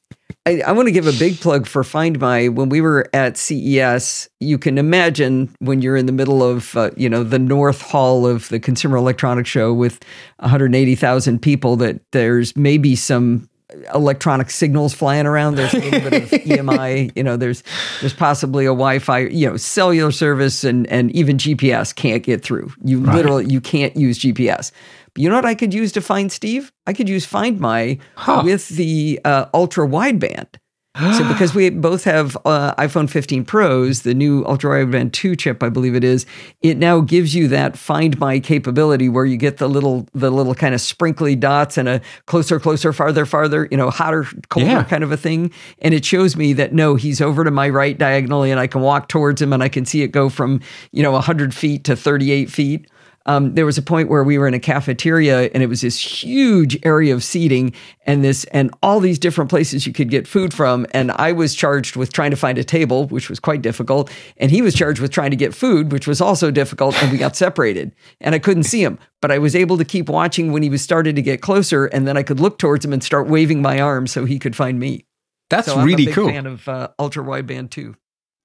I, 0.47 0.61
I 0.61 0.73
want 0.73 0.89
to 0.89 0.93
give 0.93 1.07
a 1.07 1.13
big 1.13 1.41
plug 1.41 1.67
for 1.67 1.83
Find 1.83 2.21
My. 2.21 2.49
When 2.49 2.69
we 2.69 2.83
were 2.83 3.09
at 3.15 3.39
CES, 3.39 4.29
you 4.41 4.59
can 4.59 4.77
imagine 4.77 5.55
when 5.61 5.81
you're 5.81 5.97
in 5.97 6.05
the 6.05 6.13
middle 6.13 6.43
of, 6.43 6.77
uh, 6.77 6.91
you 6.97 7.09
know, 7.09 7.25
the 7.25 7.39
North 7.39 7.81
Hall 7.81 8.27
of 8.27 8.51
the 8.51 8.61
Consumer 8.61 8.99
Electronics 8.99 9.49
Show 9.49 9.73
with 9.73 10.05
180,000 10.41 11.41
people 11.41 11.77
that 11.77 12.03
there's 12.13 12.55
maybe 12.55 12.95
some 12.95 13.49
electronic 13.95 14.51
signals 14.51 14.95
flying 14.95 15.27
around. 15.27 15.57
There's 15.57 15.75
a 15.75 15.79
little 15.79 16.11
bit 16.11 16.23
of 16.23 16.29
EMI. 16.41 17.13
You 17.17 17.23
know, 17.23 17.37
there's 17.37 17.63
there's 18.01 18.15
possibly 18.15 18.65
a 18.65 18.69
Wi-Fi. 18.69 19.19
You 19.19 19.51
know, 19.51 19.57
cellular 19.57 20.13
service 20.13 20.65
and 20.65 20.87
and 20.89 21.11
even 21.13 21.37
GPS 21.37 21.95
can't 21.95 22.23
get 22.23 22.43
through. 22.43 22.73
You 22.85 23.01
literally 23.01 23.47
you 23.47 23.61
can't 23.61 23.97
use 23.97 24.19
GPS. 24.19 24.73
But 25.15 25.23
you 25.23 25.29
know 25.29 25.37
what 25.37 25.45
I 25.45 25.55
could 25.55 25.73
use 25.73 25.93
to 25.93 26.01
find 26.01 26.31
Steve? 26.31 26.73
I 26.87 26.93
could 26.93 27.09
use 27.09 27.25
Find 27.25 27.61
My 27.61 27.99
with 28.45 28.69
the 28.71 29.21
uh, 29.25 29.47
ultra 29.55 29.87
wideband. 29.87 30.49
So 30.97 31.27
because 31.29 31.55
we 31.55 31.71
both 31.71 32.05
have 32.05 32.37
uh, 32.45 32.73
iPhone 32.77 33.11
15 33.11 33.45
Pros, 33.45 34.03
the 34.03 34.15
new 34.15 34.45
ultra 34.47 34.85
wideband 34.87 35.13
2 35.13 35.35
chip, 35.35 35.63
I 35.63 35.69
believe 35.69 35.97
it 35.97 36.05
is, 36.05 36.25
it 36.63 36.77
now 36.79 37.01
gives 37.01 37.35
you 37.35 37.49
that 37.49 37.77
Find 37.77 38.17
My 38.21 38.39
capability 38.39 39.09
where 39.09 39.25
you 39.25 39.37
get 39.37 39.57
the 39.57 39.69
little 39.69 40.07
the 40.15 40.31
little 40.31 40.55
kind 40.55 40.73
of 40.73 40.81
sprinkly 40.81 41.35
dots 41.35 41.77
and 41.77 41.89
a 41.89 42.01
closer, 42.27 42.61
closer, 42.61 42.93
farther, 42.93 43.27
farther, 43.27 43.67
you 43.73 43.77
know, 43.77 43.91
hotter, 43.91 44.25
colder 44.51 44.67
Yeah. 44.67 44.85
kind 44.85 45.03
of 45.03 45.11
a 45.11 45.17
thing, 45.17 45.51
and 45.81 45.93
it 45.95 46.05
shows 46.05 46.37
me 46.37 46.53
that 46.53 46.73
no, 46.73 46.95
he's 46.95 47.21
over 47.21 47.43
to 47.43 47.51
my 47.51 47.69
right 47.69 47.99
diagonally, 47.99 48.53
and 48.53 48.61
I 48.61 48.69
can 48.69 48.81
walk 48.81 49.09
towards 49.09 49.43
him, 49.43 49.53
and 49.53 49.63
I 49.65 49.69
can 49.69 49.85
see 49.85 50.03
it 50.03 50.09
go 50.09 50.29
from 50.29 50.61
you 50.93 51.03
know 51.03 51.13
100 51.13 51.53
feet 51.55 51.83
to 51.85 51.97
38 51.97 52.51
feet. 52.51 52.89
Um, 53.27 53.55
there 53.55 53.67
was 53.67 53.79
a 53.79 53.83
point 53.83 54.09
where 54.09 54.23
we 54.23 54.39
were 54.39 54.47
in 54.47 54.55
a 54.55 54.61
cafeteria 54.61 55.51
and 55.55 55.63
it 55.63 55.67
was 55.67 55.81
this 55.81 55.99
huge 55.99 56.79
area 56.85 57.15
of 57.15 57.25
seating 57.25 57.73
and 58.07 58.23
this 58.23 58.45
and 58.45 58.71
all 58.83 59.01
these 59.01 59.19
different 59.19 59.51
places 59.51 59.87
you 59.87 59.93
could 59.93 60.11
get 60.11 60.29
food 60.29 60.53
from. 60.53 60.87
And 60.93 61.11
i 61.13 61.33
was 61.33 61.55
charged 61.55 61.97
with 61.97 62.13
trying 62.13 62.31
to 62.31 62.37
find 62.37 62.59
a 62.59 62.65
table 62.65 63.07
which 63.09 63.29
was 63.29 63.41
quite 63.41 63.63
difficult. 63.63 64.11
And 64.37 64.51
he 64.51 64.63
was 64.63 64.75
charged 64.75 65.01
with 65.01 65.11
trying 65.11 65.31
to 65.31 65.37
get 65.37 65.55
food 65.55 65.93
which 65.93 66.07
was 66.07 66.21
also 66.21 66.51
difficult. 66.51 67.01
And 67.03 67.11
we 67.11 67.19
got 67.19 67.37
separated 67.37 67.95
and 68.21 68.35
i 68.35 68.39
couldn't 68.39 68.65
see 68.65 68.83
him 68.83 68.99
but 69.21 69.31
i 69.31 69.39
was 69.39 69.57
able 69.57 69.79
to 69.79 69.85
keep 69.85 70.09
watching 70.09 70.53
when 70.53 70.63
he 70.63 70.71
was 70.71 70.83
started 70.83 71.17
to 71.17 71.23
get 71.23 71.41
closer 71.41 71.87
and 71.87 72.07
then 72.07 72.17
i 72.17 72.23
could 72.23 72.41
look 72.41 72.59
towards 72.59 72.85
him 72.85 72.93
and 72.93 73.03
start 73.03 73.27
waving 73.27 73.63
my 73.63 73.81
arm 73.81 74.07
so 74.07 74.25
he 74.25 74.39
could 74.39 74.55
find 74.55 74.79
me. 74.79 75.07
That's 75.51 75.67
so 75.67 75.79
I'm 75.79 75.87
really 75.87 76.05
a 76.05 76.07
big 76.07 76.15
cool. 76.15 76.29
fan 76.29 76.47
of 76.47 76.69
uh, 76.69 76.89
ultra 76.99 77.23
wideband 77.23 77.71
too 77.71 77.97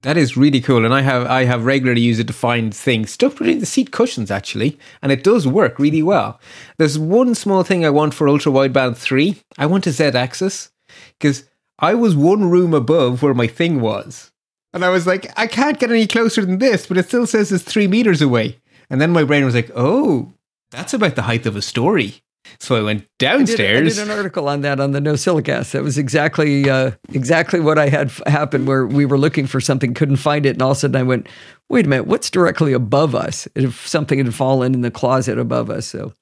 That 0.02 0.16
is 0.16 0.36
really 0.36 0.62
cool, 0.62 0.86
and 0.86 0.94
I 0.94 1.02
have 1.02 1.26
I 1.26 1.44
have 1.44 1.66
regularly 1.66 2.00
used 2.00 2.20
it 2.20 2.26
to 2.28 2.32
find 2.32 2.74
things 2.74 3.10
stuck 3.10 3.32
between 3.32 3.58
the 3.58 3.66
seat 3.66 3.90
cushions 3.90 4.30
actually, 4.30 4.78
and 5.02 5.12
it 5.12 5.22
does 5.22 5.46
work 5.46 5.78
really 5.78 6.02
well. 6.02 6.40
There's 6.78 6.98
one 6.98 7.34
small 7.34 7.64
thing 7.64 7.84
I 7.84 7.90
want 7.90 8.14
for 8.14 8.26
ultra 8.26 8.50
wideband 8.50 8.96
three. 8.96 9.42
I 9.58 9.66
want 9.66 9.86
a 9.86 9.92
Z 9.92 10.04
axis 10.04 10.70
because 11.18 11.44
I 11.78 11.94
was 11.94 12.16
one 12.16 12.48
room 12.50 12.72
above 12.72 13.22
where 13.22 13.34
my 13.34 13.46
thing 13.46 13.82
was, 13.82 14.30
and 14.72 14.84
I 14.84 14.88
was 14.88 15.06
like, 15.06 15.30
I 15.36 15.46
can't 15.46 15.78
get 15.78 15.90
any 15.90 16.06
closer 16.06 16.44
than 16.44 16.58
this, 16.58 16.86
but 16.86 16.96
it 16.96 17.08
still 17.08 17.26
says 17.26 17.52
it's 17.52 17.64
three 17.64 17.86
meters 17.86 18.22
away. 18.22 18.58
And 18.88 19.00
then 19.00 19.10
my 19.10 19.24
brain 19.24 19.44
was 19.44 19.54
like, 19.54 19.70
Oh, 19.76 20.32
that's 20.70 20.94
about 20.94 21.14
the 21.16 21.22
height 21.22 21.46
of 21.46 21.56
a 21.56 21.62
story. 21.62 22.22
So 22.58 22.76
I 22.76 22.82
went 22.82 23.02
I 23.02 23.04
did, 23.18 23.28
I 23.28 23.36
downstairs. 23.36 23.96
did 23.96 24.08
an 24.08 24.16
article 24.16 24.48
on 24.48 24.60
that 24.62 24.80
on 24.80 24.92
the 24.92 25.00
NosillaCast. 25.00 25.72
That 25.72 25.82
was 25.82 25.96
exactly 25.98 26.68
uh, 26.68 26.92
exactly 27.12 27.60
what 27.60 27.78
I 27.78 27.88
had 27.88 28.08
f- 28.08 28.20
happen 28.26 28.66
where 28.66 28.86
we 28.86 29.06
were 29.06 29.18
looking 29.18 29.46
for 29.46 29.60
something, 29.60 29.94
couldn't 29.94 30.16
find 30.16 30.44
it, 30.46 30.50
and 30.50 30.62
all 30.62 30.72
of 30.72 30.76
a 30.76 30.80
sudden 30.80 30.96
I 30.96 31.02
went, 31.02 31.28
"Wait 31.68 31.86
a 31.86 31.88
minute, 31.88 32.06
what's 32.06 32.30
directly 32.30 32.72
above 32.72 33.14
us?" 33.14 33.46
If 33.54 33.86
something 33.86 34.18
had 34.18 34.34
fallen 34.34 34.74
in 34.74 34.80
the 34.80 34.90
closet 34.90 35.38
above 35.38 35.70
us, 35.70 35.86
so 35.86 36.12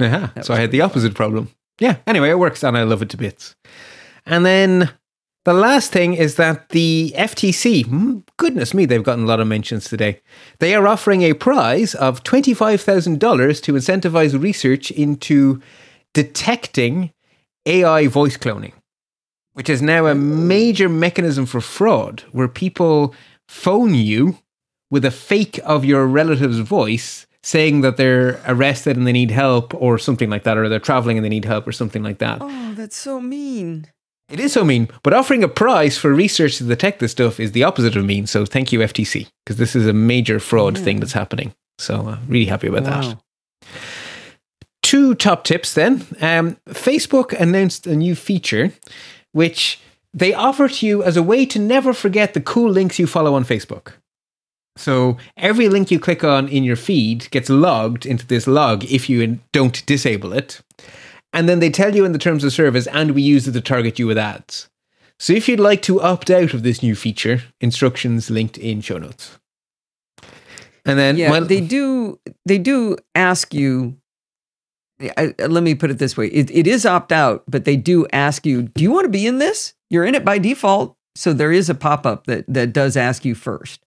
Uh-huh. 0.00 0.28
So 0.42 0.54
I 0.54 0.60
had 0.60 0.70
the 0.70 0.80
opposite 0.80 1.14
problem. 1.14 1.48
Yeah. 1.80 1.96
Anyway, 2.06 2.30
it 2.30 2.38
works 2.38 2.62
and 2.62 2.76
I 2.78 2.82
love 2.84 3.02
it 3.02 3.08
to 3.10 3.16
bits. 3.16 3.56
And 4.26 4.44
then 4.46 4.90
the 5.44 5.52
last 5.52 5.90
thing 5.90 6.14
is 6.14 6.36
that 6.36 6.68
the 6.68 7.12
FTC, 7.16 7.86
hmm, 7.86 8.18
goodness 8.36 8.72
me, 8.74 8.86
they've 8.86 9.02
gotten 9.02 9.24
a 9.24 9.26
lot 9.26 9.40
of 9.40 9.48
mentions 9.48 9.88
today. 9.88 10.20
They 10.60 10.74
are 10.74 10.86
offering 10.86 11.22
a 11.22 11.34
prize 11.34 11.94
of 11.94 12.22
$25,000 12.22 13.62
to 13.62 13.72
incentivize 13.72 14.40
research 14.40 14.90
into 14.92 15.60
detecting 16.14 17.12
AI 17.66 18.06
voice 18.06 18.36
cloning, 18.36 18.72
which 19.54 19.68
is 19.68 19.82
now 19.82 20.06
a 20.06 20.14
major 20.14 20.88
mechanism 20.88 21.46
for 21.46 21.60
fraud 21.60 22.22
where 22.32 22.48
people 22.48 23.14
phone 23.48 23.94
you 23.94 24.38
with 24.90 25.04
a 25.04 25.10
fake 25.10 25.58
of 25.64 25.84
your 25.84 26.06
relative's 26.06 26.58
voice 26.58 27.26
saying 27.42 27.80
that 27.80 27.96
they're 27.96 28.40
arrested 28.46 28.96
and 28.96 29.06
they 29.06 29.12
need 29.12 29.30
help 29.30 29.74
or 29.74 29.98
something 29.98 30.30
like 30.30 30.44
that, 30.44 30.56
or 30.56 30.68
they're 30.68 30.78
traveling 30.78 31.18
and 31.18 31.24
they 31.24 31.28
need 31.28 31.44
help 31.44 31.66
or 31.66 31.72
something 31.72 32.02
like 32.02 32.18
that. 32.18 32.38
Oh, 32.40 32.72
that's 32.74 32.96
so 32.96 33.20
mean. 33.20 33.88
It 34.32 34.40
is 34.40 34.54
so 34.54 34.64
mean, 34.64 34.88
but 35.02 35.12
offering 35.12 35.44
a 35.44 35.48
prize 35.48 35.98
for 35.98 36.14
research 36.14 36.56
to 36.56 36.64
detect 36.64 37.00
this 37.00 37.12
stuff 37.12 37.38
is 37.38 37.52
the 37.52 37.64
opposite 37.64 37.96
of 37.96 38.04
mean. 38.06 38.26
So 38.26 38.46
thank 38.46 38.72
you, 38.72 38.78
FTC, 38.78 39.28
because 39.44 39.58
this 39.58 39.76
is 39.76 39.86
a 39.86 39.92
major 39.92 40.40
fraud 40.40 40.78
thing 40.78 41.00
that's 41.00 41.12
happening. 41.12 41.52
So 41.78 42.08
uh, 42.08 42.18
really 42.26 42.46
happy 42.46 42.68
about 42.68 42.84
that. 42.84 43.18
Two 44.82 45.14
top 45.14 45.44
tips 45.44 45.74
then. 45.74 46.06
Um, 46.22 46.56
Facebook 46.68 47.38
announced 47.38 47.86
a 47.86 47.94
new 47.94 48.14
feature 48.14 48.72
which 49.32 49.78
they 50.14 50.32
offer 50.32 50.66
to 50.66 50.86
you 50.86 51.02
as 51.02 51.18
a 51.18 51.22
way 51.22 51.44
to 51.44 51.58
never 51.58 51.92
forget 51.92 52.32
the 52.32 52.40
cool 52.40 52.70
links 52.70 52.98
you 52.98 53.06
follow 53.06 53.34
on 53.34 53.44
Facebook. 53.44 53.92
So 54.76 55.18
every 55.36 55.68
link 55.68 55.90
you 55.90 56.00
click 56.00 56.24
on 56.24 56.48
in 56.48 56.64
your 56.64 56.76
feed 56.76 57.30
gets 57.30 57.50
logged 57.50 58.06
into 58.06 58.26
this 58.26 58.46
log 58.46 58.84
if 58.84 59.10
you 59.10 59.40
don't 59.52 59.84
disable 59.84 60.32
it. 60.32 60.62
And 61.32 61.48
then 61.48 61.60
they 61.60 61.70
tell 61.70 61.94
you 61.94 62.04
in 62.04 62.12
the 62.12 62.18
terms 62.18 62.44
of 62.44 62.52
service, 62.52 62.86
and 62.88 63.12
we 63.12 63.22
use 63.22 63.48
it 63.48 63.52
to 63.52 63.60
target 63.60 63.98
you 63.98 64.06
with 64.06 64.18
ads. 64.18 64.68
So 65.18 65.32
if 65.32 65.48
you'd 65.48 65.60
like 65.60 65.82
to 65.82 66.00
opt 66.00 66.30
out 66.30 66.52
of 66.52 66.62
this 66.62 66.82
new 66.82 66.94
feature, 66.94 67.42
instructions 67.60 68.28
linked 68.30 68.58
in 68.58 68.80
show 68.80 68.98
notes. 68.98 69.38
And 70.84 70.98
then 70.98 71.16
Yeah, 71.16 71.30
my- 71.30 71.40
they 71.40 71.60
do. 71.60 72.18
They 72.44 72.58
do 72.58 72.96
ask 73.14 73.54
you. 73.54 73.96
I, 75.00 75.34
I- 75.38 75.46
let 75.46 75.62
me 75.62 75.74
put 75.74 75.90
it 75.90 75.98
this 75.98 76.16
way: 76.16 76.26
it, 76.26 76.50
it 76.50 76.66
is 76.66 76.84
opt 76.84 77.12
out, 77.12 77.44
but 77.48 77.64
they 77.64 77.76
do 77.76 78.06
ask 78.12 78.44
you, 78.44 78.62
"Do 78.62 78.82
you 78.82 78.90
want 78.90 79.04
to 79.04 79.08
be 79.10 79.26
in 79.26 79.38
this?" 79.38 79.74
You're 79.90 80.04
in 80.04 80.14
it 80.14 80.24
by 80.24 80.38
default, 80.38 80.96
so 81.14 81.32
there 81.32 81.52
is 81.52 81.68
a 81.70 81.74
pop 81.74 82.04
up 82.06 82.26
that 82.26 82.44
that 82.48 82.72
does 82.72 82.96
ask 82.96 83.24
you 83.24 83.34
first. 83.34 83.80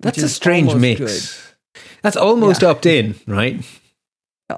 that's 0.00 0.18
a 0.18 0.28
strange 0.28 0.74
mix. 0.74 1.54
That's 2.02 2.16
almost 2.16 2.62
opt 2.62 2.86
in, 2.86 3.16
right? 3.26 3.64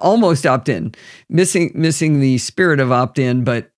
Almost 0.00 0.44
opt 0.46 0.68
in, 0.68 0.94
missing 1.30 1.72
missing 1.74 2.20
the 2.20 2.38
spirit 2.38 2.78
of 2.80 2.92
opt 2.92 3.18
in, 3.18 3.42
but 3.44 3.70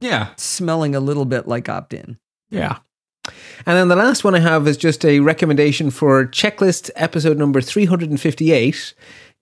Yeah. 0.00 0.28
smelling 0.36 0.94
a 0.94 1.00
little 1.00 1.24
bit 1.24 1.46
like 1.46 1.68
opt 1.68 1.94
in. 1.94 2.18
Yeah. 2.50 2.78
And 3.64 3.76
then 3.76 3.88
the 3.88 3.96
last 3.96 4.24
one 4.24 4.34
I 4.34 4.40
have 4.40 4.66
is 4.68 4.76
just 4.76 5.04
a 5.04 5.20
recommendation 5.20 5.90
for 5.90 6.26
checklist 6.26 6.90
episode 6.96 7.38
number 7.38 7.60
358. 7.60 8.94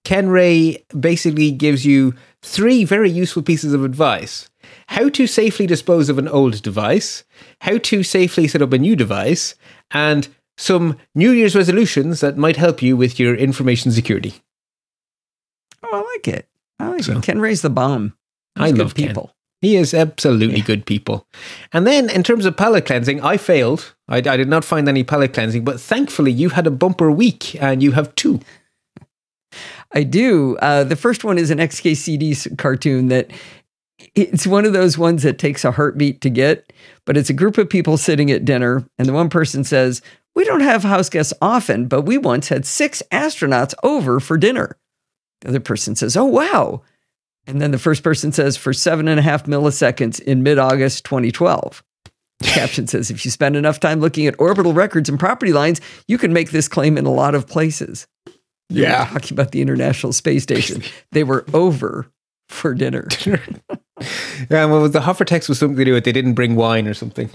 Ken 0.05 0.29
Ray 0.29 0.85
basically 0.99 1.51
gives 1.51 1.85
you 1.87 2.15
three 2.43 2.85
very 2.85 3.11
useful 3.11 3.43
pieces 3.43 3.73
of 3.73 3.85
advice 3.85 4.49
how 4.89 5.09
to 5.11 5.27
safely 5.27 5.67
dispose 5.67 6.09
of 6.09 6.19
an 6.19 6.29
old 6.29 6.63
device, 6.63 7.25
how 7.61 7.79
to 7.79 8.03
safely 8.03 8.47
set 8.49 8.63
up 8.63 8.73
a 8.73 8.79
new 8.79 8.97
device, 8.97 9.55
and 9.91 10.29
some 10.57 10.97
New 11.15 11.31
Year's 11.31 11.57
resolutions 11.57 12.21
that 12.21 12.37
might 12.39 12.57
help 12.57 12.81
you 12.83 12.97
with 12.97 13.19
your 13.19 13.35
information 13.35 13.91
security. 13.93 14.35
Oh, 15.93 15.97
I 15.97 16.13
like 16.17 16.29
it. 16.29 16.49
I 16.79 16.89
like 16.89 17.05
So- 17.05 17.19
it. 17.19 17.23
Ken 17.23 17.41
Ray's 17.41 17.63
the 17.63 17.71
bomb. 17.71 18.15
I 18.57 18.65
He's 18.69 18.73
good 18.73 18.79
love 18.83 18.95
Ken. 18.95 19.09
people. 19.09 19.31
He 19.61 19.77
is 19.77 19.95
absolutely 19.95 20.59
Yeah. 20.59 20.65
good 20.65 20.85
people. 20.87 21.27
And 21.73 21.87
then 21.87 22.11
in 22.11 22.23
terms 22.23 22.45
of 22.45 22.57
palate 22.57 22.85
cleansing, 22.85 23.21
I 23.23 23.37
failed. 23.39 23.95
I, 24.09 24.19
I 24.19 24.37
did 24.37 24.49
not 24.49 24.65
find 24.65 24.89
any 24.89 25.03
palate 25.05 25.33
cleansing, 25.33 25.65
but 25.65 25.81
thankfully 25.81 26.33
you 26.33 26.51
had 26.51 26.67
a 26.67 26.71
bumper 26.71 27.11
week 27.11 27.61
and 27.63 27.83
you 27.83 27.93
have 27.93 28.15
two. 28.15 28.41
I 29.93 30.03
do. 30.03 30.57
Uh, 30.59 30.85
the 30.85 30.97
first 30.97 31.25
one 31.25 31.39
is 31.39 31.51
an 31.51 31.59
XKCD 31.61 32.57
cartoon 32.59 33.09
that 33.09 33.31
it's 34.15 34.47
one 34.47 34.65
of 34.65 34.73
those 34.73 34.99
ones 34.99 35.23
that 35.23 35.39
takes 35.39 35.65
a 35.65 35.71
heartbeat 35.71 36.21
to 36.23 36.31
get, 36.31 36.73
but 37.07 37.17
it's 37.17 37.31
a 37.31 37.35
group 37.35 37.57
of 37.59 37.71
people 37.71 37.97
sitting 37.97 38.31
at 38.31 38.45
dinner, 38.45 38.85
and 38.99 39.09
the 39.09 39.13
one 39.13 39.31
person 39.31 39.63
says, 39.65 40.03
We 40.35 40.45
don't 40.45 40.61
have 40.61 40.83
house 40.83 41.09
guests 41.09 41.33
often, 41.41 41.87
but 41.87 42.03
we 42.03 42.19
once 42.19 42.49
had 42.49 42.67
six 42.67 43.03
astronauts 43.13 43.73
over 43.85 44.19
for 44.19 44.37
dinner. 44.37 44.77
The 45.45 45.51
other 45.51 45.61
person 45.61 45.95
says, 45.95 46.17
Oh, 46.17 46.25
wow. 46.25 46.83
And 47.47 47.61
then 47.61 47.71
the 47.71 47.79
first 47.79 48.03
person 48.03 48.33
says, 48.33 48.57
For 48.57 48.73
seven 48.73 49.07
and 49.07 49.21
a 49.21 49.23
half 49.23 49.45
milliseconds 49.45 50.21
in 50.21 50.43
mid 50.43 50.59
August 50.59 51.05
2012. 51.05 51.85
The 52.41 52.47
caption 52.47 52.87
says, 52.87 53.11
If 53.11 53.25
you 53.25 53.31
spend 53.31 53.55
enough 53.55 53.79
time 53.79 54.01
looking 54.01 54.27
at 54.27 54.35
orbital 54.41 54.73
records 54.73 55.09
and 55.11 55.21
property 55.21 55.53
lines, 55.53 55.81
you 56.09 56.17
can 56.19 56.33
make 56.33 56.51
this 56.51 56.67
claim 56.67 56.97
in 56.97 57.05
a 57.07 57.13
lot 57.13 57.35
of 57.35 57.47
places. 57.47 58.07
Were 58.27 58.33
Yeah. 58.71 59.05
talking 59.05 59.35
about 59.37 59.53
the 59.53 59.61
International 59.61 60.13
Space 60.15 60.43
Station. 60.43 60.83
they 61.13 61.23
were 61.25 61.45
over 61.53 62.11
for 62.49 62.75
dinner. 62.75 63.09
Yeah, 64.51 64.65
well, 64.65 64.89
the 64.89 65.01
hover 65.01 65.25
text 65.25 65.49
was 65.49 65.61
something 65.61 65.77
to 65.77 65.85
do 65.85 65.93
with 65.93 66.03
they 66.03 66.11
didn't 66.11 66.35
bring 66.35 66.57
wine 66.57 66.89
or 66.89 66.95
something. 66.95 67.31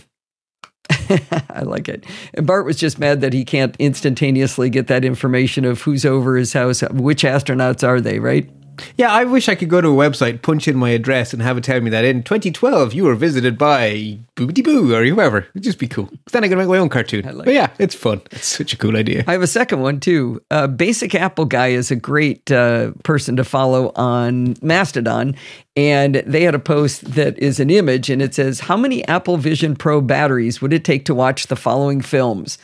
I 1.49 1.61
like 1.63 1.87
it. 1.87 2.05
And 2.33 2.47
Bart 2.47 2.65
was 2.65 2.77
just 2.77 2.99
mad 2.99 3.21
that 3.21 3.33
he 3.33 3.45
can't 3.45 3.75
instantaneously 3.79 4.69
get 4.69 4.87
that 4.87 5.05
information 5.05 5.65
of 5.65 5.81
who's 5.81 6.05
over 6.05 6.35
his 6.35 6.53
house, 6.53 6.81
which 6.91 7.23
astronauts 7.23 7.87
are 7.87 8.01
they, 8.01 8.19
right? 8.19 8.49
Yeah, 8.97 9.11
I 9.11 9.25
wish 9.25 9.49
I 9.49 9.55
could 9.55 9.69
go 9.69 9.81
to 9.81 9.87
a 9.87 10.09
website, 10.09 10.41
punch 10.41 10.67
in 10.67 10.77
my 10.77 10.89
address, 10.89 11.33
and 11.33 11.41
have 11.41 11.57
it 11.57 11.63
tell 11.63 11.79
me 11.81 11.89
that 11.89 12.05
in 12.05 12.23
2012 12.23 12.93
you 12.93 13.03
were 13.03 13.15
visited 13.15 13.57
by 13.57 14.17
Boobity 14.35 14.63
Boo 14.63 14.93
or 14.93 15.05
whoever. 15.05 15.39
It'd 15.53 15.63
just 15.63 15.79
be 15.79 15.87
cool. 15.87 16.09
Then 16.31 16.43
I 16.43 16.47
can 16.47 16.57
make 16.57 16.67
my 16.67 16.77
own 16.77 16.89
cartoon. 16.89 17.25
like 17.25 17.45
but 17.45 17.53
yeah, 17.53 17.69
it's 17.79 17.95
fun. 17.95 18.21
It's 18.31 18.47
such 18.47 18.73
a 18.73 18.77
cool 18.77 18.95
idea. 18.95 19.23
I 19.27 19.33
have 19.33 19.41
a 19.41 19.47
second 19.47 19.81
one 19.81 19.99
too. 19.99 20.41
Uh, 20.51 20.67
Basic 20.67 21.15
Apple 21.15 21.45
Guy 21.45 21.67
is 21.67 21.91
a 21.91 21.95
great 21.95 22.51
uh, 22.51 22.91
person 23.03 23.35
to 23.35 23.43
follow 23.43 23.91
on 23.95 24.55
Mastodon. 24.61 25.35
And 25.75 26.15
they 26.25 26.43
had 26.43 26.55
a 26.55 26.59
post 26.59 27.13
that 27.13 27.37
is 27.39 27.59
an 27.59 27.69
image 27.69 28.09
and 28.09 28.21
it 28.21 28.33
says, 28.35 28.61
How 28.61 28.75
many 28.75 29.07
Apple 29.07 29.37
Vision 29.37 29.75
Pro 29.75 30.01
batteries 30.01 30.61
would 30.61 30.73
it 30.73 30.83
take 30.83 31.05
to 31.05 31.15
watch 31.15 31.47
the 31.47 31.55
following 31.55 32.01
films? 32.01 32.57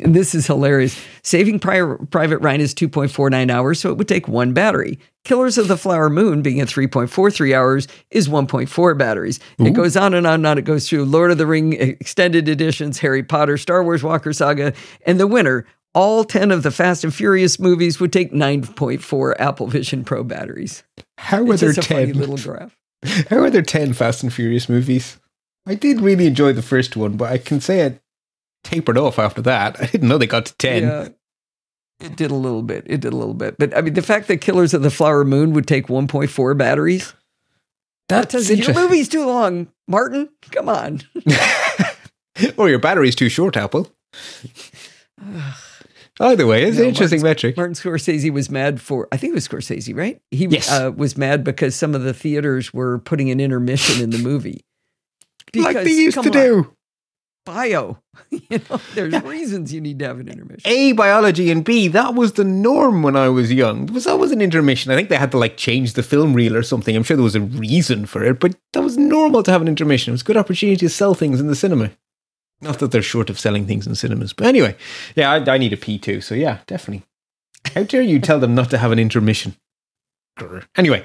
And 0.00 0.14
this 0.16 0.34
is 0.34 0.46
hilarious. 0.46 0.98
Saving 1.22 1.58
Pri- 1.58 1.96
Private 2.10 2.38
Ryan 2.38 2.62
is 2.62 2.74
2.49 2.74 3.50
hours, 3.50 3.78
so 3.78 3.90
it 3.90 3.98
would 3.98 4.08
take 4.08 4.26
one 4.26 4.52
battery. 4.54 4.98
Killers 5.24 5.58
of 5.58 5.68
the 5.68 5.76
Flower 5.76 6.08
Moon, 6.08 6.40
being 6.42 6.60
at 6.60 6.68
3.43 6.68 7.54
hours, 7.54 7.88
is 8.10 8.26
1.4 8.28 8.98
batteries. 8.98 9.38
It 9.58 9.74
goes 9.74 9.96
on 9.96 10.14
and 10.14 10.26
on 10.26 10.34
and 10.34 10.46
on. 10.46 10.58
It 10.58 10.64
goes 10.64 10.88
through 10.88 11.04
Lord 11.04 11.30
of 11.30 11.38
the 11.38 11.46
Ring 11.46 11.74
extended 11.74 12.48
editions, 12.48 12.98
Harry 13.00 13.22
Potter, 13.22 13.58
Star 13.58 13.84
Wars 13.84 14.02
Walker 14.02 14.32
Saga, 14.32 14.72
and 15.06 15.20
the 15.20 15.26
winner. 15.26 15.66
All 15.94 16.24
10 16.24 16.50
of 16.50 16.62
the 16.62 16.70
Fast 16.70 17.04
and 17.04 17.14
Furious 17.14 17.58
movies 17.60 18.00
would 18.00 18.14
take 18.14 18.32
9.4 18.32 19.34
Apple 19.38 19.66
Vision 19.66 20.04
Pro 20.04 20.24
batteries. 20.24 20.82
How 21.18 21.42
are 21.44 21.52
It's 21.52 21.60
there 21.60 21.72
just 21.74 21.90
a 21.90 21.94
funny 21.94 22.06
10? 22.12 22.14
little 22.18 22.38
graph. 22.38 22.74
How 23.28 23.40
are 23.40 23.50
there 23.50 23.60
10 23.62 23.92
Fast 23.92 24.22
and 24.22 24.32
Furious 24.32 24.68
movies? 24.70 25.18
I 25.66 25.74
did 25.74 26.00
really 26.00 26.26
enjoy 26.26 26.54
the 26.54 26.62
first 26.62 26.96
one, 26.96 27.16
but 27.18 27.30
I 27.30 27.36
can 27.38 27.60
say 27.60 27.80
it 27.80 28.01
tapered 28.64 28.98
off 28.98 29.18
after 29.18 29.42
that. 29.42 29.76
I 29.80 29.86
didn't 29.86 30.08
know 30.08 30.18
they 30.18 30.26
got 30.26 30.46
to 30.46 30.56
10. 30.56 30.82
Yeah. 30.82 31.08
It 32.00 32.16
did 32.16 32.30
a 32.32 32.34
little 32.36 32.62
bit. 32.62 32.84
It 32.86 33.00
did 33.00 33.12
a 33.12 33.16
little 33.16 33.34
bit. 33.34 33.56
But 33.58 33.76
I 33.76 33.80
mean, 33.80 33.94
the 33.94 34.02
fact 34.02 34.26
that 34.28 34.38
Killers 34.38 34.74
of 34.74 34.82
the 34.82 34.90
Flower 34.90 35.24
Moon 35.24 35.52
would 35.52 35.68
take 35.68 35.86
1.4 35.86 36.58
batteries, 36.58 37.14
that 38.08 38.28
That's 38.28 38.46
tells 38.48 38.50
your 38.66 38.74
movie's 38.74 39.08
too 39.08 39.24
long. 39.24 39.68
Martin, 39.86 40.28
come 40.50 40.68
on. 40.68 41.02
or 42.56 42.68
your 42.68 42.80
battery's 42.80 43.14
too 43.14 43.28
short, 43.28 43.56
Apple. 43.56 43.88
Either 46.20 46.46
way, 46.46 46.64
it's 46.64 46.76
No, 46.76 46.82
an 46.82 46.88
interesting 46.90 47.20
Martin's- 47.20 47.22
metric. 47.22 47.56
Martin 47.56 47.74
Scorsese 47.74 48.30
was 48.30 48.50
mad 48.50 48.80
for, 48.80 49.08
I 49.12 49.16
think 49.16 49.30
it 49.32 49.34
was 49.34 49.48
Scorsese, 49.48 49.96
right? 49.96 50.20
He 50.30 50.46
Yes. 50.46 50.70
uh, 50.70 50.92
was 50.94 51.16
mad 51.16 51.42
because 51.42 51.74
some 51.74 51.94
of 51.94 52.02
the 52.02 52.12
theaters 52.12 52.72
were 52.74 52.98
putting 52.98 53.30
an 53.30 53.40
intermission 53.40 54.02
in 54.02 54.10
the 54.10 54.18
movie. 54.18 54.64
like 55.54 55.76
they 55.76 55.90
used 55.90 56.14
to 56.20 56.26
on, 56.26 56.30
do. 56.32 56.76
Bio. 57.44 57.98
you 58.30 58.60
know, 58.70 58.80
there's 58.94 59.20
reasons 59.22 59.72
you 59.72 59.80
need 59.80 59.98
to 59.98 60.06
have 60.06 60.20
an 60.20 60.28
intermission. 60.28 60.70
A, 60.70 60.92
biology, 60.92 61.50
and 61.50 61.64
B, 61.64 61.88
that 61.88 62.14
was 62.14 62.34
the 62.34 62.44
norm 62.44 63.02
when 63.02 63.16
I 63.16 63.28
was 63.28 63.52
young. 63.52 63.86
There 63.86 63.94
was 63.94 64.06
always 64.06 64.30
an 64.30 64.40
intermission. 64.40 64.92
I 64.92 64.96
think 64.96 65.08
they 65.08 65.16
had 65.16 65.32
to 65.32 65.38
like 65.38 65.56
change 65.56 65.94
the 65.94 66.02
film 66.02 66.34
reel 66.34 66.56
or 66.56 66.62
something. 66.62 66.94
I'm 66.94 67.02
sure 67.02 67.16
there 67.16 67.24
was 67.24 67.34
a 67.34 67.40
reason 67.40 68.06
for 68.06 68.22
it, 68.24 68.38
but 68.38 68.54
that 68.74 68.82
was 68.82 68.96
normal 68.96 69.42
to 69.42 69.50
have 69.50 69.62
an 69.62 69.68
intermission. 69.68 70.12
It 70.12 70.14
was 70.14 70.22
a 70.22 70.26
good 70.26 70.36
opportunity 70.36 70.76
to 70.76 70.88
sell 70.88 71.14
things 71.14 71.40
in 71.40 71.48
the 71.48 71.56
cinema. 71.56 71.90
Not 72.60 72.78
that 72.78 72.92
they're 72.92 73.02
short 73.02 73.28
of 73.28 73.40
selling 73.40 73.66
things 73.66 73.86
in 73.88 73.96
cinemas. 73.96 74.32
But 74.32 74.46
anyway, 74.46 74.76
yeah, 75.16 75.32
I, 75.32 75.54
I 75.54 75.58
need 75.58 75.72
a 75.72 75.76
P 75.76 75.98
too. 75.98 76.20
So 76.20 76.36
yeah, 76.36 76.58
definitely. 76.66 77.04
How 77.74 77.82
dare 77.82 78.02
you 78.02 78.20
tell 78.20 78.38
them 78.38 78.54
not 78.54 78.70
to 78.70 78.78
have 78.78 78.92
an 78.92 78.98
intermission? 78.98 79.56
Grr. 80.38 80.64
Anyway, 80.76 81.04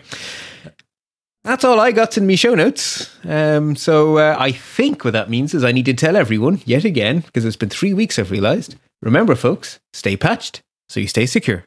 that's 1.48 1.64
all 1.64 1.80
I 1.80 1.94
got 1.94 2.18
in 2.18 2.28
me 2.28 2.36
show 2.36 2.56
notes. 2.56 3.10
Um, 3.24 3.76
so 3.76 4.18
uh, 4.18 4.36
I 4.38 4.52
think 4.52 5.06
what 5.06 5.14
that 5.14 5.30
means 5.30 5.54
is 5.54 5.64
I 5.64 5.72
need 5.72 5.86
to 5.86 5.94
tell 5.94 6.18
everyone 6.18 6.62
yet 6.66 6.84
again, 6.84 7.22
because 7.22 7.46
it's 7.46 7.56
been 7.56 7.70
three 7.70 7.94
weeks, 7.94 8.20
I've 8.20 8.32
realized. 8.32 8.76
Remember, 9.02 9.34
folks, 9.34 9.80
stay 9.94 10.18
patched 10.18 10.62
so 10.90 11.00
you 11.00 11.08
stay 11.08 11.26
secure. 11.26 11.66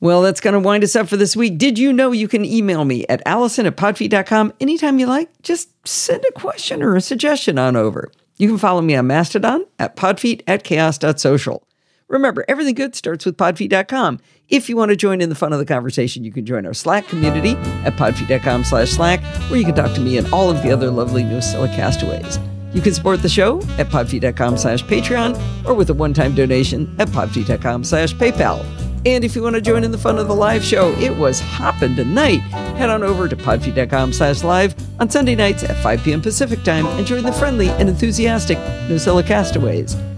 Well, 0.00 0.22
that's 0.22 0.40
going 0.40 0.54
to 0.54 0.60
wind 0.60 0.84
us 0.84 0.94
up 0.94 1.08
for 1.08 1.16
this 1.16 1.34
week. 1.34 1.58
Did 1.58 1.78
you 1.78 1.92
know 1.92 2.12
you 2.12 2.28
can 2.28 2.44
email 2.44 2.84
me 2.84 3.04
at 3.08 3.20
allison 3.26 3.66
at 3.66 3.76
podfeet.com 3.76 4.52
anytime 4.60 5.00
you 5.00 5.06
like? 5.06 5.30
Just 5.42 5.70
send 5.86 6.24
a 6.24 6.38
question 6.38 6.82
or 6.82 6.94
a 6.94 7.00
suggestion 7.00 7.58
on 7.58 7.74
over. 7.74 8.12
You 8.36 8.46
can 8.46 8.58
follow 8.58 8.80
me 8.80 8.94
on 8.94 9.08
Mastodon 9.08 9.64
at 9.80 9.96
podfeet 9.96 10.42
at 10.46 10.62
chaos.social. 10.62 11.66
Remember, 12.08 12.44
everything 12.48 12.74
good 12.74 12.94
starts 12.94 13.26
with 13.26 13.36
podfeet.com. 13.36 14.20
If 14.48 14.68
you 14.68 14.76
want 14.76 14.90
to 14.90 14.96
join 14.96 15.20
in 15.20 15.28
the 15.28 15.34
fun 15.34 15.52
of 15.52 15.58
the 15.58 15.66
conversation, 15.66 16.24
you 16.24 16.32
can 16.32 16.46
join 16.46 16.64
our 16.64 16.72
Slack 16.72 17.06
community 17.06 17.52
at 17.84 17.94
podfeet.com 17.94 18.64
slash 18.64 18.90
Slack, 18.90 19.20
where 19.50 19.58
you 19.58 19.66
can 19.66 19.74
talk 19.74 19.94
to 19.94 20.00
me 20.00 20.16
and 20.16 20.32
all 20.32 20.50
of 20.50 20.62
the 20.62 20.70
other 20.70 20.90
lovely 20.90 21.22
NosillaCastaways. 21.22 22.42
You 22.74 22.80
can 22.80 22.94
support 22.94 23.22
the 23.22 23.28
show 23.28 23.60
at 23.78 23.88
podfeet.com 23.88 24.56
slash 24.56 24.82
Patreon 24.84 25.66
or 25.66 25.74
with 25.74 25.90
a 25.90 25.94
one-time 25.94 26.34
donation 26.34 26.94
at 26.98 27.08
podfeet.com 27.08 27.84
slash 27.84 28.14
PayPal. 28.14 28.64
And 29.06 29.24
if 29.24 29.36
you 29.36 29.42
want 29.42 29.54
to 29.54 29.60
join 29.60 29.84
in 29.84 29.90
the 29.90 29.98
fun 29.98 30.18
of 30.18 30.28
the 30.28 30.34
live 30.34 30.64
show, 30.64 30.90
it 30.98 31.16
was 31.16 31.40
hopping 31.40 31.94
tonight. 31.94 32.40
Head 32.76 32.90
on 32.90 33.02
over 33.02 33.28
to 33.28 33.36
podfeet.com 33.36 34.12
slash 34.12 34.42
live 34.42 34.74
on 35.00 35.08
Sunday 35.08 35.34
nights 35.34 35.62
at 35.62 35.76
5 35.82 36.02
p.m. 36.02 36.20
Pacific 36.20 36.62
time 36.62 36.86
and 36.86 37.06
join 37.06 37.22
the 37.22 37.32
friendly 37.32 37.68
and 37.70 37.88
enthusiastic 37.88 38.58
NosillaCastaways. 38.88 40.17